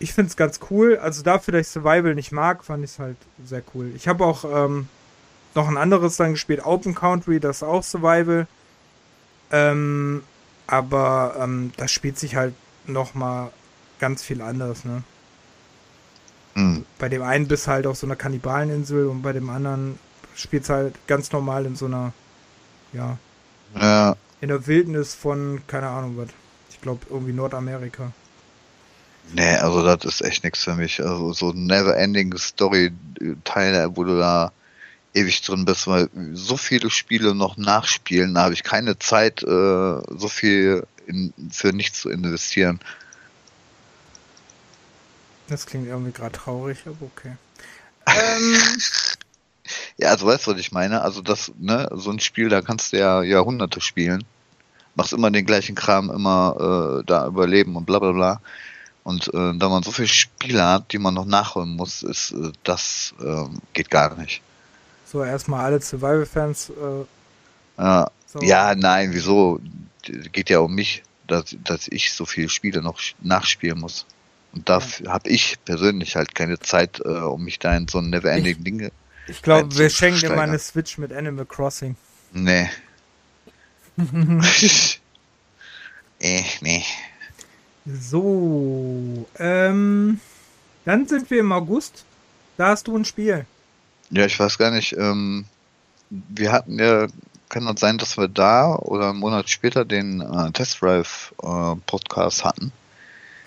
ich 0.00 0.12
finde 0.14 0.30
es 0.30 0.36
ganz 0.36 0.60
cool. 0.70 0.98
Also 0.98 1.22
dafür, 1.22 1.52
dass 1.52 1.68
ich 1.68 1.68
Survival 1.68 2.16
nicht 2.16 2.32
mag, 2.32 2.64
fand 2.64 2.84
ich 2.84 2.92
es 2.92 2.98
halt 2.98 3.16
sehr 3.44 3.62
cool. 3.74 3.92
Ich 3.94 4.08
habe 4.08 4.24
auch 4.24 4.44
ähm, 4.44 4.88
noch 5.54 5.68
ein 5.68 5.76
anderes 5.76 6.16
dann 6.16 6.32
gespielt, 6.32 6.64
Open 6.66 6.94
Country, 6.94 7.40
das 7.40 7.58
ist 7.58 7.62
auch 7.62 7.84
Survival. 7.84 8.48
Ähm, 9.52 10.24
aber 10.66 11.36
ähm, 11.40 11.72
das 11.76 11.92
spielt 11.92 12.18
sich 12.18 12.36
halt 12.36 12.54
noch 12.86 13.14
mal 13.14 13.52
ganz 14.00 14.22
viel 14.22 14.42
anders, 14.42 14.84
ne? 14.84 15.04
Mhm. 16.54 16.86
Bei 16.98 17.08
dem 17.08 17.22
einen 17.22 17.48
bist 17.48 17.68
halt 17.68 17.86
auf 17.86 17.96
so 17.96 18.06
einer 18.06 18.16
Kannibaleninsel 18.16 19.06
und 19.06 19.22
bei 19.22 19.32
dem 19.32 19.50
anderen 19.50 19.98
spielst 20.34 20.70
halt 20.70 20.94
ganz 21.06 21.32
normal 21.32 21.66
in 21.66 21.76
so 21.76 21.86
einer, 21.86 22.12
ja, 22.92 23.18
Ja, 23.74 24.16
in 24.40 24.48
der 24.48 24.66
Wildnis 24.66 25.14
von, 25.14 25.62
keine 25.66 25.88
Ahnung 25.88 26.16
was. 26.16 26.28
Ich 26.70 26.80
glaube 26.80 27.06
irgendwie 27.10 27.32
Nordamerika. 27.32 28.12
Nee, 29.34 29.56
also 29.56 29.84
das 29.84 30.04
ist 30.04 30.22
echt 30.22 30.44
nichts 30.44 30.64
für 30.64 30.74
mich. 30.74 31.00
Also 31.00 31.32
so 31.32 31.52
never-ending 31.52 32.36
Story-Teile, 32.36 33.96
wo 33.96 34.04
du 34.04 34.18
da 34.18 34.52
ewig 35.14 35.42
drin 35.42 35.64
bist, 35.64 35.86
weil 35.86 36.08
so 36.34 36.56
viele 36.56 36.90
Spiele 36.90 37.34
noch 37.34 37.56
nachspielen, 37.56 38.34
da 38.34 38.44
habe 38.44 38.54
ich 38.54 38.62
keine 38.62 38.98
Zeit, 38.98 39.42
äh, 39.42 39.46
so 39.46 40.28
viel 40.28 40.86
in, 41.06 41.32
für 41.50 41.72
nichts 41.72 42.00
zu 42.02 42.10
investieren. 42.10 42.80
Das 45.48 45.66
klingt 45.66 45.88
irgendwie 45.88 46.12
gerade 46.12 46.32
traurig, 46.32 46.78
aber 46.86 47.02
okay. 47.02 47.36
Ähm, 48.06 48.56
Ja, 49.98 50.10
also 50.10 50.26
weißt 50.26 50.46
du, 50.46 50.52
was 50.52 50.60
ich 50.60 50.72
meine? 50.72 51.02
Also 51.02 51.20
das, 51.20 51.52
ne, 51.58 51.88
so 51.92 52.10
ein 52.10 52.20
Spiel, 52.20 52.48
da 52.48 52.62
kannst 52.62 52.92
du 52.92 52.98
ja 52.98 53.22
Jahrhunderte 53.22 53.80
spielen. 53.80 54.24
Machst 54.94 55.12
immer 55.12 55.30
den 55.30 55.46
gleichen 55.46 55.74
Kram, 55.74 56.10
immer 56.10 57.00
äh, 57.00 57.04
da 57.06 57.26
überleben 57.26 57.76
und 57.76 57.84
bla 57.86 57.98
bla 57.98 58.12
bla. 58.12 58.40
Und 59.02 59.28
äh, 59.28 59.54
da 59.54 59.68
man 59.68 59.82
so 59.82 59.90
viele 59.92 60.08
Spiele 60.08 60.64
hat, 60.64 60.92
die 60.92 60.98
man 60.98 61.14
noch 61.14 61.24
nachholen 61.24 61.70
muss, 61.70 62.02
ist 62.02 62.32
äh, 62.32 62.52
das 62.64 63.14
ähm, 63.20 63.60
geht 63.72 63.90
gar 63.90 64.16
nicht. 64.16 64.42
so, 65.06 65.24
erstmal 65.24 65.64
alle 65.64 65.80
Survival-Fans. 65.80 66.70
Äh, 66.70 67.04
Ja, 67.82 68.10
so. 68.26 68.40
ja, 68.42 68.74
nein, 68.74 69.10
wieso? 69.12 69.60
Geht 70.32 70.50
ja 70.50 70.58
um 70.60 70.74
mich, 70.74 71.02
dass, 71.26 71.56
dass 71.64 71.88
ich 71.88 72.12
so 72.12 72.26
viele 72.26 72.48
Spiele 72.48 72.82
noch 72.82 73.00
nachspielen 73.20 73.80
muss. 73.80 74.04
Und 74.52 74.68
da 74.68 74.80
habe 75.06 75.28
ich 75.28 75.58
persönlich 75.64 76.16
halt 76.16 76.34
keine 76.34 76.58
Zeit, 76.58 77.00
äh, 77.04 77.08
um 77.08 77.44
mich 77.44 77.58
da 77.58 77.76
in 77.76 77.88
so 77.88 77.98
ein 77.98 78.10
never-ending 78.10 78.62
Dinge. 78.64 78.92
Ich 79.28 79.42
glaube, 79.42 79.76
wir 79.78 79.90
schenken 79.90 80.20
dir 80.20 80.30
mal 80.30 80.48
eine 80.48 80.58
Switch 80.58 80.98
mit 80.98 81.12
Animal 81.12 81.46
Crossing. 81.46 81.96
Nee. 82.32 82.68
äh, 86.20 86.42
nee. 86.60 86.84
So, 87.86 89.26
ähm, 89.38 90.20
dann 90.84 91.06
sind 91.06 91.30
wir 91.30 91.40
im 91.40 91.52
August. 91.52 92.04
Da 92.56 92.68
hast 92.68 92.86
du 92.86 92.96
ein 92.96 93.04
Spiel. 93.04 93.46
Ja, 94.10 94.26
ich 94.26 94.38
weiß 94.38 94.58
gar 94.58 94.70
nicht. 94.70 94.96
Ähm, 94.96 95.46
wir 96.10 96.52
hatten 96.52 96.78
ja, 96.78 97.06
kann 97.48 97.66
das 97.66 97.80
sein, 97.80 97.98
dass 97.98 98.18
wir 98.18 98.28
da 98.28 98.74
oder 98.74 99.10
einen 99.10 99.18
Monat 99.18 99.48
später 99.48 99.84
den 99.84 100.20
äh, 100.20 100.50
Test 100.52 100.82
Drive 100.82 101.34
äh, 101.42 101.76
Podcast 101.86 102.44
hatten? 102.44 102.72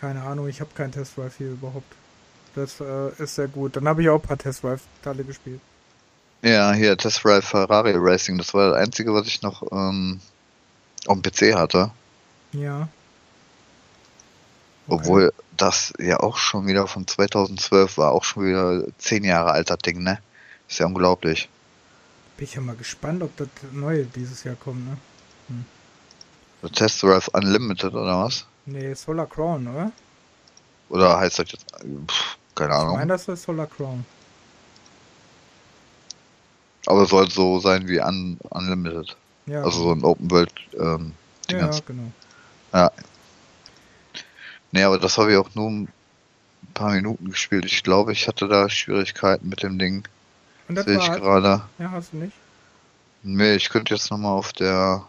Keine 0.02 0.24
Ahnung, 0.24 0.48
ich 0.48 0.62
habe 0.62 0.72
kein 0.74 0.92
Test 0.92 1.18
Drive 1.18 1.38
hier 1.38 1.52
überhaupt. 1.52 1.94
Das 2.56 2.80
äh, 2.80 3.10
ist 3.22 3.36
sehr 3.36 3.48
gut. 3.48 3.76
Dann 3.76 3.88
habe 3.88 4.02
ich 4.02 4.10
auch 4.10 4.22
ein 4.22 4.28
paar 4.28 4.38
Test 4.38 4.64
Drive-Teile 4.64 5.24
gespielt. 5.24 5.62
Ja, 6.42 6.74
hier 6.74 6.98
Test 6.98 7.24
Drive 7.24 7.46
Ferrari 7.46 7.94
Racing. 7.96 8.38
Das 8.38 8.54
war 8.54 8.72
das 8.72 8.80
einzige, 8.80 9.14
was 9.14 9.28
ich 9.28 9.42
noch 9.42 9.64
ähm, 9.72 10.20
auf 11.08 11.20
dem 11.20 11.22
PC 11.22 11.56
hatte. 11.56 11.92
Ja. 12.52 12.88
Okay. 14.88 14.96
Obwohl 14.96 15.34
das 15.58 15.94
ja 16.00 16.20
auch 16.20 16.38
schon 16.38 16.68
wieder 16.68 16.88
von 16.88 17.08
2012 17.08 17.98
war. 17.98 18.12
Auch 18.12 18.24
schon 18.24 18.46
wieder 18.48 18.84
zehn 18.98 19.24
Jahre 19.24 19.52
alter 19.52 19.78
Ding, 19.78 20.04
ne? 20.04 20.20
Ist 20.68 20.80
ja 20.80 20.86
unglaublich. 20.86 21.50
Bin 22.38 22.46
ich 22.46 22.56
ja 22.56 22.62
mal 22.62 22.76
gespannt, 22.76 23.22
ob 23.24 23.36
das 23.38 23.48
neue 23.72 24.06
dieses 24.06 24.44
Jahr 24.44 24.56
kommt, 24.56 24.86
ne? 24.86 24.98
Das 26.62 26.72
Test 26.72 27.04
Drive 27.04 27.28
Unlimited 27.30 27.94
oder 27.94 28.24
was? 28.24 28.46
Nee, 28.66 28.94
Solar 28.94 29.28
Crown, 29.28 29.68
oder? 29.68 29.92
Oder 30.90 31.18
heißt 31.20 31.40
das 31.40 31.52
jetzt? 31.52 31.66
Pff, 32.08 32.38
keine 32.56 32.74
Ich 32.74 32.80
Ahnung. 32.80 32.96
meine, 32.98 33.14
das 33.14 33.28
ist 33.28 33.44
Solar 33.44 33.68
Crown. 33.68 34.06
Aber 36.86 37.06
soll 37.06 37.30
so 37.30 37.60
sein 37.60 37.88
wie 37.88 38.00
Un 38.02 38.38
Unlimited. 38.50 39.16
Ja, 39.46 39.64
Also 39.64 39.84
so 39.84 39.92
ein 39.92 40.04
Open 40.04 40.30
World 40.32 40.54
ähm, 40.74 41.14
ja, 41.50 41.58
Dingens. 41.60 41.78
ja, 41.78 41.84
genau. 41.86 42.12
Nee, 44.74 44.84
aber 44.84 44.98
das 44.98 45.20
habe 45.20 45.32
ich 45.32 45.38
auch 45.38 45.54
nur 45.54 45.70
ein 45.70 45.88
paar 46.74 46.94
Minuten 46.94 47.30
gespielt. 47.30 47.66
Ich 47.66 47.84
glaube, 47.84 48.12
ich 48.12 48.28
hatte 48.28 48.48
da 48.48 48.68
Schwierigkeiten 48.70 49.48
mit 49.48 49.62
dem 49.62 49.78
Ding. 49.78 50.08
Und 50.68 50.76
das 50.76 50.86
Sehe 50.86 50.98
ich 50.98 51.12
gerade. 51.12 51.62
ja, 51.78 51.92
hast 51.92 52.12
du 52.12 52.18
nicht? 52.18 52.34
Nee, 53.22 53.54
ich 53.54 53.70
könnte 53.70 53.94
jetzt 53.94 54.10
nochmal 54.10 54.32
auf 54.32 54.52
der 54.52 55.04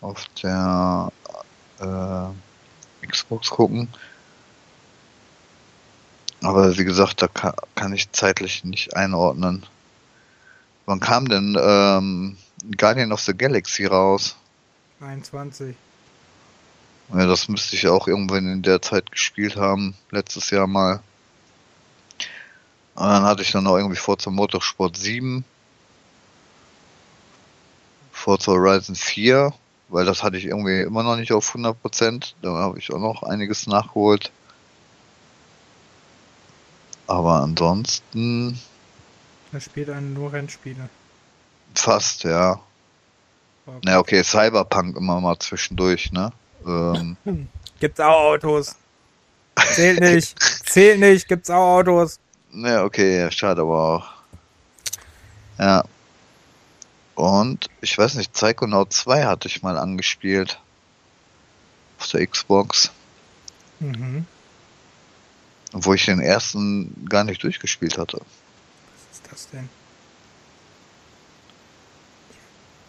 auf 0.00 0.24
der 0.42 1.12
äh, 1.80 3.06
Xbox 3.06 3.50
gucken. 3.50 3.88
Aber 6.42 6.76
wie 6.78 6.84
gesagt, 6.84 7.20
da 7.20 7.28
kann, 7.28 7.52
kann 7.74 7.92
ich 7.92 8.10
zeitlich 8.12 8.64
nicht 8.64 8.96
einordnen. 8.96 9.66
Wann 10.86 11.00
kam 11.00 11.28
denn 11.28 11.58
ähm, 11.60 12.38
Guardian 12.78 13.12
of 13.12 13.20
the 13.20 13.36
Galaxy 13.36 13.84
raus? 13.84 14.36
21. 15.00 15.76
Ja, 17.12 17.26
das 17.26 17.48
müsste 17.48 17.76
ich 17.76 17.86
auch 17.86 18.08
irgendwann 18.08 18.50
in 18.50 18.62
der 18.62 18.80
Zeit 18.82 19.10
gespielt 19.10 19.56
haben, 19.56 19.94
letztes 20.10 20.50
Jahr 20.50 20.66
mal. 20.66 21.02
Und 22.94 23.06
dann 23.06 23.24
hatte 23.24 23.42
ich 23.42 23.52
dann 23.52 23.64
noch 23.64 23.76
irgendwie 23.76 23.96
Forza 23.96 24.30
Motorsport 24.30 24.96
7, 24.96 25.44
Forza 28.12 28.52
Horizon 28.52 28.94
4, 28.94 29.52
weil 29.88 30.04
das 30.04 30.22
hatte 30.22 30.36
ich 30.36 30.46
irgendwie 30.46 30.80
immer 30.80 31.02
noch 31.02 31.16
nicht 31.16 31.32
auf 31.32 31.54
100%. 31.54 32.34
Da 32.40 32.54
habe 32.54 32.78
ich 32.78 32.92
auch 32.92 32.98
noch 32.98 33.22
einiges 33.22 33.66
nachgeholt. 33.66 34.30
Aber 37.06 37.42
ansonsten. 37.42 38.58
Er 39.52 39.60
spielt 39.60 39.90
einen 39.90 40.14
nur 40.14 40.32
Rennspiele. 40.32 40.88
Fast, 41.74 42.24
ja. 42.24 42.60
Na 43.82 43.98
okay, 43.98 44.22
Cyberpunk 44.22 44.96
immer 44.96 45.20
mal 45.20 45.38
zwischendurch, 45.38 46.12
ne? 46.12 46.32
Ähm. 46.66 47.16
Gibt's 47.80 48.00
auch 48.00 48.32
Autos. 48.32 48.76
Zählt 49.72 50.00
nicht. 50.00 50.40
Zählt 50.66 51.00
nicht, 51.00 51.28
gibt's 51.28 51.50
auch 51.50 51.78
Autos. 51.78 52.18
Ja, 52.52 52.84
okay, 52.84 53.30
schade 53.30 53.62
aber 53.62 53.96
auch. 53.96 54.12
Ja. 55.58 55.84
Und 57.14 57.68
ich 57.80 57.96
weiß 57.96 58.14
nicht, 58.14 58.32
Psychonaut 58.32 58.92
2 58.92 59.24
hatte 59.24 59.48
ich 59.48 59.62
mal 59.62 59.78
angespielt. 59.78 60.60
Auf 61.98 62.08
der 62.08 62.26
Xbox. 62.26 62.90
Mhm. 63.80 64.26
Wo 65.72 65.94
ich 65.94 66.06
den 66.06 66.20
ersten 66.20 67.06
gar 67.08 67.24
nicht 67.24 67.42
durchgespielt 67.42 67.98
hatte. 67.98 68.18
Was 68.18 69.18
ist 69.18 69.32
das 69.32 69.50
denn? 69.50 69.68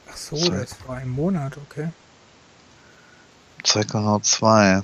Ach 0.09 0.17
so, 0.17 0.35
Psych 0.35 0.49
das 0.49 0.87
war 0.87 0.97
ein 0.97 1.09
Monat, 1.09 1.57
okay. 1.57 1.89
Psychonaut 3.65 4.23
2. 4.25 4.83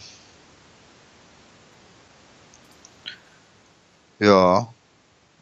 Ja. 4.19 4.67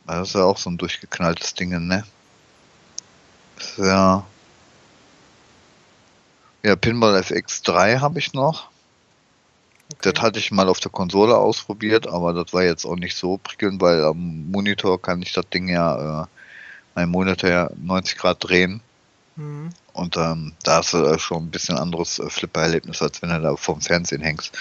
Das 0.05 0.27
ist 0.29 0.35
ja 0.35 0.43
auch 0.43 0.57
so 0.57 0.69
ein 0.69 0.77
durchgeknalltes 0.77 1.53
Ding, 1.53 1.69
ne? 1.87 2.03
Ja. 3.77 4.25
Ja, 6.63 6.75
Pinball 6.75 7.15
FX3 7.15 8.01
habe 8.01 8.19
ich 8.19 8.33
noch. 8.33 8.69
Okay. 9.93 10.11
Das 10.11 10.21
hatte 10.21 10.39
ich 10.39 10.51
mal 10.51 10.67
auf 10.67 10.81
der 10.81 10.91
Konsole 10.91 11.37
ausprobiert, 11.37 12.07
aber 12.07 12.33
das 12.33 12.51
war 12.53 12.63
jetzt 12.63 12.85
auch 12.85 12.97
nicht 12.97 13.15
so 13.15 13.37
prickelnd, 13.37 13.79
weil 13.81 14.03
am 14.03 14.51
Monitor 14.51 15.01
kann 15.01 15.21
ich 15.21 15.31
das 15.31 15.47
Ding 15.49 15.69
ja, 15.69 16.23
äh, 16.23 16.27
mein 16.93 17.09
Monitor 17.09 17.49
ja 17.49 17.69
90 17.77 18.17
Grad 18.17 18.43
drehen. 18.43 18.81
Mhm. 19.37 19.69
Und 19.99 20.15
ähm, 20.15 20.53
da 20.63 20.77
hast 20.77 20.93
du 20.93 21.19
schon 21.19 21.43
ein 21.43 21.51
bisschen 21.51 21.77
anderes 21.77 22.19
äh, 22.19 22.29
Flipper-Erlebnis, 22.29 23.01
als 23.01 23.21
wenn 23.21 23.31
du 23.31 23.41
da 23.41 23.55
vorm 23.57 23.81
Fernsehen 23.81 24.21
hängst. 24.21 24.57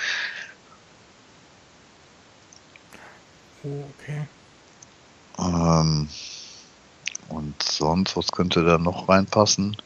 Okay. 3.62 4.26
Ähm, 5.38 6.08
und 7.28 7.62
sonst, 7.62 8.16
was 8.16 8.32
könnte 8.32 8.64
da 8.64 8.78
noch 8.78 9.08
reinpassen? 9.08 9.76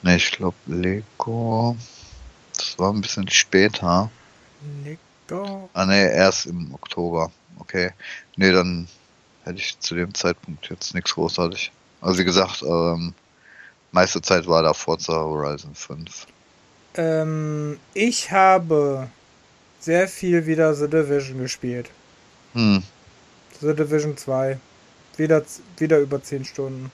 Ne, 0.00 0.16
ich 0.16 0.30
glaube 0.30 0.56
Lego. 0.64 1.76
Das 2.56 2.78
war 2.78 2.90
ein 2.90 3.02
bisschen 3.02 3.28
später. 3.28 4.10
Lego? 4.82 5.68
Ah 5.74 5.84
ne, 5.84 6.10
erst 6.10 6.46
im 6.46 6.72
Oktober. 6.72 7.30
Okay. 7.58 7.90
Ne, 8.36 8.52
dann 8.52 8.88
hätte 9.44 9.58
ich 9.58 9.78
zu 9.78 9.94
dem 9.94 10.14
Zeitpunkt 10.14 10.70
jetzt 10.70 10.94
nichts 10.94 11.12
großartig. 11.12 11.70
Also 12.00 12.18
wie 12.18 12.24
gesagt, 12.24 12.62
ähm, 12.62 13.14
meiste 13.92 14.20
Zeit 14.20 14.46
war 14.48 14.62
da 14.62 14.74
Forza 14.74 15.12
Horizon 15.12 15.74
5. 15.74 16.26
Ähm, 16.94 17.78
ich 17.94 18.32
habe 18.32 19.08
sehr 19.80 20.08
viel 20.08 20.46
wieder 20.46 20.74
The 20.74 20.88
Division 20.88 21.38
gespielt. 21.38 21.90
Hm. 22.54 22.82
The 23.60 23.74
Division 23.74 24.16
2. 24.16 24.58
Wieder, 25.16 25.42
wieder 25.76 25.98
über 25.98 26.22
10 26.22 26.44
Stunden. 26.44 26.90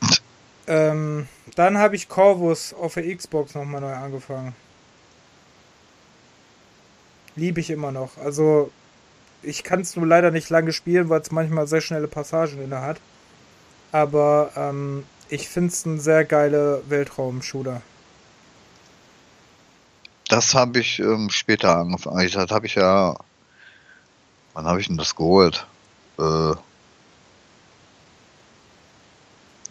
ähm, 0.66 1.28
dann 1.54 1.78
habe 1.78 1.96
ich 1.96 2.08
Corvus 2.08 2.74
auf 2.74 2.94
der 2.94 3.16
Xbox 3.16 3.54
nochmal 3.54 3.80
neu 3.80 3.94
angefangen. 3.94 4.54
Liebe 7.36 7.60
ich 7.60 7.70
immer 7.70 7.92
noch. 7.92 8.18
Also, 8.18 8.70
ich 9.42 9.62
kann 9.62 9.80
es 9.80 9.96
nur 9.96 10.06
leider 10.06 10.30
nicht 10.30 10.50
lange 10.50 10.72
spielen, 10.72 11.08
weil 11.08 11.20
es 11.20 11.30
manchmal 11.30 11.66
sehr 11.66 11.80
schnelle 11.80 12.08
Passagen 12.08 12.60
inne 12.62 12.80
hat. 12.80 13.00
Aber 13.92 14.52
ähm, 14.56 15.04
ich 15.28 15.48
finde 15.48 15.70
es 15.70 15.84
ein 15.84 16.00
sehr 16.00 16.24
geiler 16.24 16.80
Weltraum-Shooter. 16.88 17.82
Das 20.28 20.54
habe 20.54 20.78
ich 20.78 21.00
ähm, 21.00 21.28
später 21.30 21.76
angefangen. 21.76 22.30
Das 22.32 22.50
habe 22.50 22.66
ich 22.66 22.76
ja 22.76 23.16
Wann 24.54 24.66
habe 24.66 24.80
ich 24.80 24.88
denn 24.88 24.96
das 24.96 25.14
geholt? 25.14 25.66
Äh. 26.18 26.54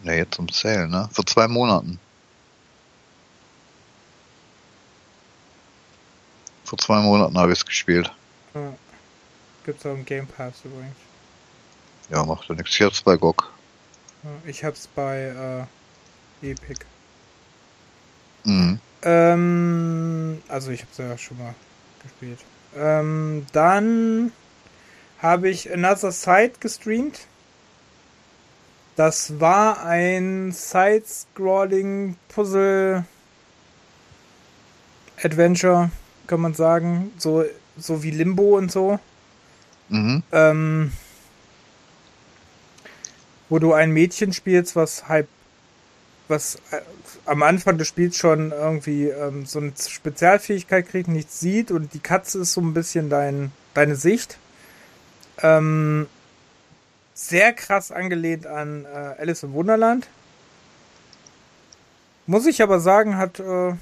Ja, 0.02 0.12
jetzt 0.14 0.34
zum 0.34 0.48
Sale, 0.48 0.88
ne? 0.88 1.08
Vor 1.12 1.26
zwei 1.26 1.46
Monaten. 1.46 2.00
Vor 6.64 6.78
zwei 6.78 7.00
Monaten 7.00 7.36
habe 7.36 7.52
ich 7.52 7.58
es 7.58 7.66
gespielt. 7.66 8.10
Ja. 8.54 8.72
Gibt's 9.64 9.84
auch 9.84 9.92
im 9.92 10.04
Game 10.06 10.26
Pass 10.26 10.64
übrigens. 10.64 10.96
Ja, 12.08 12.24
macht 12.24 12.48
ja 12.48 12.54
nichts. 12.54 12.74
Ich 12.74 12.82
hab's 12.82 13.02
bei 13.02 13.16
GOG. 13.16 13.50
Ich 14.44 14.64
hab's 14.64 14.86
bei 14.86 15.66
äh, 16.42 16.50
Epic. 16.50 16.84
Mhm. 18.44 18.78
Ähm, 19.02 20.42
also 20.48 20.70
ich 20.70 20.82
hab's 20.82 20.98
ja 20.98 21.16
schon 21.16 21.38
mal 21.38 21.54
gespielt. 22.02 22.38
Ähm, 22.76 23.46
dann 23.52 24.32
habe 25.20 25.48
ich 25.48 25.72
Another 25.72 26.12
Side 26.12 26.52
gestreamt. 26.60 27.26
Das 28.96 29.40
war 29.40 29.84
ein 29.84 30.52
Side-Scrolling 30.52 32.16
Puzzle 32.28 33.04
Adventure, 35.22 35.90
kann 36.26 36.40
man 36.40 36.54
sagen. 36.54 37.12
So, 37.16 37.44
so 37.78 38.02
wie 38.02 38.10
Limbo 38.10 38.58
und 38.58 38.70
so. 38.70 38.98
Mhm. 39.88 40.22
Ähm, 40.32 40.92
wo 43.50 43.58
du 43.58 43.74
ein 43.74 43.90
Mädchen 43.90 44.32
spielst, 44.32 44.76
was 44.76 45.08
halb, 45.08 45.28
was 46.28 46.56
äh, 46.70 46.80
am 47.26 47.42
Anfang 47.42 47.76
des 47.76 47.88
Spiels 47.88 48.16
schon 48.16 48.52
irgendwie 48.52 49.08
ähm, 49.08 49.44
so 49.44 49.58
eine 49.58 49.72
Spezialfähigkeit 49.76 50.88
kriegt, 50.88 51.08
nichts 51.08 51.40
sieht 51.40 51.70
und 51.70 51.92
die 51.92 52.00
Katze 52.00 52.38
ist 52.38 52.54
so 52.54 52.62
ein 52.62 52.72
bisschen 52.72 53.10
dein, 53.10 53.52
deine 53.74 53.96
Sicht. 53.96 54.38
Ähm, 55.42 56.06
sehr 57.12 57.52
krass 57.52 57.92
angelehnt 57.92 58.46
an 58.46 58.86
äh, 58.86 59.20
Alice 59.20 59.42
im 59.42 59.52
Wunderland. 59.52 60.08
Muss 62.26 62.46
ich 62.46 62.62
aber 62.62 62.80
sagen, 62.80 63.16
hat 63.16 63.40
äh, 63.40 63.74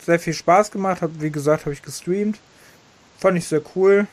sehr 0.00 0.20
viel 0.20 0.32
Spaß 0.32 0.70
gemacht. 0.70 1.02
Hab, 1.02 1.10
wie 1.20 1.30
gesagt, 1.30 1.64
habe 1.66 1.72
ich 1.72 1.82
gestreamt. 1.82 2.38
Fand 3.18 3.36
ich 3.36 3.48
sehr 3.48 3.62
cool. 3.74 4.06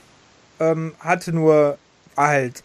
Ähm, 0.60 0.96
hatte 1.00 1.32
nur, 1.32 1.78
halt, 2.18 2.64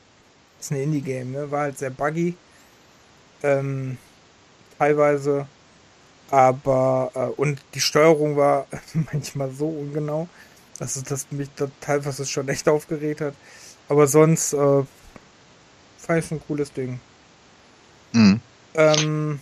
ist 0.63 0.73
ein 0.73 0.81
Indie-Game, 0.81 1.33
ne? 1.33 1.51
War 1.51 1.63
halt 1.63 1.79
sehr 1.79 1.91
buggy. 1.91 2.35
Ähm, 3.43 3.99
teilweise. 4.79 5.47
Aber, 6.31 7.11
äh, 7.15 7.41
und 7.41 7.61
die 7.75 7.81
Steuerung 7.81 8.37
war 8.37 8.67
manchmal 9.13 9.51
so 9.51 9.69
ungenau 9.69 10.29
dass 10.83 10.97
es 10.97 11.05
das 11.05 11.27
mich 11.31 11.49
da 11.55 11.69
teilweise 11.81 12.27
schon 12.27 12.49
echt 12.49 12.69
aufgeregt 12.69 13.21
hat. 13.21 13.35
Aber 13.89 14.09
sonst 14.09 14.53
äh, 14.53 14.83
fand 15.99 16.33
ein 16.33 16.43
cooles 16.47 16.73
Ding. 16.73 16.99
Mhm. 18.13 18.41
Ähm, 18.75 19.41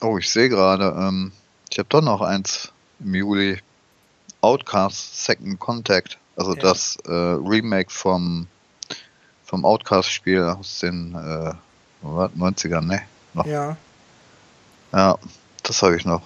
oh, 0.00 0.18
ich 0.18 0.28
sehe 0.28 0.48
gerade, 0.48 0.94
ähm, 0.98 1.30
ich 1.70 1.78
habe 1.78 1.88
doch 1.88 2.02
noch 2.02 2.20
eins 2.20 2.72
im 2.98 3.14
Juli. 3.14 3.58
Outcast 4.40 5.24
Second 5.24 5.60
Contact. 5.60 6.18
Also 6.34 6.56
ja. 6.56 6.62
das 6.62 6.96
äh, 7.04 7.12
Remake 7.12 7.92
vom, 7.92 8.48
vom 9.52 9.66
Outcast-Spiel 9.66 10.44
aus 10.44 10.80
den 10.80 11.14
äh, 11.14 11.52
90ern, 12.02 12.86
ne? 12.86 13.02
Noch. 13.34 13.44
Ja. 13.44 13.76
Ja, 14.92 15.18
das 15.62 15.82
habe 15.82 15.94
ich 15.94 16.06
noch. 16.06 16.22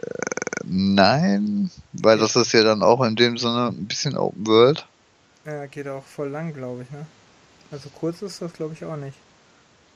nein, 0.63 1.69
weil 1.91 2.17
das 2.17 2.37
ist 2.37 2.53
ja 2.53 2.63
dann 2.63 2.83
auch 2.83 3.03
in 3.03 3.17
dem 3.17 3.37
Sinne 3.37 3.67
ein 3.67 3.85
bisschen 3.85 4.17
Open 4.17 4.47
World. 4.47 4.85
Ja, 5.45 5.65
geht 5.65 5.89
auch 5.89 6.05
voll 6.05 6.29
lang, 6.29 6.53
glaube 6.53 6.83
ich, 6.83 6.91
ne? 6.91 7.05
Also 7.69 7.89
kurz 7.89 8.21
ist 8.21 8.41
das, 8.41 8.53
glaube 8.53 8.75
ich, 8.75 8.85
auch 8.85 8.95
nicht. 8.95 9.17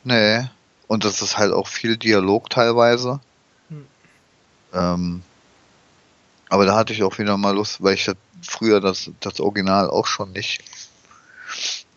Nee. 0.03 0.45
Und 0.88 1.05
das 1.05 1.21
ist 1.21 1.38
halt 1.38 1.53
auch 1.53 1.69
viel 1.69 1.95
Dialog 1.95 2.49
teilweise. 2.49 3.21
Hm. 3.69 3.85
Ähm, 4.73 5.23
aber 6.53 6.67
da 6.67 6.75
hatte 6.75 6.93
ich 6.93 7.01
auch 7.01 7.17
wieder 7.17 7.35
mal 7.35 7.55
Lust, 7.55 7.81
weil 7.81 7.95
ich 7.95 8.05
das 8.05 8.15
früher 8.43 8.80
das, 8.80 9.09
das 9.21 9.39
Original 9.39 9.89
auch 9.89 10.05
schon 10.05 10.34
nicht 10.34 10.63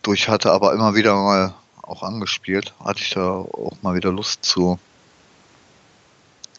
durch 0.01 0.29
hatte, 0.29 0.51
aber 0.51 0.73
immer 0.73 0.95
wieder 0.95 1.13
mal 1.13 1.53
auch 1.83 2.01
angespielt. 2.01 2.73
Hatte 2.83 3.01
ich 3.01 3.11
da 3.11 3.21
auch 3.21 3.77
mal 3.83 3.93
wieder 3.93 4.11
Lust 4.11 4.43
zu. 4.43 4.79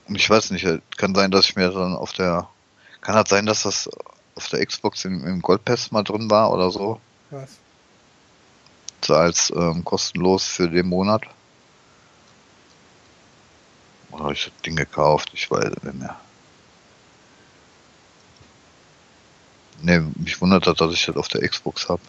Und 0.07 0.15
ich 0.15 0.31
weiß 0.31 0.53
nicht, 0.53 0.65
kann 0.97 1.13
sein, 1.13 1.33
dass 1.33 1.47
ich 1.47 1.57
mir 1.57 1.71
dann 1.71 1.97
auf 1.97 2.13
der. 2.13 2.49
Kann 3.01 3.17
das 3.17 3.31
sein, 3.31 3.47
dass 3.47 3.65
das 3.65 3.91
auf 4.37 4.47
der 4.47 4.65
Xbox 4.65 5.05
im, 5.05 5.27
im 5.27 5.43
Goldpass 5.43 5.91
mal 5.91 6.05
drin 6.05 6.31
war 6.31 6.53
oder 6.53 6.71
so? 6.71 7.01
Was? 7.31 7.51
So 9.05 9.17
als 9.17 9.53
ähm, 9.57 9.85
kostenlos 9.85 10.45
für 10.45 10.69
den 10.69 10.87
Monat. 10.87 11.23
Oder 14.13 14.23
habe 14.23 14.35
ich 14.35 14.45
das 14.45 14.63
Ding 14.63 14.77
gekauft? 14.77 15.31
Ich 15.33 15.51
weiß 15.51 15.65
es 15.65 15.83
nicht 15.83 15.99
mehr. 15.99 16.17
Ne, 19.83 20.11
mich 20.17 20.41
wundert 20.41 20.67
das, 20.67 20.77
dass 20.77 20.93
ich 20.93 21.07
das 21.07 21.17
auf 21.17 21.29
der 21.29 21.47
Xbox 21.49 21.89
habe. 21.89 22.03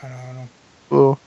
Keine 0.00 0.14
Ahnung. 0.14 0.48
So. 0.90 1.18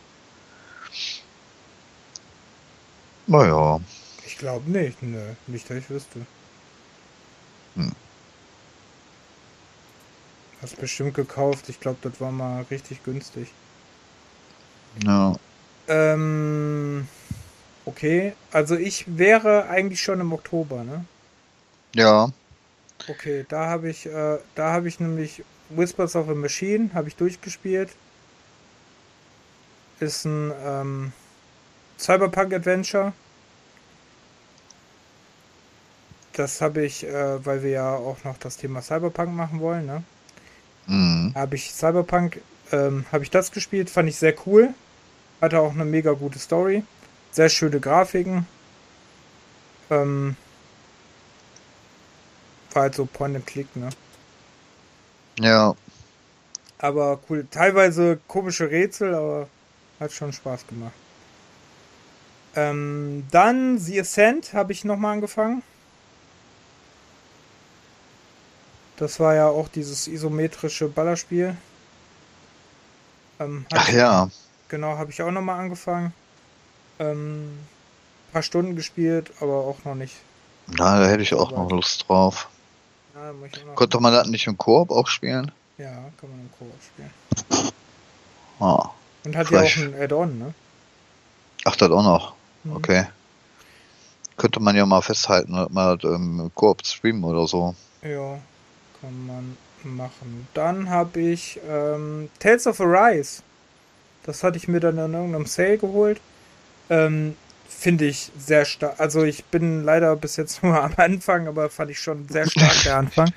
Naja. 3.27 3.80
Ich 4.26 4.38
glaube 4.38 4.69
nicht, 4.69 5.02
ne. 5.03 5.35
Nicht, 5.47 5.69
dass 5.69 5.77
ich 5.77 5.89
wüsste. 5.89 6.26
Hm. 7.76 7.91
Hast 10.61 10.80
bestimmt 10.80 11.14
gekauft. 11.14 11.69
Ich 11.69 11.80
glaube, 11.80 11.97
das 12.02 12.19
war 12.19 12.31
mal 12.31 12.65
richtig 12.72 13.03
günstig. 13.03 13.49
Ja. 15.03 15.35
Ähm, 15.88 17.07
okay. 17.85 18.34
Also 18.52 18.76
ich 18.76 19.18
wäre 19.18 19.68
eigentlich 19.68 20.02
schon 20.02 20.19
im 20.22 20.34
Oktober, 20.34 20.84
ne? 20.84 21.06
Ja. 21.95 22.30
Okay, 23.07 23.45
da 23.47 23.67
habe 23.67 23.89
ich, 23.89 24.05
äh, 24.05 24.38
da 24.55 24.73
habe 24.73 24.88
ich 24.88 24.99
nämlich 24.99 25.43
Whispers 25.69 26.15
of 26.15 26.30
a 26.30 26.35
Machine, 26.35 26.89
habe 26.93 27.07
ich 27.07 27.15
durchgespielt. 27.15 27.89
Ist 30.01 30.26
ein 30.26 30.51
ähm, 30.63 31.13
Cyberpunk-Adventure. 31.97 33.13
Das 36.34 36.59
habe 36.59 36.85
ich, 36.85 37.05
äh, 37.05 37.45
weil 37.45 37.63
wir 37.63 37.69
ja 37.69 37.95
auch 37.95 38.22
noch 38.26 38.38
das 38.38 38.57
Thema 38.57 38.81
Cyberpunk 38.81 39.34
machen 39.34 39.61
wollen, 39.61 39.85
ne? 39.85 40.03
Mhm. 40.88 41.31
Habe 41.34 41.55
ich 41.55 41.73
Cyberpunk, 41.73 42.41
ähm, 42.73 43.05
habe 43.13 43.23
ich 43.23 43.31
das 43.31 43.51
gespielt, 43.51 43.89
fand 43.89 44.09
ich 44.09 44.17
sehr 44.17 44.35
cool. 44.45 44.73
Hatte 45.41 45.59
auch 45.61 45.72
eine 45.72 45.85
mega 45.85 46.11
gute 46.11 46.39
Story. 46.39 46.84
Sehr 47.31 47.47
schöne 47.47 47.80
Grafiken. 47.80 48.45
Ähm, 49.89 50.35
war 52.76 52.84
halt 52.84 52.95
so 52.95 53.06
Point 53.06 53.35
and 53.38 53.47
Click, 53.47 53.73
ne? 53.76 53.89
Ja. 55.39 55.76
Aber 56.77 57.19
cool. 57.30 57.47
Teilweise 57.49 58.19
komische 58.27 58.69
Rätsel, 58.69 59.15
aber 59.15 59.47
hat 59.99 60.11
schon 60.11 60.34
Spaß 60.34 60.68
gemacht. 60.68 60.93
Ähm, 62.56 63.26
dann 63.31 63.80
The 63.80 64.02
Ascent 64.02 64.53
habe 64.53 64.72
ich 64.72 64.84
nochmal 64.85 65.14
angefangen. 65.14 65.64
Das 68.97 69.19
war 69.19 69.35
ja 69.35 69.47
auch 69.47 69.68
dieses 69.68 70.07
isometrische 70.07 70.88
Ballerspiel. 70.88 71.57
Ähm, 73.39 73.65
Ach 73.73 73.89
ja. 73.89 74.30
Genau, 74.69 74.97
habe 74.97 75.11
ich 75.11 75.22
auch 75.22 75.31
nochmal 75.31 75.60
angefangen. 75.60 76.14
Ähm, 76.99 77.60
paar 78.31 78.41
Stunden 78.41 78.76
gespielt, 78.76 79.31
aber 79.41 79.56
auch 79.56 79.84
noch 79.84 79.95
nicht. 79.95 80.15
Na, 80.68 80.99
da 80.99 81.07
hätte 81.07 81.23
ich 81.23 81.34
auch 81.34 81.52
noch 81.52 81.69
Lust 81.69 82.07
drauf. 82.07 82.49
Ja, 83.15 83.33
Konnte 83.75 83.99
man 84.01 84.11
das 84.13 84.27
nicht 84.27 84.45
im 84.47 84.57
Koop 84.57 84.91
auch 84.91 85.07
spielen? 85.07 85.51
ja, 85.77 85.91
kann 86.19 86.29
man 86.29 86.39
im 86.41 86.49
Koop 86.57 86.73
spielen. 86.81 87.71
Ah. 88.59 88.89
Und 89.23 89.35
hat 89.35 89.49
ja 89.51 89.61
auch 89.61 89.77
ein 89.77 89.95
Add-on, 89.99 90.37
ne? 90.37 90.53
Ach, 91.63 91.75
das 91.75 91.91
auch 91.91 92.03
noch. 92.03 92.35
Mhm. 92.63 92.75
Okay. 92.75 93.05
Könnte 94.37 94.59
man 94.59 94.75
ja 94.75 94.85
mal 94.85 95.01
festhalten, 95.01 95.53
man 95.53 95.97
das 95.97 96.11
im 96.11 96.51
Koop 96.55 96.85
streamen 96.85 97.23
oder 97.23 97.47
so. 97.47 97.73
Ja, 98.01 98.37
kann 99.01 99.25
man 99.25 99.57
machen. 99.83 100.47
Dann 100.53 100.89
habe 100.89 101.19
ich 101.21 101.59
ähm, 101.69 102.29
Tales 102.39 102.67
of 102.67 102.81
Arise. 102.81 103.43
Das 104.23 104.43
hatte 104.43 104.57
ich 104.57 104.67
mir 104.67 104.79
dann 104.79 104.97
in 104.97 105.13
irgendeinem 105.13 105.45
Sale 105.45 105.77
geholt. 105.77 106.19
Ähm, 106.89 107.35
Finde 107.77 108.06
ich 108.06 108.31
sehr 108.38 108.65
stark. 108.65 108.99
Also 108.99 109.23
ich 109.23 109.45
bin 109.45 109.84
leider 109.84 110.15
bis 110.15 110.38
jetzt 110.38 110.64
nur 110.64 110.81
am 110.81 110.93
Anfang, 110.97 111.47
aber 111.47 111.69
fand 111.69 111.91
ich 111.91 111.99
schon 111.99 112.27
sehr 112.30 112.49
stark 112.49 112.84
der 112.84 112.97
Anfang. 112.97 113.34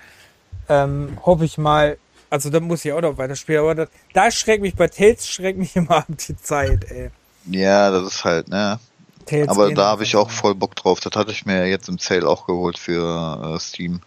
Ähm, 0.68 1.18
hoffe 1.24 1.44
ich 1.44 1.58
mal. 1.58 1.98
Also 2.30 2.50
da 2.50 2.60
muss 2.60 2.84
ich 2.84 2.92
auch 2.92 3.00
noch 3.00 3.16
weiterspielen. 3.18 3.60
Aber 3.62 3.74
das, 3.74 3.88
da 4.12 4.30
schreckt 4.30 4.62
mich 4.62 4.74
bei 4.74 4.88
Tales 4.88 5.28
schreckt 5.28 5.58
mich 5.58 5.74
immer 5.76 5.98
ab 5.98 6.06
die 6.08 6.36
Zeit, 6.36 6.90
ey. 6.90 7.10
Ja, 7.46 7.90
das 7.90 8.14
ist 8.14 8.24
halt, 8.24 8.48
ne? 8.48 8.78
Tales 9.26 9.48
Aber 9.48 9.72
da 9.72 9.86
habe 9.86 10.04
ich 10.04 10.16
auch 10.16 10.30
voll 10.30 10.54
Bock 10.54 10.76
drauf. 10.76 11.00
Das 11.00 11.14
hatte 11.16 11.32
ich 11.32 11.46
mir 11.46 11.66
jetzt 11.66 11.88
im 11.88 11.98
Sale 11.98 12.26
auch 12.26 12.46
geholt 12.46 12.78
für 12.78 13.54
äh, 13.56 13.60
Steam. 13.60 14.00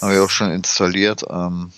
Habe 0.00 0.14
ich 0.14 0.20
auch 0.20 0.30
schon 0.30 0.50
installiert. 0.50 1.24
Ähm, 1.28 1.72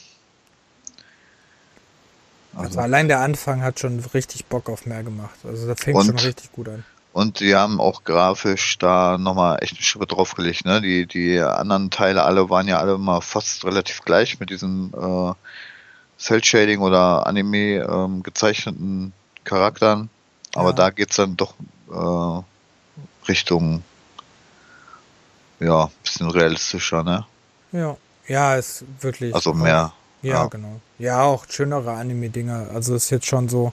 Also 2.55 2.69
also, 2.69 2.81
allein 2.81 3.09
der 3.09 3.21
Anfang 3.21 3.63
hat 3.63 3.81
schon 3.81 4.01
richtig 4.15 4.47
Bock 4.47 4.69
auf 4.71 4.87
mehr 4.87 5.03
gemacht. 5.03 5.39
Also 5.45 5.67
das 5.67 5.79
fängt 5.79 6.05
schon 6.05 6.19
richtig 6.19 6.51
gut 6.53 6.69
an. 6.69 6.85
Und 7.17 7.41
die 7.41 7.55
haben 7.55 7.81
auch 7.81 8.05
grafisch 8.05 8.77
da 8.77 9.17
nochmal 9.17 9.57
echt 9.63 9.73
eine 9.73 9.81
Schippe 9.83 10.07
draufgelegt. 10.07 10.67
Ne? 10.67 10.83
Die, 10.83 11.07
die 11.07 11.41
anderen 11.41 11.91
Teile 11.91 12.25
alle 12.25 12.51
waren 12.51 12.69
ja 12.69 12.79
alle 12.79 12.99
mal 12.99 13.23
fast 13.23 13.65
relativ 13.65 14.03
gleich 14.03 14.39
mit 14.39 14.51
diesem 14.51 14.93
äh, 14.95 15.33
Cell-Shading 16.19 16.81
oder 16.81 17.27
Anime 17.27 17.79
ähm, 17.89 18.23
gezeichneten 18.23 19.15
Charakteren. 19.45 20.11
Aber 20.55 20.69
Ja. 20.69 20.75
da 20.75 20.91
geht's 20.91 21.17
dann 21.17 21.39
doch 21.39 21.55
äh, 21.91 22.43
Richtung 23.27 23.83
ja, 25.59 25.89
bisschen 26.03 26.31
realistischer, 26.31 27.03
ne? 27.03 27.25
Ja. 27.73 27.97
Ja, 28.29 28.57
ist 28.57 28.85
wirklich. 29.01 29.35
Also 29.35 29.55
mehr. 29.55 29.95
Ja, 30.21 30.33
ja. 30.33 30.47
genau. 30.49 30.83
Ja, 30.99 31.23
auch 31.23 31.47
schönere 31.49 31.93
Anime-Dinger. 31.93 32.69
Also 32.75 32.95
ist 32.95 33.09
jetzt 33.09 33.25
schon 33.27 33.49
so, 33.49 33.73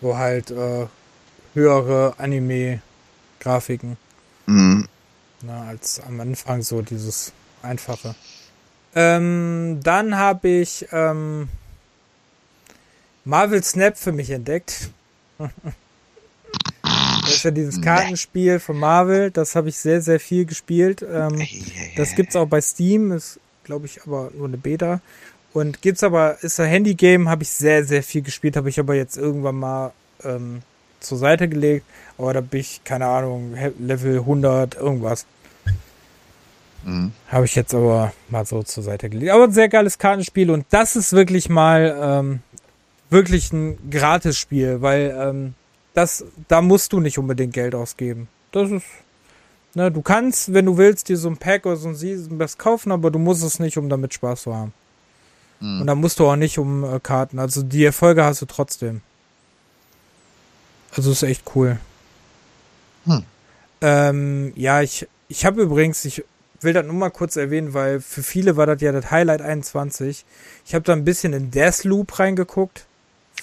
so 0.00 0.16
halt 0.16 0.50
äh, 0.50 0.86
höhere 1.56 2.14
Anime-Grafiken, 2.18 3.96
Mhm. 4.46 4.86
ne, 5.42 5.52
als 5.68 5.98
am 6.00 6.20
Anfang 6.20 6.62
so 6.62 6.82
dieses 6.82 7.32
einfache. 7.62 8.14
Ähm, 8.94 9.80
dann 9.82 10.16
habe 10.16 10.48
ich 10.48 10.86
ähm, 10.92 11.48
Marvel 13.24 13.62
Snap 13.64 13.98
für 13.98 14.12
mich 14.12 14.30
entdeckt. 14.30 14.90
Das 17.22 17.34
ist 17.34 17.44
ja 17.44 17.50
dieses. 17.50 17.82
Kartenspiel 17.82 18.60
von 18.60 18.78
Marvel, 18.78 19.32
das 19.32 19.56
habe 19.56 19.68
ich 19.68 19.76
sehr, 19.76 20.00
sehr 20.00 20.20
viel 20.20 20.44
gespielt. 20.44 21.02
Ähm, 21.02 21.44
das 21.96 22.14
gibt's 22.14 22.36
auch 22.36 22.46
bei 22.46 22.60
Steam, 22.60 23.10
ist 23.10 23.40
glaube 23.64 23.86
ich 23.86 24.00
aber 24.02 24.30
nur 24.36 24.46
eine 24.46 24.56
Beta. 24.56 25.00
Und 25.52 25.82
gibt's 25.82 26.04
aber, 26.04 26.38
ist 26.44 26.60
ein 26.60 26.68
Handy-Game, 26.68 27.28
habe 27.28 27.42
ich 27.42 27.50
sehr, 27.50 27.84
sehr 27.84 28.04
viel 28.04 28.22
gespielt, 28.22 28.56
habe 28.56 28.68
ich 28.68 28.78
aber 28.78 28.94
jetzt 28.94 29.16
irgendwann 29.16 29.56
mal 29.56 29.92
ähm, 30.22 30.62
zur 31.00 31.18
Seite 31.18 31.48
gelegt. 31.48 31.86
Aber 32.18 32.32
da 32.32 32.40
bin 32.40 32.60
ich, 32.60 32.82
keine 32.84 33.06
Ahnung, 33.06 33.54
Level 33.78 34.18
100, 34.18 34.76
irgendwas. 34.76 35.26
Mhm. 36.84 37.12
Habe 37.28 37.44
ich 37.44 37.54
jetzt 37.54 37.74
aber 37.74 38.12
mal 38.28 38.46
so 38.46 38.62
zur 38.62 38.82
Seite 38.82 39.10
gelegt. 39.10 39.32
Aber 39.32 39.44
ein 39.44 39.52
sehr 39.52 39.68
geiles 39.68 39.98
Kartenspiel 39.98 40.50
und 40.50 40.66
das 40.70 40.96
ist 40.96 41.12
wirklich 41.12 41.48
mal 41.48 41.96
ähm, 42.00 42.40
wirklich 43.10 43.52
ein 43.52 43.90
Gratis-Spiel, 43.90 44.80
weil 44.82 45.14
ähm, 45.18 45.54
das, 45.94 46.24
da 46.48 46.62
musst 46.62 46.92
du 46.92 47.00
nicht 47.00 47.18
unbedingt 47.18 47.52
Geld 47.52 47.74
ausgeben. 47.74 48.28
Das 48.52 48.70
ist, 48.70 48.84
ne, 49.74 49.90
du 49.90 50.00
kannst, 50.02 50.52
wenn 50.52 50.66
du 50.66 50.76
willst, 50.76 51.08
dir 51.08 51.16
so 51.16 51.28
ein 51.28 51.36
Pack 51.36 51.66
oder 51.66 51.76
so 51.76 51.88
ein 51.88 51.96
Season 51.96 52.38
Pass 52.38 52.56
kaufen, 52.56 52.92
aber 52.92 53.10
du 53.10 53.18
musst 53.18 53.42
es 53.42 53.58
nicht, 53.58 53.76
um 53.78 53.88
damit 53.88 54.14
Spaß 54.14 54.42
zu 54.42 54.54
haben. 54.54 54.72
Mhm. 55.60 55.80
Und 55.80 55.86
dann 55.88 55.98
musst 55.98 56.20
du 56.20 56.26
auch 56.26 56.36
nicht 56.36 56.58
um 56.58 56.84
äh, 56.84 57.00
Karten. 57.00 57.38
Also 57.38 57.62
die 57.62 57.84
Erfolge 57.84 58.24
hast 58.24 58.42
du 58.42 58.46
trotzdem. 58.46 59.00
Also 60.96 61.12
ist 61.12 61.22
echt 61.22 61.42
cool. 61.54 61.78
Hm. 63.04 63.22
Ähm, 63.82 64.52
ja, 64.56 64.80
ich, 64.82 65.06
ich 65.28 65.44
habe 65.44 65.62
übrigens, 65.62 66.04
ich 66.04 66.24
will 66.60 66.72
das 66.72 66.84
nur 66.86 66.94
mal 66.94 67.10
kurz 67.10 67.36
erwähnen, 67.36 67.74
weil 67.74 68.00
für 68.00 68.22
viele 68.22 68.56
war 68.56 68.66
das 68.66 68.80
ja 68.80 68.92
das 68.92 69.10
Highlight 69.10 69.42
21. 69.42 70.24
Ich 70.64 70.74
habe 70.74 70.84
da 70.84 70.92
ein 70.92 71.04
bisschen 71.04 71.32
in 71.32 71.50
Deathloop 71.50 72.18
reingeguckt. 72.18 72.86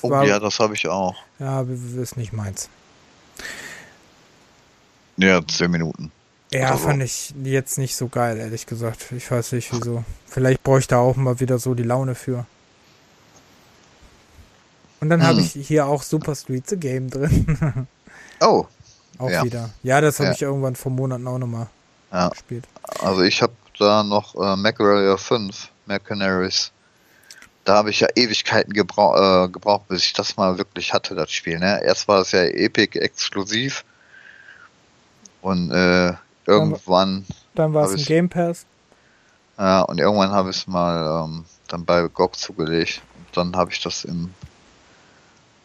Oh 0.01 0.09
War- 0.09 0.25
ja, 0.25 0.39
das 0.39 0.59
habe 0.59 0.73
ich 0.73 0.87
auch. 0.87 1.15
Ja, 1.39 1.65
ist 2.01 2.17
nicht 2.17 2.33
meins. 2.33 2.69
Ja, 5.17 5.45
zehn 5.45 5.69
Minuten. 5.71 6.11
Ja, 6.51 6.73
so. 6.73 6.85
fand 6.85 7.01
ich 7.03 7.33
jetzt 7.43 7.77
nicht 7.77 7.95
so 7.95 8.07
geil, 8.07 8.37
ehrlich 8.37 8.65
gesagt. 8.65 9.11
Ich 9.15 9.29
weiß 9.29 9.53
nicht 9.53 9.71
wieso. 9.73 10.03
Vielleicht 10.27 10.63
brauche 10.63 10.79
ich 10.79 10.87
da 10.87 10.97
auch 10.97 11.15
mal 11.15 11.39
wieder 11.39 11.57
so 11.59 11.73
die 11.73 11.83
Laune 11.83 12.15
für. 12.15 12.45
Und 15.03 15.09
dann 15.09 15.21
habe 15.21 15.39
Hm. 15.39 15.49
ich 15.53 15.67
hier 15.67 15.85
auch 15.85 16.01
Super 16.01 16.33
Street 16.33 16.65
the 16.69 16.77
Game 16.77 17.09
drin. 17.09 17.87
Oh, 18.39 18.65
auch 19.17 19.29
Ja. 19.29 19.43
wieder. 19.43 19.69
Ja, 19.83 19.99
das 19.99 20.19
habe 20.19 20.27
Ja. 20.29 20.33
ich 20.33 20.41
irgendwann 20.41 20.77
vor 20.77 20.93
Monaten 20.93 21.27
auch 21.27 21.37
nochmal 21.37 21.67
ja. 22.09 22.29
gespielt. 22.29 22.63
Also 23.01 23.21
ich 23.21 23.41
habe 23.41 23.51
da 23.77 24.01
noch 24.03 24.33
äh, 24.35 24.55
MacWarrior 24.55 25.17
5, 25.17 25.69
Mercenaries. 25.87 26.71
Da 27.65 27.75
habe 27.75 27.89
ich 27.89 27.99
ja 27.99 28.07
Ewigkeiten 28.15 28.71
gebrau 28.71 29.43
äh, 29.43 29.49
gebraucht, 29.49 29.89
bis 29.89 30.03
ich 30.05 30.13
das 30.13 30.37
mal 30.37 30.57
wirklich 30.57 30.93
hatte, 30.93 31.15
das 31.15 31.31
Spiel. 31.31 31.59
Ne? 31.59 31.81
Erst 31.83 32.07
war 32.07 32.21
es 32.21 32.31
ja 32.31 32.43
Epic 32.43 32.97
exklusiv. 32.97 33.83
Und 35.41 35.69
äh, 35.71 36.13
irgendwann, 36.45 37.25
Dann 37.55 37.73
war 37.73 37.87
es 37.87 37.99
ein 37.99 38.05
Game 38.05 38.29
Pass. 38.29 38.65
ja, 39.57 39.81
und 39.81 39.99
irgendwann 39.99 40.31
habe 40.31 40.49
ich 40.51 40.57
es 40.59 40.67
mal 40.67 41.25
ähm, 41.25 41.43
dann 41.67 41.83
bei 41.83 42.07
GOG 42.07 42.37
zugelegt. 42.37 43.01
Und 43.17 43.35
dann 43.37 43.55
habe 43.57 43.69
ich 43.71 43.81
das 43.81 44.05
im 44.05 44.33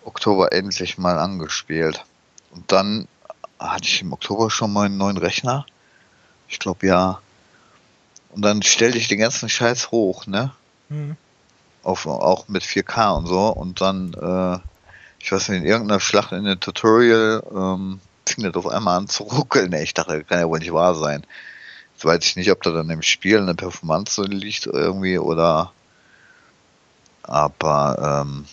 Oktober 0.09 0.53
endlich 0.53 0.99
mal 0.99 1.19
angespielt. 1.19 2.05
Und 2.51 2.73
dann 2.73 3.07
hatte 3.59 3.85
ich 3.85 4.03
im 4.03 4.13
Oktober 4.13 4.51
schon 4.51 4.73
mal 4.73 4.87
einen 4.87 4.97
neuen 4.97 5.19
Rechner. 5.19 5.67
Ich 6.49 6.59
glaube 6.59 6.87
ja. 6.87 7.21
Und 8.31 8.43
dann 8.43 8.63
stellte 8.63 8.99
ich 8.99 9.09
den 9.09 9.19
ganzen 9.19 9.49
Scheiß 9.49 9.91
hoch, 9.91 10.27
ne? 10.27 10.53
Hm. 10.89 11.17
Auf, 11.83 12.07
auch 12.07 12.49
mit 12.49 12.63
4K 12.63 13.17
und 13.17 13.27
so. 13.27 13.49
Und 13.49 13.81
dann, 13.81 14.15
äh, 14.15 14.59
ich 15.21 15.31
weiß 15.31 15.49
nicht, 15.51 15.61
in 15.61 15.67
irgendeiner 15.67 16.01
Schlacht 16.01 16.33
in 16.33 16.45
dem 16.45 16.61
Tutorial 16.61 17.43
ähm, 17.51 18.01
fing 18.27 18.45
das 18.45 18.57
auf 18.57 18.67
einmal 18.67 18.97
an 18.99 19.09
zu 19.09 19.25
ruckeln. 19.25 19.73
Ich 19.75 19.95
dachte, 19.95 20.19
das 20.19 20.27
kann 20.27 20.41
ja 20.41 20.49
wohl 20.49 20.59
nicht 20.59 20.73
wahr 20.73 20.95
sein. 20.95 21.25
Jetzt 21.95 22.05
weiß 22.05 22.25
ich 22.25 22.37
nicht, 22.37 22.51
ob 22.51 22.63
da 22.63 22.71
dann 22.71 22.91
im 22.91 23.03
Spiel 23.03 23.39
eine 23.39 23.55
Performance 23.55 24.23
liegt 24.23 24.67
irgendwie 24.67 25.19
oder. 25.19 25.73
Aber, 27.23 28.23
ähm, 28.25 28.47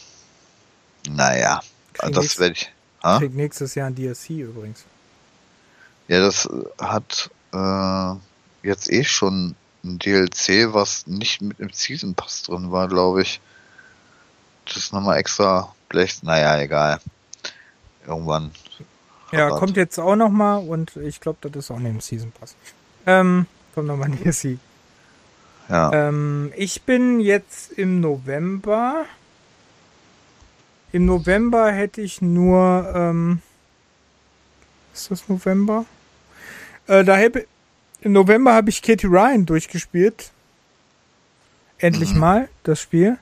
naja, 1.10 1.62
Krieg 1.94 2.14
das 2.14 2.40
werde 2.40 2.54
ich. 2.54 2.72
Ha? 3.04 3.20
Kriegt 3.20 3.36
nächstes 3.36 3.76
Jahr 3.76 3.88
ein 3.88 3.96
DLC 3.96 4.30
übrigens. 4.32 4.86
Ja, 6.08 6.20
das 6.20 6.46
äh, 6.46 6.84
hat 6.84 7.30
äh, 7.54 8.68
jetzt 8.68 8.92
eh 8.92 9.04
schon 9.04 9.56
ein 9.84 10.00
DLC, 10.00 10.74
was 10.74 11.08
nicht 11.08 11.42
mit 11.42 11.60
im 11.60 11.70
Season 11.72 12.16
Pass 12.16 12.44
drin 12.44 12.72
war, 12.72 12.88
glaube 12.88 13.22
ich. 13.22 13.40
Das 14.66 14.78
ist 14.78 14.94
nochmal 14.94 15.18
extra, 15.18 15.74
vielleicht, 15.90 16.24
naja, 16.24 16.60
egal. 16.60 17.00
Irgendwann. 18.08 18.52
Ja, 19.32 19.46
Rabatt. 19.46 19.60
kommt 19.60 19.78
jetzt 19.78 20.00
auch 20.00 20.16
nochmal 20.16 20.64
und 20.64 20.96
ich 20.98 21.20
glaube, 21.20 21.38
das 21.42 21.66
ist 21.66 21.72
auch 21.72 21.80
neben 21.80 22.00
Season 22.00 22.32
Pass. 22.32 22.56
Ähm, 23.06 23.46
kommt 23.74 23.88
nochmal 23.88 24.10
ein 24.12 24.18
DLC. 24.18 24.58
Ja. 25.70 25.92
Ähm, 25.94 26.52
ich 26.56 26.84
bin 26.84 27.20
jetzt 27.20 27.72
im 27.72 28.00
November. 28.00 29.06
Im 30.96 31.04
November 31.04 31.74
hätte 31.74 32.00
ich 32.00 32.22
nur. 32.22 32.90
Ähm, 32.96 33.42
ist 34.94 35.12
das 35.12 35.28
November? 35.28 35.84
Äh, 36.88 37.04
da 37.04 37.18
habe 37.18 37.46
im 38.00 38.14
November 38.14 38.54
habe 38.54 38.70
ich 38.70 38.82
Katie 38.82 39.08
Ryan 39.08 39.46
durchgespielt. 39.46 40.32
Endlich 41.80 42.14
Mhm. 42.14 42.20
mal 42.22 42.50
das 42.64 42.80
Spiel. 42.80 43.18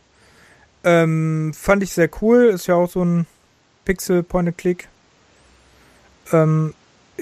Ähm, 0.83 1.51
fand 1.55 1.81
ich 1.81 1.93
sehr 1.93 2.11
cool. 2.21 2.51
Ist 2.53 2.67
ja 2.67 2.75
auch 2.75 2.91
so 2.91 3.03
ein 3.03 3.25
Pixel 3.85 4.21
Point 4.21 4.49
and 4.49 4.57
Click. 4.59 4.87
Ähm, 6.31 6.75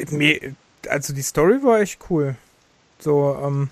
mir, 0.09 0.53
also 0.89 1.13
die 1.13 1.21
Story 1.21 1.63
war 1.63 1.79
echt 1.79 2.01
cool. 2.09 2.35
So, 2.99 3.39
ähm, 3.41 3.69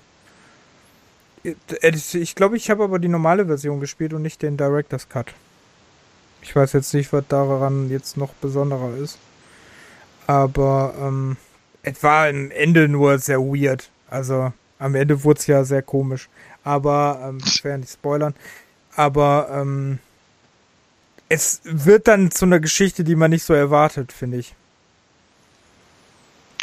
ich 1.44 2.16
ich 2.16 2.36
glaube, 2.36 2.56
ich 2.56 2.70
habe 2.70 2.86
aber 2.86 3.00
die 3.00 3.10
normale 3.10 3.48
Version 3.48 3.82
gespielt 3.82 4.14
und 4.14 4.22
nicht 4.22 4.42
den 4.42 4.56
Director's 4.56 5.10
Cut. 5.10 5.34
Ich 6.42 6.56
weiß 6.56 6.74
jetzt 6.74 6.94
nicht, 6.94 7.12
was 7.14 7.24
daran 7.28 7.90
jetzt 7.90 8.18
noch 8.18 8.34
besonderer 8.34 8.96
ist. 8.96 9.18
Aber 10.28 10.94
ähm, 11.00 11.38
es 11.84 12.02
war 12.04 12.28
am 12.28 12.52
Ende 12.52 12.88
nur 12.88 13.18
sehr 13.20 13.40
weird. 13.40 13.90
Also 14.10 14.54
am 14.80 14.96
Ende 14.96 15.24
wurde 15.24 15.40
es 15.40 15.48
ja 15.48 15.64
sehr 15.64 15.82
komisch. 15.82 16.30
Aber 16.64 17.20
ähm, 17.24 17.40
ich 17.46 17.64
werde 17.64 17.80
nicht 17.80 17.92
spoilern. 17.94 18.36
Aber 18.96 19.50
ähm, 19.52 20.00
es 21.30 21.62
wird 21.64 22.08
dann 22.08 22.32
zu 22.32 22.46
einer 22.46 22.60
Geschichte, 22.60 23.04
die 23.04 23.16
man 23.16 23.32
nicht 23.32 23.44
so 23.44 23.54
erwartet, 23.54 24.12
finde 24.12 24.38
ich. 24.38 24.56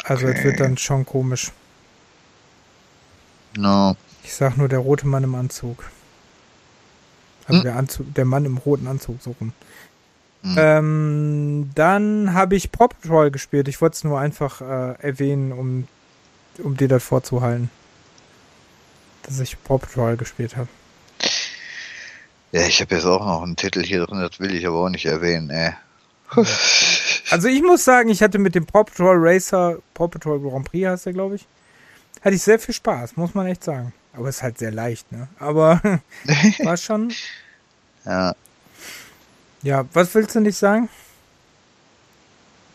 Also 0.03 0.27
es 0.27 0.43
wird 0.43 0.55
Okay. 0.55 0.63
dann 0.63 0.77
schon 0.77 1.05
komisch. 1.05 1.51
No. 3.55 3.95
Ich 4.23 4.33
sag 4.33 4.57
nur 4.57 4.67
der 4.67 4.79
rote 4.79 5.07
Mann 5.07 5.23
im 5.23 5.35
Anzug. 5.35 5.85
Also 7.47 7.59
Hm. 7.59 7.63
der 7.63 7.75
Anzug, 7.77 8.13
der 8.13 8.25
Mann 8.25 8.45
im 8.45 8.57
roten 8.57 8.87
Anzug 8.87 9.21
so 9.21 9.35
rum. 9.39 9.53
Hm. 10.47 10.55
Ähm, 10.57 11.71
dann 11.75 12.33
habe 12.33 12.55
ich 12.55 12.71
Paw 12.71 12.87
Patrol 12.87 13.31
gespielt. 13.31 13.67
Ich 13.67 13.81
wollte 13.81 13.95
es 13.95 14.03
nur 14.03 14.19
einfach 14.19 14.61
äh, 14.61 14.93
erwähnen, 15.01 15.51
um, 15.51 15.87
um 16.63 16.77
dir 16.77 16.87
das 16.87 17.03
vorzuhalten. 17.03 17.69
Dass 19.23 19.39
ich 19.39 19.61
Paw 19.63 19.77
Patrol 19.77 20.15
gespielt 20.15 20.55
habe. 20.55 20.69
Ja, 22.51 22.65
ich 22.65 22.79
habe 22.79 22.95
jetzt 22.95 23.05
auch 23.05 23.25
noch 23.25 23.43
einen 23.43 23.55
Titel 23.55 23.83
hier 23.83 24.05
drin, 24.05 24.19
das 24.19 24.39
will 24.39 24.55
ich 24.55 24.65
aber 24.65 24.77
auch 24.77 24.89
nicht 24.89 25.05
erwähnen, 25.05 25.49
ey. 25.49 25.73
Also 27.29 27.47
ich 27.47 27.61
muss 27.61 27.83
sagen, 27.83 28.09
ich 28.09 28.21
hatte 28.21 28.37
mit 28.37 28.55
dem 28.55 28.65
Paw 28.65 28.83
Patrol 28.83 29.17
Racer, 29.19 29.79
Paw 29.93 30.07
Patrol 30.07 30.39
Grand 30.39 30.65
Prix 30.69 30.87
heißt 30.87 31.05
der, 31.07 31.13
glaube 31.13 31.35
ich, 31.35 31.45
hatte 32.21 32.35
ich 32.35 32.41
sehr 32.41 32.59
viel 32.59 32.73
Spaß, 32.73 33.17
muss 33.17 33.33
man 33.33 33.47
echt 33.47 33.63
sagen. 33.63 33.93
Aber 34.13 34.29
ist 34.29 34.43
halt 34.43 34.57
sehr 34.57 34.71
leicht, 34.71 35.11
ne? 35.11 35.27
Aber 35.39 35.81
war 36.63 36.77
schon. 36.77 37.13
ja, 38.05 38.33
Ja, 39.63 39.85
was 39.93 40.13
willst 40.13 40.35
du 40.35 40.39
nicht 40.39 40.57
sagen? 40.57 40.89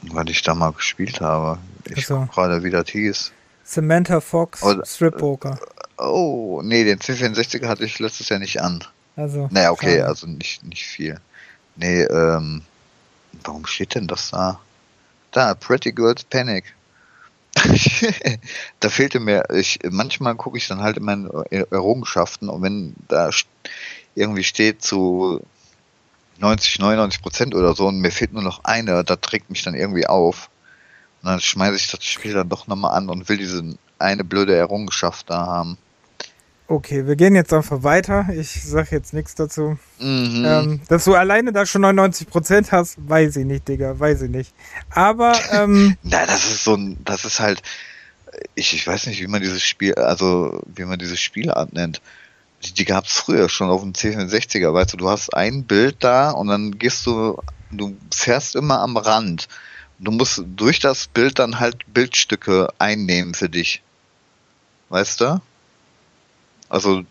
weil 0.02 0.28
ich 0.30 0.42
da 0.42 0.54
mal 0.54 0.72
gespielt 0.72 1.20
habe. 1.20 1.58
Ich 1.94 2.06
so. 2.06 2.28
gerade, 2.32 2.62
wie 2.62 2.70
das 2.70 2.88
hieß. 2.88 3.32
Samantha 3.64 4.20
Fox 4.20 4.62
Oder- 4.62 4.84
Strip 4.84 5.18
Poker. 5.18 5.58
Oh, 5.98 6.60
nee, 6.64 6.84
den 6.84 6.98
C64 6.98 7.66
hatte 7.66 7.84
ich 7.84 7.98
letztes 7.98 8.28
Jahr 8.28 8.40
nicht 8.40 8.60
an. 8.60 8.84
Also. 9.14 9.48
Naja, 9.52 9.70
okay, 9.70 9.98
schade. 9.98 10.06
also 10.06 10.26
nicht, 10.26 10.64
nicht 10.64 10.84
viel. 10.84 11.20
Nee, 11.76 12.02
ähm, 12.02 12.62
warum 13.44 13.66
steht 13.66 13.94
denn 13.94 14.08
das 14.08 14.30
da? 14.30 14.58
Da, 15.30 15.54
Pretty 15.54 15.92
Girls 15.92 16.24
Panic. 16.24 16.64
da 18.80 18.88
fehlte 18.88 19.20
mir, 19.20 19.44
ich, 19.50 19.78
manchmal 19.90 20.34
gucke 20.34 20.56
ich 20.58 20.66
dann 20.66 20.80
halt 20.80 20.96
in 20.96 21.04
meinen 21.04 21.30
Errungenschaften 21.50 22.48
und 22.48 22.62
wenn 22.62 22.94
da 23.08 23.30
irgendwie 24.14 24.44
steht 24.44 24.82
zu 24.82 25.42
90, 26.38 26.78
99 26.78 27.22
Prozent 27.22 27.54
oder 27.54 27.74
so 27.74 27.86
und 27.86 28.00
mir 28.00 28.10
fehlt 28.10 28.32
nur 28.32 28.42
noch 28.42 28.64
eine, 28.64 29.04
da 29.04 29.16
trägt 29.16 29.50
mich 29.50 29.62
dann 29.62 29.74
irgendwie 29.74 30.06
auf. 30.06 30.50
Und 31.22 31.28
dann 31.28 31.40
schmeiße 31.40 31.76
ich 31.76 31.90
das 31.90 32.04
Spiel 32.04 32.34
dann 32.34 32.48
doch 32.48 32.66
nochmal 32.66 32.96
an 32.96 33.08
und 33.08 33.28
will 33.28 33.36
diese 33.36 33.62
eine 33.98 34.24
blöde 34.24 34.56
Errungenschaft 34.56 35.30
da 35.30 35.46
haben. 35.46 35.78
Okay, 36.72 37.06
wir 37.06 37.16
gehen 37.16 37.34
jetzt 37.34 37.52
einfach 37.52 37.82
weiter. 37.82 38.28
Ich 38.34 38.62
sag 38.64 38.92
jetzt 38.92 39.12
nichts 39.12 39.34
dazu. 39.34 39.78
Mhm. 40.00 40.44
Ähm, 40.46 40.80
dass 40.88 41.04
du 41.04 41.14
alleine 41.14 41.52
da 41.52 41.66
schon 41.66 41.84
99% 41.84 42.70
hast, 42.70 42.96
weiß 42.96 43.36
ich 43.36 43.44
nicht, 43.44 43.68
Digga, 43.68 43.98
weiß 43.98 44.22
ich 44.22 44.30
nicht. 44.30 44.54
Aber, 44.90 45.34
ähm, 45.52 45.96
Na, 46.02 46.24
das 46.24 46.46
ist 46.46 46.64
so 46.64 46.74
ein, 46.74 46.96
das 47.04 47.24
ist 47.24 47.40
halt, 47.40 47.62
ich, 48.54 48.74
ich 48.74 48.86
weiß 48.86 49.06
nicht, 49.06 49.20
wie 49.20 49.26
man 49.26 49.42
dieses 49.42 49.62
Spiel, 49.62 49.94
also 49.94 50.62
wie 50.74 50.84
man 50.84 50.98
diese 50.98 51.16
Spielart 51.16 51.72
nennt. 51.72 52.00
Die, 52.64 52.72
die 52.72 52.84
gab 52.84 53.06
es 53.06 53.12
früher 53.12 53.48
schon 53.48 53.70
auf 53.70 53.82
dem 53.82 53.92
C64er, 53.92 54.72
weißt 54.72 54.92
du, 54.92 54.96
du 54.96 55.08
hast 55.08 55.34
ein 55.34 55.64
Bild 55.64 55.96
da 56.00 56.30
und 56.30 56.48
dann 56.48 56.78
gehst 56.78 57.06
du, 57.06 57.42
du 57.70 57.96
fährst 58.14 58.54
immer 58.54 58.80
am 58.80 58.96
Rand. 58.96 59.48
Du 59.98 60.10
musst 60.10 60.42
durch 60.56 60.80
das 60.80 61.06
Bild 61.06 61.38
dann 61.38 61.60
halt 61.60 61.92
Bildstücke 61.92 62.68
einnehmen 62.78 63.34
für 63.34 63.48
dich. 63.48 63.82
Weißt 64.88 65.20
du? 65.20 65.40
Also 66.68 67.02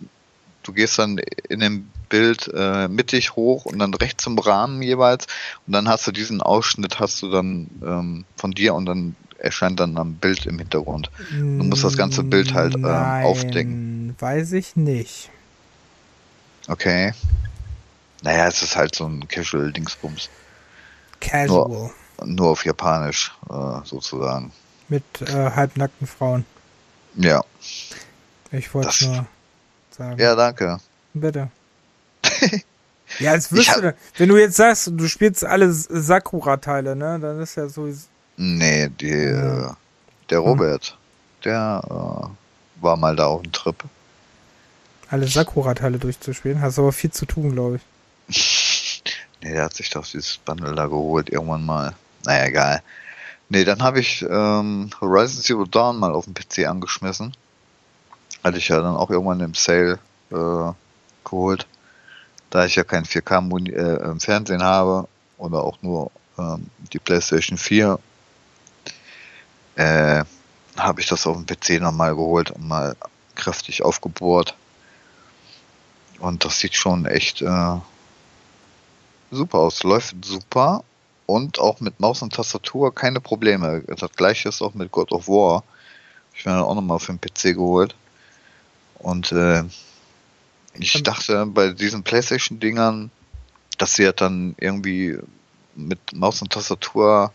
du 0.64 0.74
gehst 0.74 1.00
dann 1.00 1.20
in 1.50 1.60
dem 1.60 1.90
Bild 2.10 2.50
äh, 2.54 2.88
mittig 2.88 3.36
hoch 3.36 3.66
und 3.66 3.80
dann 3.80 3.94
rechts 3.94 4.24
zum 4.24 4.38
Rahmen 4.38 4.82
jeweils 4.82 5.28
und 5.66 5.74
dann 5.74 5.88
hast 5.88 6.06
du 6.08 6.12
diesen 6.12 6.42
Ausschnitt 6.42 7.00
hast 7.00 7.22
du 7.22 7.32
dann 7.32 7.70
ähm, 7.82 8.26
von 8.36 8.52
dir 8.52 8.76
und 8.76 8.86
dann 8.86 9.16
erscheint 9.40 9.80
dann 9.80 9.98
am 9.98 10.16
Bild 10.16 10.46
im 10.46 10.60
Hintergrund. 10.60 11.10
du 11.32 11.64
musst 11.64 11.84
das 11.84 11.98
ganze 11.98 12.24
Bild 12.24 12.54
halt, 12.54 12.76
ähm, 12.76 12.86
aufdecken. 12.86 14.16
Weiß 14.20 14.52
ich 14.52 14.76
nicht. 14.76 15.30
Okay. 16.68 17.14
Naja, 18.24 18.48
es 18.48 18.62
ist 18.62 18.76
halt 18.76 18.94
so 18.96 19.06
ein 19.08 19.28
Casual-Dingsbums. 19.28 20.30
Casual. 21.20 21.92
Nur 22.24 22.50
auf 22.50 22.66
Japanisch, 22.66 23.32
äh, 23.50 23.54
sozusagen. 23.84 24.52
Mit 24.90 25.04
äh, 25.22 25.52
halbnackten 25.52 26.06
Frauen. 26.06 26.46
Ja. 27.16 27.42
Ich 28.52 28.74
wollte 28.74 28.88
Das- 28.90 29.02
nur 29.02 29.26
sagen. 29.98 30.20
Ja, 30.20 30.36
danke. 30.36 30.78
Bitte. 31.14 31.50
ja, 33.20 33.32
als 33.32 33.52
wirst 33.52 33.76
du, 33.78 33.96
wenn 34.18 34.30
du 34.30 34.38
jetzt 34.38 34.56
sagst, 34.58 34.92
du 34.94 35.08
spielst 35.08 35.44
alle 35.44 35.72
Sakura-Teile, 35.74 36.96
ne, 36.96 37.20
dann 37.20 37.42
ist 37.42 37.56
ja 37.56 37.68
so, 37.68 37.90
Nee, 38.38 38.88
die, 39.00 39.12
äh, 39.12 39.70
der 40.30 40.40
Robert. 40.40 40.98
der 41.44 41.82
äh, 41.84 42.82
war 42.84 42.98
mal 42.98 43.16
da 43.16 43.26
auf 43.26 43.42
dem 43.42 43.52
Trip. 43.52 43.76
Alle 45.12 45.28
Sakura-Teile 45.28 46.00
durchzuspielen. 46.00 46.62
Hast 46.62 46.80
aber 46.80 46.94
viel 46.94 47.12
zu 47.12 47.26
tun, 47.26 47.52
glaube 47.52 47.82
ich. 48.28 49.04
nee, 49.44 49.52
der 49.52 49.66
hat 49.66 49.74
sich 49.74 49.90
doch 49.90 50.08
dieses 50.08 50.38
Bundle 50.38 50.74
da 50.74 50.88
geholt 50.88 51.30
irgendwann 51.30 51.66
mal. 51.66 51.94
Naja, 52.24 52.46
egal. 52.46 52.82
Nee, 53.50 53.66
dann 53.66 53.84
habe 53.84 54.00
ich 54.00 54.22
ähm, 54.22 54.90
Horizon 55.02 55.42
Zero 55.42 55.66
Dawn 55.66 56.00
mal 56.00 56.14
auf 56.14 56.24
dem 56.24 56.34
PC 56.34 56.66
angeschmissen. 56.66 57.36
Hatte 58.42 58.58
ich 58.58 58.70
ja 58.70 58.80
dann 58.80 58.96
auch 58.96 59.10
irgendwann 59.10 59.42
im 59.42 59.54
Sale 59.54 60.00
äh, 60.32 60.72
geholt. 61.26 61.68
Da 62.50 62.64
ich 62.64 62.78
ja 62.78 62.86
kein 62.86 63.04
4K 63.04 63.70
äh, 63.70 64.10
im 64.10 64.22
Fernsehen 64.22 64.64
habe 64.64 65.10
oder 65.38 65.62
auch 65.62 65.82
nur 65.82 66.12
ähm, 66.38 66.68
die 66.94 67.00
PlayStation 67.00 67.58
4, 67.58 68.00
äh, 69.76 70.24
habe 70.78 71.02
ich 71.02 71.08
das 71.08 71.28
auf 71.28 71.36
dem 71.36 71.46
PC 71.46 71.82
nochmal 71.82 72.16
geholt 72.16 72.52
und 72.52 72.66
mal 72.66 72.96
kräftig 73.36 73.84
aufgebohrt. 73.84 74.56
Und 76.22 76.46
das 76.46 76.60
sieht 76.60 76.76
schon 76.76 77.08
echt 77.08 77.42
äh, 77.42 77.78
super 79.32 79.58
aus. 79.58 79.82
Läuft 79.82 80.24
super 80.24 80.84
und 81.26 81.60
auch 81.60 81.80
mit 81.80 82.00
Maus 82.00 82.22
und 82.22 82.34
Tastatur 82.34 82.94
keine 82.94 83.20
Probleme. 83.20 83.84
Das 83.88 84.12
gleiche 84.12 84.50
ist 84.50 84.62
auch 84.62 84.76
mit 84.76 84.92
God 84.92 85.12
of 85.12 85.28
War. 85.28 85.64
Ich 86.36 86.44
dann 86.44 86.62
auch 86.62 86.76
nochmal 86.76 87.00
für 87.00 87.14
den 87.14 87.20
PC 87.20 87.56
geholt. 87.56 87.96
Und 89.00 89.32
äh, 89.32 89.64
ich 90.76 91.02
dachte 91.02 91.48
bei 91.48 91.70
diesen 91.70 92.04
PlayStation-Dingern, 92.04 93.10
dass 93.80 93.96
sie 93.96 94.04
ja 94.04 94.12
dann 94.12 94.56
irgendwie 94.60 95.18
mit 95.76 96.00
Maus 96.14 96.42
und 96.44 96.54
Tastatur 96.54 97.32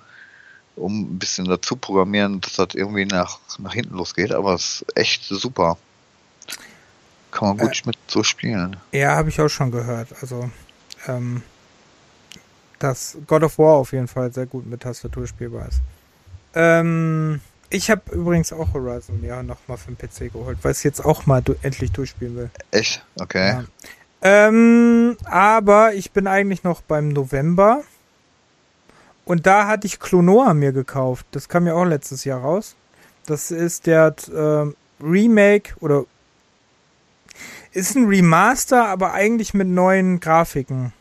um 0.76 1.00
ein 1.00 1.18
bisschen 1.18 1.46
dazu 1.46 1.74
programmieren, 1.74 2.40
dass 2.40 2.52
das 2.52 2.74
irgendwie 2.74 3.04
nach, 3.04 3.40
nach 3.58 3.74
hinten 3.74 3.96
losgeht, 3.96 4.30
aber 4.32 4.54
es 4.54 4.82
ist 4.82 4.96
echt 4.96 5.24
super. 5.24 5.76
Kann 7.30 7.48
man 7.48 7.58
gut 7.58 7.82
äh, 7.84 7.86
mit 7.86 7.98
so 8.06 8.22
spielen. 8.22 8.76
Ja, 8.92 9.16
habe 9.16 9.28
ich 9.28 9.40
auch 9.40 9.48
schon 9.48 9.70
gehört. 9.70 10.08
Also, 10.20 10.50
ähm, 11.06 11.42
dass 12.78 13.16
God 13.26 13.42
of 13.42 13.58
War 13.58 13.74
auf 13.74 13.92
jeden 13.92 14.08
Fall 14.08 14.32
sehr 14.32 14.46
gut 14.46 14.66
mit 14.66 14.80
Tastatur 14.82 15.26
spielbar 15.26 15.68
ist. 15.68 15.80
Ähm, 16.54 17.40
ich 17.68 17.90
habe 17.90 18.14
übrigens 18.14 18.52
auch 18.52 18.72
Horizon 18.74 19.22
ja 19.22 19.42
nochmal 19.42 19.76
für 19.76 19.92
den 19.92 19.98
PC 19.98 20.32
geholt, 20.32 20.58
weil 20.62 20.72
ich 20.72 20.84
jetzt 20.84 21.04
auch 21.04 21.26
mal 21.26 21.42
du 21.42 21.54
endlich 21.62 21.92
durchspielen 21.92 22.36
will. 22.36 22.50
Echt? 22.70 23.04
Okay. 23.18 23.48
Ja. 23.48 23.64
Ähm, 24.22 25.16
aber 25.24 25.94
ich 25.94 26.12
bin 26.12 26.26
eigentlich 26.26 26.64
noch 26.64 26.80
beim 26.80 27.08
November. 27.08 27.82
Und 29.24 29.46
da 29.46 29.66
hatte 29.66 29.86
ich 29.86 29.98
Klonoa 29.98 30.54
mir 30.54 30.72
gekauft. 30.72 31.26
Das 31.32 31.48
kam 31.48 31.66
ja 31.66 31.74
auch 31.74 31.84
letztes 31.84 32.24
Jahr 32.24 32.40
raus. 32.40 32.76
Das 33.26 33.50
ist 33.50 33.86
der 33.86 34.14
äh, 34.32 35.04
Remake 35.04 35.74
oder 35.80 36.04
ist 37.76 37.94
ein 37.94 38.06
Remaster, 38.06 38.88
aber 38.88 39.12
eigentlich 39.12 39.52
mit 39.52 39.68
neuen 39.68 40.18
Grafiken 40.18 40.94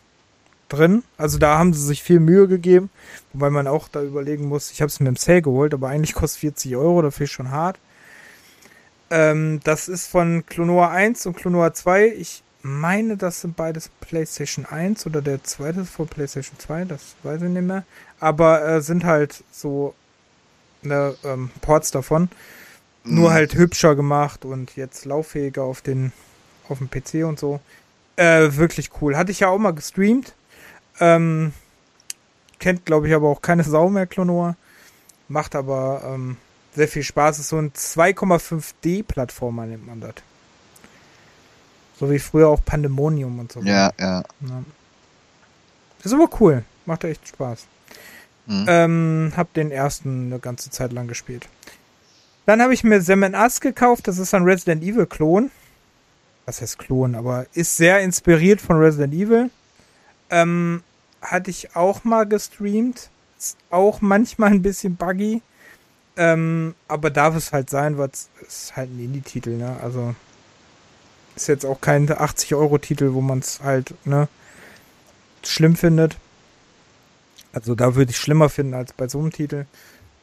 drin. 0.68 1.04
Also 1.18 1.38
da 1.38 1.58
haben 1.58 1.74
sie 1.74 1.82
sich 1.82 2.04
viel 2.04 2.20
Mühe 2.20 2.50
gegeben, 2.50 2.90
wobei 3.32 3.50
man 3.50 3.68
auch 3.68 3.88
da 3.88 4.02
überlegen 4.02 4.48
muss, 4.48 4.72
ich 4.72 4.82
habe 4.82 4.90
es 4.90 5.00
mir 5.00 5.08
im 5.08 5.16
Sale 5.16 5.42
geholt, 5.42 5.74
aber 5.74 5.88
eigentlich 5.88 6.14
kostet 6.14 6.42
40 6.42 6.76
Euro, 6.76 7.02
dafür 7.02 7.24
ist 7.24 7.32
schon 7.32 7.52
hart. 7.52 7.80
Ähm, 9.10 9.62
das 9.64 9.88
ist 9.88 10.08
von 10.08 10.46
Klonoa 10.46 10.90
1 10.90 11.26
und 11.28 11.38
Klonoa 11.38 11.74
2. 11.74 12.08
Ich 12.08 12.44
meine, 12.62 13.16
das 13.16 13.42
sind 13.42 13.56
beides 13.56 13.90
PlayStation 14.02 14.66
1 14.66 15.06
oder 15.06 15.22
der 15.22 15.44
zweite 15.44 15.82
ist 15.82 15.92
von 15.92 16.08
PlayStation 16.08 16.60
2, 16.60 16.86
das 16.86 17.16
weiß 17.24 17.42
ich 17.44 17.50
nicht 17.50 17.66
mehr. 17.66 17.86
Aber 18.20 18.68
äh, 18.68 18.82
sind 18.82 19.06
halt 19.06 19.46
so 19.50 19.96
ne, 20.82 21.16
ähm, 21.24 21.52
Ports 21.62 21.92
davon. 21.92 22.30
Mhm. 23.06 23.16
Nur 23.16 23.32
halt 23.32 23.56
hübscher 23.56 23.96
gemacht 23.96 24.44
und 24.44 24.76
jetzt 24.76 25.06
lauffähiger 25.06 25.64
auf 25.64 25.82
den 25.82 26.12
auf 26.70 26.80
dem 26.80 26.90
PC 26.90 27.26
und 27.26 27.40
so. 27.40 27.60
Äh, 28.16 28.56
wirklich 28.56 28.90
cool. 29.02 29.18
Hatte 29.18 29.32
ich 29.32 29.42
ja 29.42 29.50
auch 29.50 29.58
mal 29.58 29.74
gestreamt. 29.74 30.34
Ähm, 31.00 31.54
kennt, 32.60 32.86
glaube 32.86 33.08
ich, 33.08 33.14
aber 33.14 33.28
auch 33.30 33.42
keine 33.42 33.64
Sau 33.64 33.90
mehr, 33.90 34.08
Klonoa. 34.08 34.56
Macht 35.28 35.56
aber 35.56 36.02
ähm, 36.06 36.38
sehr 36.74 36.88
viel 36.88 37.04
Spaß. 37.04 37.40
Ist 37.40 37.50
so 37.50 37.58
ein 37.58 37.72
2,5D-Plattformer, 37.72 39.66
nennt 39.66 39.86
man 39.86 40.00
das. 40.00 40.16
So 42.00 42.10
wie 42.12 42.20
früher 42.20 42.50
auch 42.50 42.64
Pandemonium 42.64 43.40
und 43.40 43.52
so. 43.52 43.62
Ja, 43.62 43.92
ja. 44.00 44.24
ja. 44.42 44.64
Ist 46.04 46.14
aber 46.14 46.30
cool. 46.40 46.64
Macht 46.86 47.04
echt 47.04 47.28
Spaß. 47.28 47.66
Mhm. 48.46 48.66
Ähm, 48.68 49.34
hab 49.36 49.54
den 49.54 49.72
ersten 49.72 50.28
eine 50.28 50.40
ganze 50.40 50.70
Zeit 50.70 50.94
lang 50.94 51.08
gespielt. 51.08 51.48
Dann 52.46 52.62
habe 52.62 52.74
ich 52.74 52.84
mir 52.84 53.02
Sam 53.02 53.24
Us 53.24 53.60
gekauft. 53.60 54.08
Das 54.08 54.20
ist 54.20 54.34
ein 54.34 54.44
Resident 54.44 54.84
Evil 54.84 55.08
Klon 55.08 55.50
was 56.46 56.62
heißt 56.62 56.80
Klon, 56.80 57.16
aber 57.16 57.46
ist 57.54 57.78
sehr 57.78 58.00
inspiriert 58.02 58.62
von 58.62 58.78
Resident 58.78 59.14
Evil. 59.14 59.50
Ähm, 60.30 60.84
hatte 61.22 61.50
ich 61.50 61.76
auch 61.76 62.04
mal 62.04 62.26
gestreamt. 62.26 63.10
Ist 63.38 63.58
auch 63.70 64.02
manchmal 64.02 64.52
ein 64.52 64.62
bisschen 64.62 64.96
buggy. 64.96 65.42
Ähm, 66.18 66.76
aber 66.88 67.10
darf 67.10 67.36
es 67.36 67.52
halt 67.52 67.70
sein, 67.70 67.98
weil 67.98 68.10
es 68.10 68.30
ist 68.48 68.76
halt 68.76 68.90
ein 68.90 69.00
Indie-Titel, 69.00 69.58
ne? 69.58 69.78
Also 69.82 70.16
ist 71.36 71.48
jetzt 71.48 71.66
auch 71.66 71.82
kein 71.82 72.08
80-Euro-Titel, 72.08 73.14
wo 73.14 73.22
man 73.22 73.40
es 73.40 73.62
halt, 73.62 73.94
ne, 74.06 74.30
schlimm 75.44 75.76
findet. 75.76 76.18
Also 77.52 77.76
da 77.76 77.96
würde 77.96 78.12
ich 78.12 78.18
schlimmer 78.18 78.50
finden 78.50 78.74
als 78.74 78.94
bei 78.94 79.08
so 79.08 79.20
einem 79.20 79.32
Titel. 79.32 79.66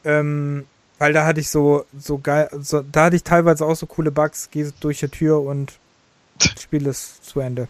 Ähm, 0.03 0.65
weil 0.97 1.13
da 1.13 1.25
hatte 1.25 1.39
ich 1.39 1.49
so, 1.49 1.85
so 1.97 2.17
geil, 2.17 2.49
so, 2.59 2.81
da 2.81 3.05
hatte 3.05 3.15
ich 3.15 3.23
teilweise 3.23 3.65
auch 3.65 3.75
so 3.75 3.85
coole 3.85 4.11
Bugs, 4.11 4.49
geh 4.51 4.69
durch 4.79 4.99
die 4.99 5.07
Tür 5.07 5.41
und 5.41 5.73
Spiel 6.39 6.87
ist 6.87 7.25
zu 7.25 7.39
Ende. 7.39 7.67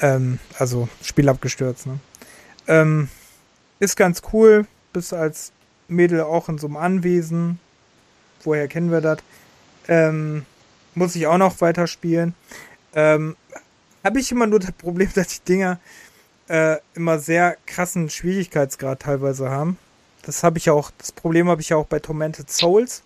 Ähm, 0.00 0.38
also 0.58 0.88
Spiel 1.02 1.28
abgestürzt. 1.28 1.86
Ne? 1.86 1.98
Ähm, 2.66 3.08
ist 3.78 3.96
ganz 3.96 4.22
cool. 4.32 4.66
Bist 4.92 5.12
als 5.12 5.52
Mädel 5.88 6.22
auch 6.22 6.48
in 6.48 6.58
so 6.58 6.66
einem 6.66 6.76
Anwesen. 6.76 7.58
Woher 8.42 8.68
kennen 8.68 8.90
wir 8.90 9.00
das? 9.00 9.18
Ähm, 9.88 10.44
muss 10.94 11.16
ich 11.16 11.26
auch 11.26 11.38
noch 11.38 11.60
weiterspielen. 11.60 12.34
Ähm, 12.94 13.36
Habe 14.02 14.20
ich 14.20 14.32
immer 14.32 14.46
nur 14.46 14.60
das 14.60 14.72
Problem, 14.72 15.10
dass 15.14 15.28
die 15.28 15.44
Dinger 15.44 15.78
äh, 16.48 16.76
immer 16.94 17.18
sehr 17.18 17.56
krassen 17.66 18.08
Schwierigkeitsgrad 18.08 19.00
teilweise 19.00 19.50
haben. 19.50 19.78
Das 20.22 20.42
habe 20.42 20.58
ich 20.58 20.70
auch, 20.70 20.90
das 20.98 21.12
Problem 21.12 21.48
habe 21.48 21.60
ich 21.60 21.68
ja 21.68 21.76
auch 21.76 21.86
bei 21.86 22.00
Tormented 22.00 22.50
Souls 22.50 23.02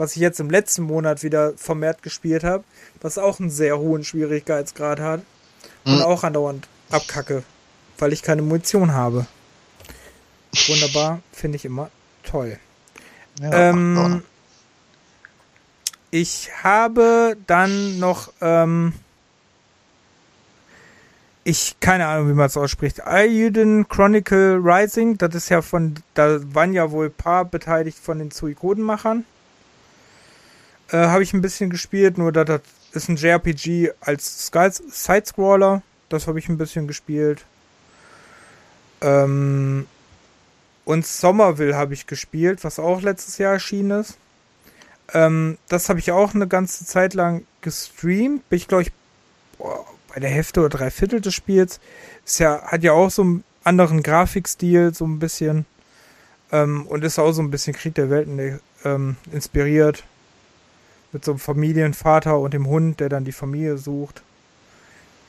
was 0.00 0.16
ich 0.16 0.22
jetzt 0.22 0.40
im 0.40 0.48
letzten 0.48 0.84
Monat 0.84 1.22
wieder 1.22 1.52
vermehrt 1.58 2.02
gespielt 2.02 2.42
habe, 2.42 2.64
was 3.02 3.18
auch 3.18 3.38
einen 3.38 3.50
sehr 3.50 3.78
hohen 3.78 4.02
Schwierigkeitsgrad 4.02 4.98
hat 4.98 5.20
und 5.84 5.96
mhm. 5.96 6.02
auch 6.02 6.24
andauernd 6.24 6.68
abkacke, 6.88 7.42
weil 7.98 8.14
ich 8.14 8.22
keine 8.22 8.40
Munition 8.40 8.94
habe. 8.94 9.26
Wunderbar, 10.68 11.20
finde 11.32 11.56
ich 11.56 11.66
immer 11.66 11.90
toll. 12.22 12.58
Ja, 13.42 13.70
ähm, 13.70 14.22
ich 16.10 16.48
habe 16.62 17.36
dann 17.46 17.98
noch, 17.98 18.32
ähm, 18.40 18.94
ich, 21.44 21.76
keine 21.80 22.06
Ahnung, 22.06 22.30
wie 22.30 22.34
man 22.34 22.46
es 22.46 22.56
ausspricht. 22.56 23.06
Ayuden 23.06 23.86
Chronicle 23.86 24.60
Rising, 24.62 25.18
das 25.18 25.34
ist 25.34 25.50
ja 25.50 25.60
von, 25.60 25.96
da 26.14 26.38
waren 26.54 26.72
ja 26.72 26.90
wohl 26.90 27.08
ein 27.08 27.12
paar 27.12 27.44
beteiligt 27.44 27.98
von 27.98 28.18
den 28.18 28.30
Suikoden-Machern. 28.30 29.26
Äh, 30.92 30.96
habe 30.96 31.22
ich 31.22 31.32
ein 31.32 31.40
bisschen 31.40 31.70
gespielt, 31.70 32.18
nur 32.18 32.32
das, 32.32 32.46
das 32.46 32.62
ist 32.92 33.08
ein 33.08 33.16
JRPG 33.16 33.92
als 34.00 34.50
Sidescroller. 34.88 35.82
Das 36.08 36.26
habe 36.26 36.38
ich 36.38 36.48
ein 36.48 36.58
bisschen 36.58 36.88
gespielt. 36.88 37.44
Ähm, 39.00 39.86
und 40.84 41.06
Somerville 41.06 41.76
habe 41.76 41.94
ich 41.94 42.06
gespielt, 42.06 42.64
was 42.64 42.80
auch 42.80 43.02
letztes 43.02 43.38
Jahr 43.38 43.52
erschienen 43.52 44.00
ist. 44.00 44.18
Ähm, 45.12 45.58
das 45.68 45.88
habe 45.88 46.00
ich 46.00 46.10
auch 46.10 46.34
eine 46.34 46.48
ganze 46.48 46.84
Zeit 46.84 47.14
lang 47.14 47.44
gestreamt. 47.60 48.48
Bin 48.48 48.56
ich, 48.56 48.66
glaube 48.66 48.82
ich, 48.82 48.92
boah, 49.58 49.86
bei 50.12 50.18
der 50.18 50.30
Hälfte 50.30 50.60
oder 50.60 50.70
drei 50.70 50.90
Viertel 50.90 51.20
des 51.20 51.34
Spiels. 51.34 51.78
Ist 52.26 52.40
ja, 52.40 52.62
hat 52.62 52.82
ja 52.82 52.92
auch 52.92 53.10
so 53.10 53.22
einen 53.22 53.44
anderen 53.62 54.02
Grafikstil, 54.02 54.92
so 54.92 55.04
ein 55.04 55.20
bisschen. 55.20 55.66
Ähm, 56.50 56.86
und 56.88 57.04
ist 57.04 57.20
auch 57.20 57.30
so 57.30 57.42
ein 57.42 57.52
bisschen 57.52 57.74
Krieg 57.74 57.94
der 57.94 58.10
Welten 58.10 58.60
ähm, 58.84 59.16
inspiriert 59.30 60.02
mit 61.12 61.24
so 61.24 61.32
einem 61.32 61.38
Familienvater 61.38 62.38
und 62.38 62.54
dem 62.54 62.66
Hund, 62.66 63.00
der 63.00 63.08
dann 63.08 63.24
die 63.24 63.32
Familie 63.32 63.78
sucht. 63.78 64.22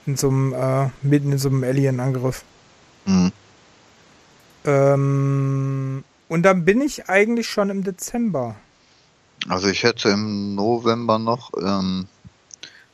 In 0.05 0.17
so 0.17 0.29
einem, 0.29 0.53
äh, 0.53 0.89
mitten 1.01 1.31
in 1.31 1.37
so 1.37 1.49
einem 1.49 1.63
Alien-Angriff. 1.63 2.43
Mhm. 3.05 3.31
Ähm, 4.65 6.03
und 6.27 6.43
dann 6.43 6.65
bin 6.65 6.81
ich 6.81 7.09
eigentlich 7.09 7.49
schon 7.49 7.69
im 7.69 7.83
Dezember. 7.83 8.55
Also 9.47 9.67
ich 9.67 9.83
hätte 9.83 10.09
im 10.09 10.55
November 10.55 11.17
noch 11.19 11.51
ähm, 11.59 12.07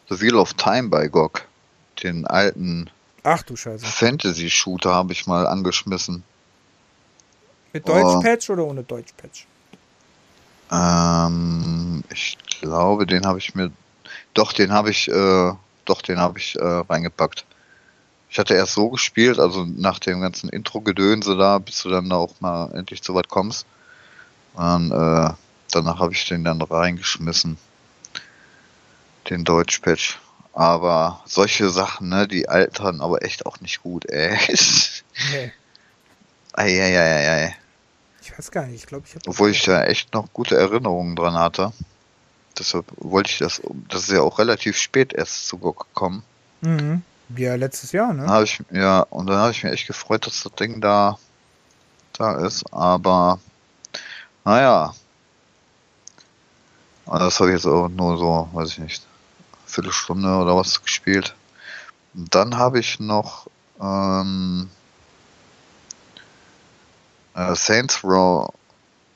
The 0.09 0.22
Wheel 0.22 0.35
of 0.35 0.53
Time 0.53 0.89
bei 0.89 1.07
GOG. 1.07 1.45
Den 2.03 2.26
alten 2.26 2.89
Ach 3.23 3.43
du 3.43 3.55
Scheiße. 3.55 3.85
Fantasy-Shooter 3.85 4.93
habe 4.93 5.11
ich 5.11 5.27
mal 5.27 5.45
angeschmissen. 5.47 6.23
Mit 7.73 7.88
Deutsch-Patch 7.88 8.49
oh. 8.49 8.53
oder 8.53 8.65
ohne 8.65 8.84
Deutsch-Patch? 8.84 9.45
Ähm, 10.72 12.03
ich 12.09 12.38
glaube, 12.61 13.05
den 13.05 13.25
habe 13.25 13.39
ich 13.39 13.55
mir, 13.55 13.71
doch, 14.34 14.53
den 14.53 14.71
habe 14.71 14.89
ich, 14.89 15.07
äh, 15.09 15.53
doch, 15.85 16.01
den 16.01 16.19
habe 16.19 16.39
ich 16.39 16.55
äh, 16.55 16.63
reingepackt. 16.63 17.45
Ich 18.29 18.39
hatte 18.39 18.55
erst 18.55 18.73
so 18.73 18.89
gespielt, 18.89 19.39
also 19.39 19.65
nach 19.65 19.99
dem 19.99 20.21
ganzen 20.21 20.49
Intro-Gedönse 20.49 21.38
da, 21.38 21.59
bis 21.59 21.84
du 21.84 21.89
dann 21.89 22.11
auch 22.11 22.39
mal 22.41 22.71
endlich 22.75 23.01
zu 23.01 23.15
weit 23.15 23.29
kommst. 23.29 23.65
Und 24.53 24.91
äh, 24.91 25.29
danach 25.71 25.99
habe 25.99 26.13
ich 26.13 26.27
den 26.27 26.43
dann 26.43 26.61
reingeschmissen. 26.61 27.57
Den 29.29 29.43
Deutsch-Patch. 29.43 30.19
Aber 30.53 31.21
solche 31.25 31.69
Sachen, 31.69 32.09
ne, 32.09 32.27
die 32.27 32.49
altern 32.49 33.01
aber 33.01 33.23
echt 33.23 33.45
auch 33.45 33.61
nicht 33.61 33.84
gut, 33.84 34.05
ey. 34.09 34.38
Nee. 35.31 35.51
Eieieiei. 36.53 37.55
Ich 38.21 38.38
weiß 38.38 38.51
gar 38.51 38.65
nicht, 38.65 38.81
ich 38.81 38.88
glaube, 38.88 39.05
ich 39.07 39.13
habe. 39.13 39.29
Obwohl 39.29 39.51
ich 39.51 39.63
da 39.63 39.84
echt 39.84 40.13
noch 40.13 40.34
gute 40.34 40.57
Erinnerungen 40.57 41.15
dran 41.15 41.35
hatte. 41.35 41.71
Deshalb 42.57 42.85
wollte 42.97 43.31
ich 43.31 43.39
das, 43.39 43.61
das 43.89 44.03
ist 44.03 44.11
ja 44.11 44.21
auch 44.21 44.39
relativ 44.39 44.77
spät 44.77 45.13
erst 45.13 45.47
zugekommen. 45.47 46.23
Mhm. 46.61 47.03
Ja, 47.35 47.55
letztes 47.55 47.91
Jahr, 47.91 48.13
ne? 48.13 48.43
Ich, 48.43 48.61
ja, 48.71 49.01
und 49.01 49.27
dann 49.27 49.38
habe 49.38 49.51
ich 49.51 49.63
mich 49.63 49.73
echt 49.73 49.88
gefreut, 49.88 50.25
dass 50.25 50.43
das 50.43 50.53
Ding 50.53 50.79
da, 50.79 51.19
da 52.13 52.45
ist, 52.45 52.73
aber 52.73 53.39
naja. 54.45 54.93
Also 57.05 57.25
das 57.25 57.39
habe 57.39 57.49
ich 57.49 57.55
jetzt 57.55 57.65
auch 57.65 57.89
nur 57.89 58.17
so, 58.17 58.49
weiß 58.53 58.69
ich 58.69 58.79
nicht, 58.79 59.05
Viertelstunde 59.65 60.29
oder 60.38 60.55
was 60.55 60.81
gespielt. 60.81 61.35
Und 62.13 62.34
dann 62.34 62.57
habe 62.57 62.79
ich 62.79 62.99
noch 62.99 63.47
ähm, 63.81 64.69
äh, 67.35 67.55
Saints 67.55 68.03
Row 68.03 68.53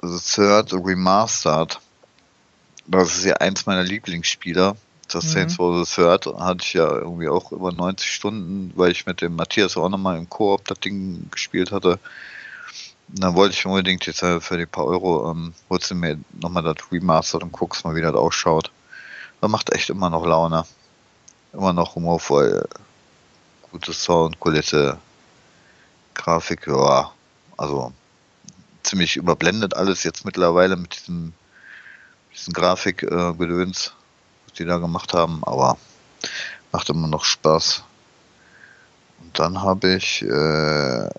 The 0.01 0.19
Third 0.19 0.73
Remastered. 0.73 1.80
Das 2.91 3.18
ist 3.18 3.26
ja 3.26 3.35
eins 3.35 3.65
meiner 3.65 3.84
Lieblingsspieler. 3.84 4.76
Das 5.07 5.23
mhm. 5.26 5.30
Saints 5.30 5.55
The 5.55 5.95
Third 5.95 6.26
hatte 6.26 6.63
ich 6.63 6.73
ja 6.73 6.89
irgendwie 6.89 7.30
auch 7.30 7.51
über 7.51 7.72
90 7.72 8.11
Stunden, 8.11 8.73
weil 8.76 8.91
ich 8.91 9.05
mit 9.05 9.22
dem 9.22 9.35
Matthias 9.35 9.77
auch 9.77 9.88
nochmal 9.88 10.18
im 10.18 10.30
Koop 10.30 10.65
das 10.65 10.80
Ding 10.80 11.30
gespielt 11.31 11.72
hatte. 11.72 11.99
Und 13.07 13.23
dann 13.23 13.35
wollte 13.35 13.53
ich 13.53 13.65
unbedingt 13.65 14.05
jetzt 14.05 14.19
für 14.19 14.57
die 14.57 14.65
paar 14.65 14.85
Euro, 14.85 15.31
ähm, 15.31 15.53
holst 15.69 15.89
du 15.91 15.95
mir 15.95 16.19
nochmal 16.41 16.63
das 16.63 16.91
Remastered 16.91 17.43
und 17.43 17.53
guckst 17.53 17.85
mal, 17.85 17.95
wie 17.95 18.01
das 18.01 18.13
ausschaut. 18.13 18.72
Das 19.39 19.49
macht 19.49 19.72
echt 19.72 19.89
immer 19.89 20.09
noch 20.09 20.26
Laune. 20.26 20.65
Immer 21.53 21.73
noch 21.73 21.95
humorvoll. 21.95 22.68
Gute 23.72 23.93
Sound, 23.93 24.39
Kulisse, 24.39 24.97
Grafik, 26.13 26.68
ja. 26.68 27.11
Also 27.57 27.93
ziemlich 28.84 29.15
überblendet 29.15 29.76
alles 29.76 30.03
jetzt 30.03 30.26
mittlerweile 30.26 30.76
mit 30.76 30.99
diesem, 30.99 31.34
diesen 32.33 32.53
Grafikgedöns, 32.53 33.87
äh, 33.87 33.91
was 34.45 34.53
die 34.57 34.65
da 34.65 34.77
gemacht 34.77 35.13
haben, 35.13 35.43
aber 35.43 35.77
macht 36.71 36.89
immer 36.89 37.07
noch 37.07 37.23
Spaß. 37.23 37.83
Und 39.21 39.37
dann 39.39 39.61
habe 39.61 39.95
ich 39.95 40.21
äh, 40.23 41.09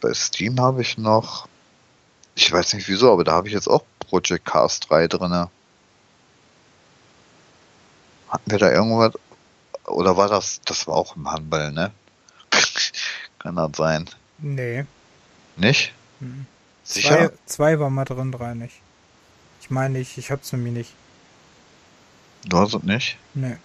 bei 0.00 0.14
Steam 0.14 0.60
habe 0.60 0.82
ich 0.82 0.98
noch, 0.98 1.48
ich 2.34 2.50
weiß 2.50 2.74
nicht 2.74 2.88
wieso, 2.88 3.12
aber 3.12 3.24
da 3.24 3.32
habe 3.32 3.48
ich 3.48 3.54
jetzt 3.54 3.68
auch 3.68 3.82
Project 4.08 4.44
Cast 4.44 4.90
3 4.90 5.08
drin. 5.08 5.48
Hatten 8.28 8.50
wir 8.50 8.58
da 8.58 8.70
irgendwas? 8.70 9.12
Oder 9.86 10.16
war 10.16 10.28
das, 10.28 10.60
das 10.64 10.86
war 10.86 10.94
auch 10.94 11.16
im 11.16 11.28
Handball, 11.30 11.72
ne? 11.72 11.90
Kann 13.38 13.56
das 13.56 13.72
sein? 13.76 14.08
Nee. 14.38 14.84
Nicht? 15.56 15.92
Mhm. 16.20 16.46
Sicher? 16.84 17.30
Zwei, 17.30 17.30
zwei 17.46 17.80
war 17.80 17.90
mal 17.90 18.04
drin, 18.04 18.32
drei 18.32 18.54
nicht. 18.54 18.80
Ich 19.70 19.72
meine, 19.72 20.00
ich, 20.00 20.18
ich 20.18 20.32
hab's 20.32 20.52
nämlich 20.52 20.72
nicht. 20.72 20.94
Du 22.44 22.58
hast 22.58 22.74
es 22.74 22.82
nicht? 22.82 23.16
Nee. 23.34 23.56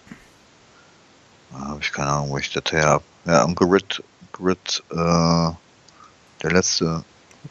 Da 1.50 1.58
habe 1.58 1.80
ich 1.80 1.90
keine 1.90 2.10
Ahnung, 2.10 2.30
wo 2.30 2.38
ich 2.38 2.48
das 2.52 2.70
her 2.70 2.84
habe. 2.84 3.04
Ja, 3.24 3.42
am 3.42 3.56
Grid, 3.56 4.04
Grid, 4.30 4.84
äh, 4.90 4.94
der 4.94 5.56
letzte. 6.52 7.02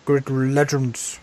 Grid 0.06 0.30
Legends. 0.30 1.20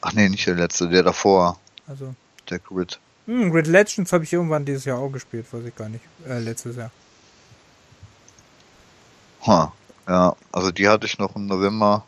Ach 0.00 0.14
nee, 0.14 0.26
nicht 0.26 0.46
der 0.46 0.54
letzte, 0.54 0.88
der 0.88 1.02
davor. 1.02 1.58
Also. 1.86 2.14
Der 2.48 2.60
Grid. 2.60 2.98
Hm, 3.26 3.50
Grid 3.50 3.66
Legends 3.66 4.10
habe 4.14 4.24
ich 4.24 4.32
irgendwann 4.32 4.64
dieses 4.64 4.86
Jahr 4.86 5.00
auch 5.00 5.10
gespielt, 5.10 5.44
weiß 5.52 5.66
ich 5.66 5.76
gar 5.76 5.90
nicht. 5.90 6.04
Äh, 6.26 6.38
letztes 6.38 6.76
Jahr. 6.76 6.90
Ha, 9.46 9.70
ja, 10.08 10.34
also 10.50 10.70
die 10.70 10.88
hatte 10.88 11.04
ich 11.04 11.18
noch 11.18 11.36
im 11.36 11.44
November 11.44 12.06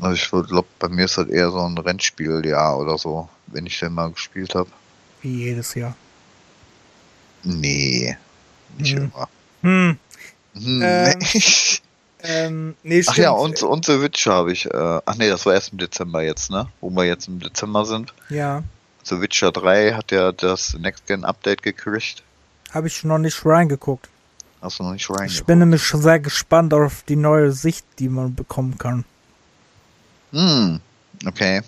also 0.00 0.14
ich 0.14 0.48
glaube, 0.48 0.68
bei 0.78 0.88
mir 0.88 1.04
ist 1.04 1.18
das 1.18 1.28
eher 1.28 1.50
so 1.50 1.60
ein 1.60 1.78
Rennspieljahr 1.78 2.78
oder 2.78 2.98
so, 2.98 3.28
wenn 3.46 3.66
ich 3.66 3.78
den 3.78 3.92
mal 3.92 4.10
gespielt 4.10 4.54
habe. 4.54 4.70
Wie 5.22 5.44
jedes 5.44 5.74
Jahr. 5.74 5.96
Nee, 7.44 8.16
nicht 8.78 8.96
hm. 8.96 9.12
immer. 9.14 9.28
Hm. 9.62 9.98
hm 10.54 10.82
ähm, 10.82 11.18
ähm, 12.22 12.74
nee, 12.82 13.02
ach 13.06 13.16
ja, 13.16 13.30
und, 13.30 13.62
und 13.62 13.84
The 13.84 14.00
Witcher 14.00 14.32
habe 14.32 14.52
ich. 14.52 14.66
Äh, 14.66 15.00
ach 15.04 15.16
nee, 15.16 15.28
das 15.28 15.46
war 15.46 15.54
erst 15.54 15.72
im 15.72 15.78
Dezember 15.78 16.22
jetzt, 16.22 16.50
ne? 16.50 16.68
Wo 16.80 16.90
wir 16.90 17.04
jetzt 17.04 17.28
im 17.28 17.40
Dezember 17.40 17.84
sind. 17.84 18.12
Ja. 18.30 18.62
The 19.04 19.20
Witcher 19.20 19.52
3 19.52 19.92
hat 19.92 20.10
ja 20.12 20.32
das 20.32 20.74
Next 20.78 21.06
Gen 21.06 21.24
Update 21.24 21.62
gekriegt. 21.62 22.22
Habe 22.70 22.86
ich 22.86 23.04
noch 23.04 23.18
nicht 23.18 23.44
reingeguckt. 23.44 24.08
Hast 24.62 24.78
du 24.78 24.82
noch 24.82 24.92
nicht 24.92 25.08
reingeguckt? 25.10 25.32
Ich 25.32 25.44
bin 25.44 25.58
nämlich 25.58 25.84
schon 25.84 26.00
sehr 26.00 26.18
gespannt 26.18 26.72
auf 26.72 27.02
die 27.02 27.16
neue 27.16 27.52
Sicht, 27.52 27.84
die 27.98 28.08
man 28.08 28.34
bekommen 28.34 28.78
kann. 28.78 29.04
Hm, 30.34 30.80
okay. 31.26 31.62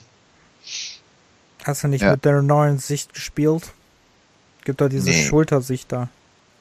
Hast 1.65 1.85
du 1.85 1.89
nicht 1.89 2.03
ja. 2.03 2.13
mit 2.13 2.25
der 2.25 2.43
neuen 2.43 2.79
Sicht 2.79 3.15
gespielt? 3.15 3.73
Gibt 4.65 4.81
da 4.81 4.89
diese 4.89 5.11
nee. 5.11 5.25
Schultersicht 5.25 5.93
da? 5.93 6.09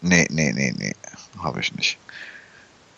Nee, 0.02 0.28
nee, 0.30 0.54
nee, 0.54 0.74
nee. 0.78 0.94
Habe 1.40 1.62
ich 1.62 1.74
nicht. 1.74 1.98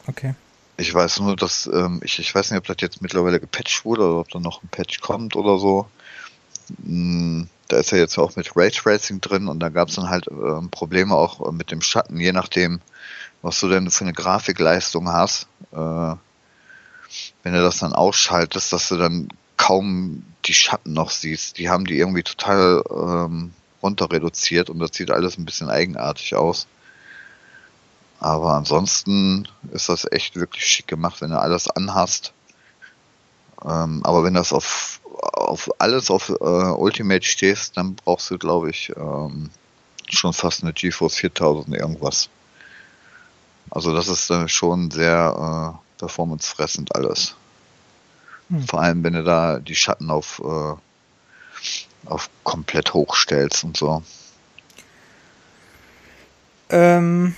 Okay. 0.08 0.36
Ich 0.76 0.94
weiß 0.94 1.22
nur, 1.22 1.38
dass, 1.38 1.68
ähm, 1.74 2.02
ich, 2.04 2.20
ich 2.20 2.36
weiß 2.36 2.52
nicht, 2.52 2.60
ob 2.60 2.66
das 2.66 2.78
jetzt 2.82 3.02
mittlerweile 3.02 3.40
gepatcht 3.40 3.86
wurde 3.86 4.04
oder 4.04 4.20
ob 4.20 4.30
da 4.30 4.40
noch 4.40 4.62
ein 4.62 4.68
Patch 4.70 5.00
kommt 5.00 5.38
oder 5.38 5.58
so. 5.58 5.88
Hm, 6.84 7.48
da 7.70 7.78
ist 7.78 7.92
ja 7.92 7.98
jetzt 7.98 8.18
auch 8.18 8.36
mit 8.36 8.56
Raytracing 8.56 9.22
drin 9.22 9.48
und 9.48 9.60
da 9.62 9.70
gab 9.70 9.88
es 9.88 9.96
dann 9.96 10.10
halt 10.10 10.28
ähm, 10.30 10.70
Probleme 10.70 11.16
auch 11.16 11.52
mit 11.52 11.72
dem 11.72 11.82
Schatten, 11.82 12.20
je 12.20 12.34
nachdem, 12.34 12.82
was 13.42 13.60
du 13.60 13.70
denn 13.70 13.90
für 13.90 14.04
eine 14.04 14.14
Grafikleistung 14.14 15.10
hast. 15.10 15.48
Äh, 15.72 16.16
wenn 17.44 17.54
du 17.54 17.62
das 17.62 17.80
dann 17.80 17.94
ausschaltest, 17.94 18.74
dass 18.74 18.90
du 18.90 18.98
dann 18.98 19.30
kaum 19.58 20.24
die 20.46 20.54
Schatten 20.54 20.94
noch 20.94 21.10
siehst. 21.10 21.58
Die 21.58 21.70
haben 21.70 21.86
die 21.86 21.98
irgendwie 21.98 22.24
total 22.24 22.84
ähm, 22.90 23.54
runter 23.82 24.12
reduziert 24.12 24.70
und 24.70 24.80
das 24.80 24.92
sieht 24.94 25.12
alles 25.12 25.38
ein 25.38 25.46
bisschen 25.46 25.70
eigenartig 25.70 26.36
aus. 26.36 26.68
Aber 28.20 28.54
ansonsten 28.54 29.48
ist 29.72 29.90
das 29.90 30.08
echt 30.12 30.36
wirklich 30.36 30.66
schick 30.66 30.88
gemacht, 30.88 31.22
wenn 31.22 31.32
du 31.32 31.40
alles 31.40 31.70
anhast. 31.70 32.34
Ähm, 33.64 34.02
aber 34.04 34.24
wenn 34.24 34.34
das 34.34 34.54
auf, 34.54 35.02
auf 35.14 35.70
alles 35.80 36.10
auf 36.10 36.30
äh, 36.30 36.34
Ultimate 36.44 37.26
stehst, 37.26 37.78
dann 37.78 37.96
brauchst 37.96 38.30
du, 38.32 38.38
glaube 38.38 38.70
ich, 38.70 38.92
ähm, 38.96 39.50
schon 40.10 40.34
fast 40.34 40.64
eine 40.64 40.74
GeForce 40.74 41.16
4000 41.16 41.76
irgendwas. 41.76 42.30
Also 43.70 43.94
das 43.94 44.08
ist 44.08 44.30
dann 44.30 44.48
schon 44.48 44.92
sehr 44.92 45.76
äh, 45.76 45.87
performancefressend 45.98 46.96
alles. 46.96 47.36
Hm. 48.50 48.68
Vor 48.68 48.82
allem, 48.82 49.04
wenn 49.04 49.14
du 49.14 49.24
da 49.24 49.60
die 49.60 49.76
Schatten 49.76 50.10
auf, 50.10 50.42
äh, 50.44 52.10
auf 52.10 52.30
komplett 52.44 52.94
hochstellst 52.94 53.64
und 53.64 53.78
so. 53.78 54.04
Ähm, 56.70 57.36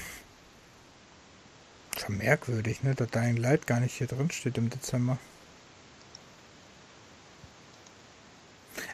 schon 1.97 2.17
merkwürdig, 2.17 2.83
ne, 2.83 2.95
dass 2.95 3.09
dein 3.11 3.37
Light 3.37 3.67
gar 3.67 3.79
nicht 3.79 3.95
hier 3.95 4.07
drin 4.07 4.31
steht 4.31 4.57
im 4.57 4.69
Dezember. 4.69 5.17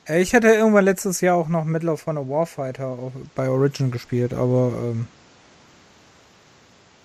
Äh, 0.08 0.22
ich 0.22 0.34
hatte 0.34 0.48
irgendwann 0.48 0.86
letztes 0.86 1.22
Jahr 1.22 1.38
auch 1.38 1.48
noch 1.48 1.64
Medal 1.64 1.90
of 1.90 2.06
Honor 2.06 2.28
Warfighter 2.28 2.98
bei 3.34 3.50
Origin 3.50 3.92
gespielt, 3.92 4.34
aber 4.34 4.72
ähm, 4.76 5.08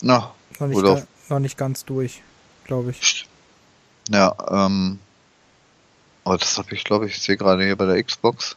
no, 0.03 0.33
noch, 0.59 0.67
nicht 0.67 1.07
noch 1.29 1.39
nicht 1.39 1.57
ganz 1.57 1.85
durch 1.85 2.23
glaube 2.71 2.93
ich. 2.93 3.27
Ja, 4.11 4.33
ähm, 4.49 5.01
aber 6.25 6.39
das 6.39 6.57
habe 6.57 6.73
ich, 6.73 6.85
glaube 6.85 7.07
ich, 7.07 7.17
ich 7.17 7.23
sehe 7.23 7.37
gerade 7.37 7.65
hier 7.65 7.75
bei 7.75 7.87
der 7.87 8.01
Xbox. 8.03 8.57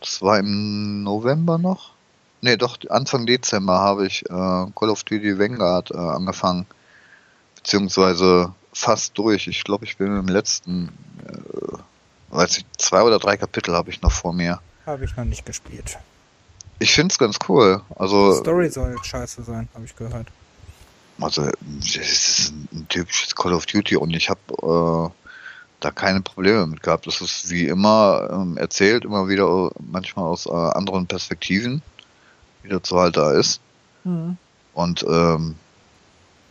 Das 0.00 0.20
war 0.20 0.38
im 0.38 1.02
November 1.02 1.56
noch. 1.56 1.92
Ne, 2.42 2.58
doch, 2.58 2.78
Anfang 2.90 3.24
Dezember 3.24 3.78
habe 3.78 4.06
ich 4.06 4.22
äh, 4.26 4.28
Call 4.28 4.90
of 4.90 5.02
Duty 5.04 5.38
Vanguard 5.38 5.90
äh, 5.90 5.96
angefangen. 5.96 6.66
Beziehungsweise 7.56 8.52
fast 8.74 9.16
durch. 9.16 9.48
Ich 9.48 9.64
glaube, 9.64 9.86
ich 9.86 9.96
bin 9.96 10.14
im 10.14 10.28
letzten, 10.28 10.90
äh, 11.26 11.78
weiß 12.28 12.58
ich, 12.58 12.66
zwei 12.76 13.02
oder 13.02 13.18
drei 13.18 13.38
Kapitel 13.38 13.74
habe 13.74 13.88
ich 13.90 14.02
noch 14.02 14.12
vor 14.12 14.34
mir. 14.34 14.60
Habe 14.84 15.06
ich 15.06 15.16
noch 15.16 15.24
nicht 15.24 15.46
gespielt. 15.46 15.98
Ich 16.80 16.92
finde 16.92 17.12
es 17.12 17.18
ganz 17.18 17.38
cool. 17.48 17.80
Also, 17.96 18.32
Die 18.32 18.38
Story 18.40 18.68
soll 18.68 18.94
scheiße 19.02 19.42
sein, 19.42 19.68
habe 19.74 19.86
ich 19.86 19.96
gehört. 19.96 20.26
Also, 21.20 21.50
es 21.80 21.96
ist 21.96 22.52
ein 22.72 22.86
typisches 22.88 23.34
Call 23.34 23.52
of 23.52 23.66
Duty 23.66 23.96
und 23.96 24.14
ich 24.14 24.30
habe 24.30 25.12
da 25.80 25.90
keine 25.90 26.20
Probleme 26.20 26.66
mit 26.66 26.82
gehabt. 26.82 27.06
Das 27.06 27.20
ist 27.20 27.50
wie 27.50 27.66
immer 27.66 28.28
ähm, 28.32 28.56
erzählt, 28.56 29.04
immer 29.04 29.28
wieder 29.28 29.70
manchmal 29.80 30.26
aus 30.26 30.46
äh, 30.46 30.50
anderen 30.50 31.06
Perspektiven, 31.06 31.82
wie 32.62 32.68
dazu 32.68 32.98
halt 32.98 33.16
da 33.16 33.32
ist. 33.32 33.60
Mhm. 34.04 34.36
Und 34.74 35.04
ähm, 35.08 35.54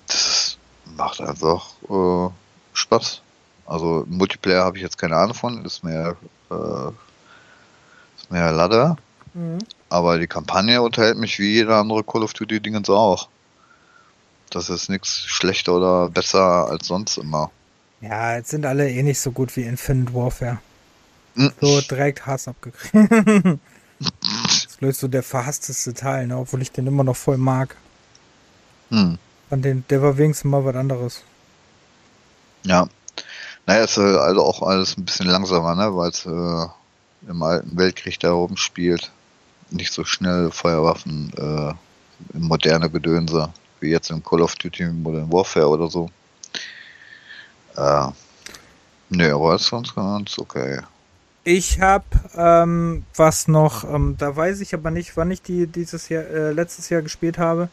das 0.07 0.57
macht 0.95 1.21
einfach 1.21 1.67
äh, 1.89 2.29
Spaß. 2.73 3.21
Also 3.65 4.05
Multiplayer 4.07 4.63
habe 4.63 4.77
ich 4.77 4.83
jetzt 4.83 4.97
keine 4.97 5.17
Ahnung 5.17 5.33
von, 5.33 5.65
ist 5.65 5.83
mehr, 5.83 6.15
äh, 6.49 6.87
ist 8.17 8.31
mehr 8.31 8.51
Ladder. 8.53 8.95
Mhm. 9.33 9.59
Aber 9.89 10.17
die 10.17 10.27
Kampagne 10.27 10.81
unterhält 10.81 11.17
mich 11.17 11.37
wie 11.39 11.53
jeder 11.53 11.75
andere 11.75 12.03
Call 12.03 12.23
of 12.23 12.33
Duty 12.33 12.61
Dingens 12.61 12.89
auch. 12.89 13.27
Das 14.49 14.69
ist 14.69 14.89
nichts 14.89 15.25
schlechter 15.25 15.73
oder 15.73 16.09
besser 16.09 16.67
als 16.69 16.87
sonst 16.87 17.17
immer. 17.17 17.51
Ja, 18.01 18.35
jetzt 18.35 18.49
sind 18.49 18.65
alle 18.65 18.89
eh 18.89 19.03
nicht 19.03 19.19
so 19.19 19.31
gut 19.31 19.55
wie 19.55 19.63
Infinite 19.63 20.13
Warfare. 20.13 20.59
Mhm. 21.35 21.51
So 21.59 21.81
direkt 21.81 22.25
Hass 22.25 22.47
abgekriegt. 22.47 22.93
das 23.99 24.65
ist 24.65 24.75
vielleicht 24.77 24.99
so 24.99 25.07
der 25.07 25.23
verhassteste 25.23 25.93
Teil, 25.93 26.27
ne? 26.27 26.37
obwohl 26.37 26.61
ich 26.61 26.71
den 26.71 26.87
immer 26.87 27.03
noch 27.03 27.15
voll 27.15 27.37
mag. 27.37 27.75
Hm. 28.89 29.17
An 29.49 29.61
den, 29.61 29.83
der 29.89 30.01
war 30.01 30.17
wenigstens 30.17 30.49
mal 30.49 30.63
was 30.63 30.75
anderes. 30.75 31.23
Ja. 32.63 32.87
Naja, 33.65 33.83
ist 33.83 33.97
äh, 33.97 34.01
also 34.01 34.43
auch 34.43 34.61
alles 34.61 34.97
ein 34.97 35.05
bisschen 35.05 35.27
langsamer, 35.27 35.75
ne? 35.75 35.95
Weil 35.95 36.09
es 36.09 36.25
äh, 36.25 37.29
im 37.29 37.43
alten 37.43 37.77
Weltkrieg 37.77 38.19
da 38.19 38.33
oben 38.33 38.57
spielt. 38.57 39.11
Nicht 39.69 39.93
so 39.93 40.05
schnell 40.05 40.51
Feuerwaffen, 40.51 41.33
äh, 41.37 42.37
moderne 42.37 42.89
Gedönse, 42.89 43.49
wie 43.79 43.89
jetzt 43.89 44.09
im 44.09 44.23
Call 44.23 44.41
of 44.41 44.55
Duty 44.55 44.85
Modern 44.85 45.31
Warfare 45.31 45.67
oder 45.67 45.87
so. 45.87 46.09
Äh, 47.75 48.07
ne, 49.09 49.33
aber 49.33 49.55
ist 49.55 49.67
sonst 49.67 49.95
ganz 49.95 50.37
okay. 50.39 50.81
Ich 51.43 51.79
habe 51.79 52.05
ähm, 52.35 53.05
was 53.15 53.47
noch, 53.47 53.83
ähm, 53.89 54.15
da 54.17 54.35
weiß 54.35 54.59
ich 54.59 54.73
aber 54.73 54.91
nicht, 54.91 55.15
wann 55.15 55.31
ich 55.31 55.41
die 55.41 55.65
dieses 55.67 56.09
Jahr, 56.09 56.25
äh, 56.25 56.51
letztes 56.51 56.89
Jahr 56.89 57.01
gespielt 57.01 57.37
habe. 57.37 57.69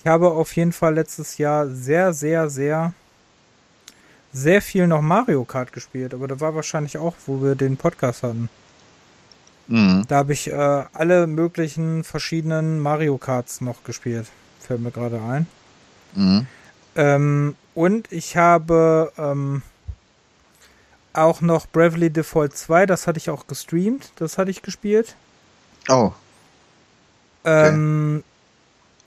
Ich 0.00 0.06
habe 0.06 0.30
auf 0.30 0.54
jeden 0.54 0.72
Fall 0.72 0.94
letztes 0.94 1.36
Jahr 1.38 1.66
sehr, 1.66 2.12
sehr, 2.12 2.48
sehr, 2.48 2.92
sehr 4.32 4.62
viel 4.62 4.86
noch 4.86 5.00
Mario 5.00 5.44
Kart 5.44 5.72
gespielt, 5.72 6.14
aber 6.14 6.28
da 6.28 6.38
war 6.38 6.54
wahrscheinlich 6.54 6.98
auch, 6.98 7.14
wo 7.26 7.42
wir 7.42 7.56
den 7.56 7.76
Podcast 7.76 8.22
hatten. 8.22 8.48
Mhm. 9.66 10.04
Da 10.06 10.16
habe 10.18 10.32
ich 10.32 10.48
äh, 10.52 10.84
alle 10.92 11.26
möglichen 11.26 12.04
verschiedenen 12.04 12.78
Mario 12.78 13.18
Karts 13.18 13.60
noch 13.60 13.82
gespielt. 13.82 14.26
Fällt 14.66 14.80
mir 14.80 14.90
gerade 14.90 15.20
ein. 15.20 15.46
Mhm. 16.14 16.46
Ähm, 16.96 17.56
und 17.74 18.10
ich 18.10 18.36
habe 18.36 19.12
ähm, 19.18 19.62
auch 21.12 21.40
noch 21.40 21.66
Bravely 21.66 22.10
Default 22.10 22.56
2, 22.56 22.86
das 22.86 23.06
hatte 23.06 23.18
ich 23.18 23.30
auch 23.30 23.46
gestreamt, 23.46 24.12
das 24.16 24.38
hatte 24.38 24.50
ich 24.50 24.62
gespielt. 24.62 25.14
Oh. 25.88 26.12
Okay. 27.44 27.68
Ähm, 27.68 28.24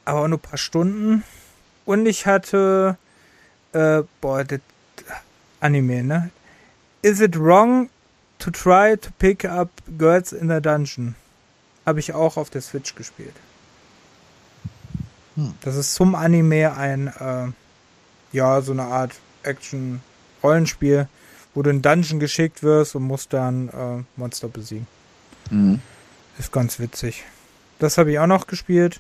aber 0.06 0.28
nur 0.28 0.38
ein 0.38 0.42
paar 0.42 0.58
Stunden. 0.58 1.24
Und 1.86 2.06
ich 2.06 2.26
hatte, 2.26 2.98
äh, 3.74 4.04
boah, 4.22 4.44
das 4.44 4.62
Anime, 5.60 6.04
ne? 6.04 6.30
Is 7.02 7.20
it 7.20 7.38
wrong 7.38 7.90
to 8.38 8.52
try 8.52 8.96
to 8.96 9.10
pick 9.20 9.46
up 9.46 9.70
girls 9.98 10.32
in 10.32 10.52
a 10.52 10.60
dungeon? 10.60 11.16
Habe 11.86 12.00
ich 12.00 12.14
auch 12.14 12.38
auf 12.38 12.50
der 12.50 12.62
Switch 12.62 12.96
gespielt. 12.96 13.36
Hm. 15.40 15.54
Das 15.62 15.76
ist 15.78 15.94
zum 15.94 16.16
Anime 16.16 16.76
ein, 16.76 17.08
äh, 17.08 17.48
ja, 18.36 18.62
so 18.62 18.74
eine 18.74 18.84
Art 18.84 19.14
Action-Rollenspiel, 19.44 21.08
wo 21.54 21.64
du 21.64 21.70
in 21.70 21.82
Dungeon 21.82 22.20
geschickt 22.20 22.62
wirst 22.62 22.96
und 22.96 23.04
musst 23.04 23.32
dann 23.32 23.70
äh, 23.70 24.04
Monster 24.18 24.50
besiegen. 24.50 24.86
Mhm. 25.50 25.82
Ist 26.38 26.52
ganz 26.52 26.80
witzig. 26.80 27.24
Das 27.80 27.98
habe 27.98 28.12
ich 28.12 28.20
auch 28.20 28.28
noch 28.28 28.48
gespielt. 28.48 29.00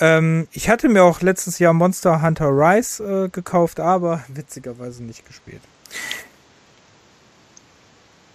Ähm, 0.00 0.48
ich 0.52 0.70
hatte 0.70 0.88
mir 0.88 1.04
auch 1.04 1.20
letztes 1.20 1.58
Jahr 1.58 1.74
Monster 1.74 2.22
Hunter 2.22 2.48
Rise 2.48 3.26
äh, 3.26 3.28
gekauft, 3.28 3.78
aber 3.80 4.24
witzigerweise 4.28 5.02
nicht 5.02 5.26
gespielt. 5.26 5.60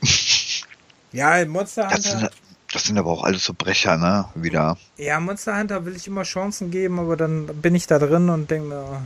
ja, 1.11 1.43
Monster 1.45 1.89
Hunter. 1.89 2.30
Das 2.73 2.83
sind, 2.83 2.97
aber 2.97 3.11
auch 3.11 3.23
alles 3.23 3.45
so 3.45 3.53
Brecher, 3.53 3.97
ne? 3.97 4.25
Wieder. 4.35 4.77
Ja, 4.97 5.19
Monster 5.19 5.57
Hunter 5.57 5.85
will 5.85 5.95
ich 5.95 6.07
immer 6.07 6.23
Chancen 6.23 6.71
geben, 6.71 6.99
aber 6.99 7.15
dann 7.15 7.45
bin 7.45 7.75
ich 7.75 7.87
da 7.87 7.99
drin 7.99 8.29
und 8.29 8.49
denke 8.49 8.67
mir, 8.67 9.03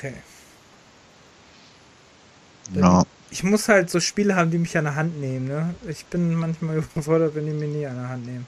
Okay. 0.00 0.14
Ja. 2.74 3.04
Ich 3.30 3.42
muss 3.44 3.68
halt 3.68 3.90
so 3.90 4.00
Spiele 4.00 4.34
haben, 4.34 4.50
die 4.50 4.58
mich 4.58 4.76
an 4.76 4.84
der 4.84 4.94
Hand 4.94 5.20
nehmen, 5.20 5.46
ne? 5.46 5.74
Ich 5.88 6.06
bin 6.06 6.34
manchmal 6.34 6.78
überfordert, 6.94 7.34
wenn 7.34 7.46
die 7.46 7.52
mich 7.52 7.68
nie 7.68 7.86
an 7.86 7.96
der 7.96 8.08
Hand 8.08 8.26
nehmen. 8.26 8.46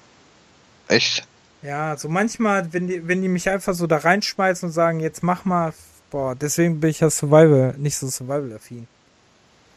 Echt? 0.89 1.27
Ja, 1.63 1.97
so 1.97 2.09
manchmal, 2.09 2.73
wenn 2.73 2.89
die, 2.89 3.07
wenn 3.07 3.23
die 3.23 3.29
mich 3.29 3.49
einfach 3.49 3.75
so 3.75 3.87
da 3.87 3.99
reinschmeißen 3.99 4.69
und 4.69 4.73
sagen, 4.73 5.01
jetzt 5.01 5.23
mach 5.23 5.45
mal, 5.45 5.73
boah, 6.11 6.35
deswegen 6.35 6.81
bin 6.81 6.91
ich 6.91 7.01
ja 7.01 7.11
Survival, 7.11 7.75
nicht 7.79 7.97
so 7.97 8.09
Survival-affin. 8.09 8.89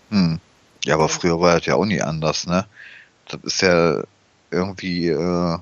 Hm. 0.10 0.40
Ja, 0.84 0.95
aber 0.95 1.10
früher 1.10 1.40
war 1.40 1.57
das 1.57 1.65
ja 1.65 1.76
auch 1.76 1.86
nie 1.86 2.02
anders, 2.02 2.48
ne? 2.48 2.65
Das 3.27 3.39
ist 3.43 3.61
ja 3.61 4.03
irgendwie 4.52 5.10
äh, 5.10 5.57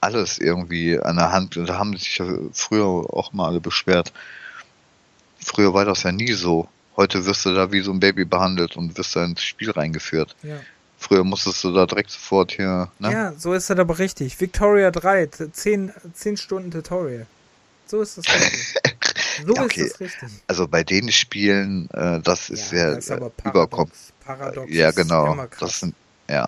alles 0.00 0.38
irgendwie 0.38 0.98
an 0.98 1.16
der 1.16 1.32
Hand. 1.32 1.56
Und 1.56 1.68
da 1.68 1.78
haben 1.78 1.96
sich 1.96 2.18
ja 2.18 2.26
früher 2.52 2.86
auch 2.86 3.32
mal 3.32 3.48
alle 3.48 3.60
beschwert. 3.60 4.12
Früher 5.38 5.74
war 5.74 5.84
das 5.84 6.02
ja 6.02 6.12
nie 6.12 6.32
so. 6.32 6.68
Heute 6.96 7.24
wirst 7.24 7.46
du 7.46 7.54
da 7.54 7.72
wie 7.72 7.80
so 7.80 7.92
ein 7.92 8.00
Baby 8.00 8.24
behandelt 8.24 8.76
und 8.76 8.96
wirst 8.98 9.16
da 9.16 9.24
ins 9.24 9.42
Spiel 9.42 9.70
reingeführt. 9.70 10.36
Ja. 10.42 10.56
Früher 10.98 11.24
musstest 11.24 11.64
du 11.64 11.72
da 11.72 11.86
direkt 11.86 12.10
sofort 12.10 12.52
hier. 12.52 12.90
Ne? 12.98 13.10
Ja, 13.10 13.32
so 13.32 13.54
ist 13.54 13.70
das 13.70 13.78
aber 13.78 13.98
richtig. 13.98 14.38
Victoria 14.38 14.90
3, 14.90 15.26
10, 15.26 15.92
10 16.12 16.36
Stunden 16.36 16.70
Tutorial. 16.70 17.26
So 17.86 18.02
ist 18.02 18.18
das 18.18 18.26
richtig. 18.26 18.74
So 19.46 19.54
okay. 19.54 19.82
ist 19.82 19.92
das 19.92 20.00
richtig. 20.00 20.28
Also 20.48 20.68
bei 20.68 20.84
den 20.84 21.10
Spielen, 21.10 21.88
äh, 21.92 22.20
das 22.20 22.50
ist 22.50 22.72
ja, 22.72 22.98
ja 22.98 23.16
überkommen. 23.42 23.90
Paradox 24.22 24.70
ja, 24.70 24.90
genau. 24.90 25.46
Das 25.58 25.80
sind, 25.80 25.94
ja. 26.30 26.46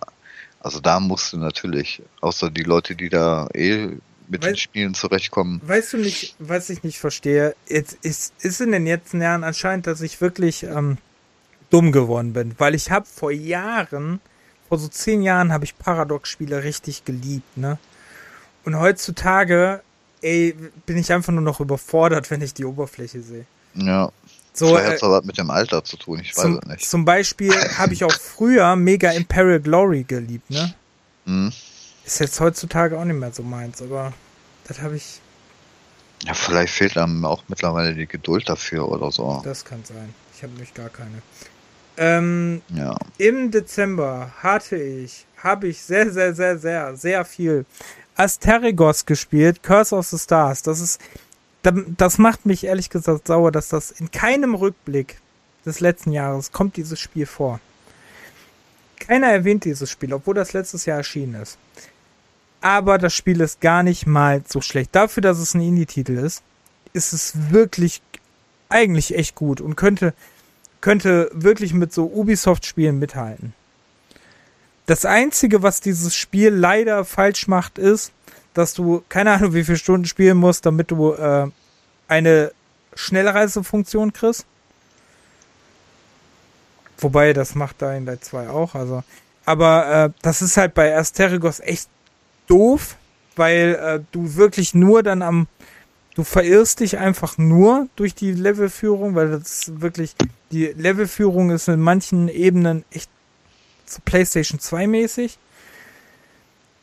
Also 0.61 0.81
da 0.81 1.01
musst 1.01 1.33
du 1.33 1.39
natürlich, 1.39 2.03
außer 2.21 2.51
die 2.51 2.63
Leute, 2.63 2.95
die 2.95 3.09
da 3.09 3.49
eh 3.53 3.97
mit 4.29 4.43
Weiß, 4.43 4.51
den 4.51 4.57
Spielen 4.57 4.95
zurechtkommen. 4.95 5.61
Weißt 5.65 5.93
du 5.93 5.99
nicht, 5.99 6.37
was 6.39 6.71
ich 6.71 6.85
nicht 6.85 6.99
verstehe? 6.99 7.55
Jetzt 7.67 7.99
ist, 8.03 8.33
ist 8.41 8.61
in 8.61 8.73
den 8.73 8.85
letzten 8.85 9.21
Jahren 9.21 9.45
anscheinend, 9.45 9.87
dass 9.87 10.01
ich 10.01 10.21
wirklich 10.21 10.63
ähm, 10.63 10.99
dumm 11.71 11.91
geworden 11.91 12.33
bin, 12.33 12.55
weil 12.59 12.75
ich 12.75 12.91
habe 12.91 13.07
vor 13.07 13.33
Jahren, 13.33 14.21
vor 14.69 14.79
so 14.79 14.89
zehn 14.89 15.23
Jahren, 15.23 15.53
habe 15.53 15.65
ich 15.65 15.77
Paradox-Spiele 15.77 16.63
richtig 16.63 17.05
geliebt, 17.05 17.57
ne? 17.57 17.79
Und 18.65 18.79
heutzutage, 18.79 19.83
ey, 20.21 20.55
bin 20.87 20.97
ich 20.97 21.13
einfach 21.13 21.33
nur 21.33 21.43
noch 21.43 21.59
überfordert, 21.61 22.31
wenn 22.31 22.41
ich 22.41 22.55
die 22.55 22.65
Oberfläche 22.65 23.21
sehe. 23.21 23.47
Ja. 23.75 24.13
So, 24.55 24.69
Vielleicht 24.69 24.87
hat 24.87 24.95
es 24.97 25.03
äh, 25.03 25.07
aber 25.07 25.23
mit 25.23 25.39
dem 25.39 25.51
Alter 25.51 25.83
zu 25.83 25.97
tun, 25.97 26.21
ich 26.21 26.35
zum, 26.35 26.57
weiß 26.57 26.61
es 26.63 26.69
nicht. 26.69 26.89
Zum 26.89 27.05
Beispiel 27.05 27.53
habe 27.79 27.95
ich 27.95 28.05
auch 28.05 28.13
früher 28.13 28.77
mega 28.77 29.11
Imperial 29.13 29.61
Glory 29.61 30.05
geliebt, 30.05 30.51
ne? 30.51 30.75
Mhm. 31.25 31.53
Ist 32.05 32.21
jetzt 32.21 32.39
heutzutage 32.41 32.99
auch 32.99 33.05
nicht 33.05 33.19
mehr 33.19 33.33
so 33.33 33.43
meins, 33.43 33.81
aber 33.81 34.13
das 34.65 34.81
habe 34.81 34.97
ich. 34.97 35.21
Ja, 36.25 36.35
vielleicht 36.35 36.75
fehlt 36.75 36.97
einem 36.97 37.25
auch 37.25 37.43
mittlerweile 37.49 37.95
die 37.95 38.07
Geduld 38.07 38.49
dafür 38.49 38.89
oder 38.89 39.11
so. 39.11 39.41
Das 39.45 39.65
kann 39.65 39.83
sein. 39.85 40.15
Ich 40.37 40.43
habe 40.43 40.53
nämlich 40.53 40.75
gar 40.75 40.89
keine. 40.89 41.23
Ähm, 41.97 42.63
ja. 42.69 42.97
Im 43.19 43.51
Dezember 43.51 44.33
hatte 44.43 44.77
ich, 44.77 45.27
habe 45.37 45.69
ich 45.69 45.83
sehr, 45.83 46.11
sehr, 46.11 46.35
sehr, 46.35 46.59
sehr, 46.59 46.97
sehr 46.97 47.25
viel 47.25 47.67
Asterigos 48.17 49.05
gespielt, 49.05 49.63
Curse 49.63 49.95
of 49.97 50.07
the 50.07 50.19
Stars. 50.19 50.63
Das 50.63 50.81
ist, 50.81 51.01
das 51.63 52.19
macht 52.19 52.47
mich 52.47 52.65
ehrlich 52.65 52.91
gesagt 52.91 53.29
sauer, 53.29 53.53
dass 53.53 53.69
das 53.69 53.91
in 53.91 54.11
keinem 54.11 54.55
Rückblick 54.55 55.19
des 55.65 55.81
letzten 55.81 56.13
Jahres 56.13 56.51
kommt 56.51 56.77
dieses 56.77 56.99
Spiel 56.99 57.27
vor. 57.27 57.61
Keiner 58.99 59.29
erwähnt 59.29 59.65
dieses 59.65 59.91
Spiel, 59.91 60.13
obwohl 60.13 60.35
das 60.35 60.53
letztes 60.53 60.87
Jahr 60.87 60.99
erschienen 60.99 61.41
ist 61.41 61.59
aber 62.63 62.97
das 62.97 63.13
Spiel 63.13 63.41
ist 63.41 63.61
gar 63.61 63.83
nicht 63.83 64.07
mal 64.07 64.43
so 64.49 64.61
schlecht. 64.61 64.91
Dafür, 64.95 65.21
dass 65.21 65.39
es 65.39 65.55
ein 65.55 65.61
Indie-Titel 65.61 66.17
ist, 66.17 66.43
ist 66.93 67.13
es 67.13 67.51
wirklich 67.51 68.01
eigentlich 68.69 69.15
echt 69.15 69.35
gut 69.35 69.61
und 69.61 69.77
könnte, 69.77 70.15
könnte 70.81 71.31
wirklich 71.35 71.75
mit 71.75 71.93
so 71.93 72.07
Ubisoft-Spielen 72.07 72.99
mithalten. 72.99 73.53
Das 74.87 75.05
Einzige, 75.05 75.63
was 75.63 75.81
dieses 75.81 76.15
Spiel 76.15 76.51
leider 76.51 77.05
falsch 77.05 77.49
macht, 77.49 77.79
ist, 77.79 78.13
dass 78.55 78.75
du 78.75 79.03
keine 79.09 79.33
Ahnung, 79.33 79.55
wie 79.55 79.65
viele 79.65 79.79
Stunden 79.79 80.07
spielen 80.07 80.37
musst, 80.37 80.67
damit 80.67 80.91
du 80.91 81.13
äh, 81.13 81.49
eine 82.09 82.53
Schnellreisefunktion 82.95 84.13
kriegst. 84.13 84.47
Wobei, 86.99 87.33
das 87.33 87.55
macht 87.55 87.83
da 87.83 87.95
in 87.95 88.07
der 88.07 88.21
2 88.21 88.51
auch, 88.51 88.75
also. 88.75 89.03
Aber 89.45 90.05
äh, 90.05 90.11
das 90.23 90.41
ist 90.41 90.57
halt 90.57 90.75
bei 90.75 90.97
Asterigos 90.97 91.59
echt 91.61 91.89
doof, 92.47 92.97
weil 93.35 93.75
äh, 93.75 94.01
du 94.13 94.37
wirklich 94.37 94.75
nur 94.75 95.03
dann 95.03 95.23
am 95.23 95.49
du 96.15 96.25
verirrst 96.25 96.81
dich 96.81 96.99
einfach 96.99 97.39
nur 97.39 97.89
durch 97.97 98.15
die 98.15 98.33
Levelführung, 98.33 99.15
weil 99.15 99.31
das 99.31 99.81
wirklich, 99.81 100.15
die 100.51 100.67
Levelführung 100.67 101.51
ist 101.51 101.69
in 101.69 101.81
manchen 101.81 102.29
Ebenen 102.29 102.85
echt 102.91 103.11
so 103.87 104.01
PlayStation 104.05 104.61
2 104.61 104.87
mäßig. 104.87 105.39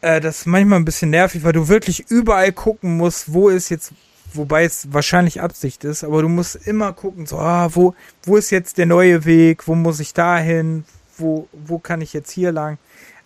Äh, 0.01 0.21
das 0.21 0.39
ist 0.39 0.45
manchmal 0.45 0.79
ein 0.79 0.85
bisschen 0.85 1.09
nervig, 1.09 1.43
weil 1.43 1.53
du 1.53 1.67
wirklich 1.67 2.09
überall 2.09 2.51
gucken 2.51 2.97
musst, 2.97 3.33
wo 3.33 3.49
ist 3.49 3.69
jetzt, 3.69 3.91
wobei 4.33 4.63
es 4.63 4.91
wahrscheinlich 4.93 5.41
Absicht 5.41 5.83
ist, 5.83 6.03
aber 6.03 6.21
du 6.21 6.29
musst 6.29 6.55
immer 6.55 6.93
gucken, 6.93 7.25
so, 7.25 7.37
ah, 7.37 7.69
wo, 7.73 7.93
wo 8.23 8.37
ist 8.37 8.49
jetzt 8.51 8.77
der 8.77 8.85
neue 8.85 9.25
Weg, 9.25 9.67
wo 9.67 9.75
muss 9.75 9.99
ich 9.99 10.13
da 10.13 10.37
hin, 10.37 10.85
wo, 11.17 11.47
wo 11.51 11.79
kann 11.79 12.01
ich 12.01 12.13
jetzt 12.13 12.31
hier 12.31 12.51
lang. 12.51 12.77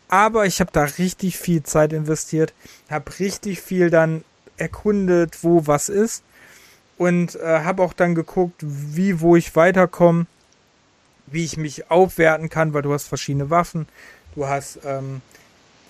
Aber 0.08 0.45
ich 0.45 0.60
habe 0.60 0.72
da 0.72 0.84
richtig 0.84 1.38
viel 1.38 1.64
Zeit 1.64 1.94
investiert, 1.94 2.54
habe 2.90 3.20
richtig 3.20 3.62
viel 3.62 3.90
dann 3.90 4.24
erkundet, 4.58 5.44
wo 5.44 5.66
was 5.68 5.90
ist 5.90 6.24
und 6.98 7.36
äh, 7.36 7.60
habe 7.64 7.84
auch 7.84 7.94
dann 7.94 8.16
geguckt, 8.16 8.62
wie, 8.62 9.20
wo 9.20 9.36
ich 9.36 9.56
weiterkomme, 9.56 10.26
wie 11.28 11.45
ich 11.45 11.58
mich 11.58 11.90
aufwerten 11.90 12.50
kann, 12.50 12.74
weil 12.74 12.82
du 12.82 12.94
hast 12.94 13.08
verschiedene 13.08 13.50
Waffen, 13.50 13.88
du 14.36 14.48
hast, 14.48 14.80
ähm, 14.86 15.22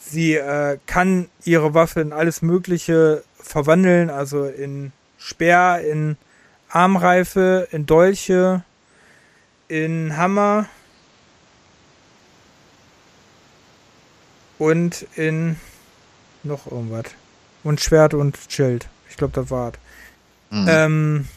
sie 0.05 0.35
äh, 0.35 0.77
kann 0.85 1.29
ihre 1.43 1.73
Waffe 1.73 2.01
in 2.01 2.13
alles 2.13 2.41
Mögliche 2.41 3.23
verwandeln, 3.35 4.09
also 4.09 4.45
in 4.45 4.91
Speer, 5.17 5.81
in 5.81 6.17
Armreife, 6.69 7.67
in 7.71 7.85
Dolche, 7.85 8.63
in 9.67 10.17
Hammer 10.17 10.67
und 14.59 15.07
in 15.15 15.55
noch 16.43 16.69
irgendwas. 16.69 17.05
Und 17.63 17.79
Schwert 17.79 18.13
und 18.13 18.37
Schild. 18.49 18.87
Ich 19.09 19.17
glaube, 19.17 19.33
das 19.33 19.49
war's. 19.49 19.75
Mhm. 20.49 20.67
Ähm, 20.69 21.27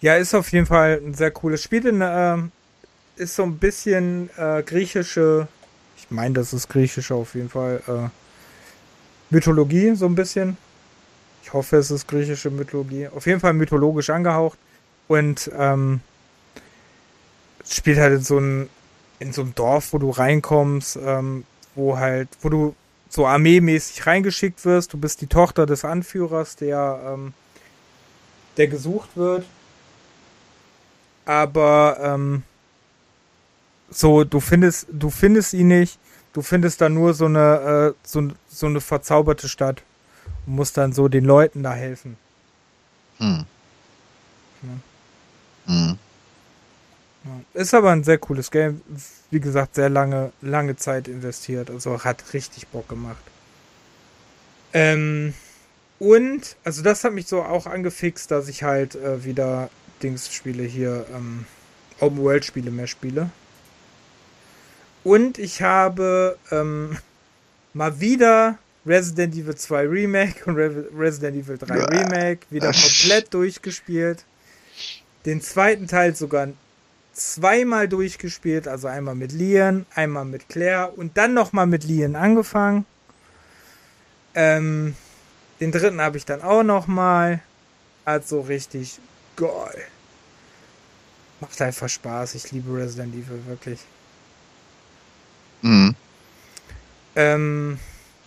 ja, 0.00 0.14
ist 0.16 0.34
auf 0.34 0.50
jeden 0.52 0.66
Fall 0.66 1.00
ein 1.04 1.14
sehr 1.14 1.30
cooles 1.30 1.62
Spiel. 1.62 1.80
Denn, 1.80 2.00
äh, 2.00 2.38
ist 3.20 3.36
so 3.36 3.42
ein 3.42 3.58
bisschen 3.58 4.30
äh, 4.36 4.62
griechische, 4.62 5.48
ich 6.10 6.16
meine, 6.16 6.34
das 6.34 6.52
ist 6.52 6.68
griechische 6.68 7.14
auf 7.14 7.34
jeden 7.36 7.48
Fall, 7.48 7.80
äh, 7.86 8.08
Mythologie, 9.32 9.94
so 9.94 10.06
ein 10.06 10.16
bisschen. 10.16 10.56
Ich 11.44 11.52
hoffe, 11.52 11.76
es 11.76 11.92
ist 11.92 12.08
griechische 12.08 12.50
Mythologie. 12.50 13.06
Auf 13.08 13.26
jeden 13.26 13.38
Fall 13.38 13.52
mythologisch 13.52 14.10
angehaucht. 14.10 14.58
Und 15.06 15.50
ähm, 15.56 16.00
spielt 17.64 17.98
halt 17.98 18.14
in 18.14 18.22
so 18.22 18.36
einem 18.38 18.68
in 19.20 19.32
so 19.32 19.42
einem 19.42 19.54
Dorf, 19.54 19.92
wo 19.92 19.98
du 19.98 20.10
reinkommst, 20.10 20.96
ähm, 20.96 21.44
wo 21.74 21.96
halt, 21.98 22.28
wo 22.40 22.48
du 22.48 22.74
so 23.08 23.26
armeemäßig 23.26 24.06
reingeschickt 24.06 24.64
wirst. 24.64 24.92
Du 24.92 24.98
bist 24.98 25.20
die 25.20 25.26
Tochter 25.26 25.66
des 25.66 25.84
Anführers, 25.84 26.56
der, 26.56 27.00
ähm, 27.06 27.34
der 28.56 28.66
gesucht 28.66 29.10
wird. 29.16 29.44
Aber 31.26 31.98
ähm, 32.00 32.42
so, 33.90 34.24
du 34.24 34.40
findest, 34.40 34.86
du 34.90 35.10
findest 35.10 35.52
ihn 35.52 35.68
nicht. 35.68 35.98
Du 36.32 36.42
findest 36.42 36.80
da 36.80 36.88
nur 36.88 37.12
so 37.12 37.26
eine, 37.26 37.94
äh, 37.94 38.06
so, 38.06 38.28
so 38.48 38.66
eine 38.66 38.80
verzauberte 38.80 39.48
Stadt 39.48 39.82
und 40.46 40.54
musst 40.54 40.76
dann 40.76 40.92
so 40.92 41.08
den 41.08 41.24
Leuten 41.24 41.62
da 41.62 41.72
helfen. 41.72 42.16
Hm. 43.18 43.44
Ja. 44.62 45.74
Hm. 45.74 45.98
Ist 47.52 47.74
aber 47.74 47.90
ein 47.90 48.04
sehr 48.04 48.18
cooles 48.18 48.50
Game. 48.50 48.80
Wie 49.30 49.40
gesagt, 49.40 49.74
sehr 49.74 49.90
lange, 49.90 50.32
lange 50.40 50.76
Zeit 50.76 51.08
investiert. 51.08 51.70
Also 51.70 52.02
hat 52.02 52.32
richtig 52.32 52.68
Bock 52.68 52.88
gemacht. 52.88 53.22
Ähm, 54.72 55.34
und, 55.98 56.56
also 56.64 56.82
das 56.82 57.04
hat 57.04 57.12
mich 57.12 57.26
so 57.26 57.42
auch 57.42 57.66
angefixt, 57.66 58.30
dass 58.30 58.48
ich 58.48 58.62
halt 58.62 58.94
äh, 58.94 59.24
wieder 59.24 59.68
Dings 60.02 60.32
spiele 60.32 60.62
hier, 60.62 61.04
ähm, 61.14 61.44
Open 61.98 62.18
World 62.18 62.44
Spiele 62.44 62.70
mehr 62.70 62.86
spiele. 62.86 63.30
Und 65.10 65.38
ich 65.38 65.60
habe 65.60 66.38
ähm, 66.52 66.96
mal 67.74 67.98
wieder 67.98 68.58
Resident 68.86 69.34
Evil 69.34 69.56
2 69.56 69.88
Remake 69.88 70.44
und 70.46 70.54
Re 70.54 70.86
Resident 70.96 71.36
Evil 71.36 71.58
3 71.58 71.74
Remake 71.86 72.46
wieder 72.50 72.70
komplett 72.70 73.34
durchgespielt. 73.34 74.24
Den 75.26 75.42
zweiten 75.42 75.88
Teil 75.88 76.14
sogar 76.14 76.46
zweimal 77.12 77.88
durchgespielt, 77.88 78.68
also 78.68 78.86
einmal 78.86 79.16
mit 79.16 79.32
Lian, 79.32 79.84
einmal 79.96 80.26
mit 80.26 80.48
Claire 80.48 80.96
und 80.96 81.16
dann 81.16 81.34
nochmal 81.34 81.66
mit 81.66 81.82
Lian 81.82 82.14
angefangen. 82.14 82.86
Ähm, 84.36 84.94
den 85.58 85.72
dritten 85.72 86.00
habe 86.00 86.18
ich 86.18 86.24
dann 86.24 86.40
auch 86.40 86.62
nochmal. 86.62 87.40
Also 88.04 88.42
richtig 88.42 89.00
geil. 89.34 89.82
Macht 91.40 91.60
einfach 91.62 91.88
Spaß. 91.88 92.36
Ich 92.36 92.52
liebe 92.52 92.72
Resident 92.78 93.12
Evil 93.12 93.42
wirklich. 93.48 93.80
Mhm. 95.62 95.94
Ähm, 97.16 97.78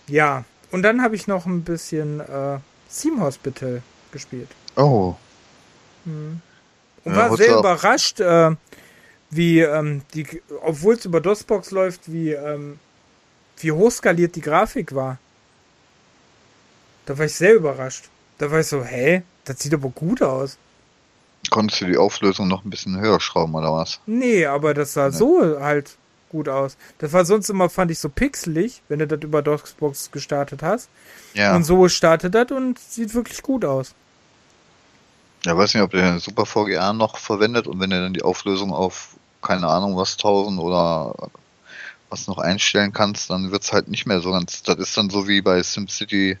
ja. 0.08 0.44
Und 0.70 0.82
dann 0.82 1.02
habe 1.02 1.14
ich 1.16 1.26
noch 1.26 1.46
ein 1.46 1.62
bisschen 1.62 2.20
äh, 2.20 2.58
Theme 2.92 3.20
Hospital 3.20 3.82
gespielt. 4.10 4.48
Oh. 4.76 5.14
Mhm. 6.04 6.40
Und 7.04 7.12
ja, 7.12 7.18
war 7.18 7.36
sehr 7.36 7.58
überrascht, 7.58 8.20
äh, 8.20 8.50
wie 9.30 9.60
ähm, 9.60 10.02
die, 10.14 10.26
obwohl 10.62 10.94
es 10.94 11.04
über 11.04 11.20
DOSBox 11.20 11.70
läuft, 11.70 12.12
wie, 12.12 12.32
ähm, 12.32 12.78
wie 13.58 13.72
hochskaliert 13.72 14.36
die 14.36 14.40
Grafik 14.40 14.94
war. 14.94 15.18
Da 17.06 17.18
war 17.18 17.26
ich 17.26 17.34
sehr 17.34 17.54
überrascht. 17.54 18.08
Da 18.38 18.50
war 18.50 18.60
ich 18.60 18.66
so, 18.66 18.82
hä, 18.82 19.22
das 19.44 19.60
sieht 19.60 19.74
aber 19.74 19.90
gut 19.90 20.22
aus. 20.22 20.56
Konntest 21.50 21.82
du 21.82 21.86
die 21.86 21.98
Auflösung 21.98 22.48
noch 22.48 22.64
ein 22.64 22.70
bisschen 22.70 22.98
höher 22.98 23.20
schrauben 23.20 23.54
oder 23.54 23.72
was? 23.72 24.00
Nee, 24.06 24.46
aber 24.46 24.72
das 24.72 24.94
sah 24.94 25.10
nee. 25.10 25.16
so 25.16 25.60
halt 25.60 25.96
gut 26.34 26.48
aus. 26.48 26.76
Das 26.98 27.12
war 27.12 27.24
sonst 27.24 27.48
immer, 27.48 27.70
fand 27.70 27.92
ich, 27.92 28.00
so 28.00 28.08
pixelig, 28.08 28.82
wenn 28.88 28.98
du 28.98 29.06
das 29.06 29.20
über 29.22 29.40
DOSBox 29.40 30.10
gestartet 30.10 30.64
hast. 30.64 30.88
Ja. 31.32 31.54
Und 31.54 31.62
so 31.62 31.88
startet 31.88 32.34
das 32.34 32.50
und 32.50 32.76
sieht 32.78 33.14
wirklich 33.14 33.40
gut 33.40 33.64
aus. 33.64 33.94
Ja, 35.44 35.56
weiß 35.56 35.74
nicht, 35.74 35.82
ob 35.84 35.92
der 35.92 36.18
Super 36.18 36.44
VGA 36.44 36.92
noch 36.92 37.18
verwendet 37.18 37.68
und 37.68 37.78
wenn 37.78 37.92
er 37.92 38.00
dann 38.00 38.14
die 38.14 38.22
Auflösung 38.22 38.72
auf 38.72 39.10
keine 39.42 39.68
Ahnung 39.68 39.96
was 39.96 40.14
1000 40.14 40.58
oder 40.58 41.14
was 42.08 42.26
noch 42.26 42.38
einstellen 42.38 42.92
kannst, 42.92 43.30
dann 43.30 43.52
wird 43.52 43.62
es 43.62 43.72
halt 43.72 43.88
nicht 43.88 44.06
mehr 44.06 44.20
so 44.20 44.32
ganz. 44.32 44.62
Das 44.62 44.76
ist 44.78 44.96
dann 44.96 45.10
so 45.10 45.28
wie 45.28 45.40
bei 45.40 45.62
SimCity 45.62 46.38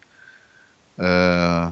äh, 0.96 1.66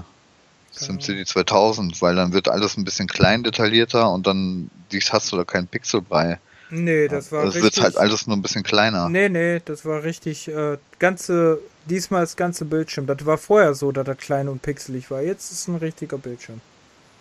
SimCity 0.73 1.25
2000, 1.25 2.01
weil 2.03 2.15
dann 2.17 2.33
wird 2.33 2.49
alles 2.49 2.77
ein 2.77 2.85
bisschen 2.85 3.09
klein 3.09 3.43
detaillierter 3.43 4.11
und 4.11 4.27
dann 4.27 4.71
dies 4.93 5.13
hast 5.13 5.33
du 5.33 5.37
da 5.37 5.45
keinen 5.45 5.67
Pixel 5.67 6.03
bei. 6.03 6.39
Nee, 6.75 7.07
das 7.07 7.31
war 7.31 7.45
Das 7.45 7.55
wird 7.55 7.77
halt 7.77 7.99
alles 7.99 8.27
nur 8.27 8.35
ein 8.35 8.41
bisschen 8.41 8.63
kleiner. 8.63 9.09
Nee, 9.09 9.29
nee, 9.29 9.61
das 9.63 9.85
war 9.85 10.03
richtig 10.05 10.49
äh, 10.49 10.79
ganze 10.99 11.59
diesmal 11.85 12.23
das 12.23 12.37
ganze 12.37 12.65
Bildschirm. 12.65 13.07
Das 13.07 13.25
war 13.27 13.39
vorher 13.39 13.75
so, 13.75 13.93
dass 13.93 14.07
das 14.07 14.17
klein 14.17 14.49
und 14.49 14.63
pixelig 14.63 15.11
war. 15.11 15.21
Jetzt 15.21 15.53
ist 15.53 15.61
es 15.61 15.69
ein 15.69 15.77
richtiger 15.77 16.19
Bildschirm. 16.19 16.61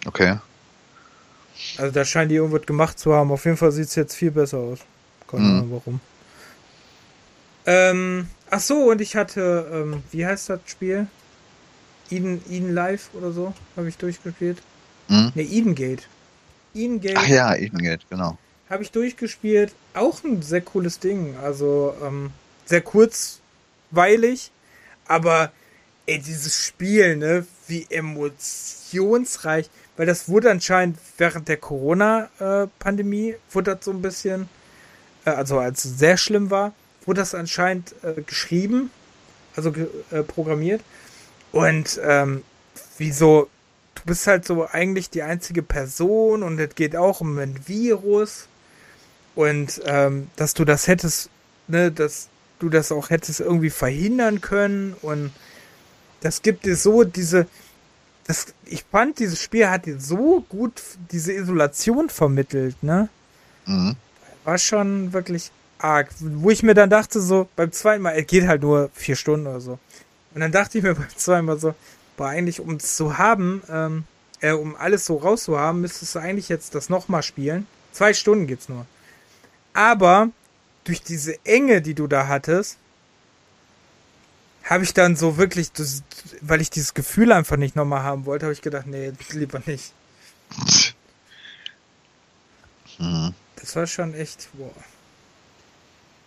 Okay. 0.06 0.38
Also 1.78 1.94
da 1.94 2.06
scheinen 2.06 2.30
die 2.30 2.36
irgendwas 2.36 2.66
gemacht 2.66 2.98
zu 2.98 3.14
haben. 3.14 3.32
Auf 3.32 3.46
jeden 3.46 3.58
Fall 3.58 3.72
sieht 3.72 3.88
es 3.88 3.96
jetzt 3.96 4.16
viel 4.16 4.32
besser 4.32 4.58
aus. 4.58 4.80
Keine 5.30 5.44
mhm. 5.44 5.50
Ahnung 5.50 5.72
warum. 5.72 6.00
Ähm, 7.66 8.28
ach 8.50 8.60
so, 8.60 8.90
und 8.90 9.02
ich 9.02 9.16
hatte, 9.16 9.70
ähm, 9.72 10.04
wie 10.12 10.26
heißt 10.26 10.50
das 10.50 10.62
Spiel? 10.66 11.08
Eden, 12.10 12.42
Eden 12.50 12.74
Live 12.74 13.10
oder 13.14 13.32
so, 13.32 13.54
habe 13.78 13.88
ich 13.88 13.98
durchgespielt. 13.98 14.62
Mhm. 15.08 15.32
Ne, 15.36 15.44
Eden 15.44 15.76
Gate. 15.76 16.08
Eden 16.74 17.00
Gate. 17.00 17.18
Ach 17.18 17.28
ja, 17.28 17.56
Eden 17.56 17.78
Gate, 17.78 18.02
genau. 18.10 18.38
Habe 18.72 18.82
ich 18.82 18.92
durchgespielt. 18.92 19.74
Auch 19.94 20.24
ein 20.24 20.42
sehr 20.42 20.62
cooles 20.62 20.98
Ding. 20.98 21.36
Also, 21.44 21.94
ähm, 22.04 22.32
sehr 22.66 22.82
kurzweilig. 22.82 24.52
Aber, 25.06 25.52
ey, 26.08 26.18
dieses 26.20 26.58
Spiel, 26.58 27.18
ne, 27.18 27.46
wie 27.68 27.86
emotionsreich 27.90 29.70
weil 30.02 30.08
das 30.08 30.28
wurde 30.28 30.50
anscheinend 30.50 30.98
während 31.20 31.48
der 31.48 31.58
Corona-Pandemie, 31.58 33.36
wurde 33.52 33.76
das 33.76 33.86
so 33.86 33.92
ein 33.92 34.02
bisschen, 34.02 34.50
äh, 35.26 35.30
also 35.30 35.60
als 35.60 35.86
es 35.86 36.00
sehr 36.00 36.18
schlimm 36.18 36.50
war, 36.50 36.74
wurde 37.06 37.22
das 37.22 37.36
anscheinend 37.36 37.94
äh, 38.02 38.22
geschrieben, 38.22 38.90
also 39.56 39.72
äh, 40.12 40.24
programmiert. 40.24 40.82
Und 41.52 42.00
ähm, 42.04 42.44
wieso, 42.98 43.48
du 43.94 44.02
bist 44.06 44.26
halt 44.26 44.44
so 44.44 44.66
eigentlich 44.66 45.12
die 45.12 45.22
einzige 45.22 45.62
Person 45.62 46.42
und 46.42 46.60
es 46.60 46.74
geht 46.74 46.96
auch 46.96 47.22
um 47.22 47.38
ein 47.38 47.60
Virus. 47.68 48.48
Und 49.36 49.82
ähm, 49.86 50.30
dass 50.36 50.54
du 50.54 50.66
das 50.66 50.88
hättest, 50.88 51.30
ne, 51.68 51.92
dass 51.92 52.30
du 52.60 52.70
das 52.70 52.92
auch 52.92 53.10
hättest 53.10 53.40
irgendwie 53.40 53.70
verhindern 53.70 54.42
können. 54.42 54.96
Und 55.02 55.32
das 56.22 56.42
gibt 56.42 56.66
dir 56.66 56.76
so 56.76 57.04
diese, 57.04 57.48
das, 58.26 58.54
ich 58.66 58.84
fand, 58.90 59.20
dieses 59.20 59.42
Spiel 59.42 59.70
hat 59.70 59.84
so 59.98 60.46
gut 60.48 60.82
diese 61.12 61.34
Isolation 61.34 62.10
vermittelt, 62.10 62.82
ne? 62.84 63.10
Mhm. 63.66 63.96
War 64.44 64.58
schon 64.58 65.14
wirklich 65.14 65.52
arg. 65.80 66.10
Wo 66.20 66.50
ich 66.50 66.64
mir 66.64 66.74
dann 66.74 66.90
dachte, 66.90 67.22
so, 67.22 67.48
beim 67.56 67.72
zweiten 67.72 68.04
Mal, 68.04 68.16
es 68.16 68.28
geht 68.28 68.48
halt 68.48 68.62
nur 68.62 68.90
vier 68.94 69.16
Stunden 69.16 69.48
oder 69.48 69.62
so. 69.62 69.80
Und 70.34 70.42
dann 70.42 70.52
dachte 70.52 70.78
ich 70.78 70.84
mir 70.84 70.96
beim 70.96 71.10
zweiten 71.16 71.46
Mal 71.46 71.60
so, 71.60 71.74
Aber 72.18 72.30
eigentlich, 72.30 72.60
um 72.60 72.76
es 72.76 72.96
zu 72.96 73.18
haben, 73.18 73.64
ähm, 73.70 74.04
äh, 74.42 74.52
um 74.52 74.76
alles 74.76 75.06
so 75.06 75.18
rauszuhaben, 75.18 75.82
müsstest 75.82 76.16
du 76.16 76.20
eigentlich 76.20 76.50
jetzt 76.50 76.76
das 76.76 76.90
nochmal 76.90 77.24
spielen. 77.24 77.66
Zwei 77.92 78.14
Stunden 78.14 78.48
geht's 78.48 78.70
nur. 78.70 78.86
Aber 79.74 80.30
durch 80.84 81.02
diese 81.02 81.44
Enge, 81.46 81.82
die 81.82 81.94
du 81.94 82.08
da 82.08 82.28
hattest, 82.28 82.78
habe 84.64 84.84
ich 84.84 84.94
dann 84.94 85.16
so 85.16 85.38
wirklich, 85.38 85.72
das, 85.72 86.04
weil 86.42 86.62
ich 86.62 86.70
dieses 86.70 86.94
Gefühl 86.94 87.32
einfach 87.32 87.58
nicht 87.58 87.76
nochmal 87.76 88.04
haben 88.04 88.26
wollte, 88.26 88.46
habe 88.46 88.54
ich 88.54 88.62
gedacht, 88.62 88.88
nee, 88.88 89.12
lieber 89.32 89.62
nicht. 89.66 89.94
Mhm. 93.00 93.34
Das 93.56 93.76
war 93.76 93.88
schon 93.88 94.14
echt, 94.14 94.50
boah. 94.54 94.72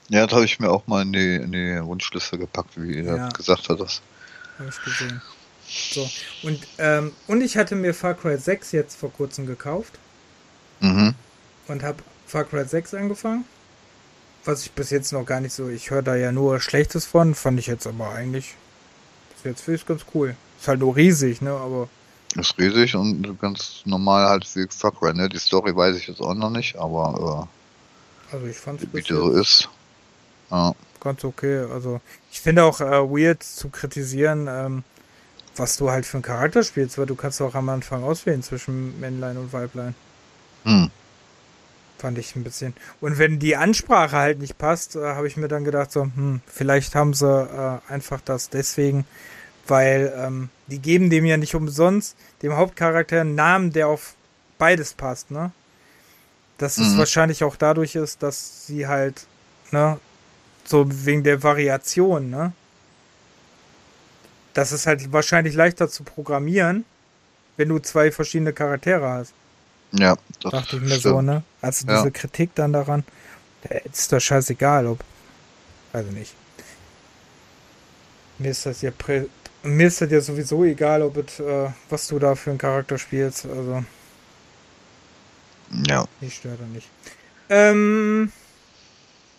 Ja, 0.09 0.27
das 0.27 0.35
habe 0.35 0.45
ich 0.45 0.61
mir 0.61 0.71
auch 0.71 0.87
mal 0.87 1.03
in 1.03 1.12
die, 1.12 1.37
in 1.37 1.53
die 1.53 1.83
Wunschliste 1.85 2.39
gepackt, 2.39 2.71
wie 2.77 2.97
ihr 2.99 3.16
Ja. 3.16 3.29
gesagt 3.31 3.69
hattest. 3.69 4.03
Habe 4.59 4.69
ich 4.69 4.85
gesehen. 4.85 5.21
So, 5.66 6.09
und, 6.43 6.66
ähm, 6.79 7.12
und 7.27 7.41
ich 7.41 7.57
hatte 7.57 7.75
mir 7.75 7.95
Far 7.95 8.15
Cry 8.15 8.37
6 8.37 8.73
jetzt 8.73 8.97
vor 8.97 9.12
kurzem 9.12 9.47
gekauft 9.47 9.95
Mhm. 10.81 11.15
und 11.69 11.83
habe 11.83 12.03
Far 12.35 12.43
Cry 12.43 12.65
6 12.65 12.94
angefangen. 12.94 13.44
Was 14.44 14.65
ich 14.65 14.73
bis 14.73 14.90
jetzt 14.90 15.12
noch 15.12 15.24
gar 15.24 15.40
nicht 15.40 15.55
so, 15.55 15.69
ich 15.69 15.93
höre 15.93 16.02
da 16.02 16.16
ja 16.16 16.32
nur 16.32 16.59
Schlechtes 16.59 17.06
von, 17.06 17.32
fand 17.36 17.61
ich 17.61 17.69
jetzt 17.69 17.86
aber 17.86 18.11
eigentlich, 18.11 18.56
bis 19.35 19.44
jetzt 19.44 19.61
finde 19.61 19.77
ich 19.77 19.86
ganz 19.86 20.05
cool. 20.12 20.35
Ist 20.59 20.66
halt 20.66 20.81
nur 20.81 20.97
riesig, 20.97 21.43
ne, 21.43 21.52
aber 21.52 21.89
Ist 22.35 22.59
riesig 22.59 22.97
und 22.97 23.40
ganz 23.40 23.82
normal 23.85 24.28
halt 24.28 24.48
wie 24.56 24.66
Far 24.69 24.90
Cry, 24.90 25.15
ne? 25.15 25.28
Die 25.28 25.39
Story 25.39 25.77
weiß 25.77 25.94
ich 25.94 26.09
jetzt 26.09 26.20
auch 26.20 26.35
noch 26.35 26.51
nicht, 26.51 26.74
aber 26.74 27.47
also 28.32 28.47
ich 28.47 28.56
fand 28.56 28.81
es 28.82 28.89
äh, 28.89 28.94
wie 28.94 29.02
die 29.02 29.12
so 29.12 29.31
ist. 29.31 29.69
Ja. 30.51 30.74
ganz 30.98 31.23
okay. 31.23 31.59
Also 31.73 32.01
ich 32.32 32.40
finde 32.40 32.65
auch 32.65 32.81
äh, 32.81 32.85
weird 32.85 33.44
zu 33.44 33.69
kritisieren, 33.69 34.48
ähm, 34.51 34.82
was 35.55 35.77
du 35.77 35.89
halt 35.89 36.05
für 36.05 36.16
einen 36.16 36.24
Charakter 36.24 36.65
spielst, 36.65 36.98
weil 36.98 37.06
du 37.06 37.15
kannst 37.15 37.40
auch 37.40 37.55
am 37.55 37.69
Anfang 37.69 38.02
auswählen 38.02 38.43
zwischen 38.43 38.98
Männlein 38.98 39.36
und 39.36 39.52
Weiblein. 39.52 39.94
Hm. 40.65 40.90
Fand 42.05 42.18
ich 42.18 42.36
ein 42.36 42.44
bisschen. 42.44 42.74
Und 43.01 43.16
wenn 43.16 43.39
die 43.39 43.56
Ansprache 43.56 44.14
halt 44.18 44.39
nicht 44.39 44.59
passt, 44.59 44.94
äh, 44.94 45.01
habe 45.14 45.26
ich 45.26 45.39
mir 45.39 45.48
dann 45.48 45.64
gedacht, 45.64 45.90
so, 45.90 46.02
hm, 46.02 46.43
vielleicht 46.47 46.94
haben 46.94 47.14
sie 47.14 47.26
äh, 47.26 47.78
einfach 47.90 48.20
das 48.22 48.51
deswegen, 48.51 49.06
weil 49.66 50.12
ähm, 50.14 50.51
die 50.66 50.81
geben 50.81 51.09
dem 51.09 51.24
ja 51.24 51.39
nicht 51.39 51.55
umsonst, 51.55 52.14
dem 52.43 52.52
Hauptcharakter, 52.56 53.22
einen 53.22 53.35
Namen, 53.35 53.72
der 53.72 53.89
auf 53.89 54.16
beides 54.59 54.93
passt, 54.93 55.31
ne? 55.31 55.51
Dass 56.59 56.76
es 56.76 56.93
Mhm. 56.93 56.98
wahrscheinlich 56.98 57.43
auch 57.43 57.56
dadurch 57.56 57.94
ist, 57.94 58.22
dass 58.22 58.66
sie 58.66 58.86
halt, 58.86 59.26
ne, 59.70 59.98
so 60.66 60.85
wegen 61.06 61.22
der 61.24 61.43
Variation, 61.43 62.28
ne? 62.28 62.52
Das 64.52 64.72
ist 64.72 64.86
halt 64.86 65.10
wahrscheinlich 65.10 65.55
leichter 65.55 65.89
zu 65.89 66.05
programmieren, 66.05 66.85
wenn 67.56 67.70
du 67.70 67.78
zwei 67.78 68.12
verschiedene 68.12 68.52
Charaktere 68.52 69.09
hast. 69.09 69.32
Ja, 69.93 70.16
das 70.43 70.52
Dachte 70.52 70.76
ich 70.76 70.82
mir 70.82 70.98
stimmt. 70.98 71.02
so, 71.02 71.22
ne? 71.22 71.43
Also 71.65 71.86
Ja. 71.86 71.97
diese 71.97 72.11
Kritik 72.11 72.55
dann 72.55 72.73
daran, 72.73 73.05
da 73.62 73.77
ist 73.78 74.12
doch 74.12 74.20
scheißegal, 74.20 74.86
ob. 74.86 75.03
Weiß 75.93 76.07
ich 76.07 76.12
nicht. 76.12 76.35
Mir 78.39 78.51
ist 78.51 78.66
das 78.66 78.82
ja 78.82 78.91
mir 79.62 79.86
ist 79.86 80.01
das 80.01 80.11
ja 80.11 80.20
sowieso 80.20 80.65
egal, 80.65 81.03
ob 81.03 81.16
es, 81.16 81.41
äh, 81.41 81.70
was 81.89 82.07
du 82.09 82.19
da 82.19 82.35
für 82.35 82.51
einen 82.51 82.59
Charakter 82.59 82.99
spielst. 82.99 83.47
Also, 83.47 83.85
Ja. 85.89 86.07
mich 86.20 86.36
stört 86.36 86.61
er 86.61 86.66
nicht. 86.66 86.89
Ähm, 87.49 88.31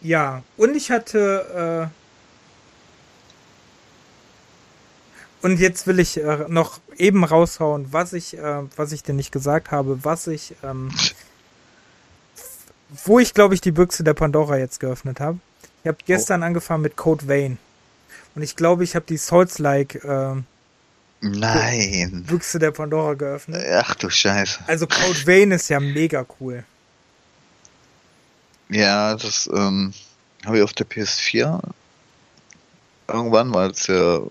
ja, 0.01 0.41
und 0.57 0.75
ich 0.75 0.91
hatte, 0.91 1.89
äh, 1.91 1.95
und 5.45 5.59
jetzt 5.59 5.85
will 5.85 5.99
ich 5.99 6.17
äh, 6.17 6.45
noch 6.47 6.79
eben 6.97 7.23
raushauen, 7.23 7.93
was 7.93 8.13
ich, 8.13 8.37
äh, 8.37 8.63
was 8.75 8.91
ich 8.91 9.03
dir 9.03 9.13
nicht 9.13 9.31
gesagt 9.31 9.71
habe, 9.71 10.03
was 10.03 10.27
ich, 10.27 10.55
ähm, 10.63 10.91
wo 12.89 13.19
ich 13.19 13.33
glaube 13.33 13.53
ich 13.53 13.61
die 13.61 13.71
Büchse 13.71 14.03
der 14.03 14.13
Pandora 14.13 14.57
jetzt 14.57 14.79
geöffnet 14.79 15.19
habe. 15.19 15.39
Ich 15.83 15.87
habe 15.87 15.97
gestern 16.05 16.43
angefangen 16.43 16.81
mit 16.81 16.95
Code 16.95 17.27
Vein. 17.27 17.57
Und 18.33 18.41
ich 18.41 18.55
glaube, 18.55 18.83
ich 18.83 18.95
habe 18.95 19.05
die 19.07 19.17
Souls-like 19.17 20.03
äh, 20.03 20.35
Nein. 21.21 22.25
Büchse 22.27 22.59
der 22.59 22.71
Pandora 22.71 23.13
geöffnet. 23.13 23.63
Ach 23.71 23.95
du 23.95 24.09
Scheiße. 24.09 24.59
Also 24.67 24.87
Code 24.87 25.25
Vein 25.25 25.51
ist 25.51 25.69
ja 25.69 25.79
mega 25.79 26.25
cool. 26.39 26.63
Ja, 28.69 29.15
das 29.15 29.49
ähm, 29.53 29.93
habe 30.45 30.57
ich 30.57 30.63
auf 30.63 30.73
der 30.73 30.87
PS4 30.87 31.61
irgendwann, 33.07 33.53
weil 33.53 33.71
es 33.71 33.87
ja, 33.87 34.21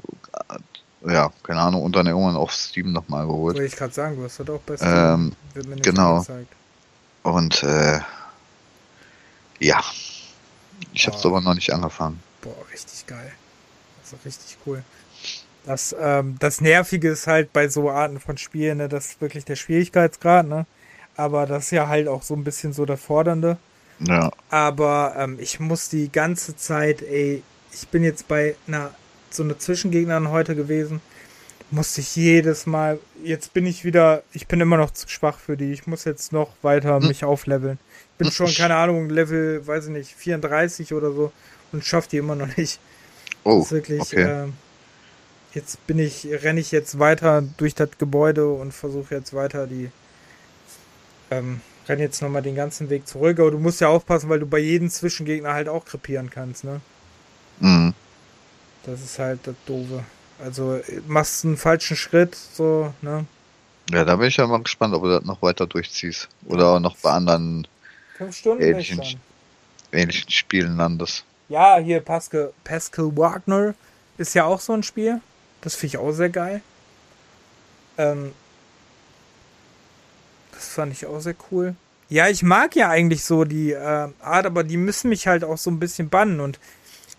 ja, 1.06 1.32
keine 1.42 1.60
Ahnung, 1.60 1.82
und 1.82 1.94
dann 1.94 2.06
irgendwann 2.06 2.36
auf 2.36 2.52
Steam 2.52 2.92
nochmal 2.92 3.26
geholt. 3.26 3.56
Wollte 3.56 3.66
ich 3.66 3.76
gerade 3.76 3.94
sagen, 3.94 4.16
du 4.16 4.24
hast 4.24 4.40
das 4.40 4.48
auch 4.48 4.60
bei 4.60 4.76
Steam. 4.76 5.34
Ähm, 5.54 5.76
genau. 5.82 6.24
Und 7.22 7.62
äh, 7.62 8.00
ja, 9.60 9.82
ich 10.92 11.06
habe 11.06 11.16
es 11.16 11.24
aber 11.24 11.40
noch 11.40 11.54
nicht 11.54 11.72
angefangen. 11.72 12.22
Boah, 12.42 12.54
richtig 12.72 13.06
geil. 13.06 13.32
Also 14.02 14.16
richtig 14.24 14.56
cool. 14.66 14.82
Das, 15.64 15.94
ähm, 15.98 16.36
das 16.40 16.60
Nervige 16.60 17.08
ist 17.08 17.26
halt 17.26 17.52
bei 17.52 17.68
so 17.68 17.90
Arten 17.90 18.20
von 18.20 18.36
Spielen, 18.36 18.78
ne, 18.78 18.88
das 18.88 19.06
ist 19.06 19.20
wirklich 19.20 19.44
der 19.44 19.56
Schwierigkeitsgrad, 19.56 20.46
ne? 20.46 20.66
Aber 21.16 21.46
das 21.46 21.66
ist 21.66 21.70
ja 21.70 21.88
halt 21.88 22.08
auch 22.08 22.22
so 22.22 22.34
ein 22.34 22.44
bisschen 22.44 22.72
so 22.72 22.84
der 22.84 22.98
Fordernde. 22.98 23.56
Ja, 24.00 24.30
Aber 24.50 25.14
ähm, 25.16 25.38
ich 25.40 25.60
muss 25.60 25.88
die 25.88 26.10
ganze 26.10 26.56
Zeit, 26.56 27.00
ey, 27.02 27.42
ich 27.72 27.88
bin 27.88 28.02
jetzt 28.02 28.28
bei 28.28 28.56
einer, 28.66 28.90
so 29.30 29.42
einer 29.42 29.58
Zwischengegnerin 29.58 30.30
heute 30.30 30.56
gewesen, 30.56 31.00
musste 31.74 32.00
ich 32.00 32.16
jedes 32.16 32.66
Mal, 32.66 32.98
jetzt 33.22 33.52
bin 33.52 33.66
ich 33.66 33.84
wieder, 33.84 34.22
ich 34.32 34.46
bin 34.46 34.60
immer 34.60 34.76
noch 34.76 34.92
zu 34.92 35.08
schwach 35.08 35.38
für 35.38 35.56
die, 35.56 35.72
ich 35.72 35.86
muss 35.86 36.04
jetzt 36.04 36.32
noch 36.32 36.50
weiter 36.62 37.00
Hm. 37.00 37.08
mich 37.08 37.24
aufleveln. 37.24 37.78
Ich 38.12 38.18
bin 38.18 38.30
schon, 38.30 38.52
keine 38.54 38.76
Ahnung, 38.76 39.10
Level, 39.10 39.66
weiß 39.66 39.86
ich 39.86 39.90
nicht, 39.90 40.14
34 40.14 40.94
oder 40.94 41.12
so 41.12 41.32
und 41.72 41.84
schaff 41.84 42.06
die 42.06 42.18
immer 42.18 42.36
noch 42.36 42.56
nicht. 42.56 42.78
oh, 43.44 43.68
wirklich, 43.70 44.00
okay. 44.00 44.44
ähm, 44.44 44.52
jetzt 45.52 45.84
bin 45.86 45.98
ich, 45.98 46.26
renne 46.30 46.60
ich 46.60 46.70
jetzt 46.70 46.98
weiter 46.98 47.42
durch 47.56 47.74
das 47.74 47.90
Gebäude 47.98 48.48
und 48.48 48.72
versuche 48.72 49.14
jetzt 49.14 49.34
weiter 49.34 49.66
die, 49.66 49.90
ähm, 51.30 51.60
renne 51.88 52.02
jetzt 52.02 52.22
nochmal 52.22 52.42
den 52.42 52.54
ganzen 52.54 52.88
Weg 52.88 53.06
zurück, 53.08 53.40
aber 53.40 53.50
du 53.50 53.58
musst 53.58 53.80
ja 53.80 53.88
aufpassen, 53.88 54.28
weil 54.28 54.40
du 54.40 54.46
bei 54.46 54.58
jedem 54.58 54.90
Zwischengegner 54.90 55.52
halt 55.52 55.68
auch 55.68 55.84
krepieren 55.84 56.30
kannst, 56.30 56.64
ne? 56.64 56.80
Mhm. 57.60 57.94
Das 58.84 59.02
ist 59.02 59.18
halt 59.18 59.40
das 59.44 59.54
Doofe. 59.66 60.04
Also 60.42 60.80
machst 61.06 61.44
einen 61.44 61.56
falschen 61.56 61.96
Schritt, 61.96 62.34
so, 62.34 62.92
ne? 63.02 63.26
Ja, 63.90 64.04
da 64.04 64.16
bin 64.16 64.28
ich 64.28 64.36
ja 64.36 64.46
mal 64.46 64.62
gespannt, 64.62 64.94
ob 64.94 65.02
du 65.02 65.10
das 65.10 65.24
noch 65.24 65.42
weiter 65.42 65.66
durchziehst. 65.66 66.28
Oder 66.46 66.80
noch 66.80 66.96
bei 66.96 67.10
anderen 67.10 67.66
Fünf 68.16 68.36
Stunden 68.36 68.62
Ähnlichen 68.62 69.18
ähnlichen 69.92 70.30
Spielen 70.30 70.76
landest. 70.76 71.24
Ja, 71.48 71.78
hier 71.78 72.00
Pascal, 72.00 72.52
Pascal 72.64 73.16
Wagner 73.16 73.74
ist 74.18 74.34
ja 74.34 74.44
auch 74.44 74.60
so 74.60 74.72
ein 74.72 74.82
Spiel. 74.82 75.20
Das 75.60 75.74
finde 75.74 75.86
ich 75.86 75.98
auch 75.98 76.12
sehr 76.12 76.30
geil. 76.30 76.62
Ähm, 77.96 78.32
das 80.52 80.68
fand 80.68 80.92
ich 80.92 81.06
auch 81.06 81.20
sehr 81.20 81.34
cool. 81.50 81.74
Ja, 82.08 82.28
ich 82.28 82.42
mag 82.42 82.76
ja 82.76 82.90
eigentlich 82.90 83.24
so 83.24 83.44
die 83.44 83.72
äh, 83.72 84.08
Art, 84.20 84.46
aber 84.46 84.62
die 84.62 84.76
müssen 84.76 85.08
mich 85.08 85.26
halt 85.26 85.44
auch 85.44 85.58
so 85.58 85.70
ein 85.70 85.80
bisschen 85.80 86.08
bannen. 86.08 86.40
Und 86.40 86.58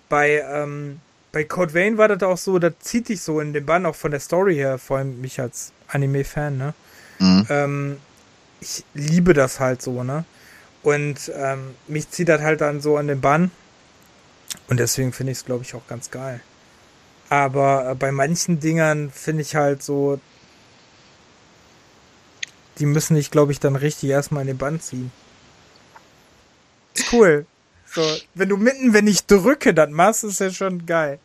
bei, 0.09 0.43
ähm, 0.47 0.99
bei 1.35 1.43
Code 1.43 1.73
Vein 1.73 1.97
war 1.97 2.07
das 2.07 2.23
auch 2.23 2.37
so, 2.37 2.59
das 2.59 2.75
zieht 2.79 3.09
dich 3.09 3.21
so 3.21 3.41
in 3.41 3.51
den 3.51 3.65
Bann, 3.65 3.85
auch 3.85 3.95
von 3.95 4.11
der 4.11 4.21
Story 4.21 4.55
her, 4.55 4.77
vor 4.77 4.99
allem 4.99 5.19
mich 5.19 5.41
als 5.41 5.73
Anime-Fan, 5.89 6.57
ne? 6.57 6.73
Mhm. 7.19 7.47
ähm, 7.49 7.97
ich 8.61 8.85
liebe 8.93 9.33
das 9.33 9.59
halt 9.59 9.81
so, 9.81 10.01
ne? 10.01 10.23
Und 10.81 11.29
ähm, 11.35 11.75
mich 11.89 12.09
zieht 12.09 12.29
das 12.29 12.39
halt 12.41 12.61
dann 12.61 12.79
so 12.79 12.95
an 12.95 13.07
den 13.07 13.19
Bann. 13.19 13.51
Und 14.69 14.79
deswegen 14.79 15.11
finde 15.11 15.33
ich 15.33 15.39
es, 15.39 15.45
glaube 15.45 15.65
ich, 15.65 15.75
auch 15.75 15.85
ganz 15.87 16.09
geil. 16.09 16.39
Aber 17.27 17.91
äh, 17.91 17.95
bei 17.95 18.13
manchen 18.13 18.61
Dingern 18.61 19.11
finde 19.11 19.41
ich 19.41 19.57
halt 19.57 19.83
so, 19.83 20.21
die 22.79 22.85
müssen 22.85 23.15
dich, 23.15 23.29
glaube 23.29 23.51
ich, 23.51 23.59
dann 23.59 23.75
richtig 23.75 24.09
erstmal 24.09 24.43
in 24.43 24.47
den 24.47 24.57
Bann 24.57 24.79
ziehen. 24.79 25.11
Ist 26.93 27.11
cool. 27.11 27.45
So, 27.93 28.01
wenn 28.35 28.47
du 28.47 28.55
mitten, 28.55 28.93
wenn 28.93 29.07
ich 29.07 29.25
drücke, 29.25 29.73
das 29.73 29.89
machst, 29.89 30.23
ist 30.23 30.39
ja 30.39 30.49
schon 30.49 30.85
geil. 30.85 31.19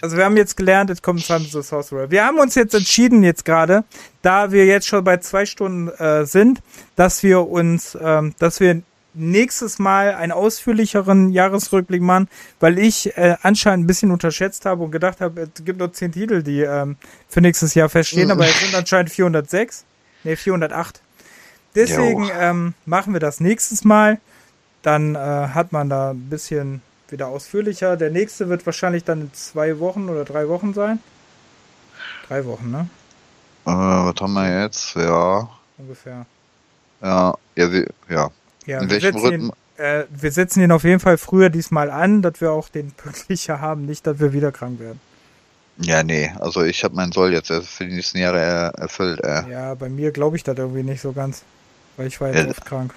Also 0.00 0.16
wir 0.16 0.24
haben 0.24 0.36
jetzt 0.36 0.56
gelernt, 0.56 0.90
jetzt 0.90 1.02
kommt 1.02 1.20
Sons 1.20 1.54
of 1.56 1.66
Sorcerer. 1.66 2.10
Wir 2.10 2.24
haben 2.24 2.38
uns 2.38 2.54
jetzt 2.54 2.74
entschieden 2.74 3.22
jetzt 3.22 3.44
gerade, 3.44 3.84
da 4.22 4.52
wir 4.52 4.64
jetzt 4.64 4.86
schon 4.86 5.02
bei 5.02 5.16
zwei 5.16 5.44
Stunden 5.44 5.88
äh, 5.88 6.24
sind, 6.24 6.60
dass 6.96 7.22
wir 7.22 7.48
uns, 7.48 7.98
ähm, 8.00 8.34
dass 8.38 8.60
wir 8.60 8.82
nächstes 9.12 9.78
Mal 9.78 10.14
einen 10.14 10.32
ausführlicheren 10.32 11.30
Jahresrückblick 11.30 12.00
machen, 12.00 12.28
weil 12.60 12.78
ich 12.78 13.16
äh, 13.16 13.36
anscheinend 13.42 13.84
ein 13.84 13.86
bisschen 13.86 14.12
unterschätzt 14.12 14.66
habe 14.66 14.84
und 14.84 14.92
gedacht 14.92 15.20
habe, 15.20 15.48
es 15.54 15.64
gibt 15.64 15.78
nur 15.80 15.92
zehn 15.92 16.12
Titel, 16.12 16.42
die 16.42 16.60
ähm, 16.60 16.96
für 17.28 17.40
nächstes 17.40 17.74
Jahr 17.74 17.88
feststehen, 17.88 18.30
aber 18.30 18.46
es 18.46 18.60
sind 18.60 18.74
anscheinend 18.74 19.10
406, 19.10 19.84
nee 20.24 20.36
408. 20.36 21.00
Deswegen 21.74 22.30
ähm, 22.38 22.74
machen 22.84 23.12
wir 23.12 23.20
das 23.20 23.40
nächstes 23.40 23.84
Mal. 23.84 24.20
Dann 24.82 25.14
äh, 25.14 25.18
hat 25.18 25.72
man 25.72 25.88
da 25.88 26.10
ein 26.10 26.30
bisschen 26.30 26.82
wieder 27.12 27.28
ausführlicher. 27.28 27.96
Der 27.96 28.10
nächste 28.10 28.48
wird 28.48 28.66
wahrscheinlich 28.66 29.04
dann 29.04 29.22
in 29.22 29.32
zwei 29.34 29.78
Wochen 29.78 30.08
oder 30.08 30.24
drei 30.24 30.48
Wochen 30.48 30.74
sein. 30.74 31.00
drei 32.22 32.44
Wochen, 32.46 32.70
ne? 32.70 32.88
Äh, 33.66 33.70
was 33.70 34.14
haben 34.20 34.32
wir 34.34 34.62
jetzt? 34.62 34.94
Ja. 34.96 35.48
Ungefähr. 35.78 36.26
Ja, 37.02 37.34
ja, 37.56 37.72
wie, 37.72 37.86
ja. 38.08 38.30
Ja, 38.66 38.80
In 38.80 38.90
wir 38.90 38.90
welchem 38.90 39.00
setzen, 39.02 39.18
Rhythmus? 39.18 39.56
ihn, 39.78 39.84
äh, 39.84 40.06
wir 40.10 40.32
setzen 40.32 40.62
ihn 40.62 40.72
auf 40.72 40.84
jeden 40.84 41.00
Fall 41.00 41.18
früher 41.18 41.50
diesmal 41.50 41.90
an, 41.90 42.22
dass 42.22 42.40
wir 42.40 42.52
auch 42.52 42.68
den 42.68 42.92
pünktlicher 42.92 43.60
haben, 43.60 43.86
nicht, 43.86 44.06
dass 44.06 44.18
wir 44.20 44.32
wieder 44.32 44.52
krank 44.52 44.80
werden. 44.80 45.00
Ja, 45.76 46.02
nee, 46.02 46.30
also 46.38 46.62
ich 46.62 46.84
habe 46.84 46.94
meinen 46.94 47.12
Soll 47.12 47.32
jetzt 47.32 47.48
für 47.52 47.86
die 47.86 47.94
nächsten 47.94 48.18
Jahre 48.18 48.38
er, 48.40 48.74
erfüllt. 48.78 49.20
Äh. 49.24 49.44
Ja, 49.44 49.74
bei 49.74 49.88
mir 49.88 50.12
glaube 50.12 50.36
ich 50.36 50.44
das 50.44 50.56
irgendwie 50.58 50.82
nicht 50.82 51.00
so 51.00 51.12
ganz, 51.12 51.44
weil 51.96 52.06
ich 52.06 52.20
war 52.20 52.28
jetzt 52.28 52.44
Ja, 52.44 52.46
oft 52.46 52.64
krank. 52.64 52.94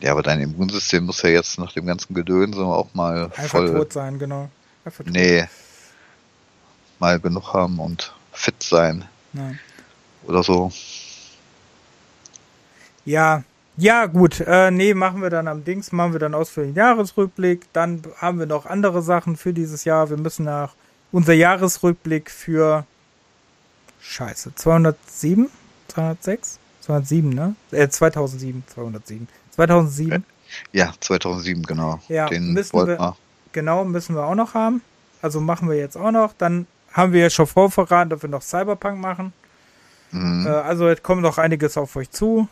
Ja, 0.00 0.12
aber 0.12 0.22
dein 0.22 0.40
Immunsystem 0.40 1.04
muss 1.04 1.22
ja 1.22 1.30
jetzt 1.30 1.58
nach 1.58 1.72
dem 1.72 1.86
ganzen 1.86 2.14
Gedöns 2.14 2.56
auch 2.56 2.92
mal 2.94 3.24
Einfach 3.24 3.44
voll, 3.44 3.72
tot 3.72 3.92
sein, 3.92 4.18
genau. 4.18 4.48
Einfach 4.84 5.04
tot. 5.04 5.12
nee, 5.12 5.46
mal 6.98 7.18
genug 7.18 7.52
haben 7.54 7.78
und 7.78 8.14
fit 8.32 8.62
sein 8.62 9.04
Nein. 9.32 9.58
oder 10.26 10.42
so. 10.42 10.70
Ja, 13.04 13.42
ja, 13.78 14.06
gut. 14.06 14.40
Äh, 14.40 14.70
nee, 14.70 14.94
machen 14.94 15.22
wir 15.22 15.30
dann 15.30 15.48
am 15.48 15.64
Dings, 15.64 15.92
machen 15.92 16.12
wir 16.12 16.18
dann 16.18 16.34
ausführlichen 16.34 16.76
Jahresrückblick. 16.76 17.72
Dann 17.72 18.02
haben 18.18 18.38
wir 18.38 18.46
noch 18.46 18.66
andere 18.66 19.02
Sachen 19.02 19.36
für 19.36 19.52
dieses 19.52 19.84
Jahr. 19.84 20.08
Wir 20.10 20.16
müssen 20.16 20.44
nach 20.44 20.74
unser 21.12 21.34
Jahresrückblick 21.34 22.30
für 22.30 22.84
Scheiße, 24.00 24.54
207? 24.54 25.50
206? 25.88 26.58
207, 26.80 27.30
ne? 27.30 27.54
Äh, 27.70 27.88
2007, 27.88 28.64
207. 28.66 29.28
2007, 29.56 30.24
Ja, 30.72 30.92
2007, 31.00 31.62
genau. 31.64 32.00
Ja, 32.08 32.26
Den 32.28 32.52
müssen 32.52 32.72
wollten 32.74 32.90
wir- 32.92 32.98
wir. 32.98 33.16
genau, 33.52 33.84
müssen 33.84 34.14
wir 34.14 34.24
auch 34.24 34.34
noch 34.34 34.54
haben. 34.54 34.82
Also 35.22 35.40
machen 35.40 35.68
wir 35.68 35.76
jetzt 35.76 35.96
auch 35.96 36.10
noch. 36.12 36.34
Dann 36.38 36.66
haben 36.92 37.12
wir 37.12 37.22
ja 37.22 37.30
schon 37.30 37.46
vorverraten, 37.46 38.10
dass 38.10 38.22
wir 38.22 38.28
noch 38.28 38.42
Cyberpunk 38.42 39.00
machen. 39.00 39.32
Mhm. 40.12 40.46
Äh, 40.46 40.50
also 40.50 40.86
es 40.88 41.02
kommt 41.02 41.22
noch 41.22 41.38
einiges 41.38 41.76
auf 41.76 41.96
euch 41.96 42.10
zu. 42.10 42.48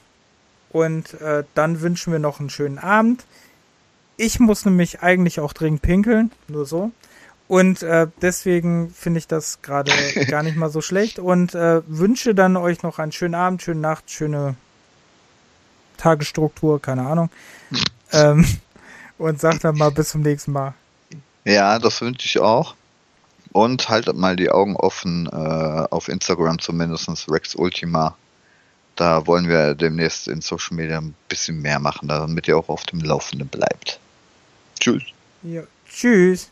Und 0.71 1.15
äh, 1.21 1.45
dann 1.55 1.81
wünschen 1.83 2.13
wir 2.13 2.19
noch 2.19 2.41
einen 2.41 2.51
schönen 2.51 2.79
Abend. 2.79 3.25
Ich 4.17 4.41
muss 4.41 4.65
nämlich 4.65 5.03
eigentlich 5.03 5.39
auch 5.41 5.53
dringend 5.53 5.83
pinkeln, 5.83 6.33
nur 6.49 6.67
so. 6.67 6.91
Und 7.47 7.83
äh, 7.83 8.09
deswegen 8.23 8.91
finde 8.91 9.19
ich 9.19 9.29
das 9.29 9.61
gerade 9.63 9.93
gar 10.29 10.43
nicht 10.43 10.57
mal 10.57 10.71
so 10.71 10.81
schlecht. 10.81 11.19
Und 11.21 11.55
äh, 11.55 11.83
wünsche 11.87 12.35
dann 12.35 12.57
euch 12.57 12.83
noch 12.83 12.99
einen 12.99 13.13
schönen 13.13 13.35
Abend, 13.37 13.63
schöne 13.63 13.81
Nacht, 13.81 14.11
schöne 14.11 14.57
Tagesstruktur, 15.97 16.81
keine 16.81 17.07
Ahnung. 17.07 17.31
ähm, 18.13 18.47
und 19.19 19.41
sag 19.41 19.61
dann 19.61 19.77
mal 19.77 19.91
bis 19.91 20.11
zum 20.11 20.23
nächsten 20.23 20.53
Mal. 20.53 20.75
Ja, 21.45 21.79
das 21.79 22.01
wünsche 22.01 22.27
ich 22.27 22.41
auch. 22.41 22.75
Und 23.53 23.89
haltet 23.89 24.17
mal 24.17 24.35
die 24.35 24.51
Augen 24.51 24.77
offen, 24.77 25.27
äh, 25.27 25.87
auf 25.91 26.09
Instagram 26.09 26.59
zumindest, 26.59 27.31
Rex 27.31 27.55
Ultima. 27.55 28.17
Da 28.97 29.27
wollen 29.27 29.49
wir 29.49 29.75
demnächst 29.75 30.29
in 30.29 30.41
Social 30.41 30.77
Media 30.77 30.99
ein 30.99 31.15
bisschen 31.29 31.61
mehr 31.61 31.79
machen, 31.79 32.09
damit 32.09 32.49
ihr 32.49 32.57
auch 32.57 32.69
auf 32.69 32.85
dem 32.85 33.01
Laufenden 33.01 33.49
bleibt. 33.49 33.99
Tschüss. 34.79 35.03
Ja. 35.43 35.63
Tschüss. 35.89 36.51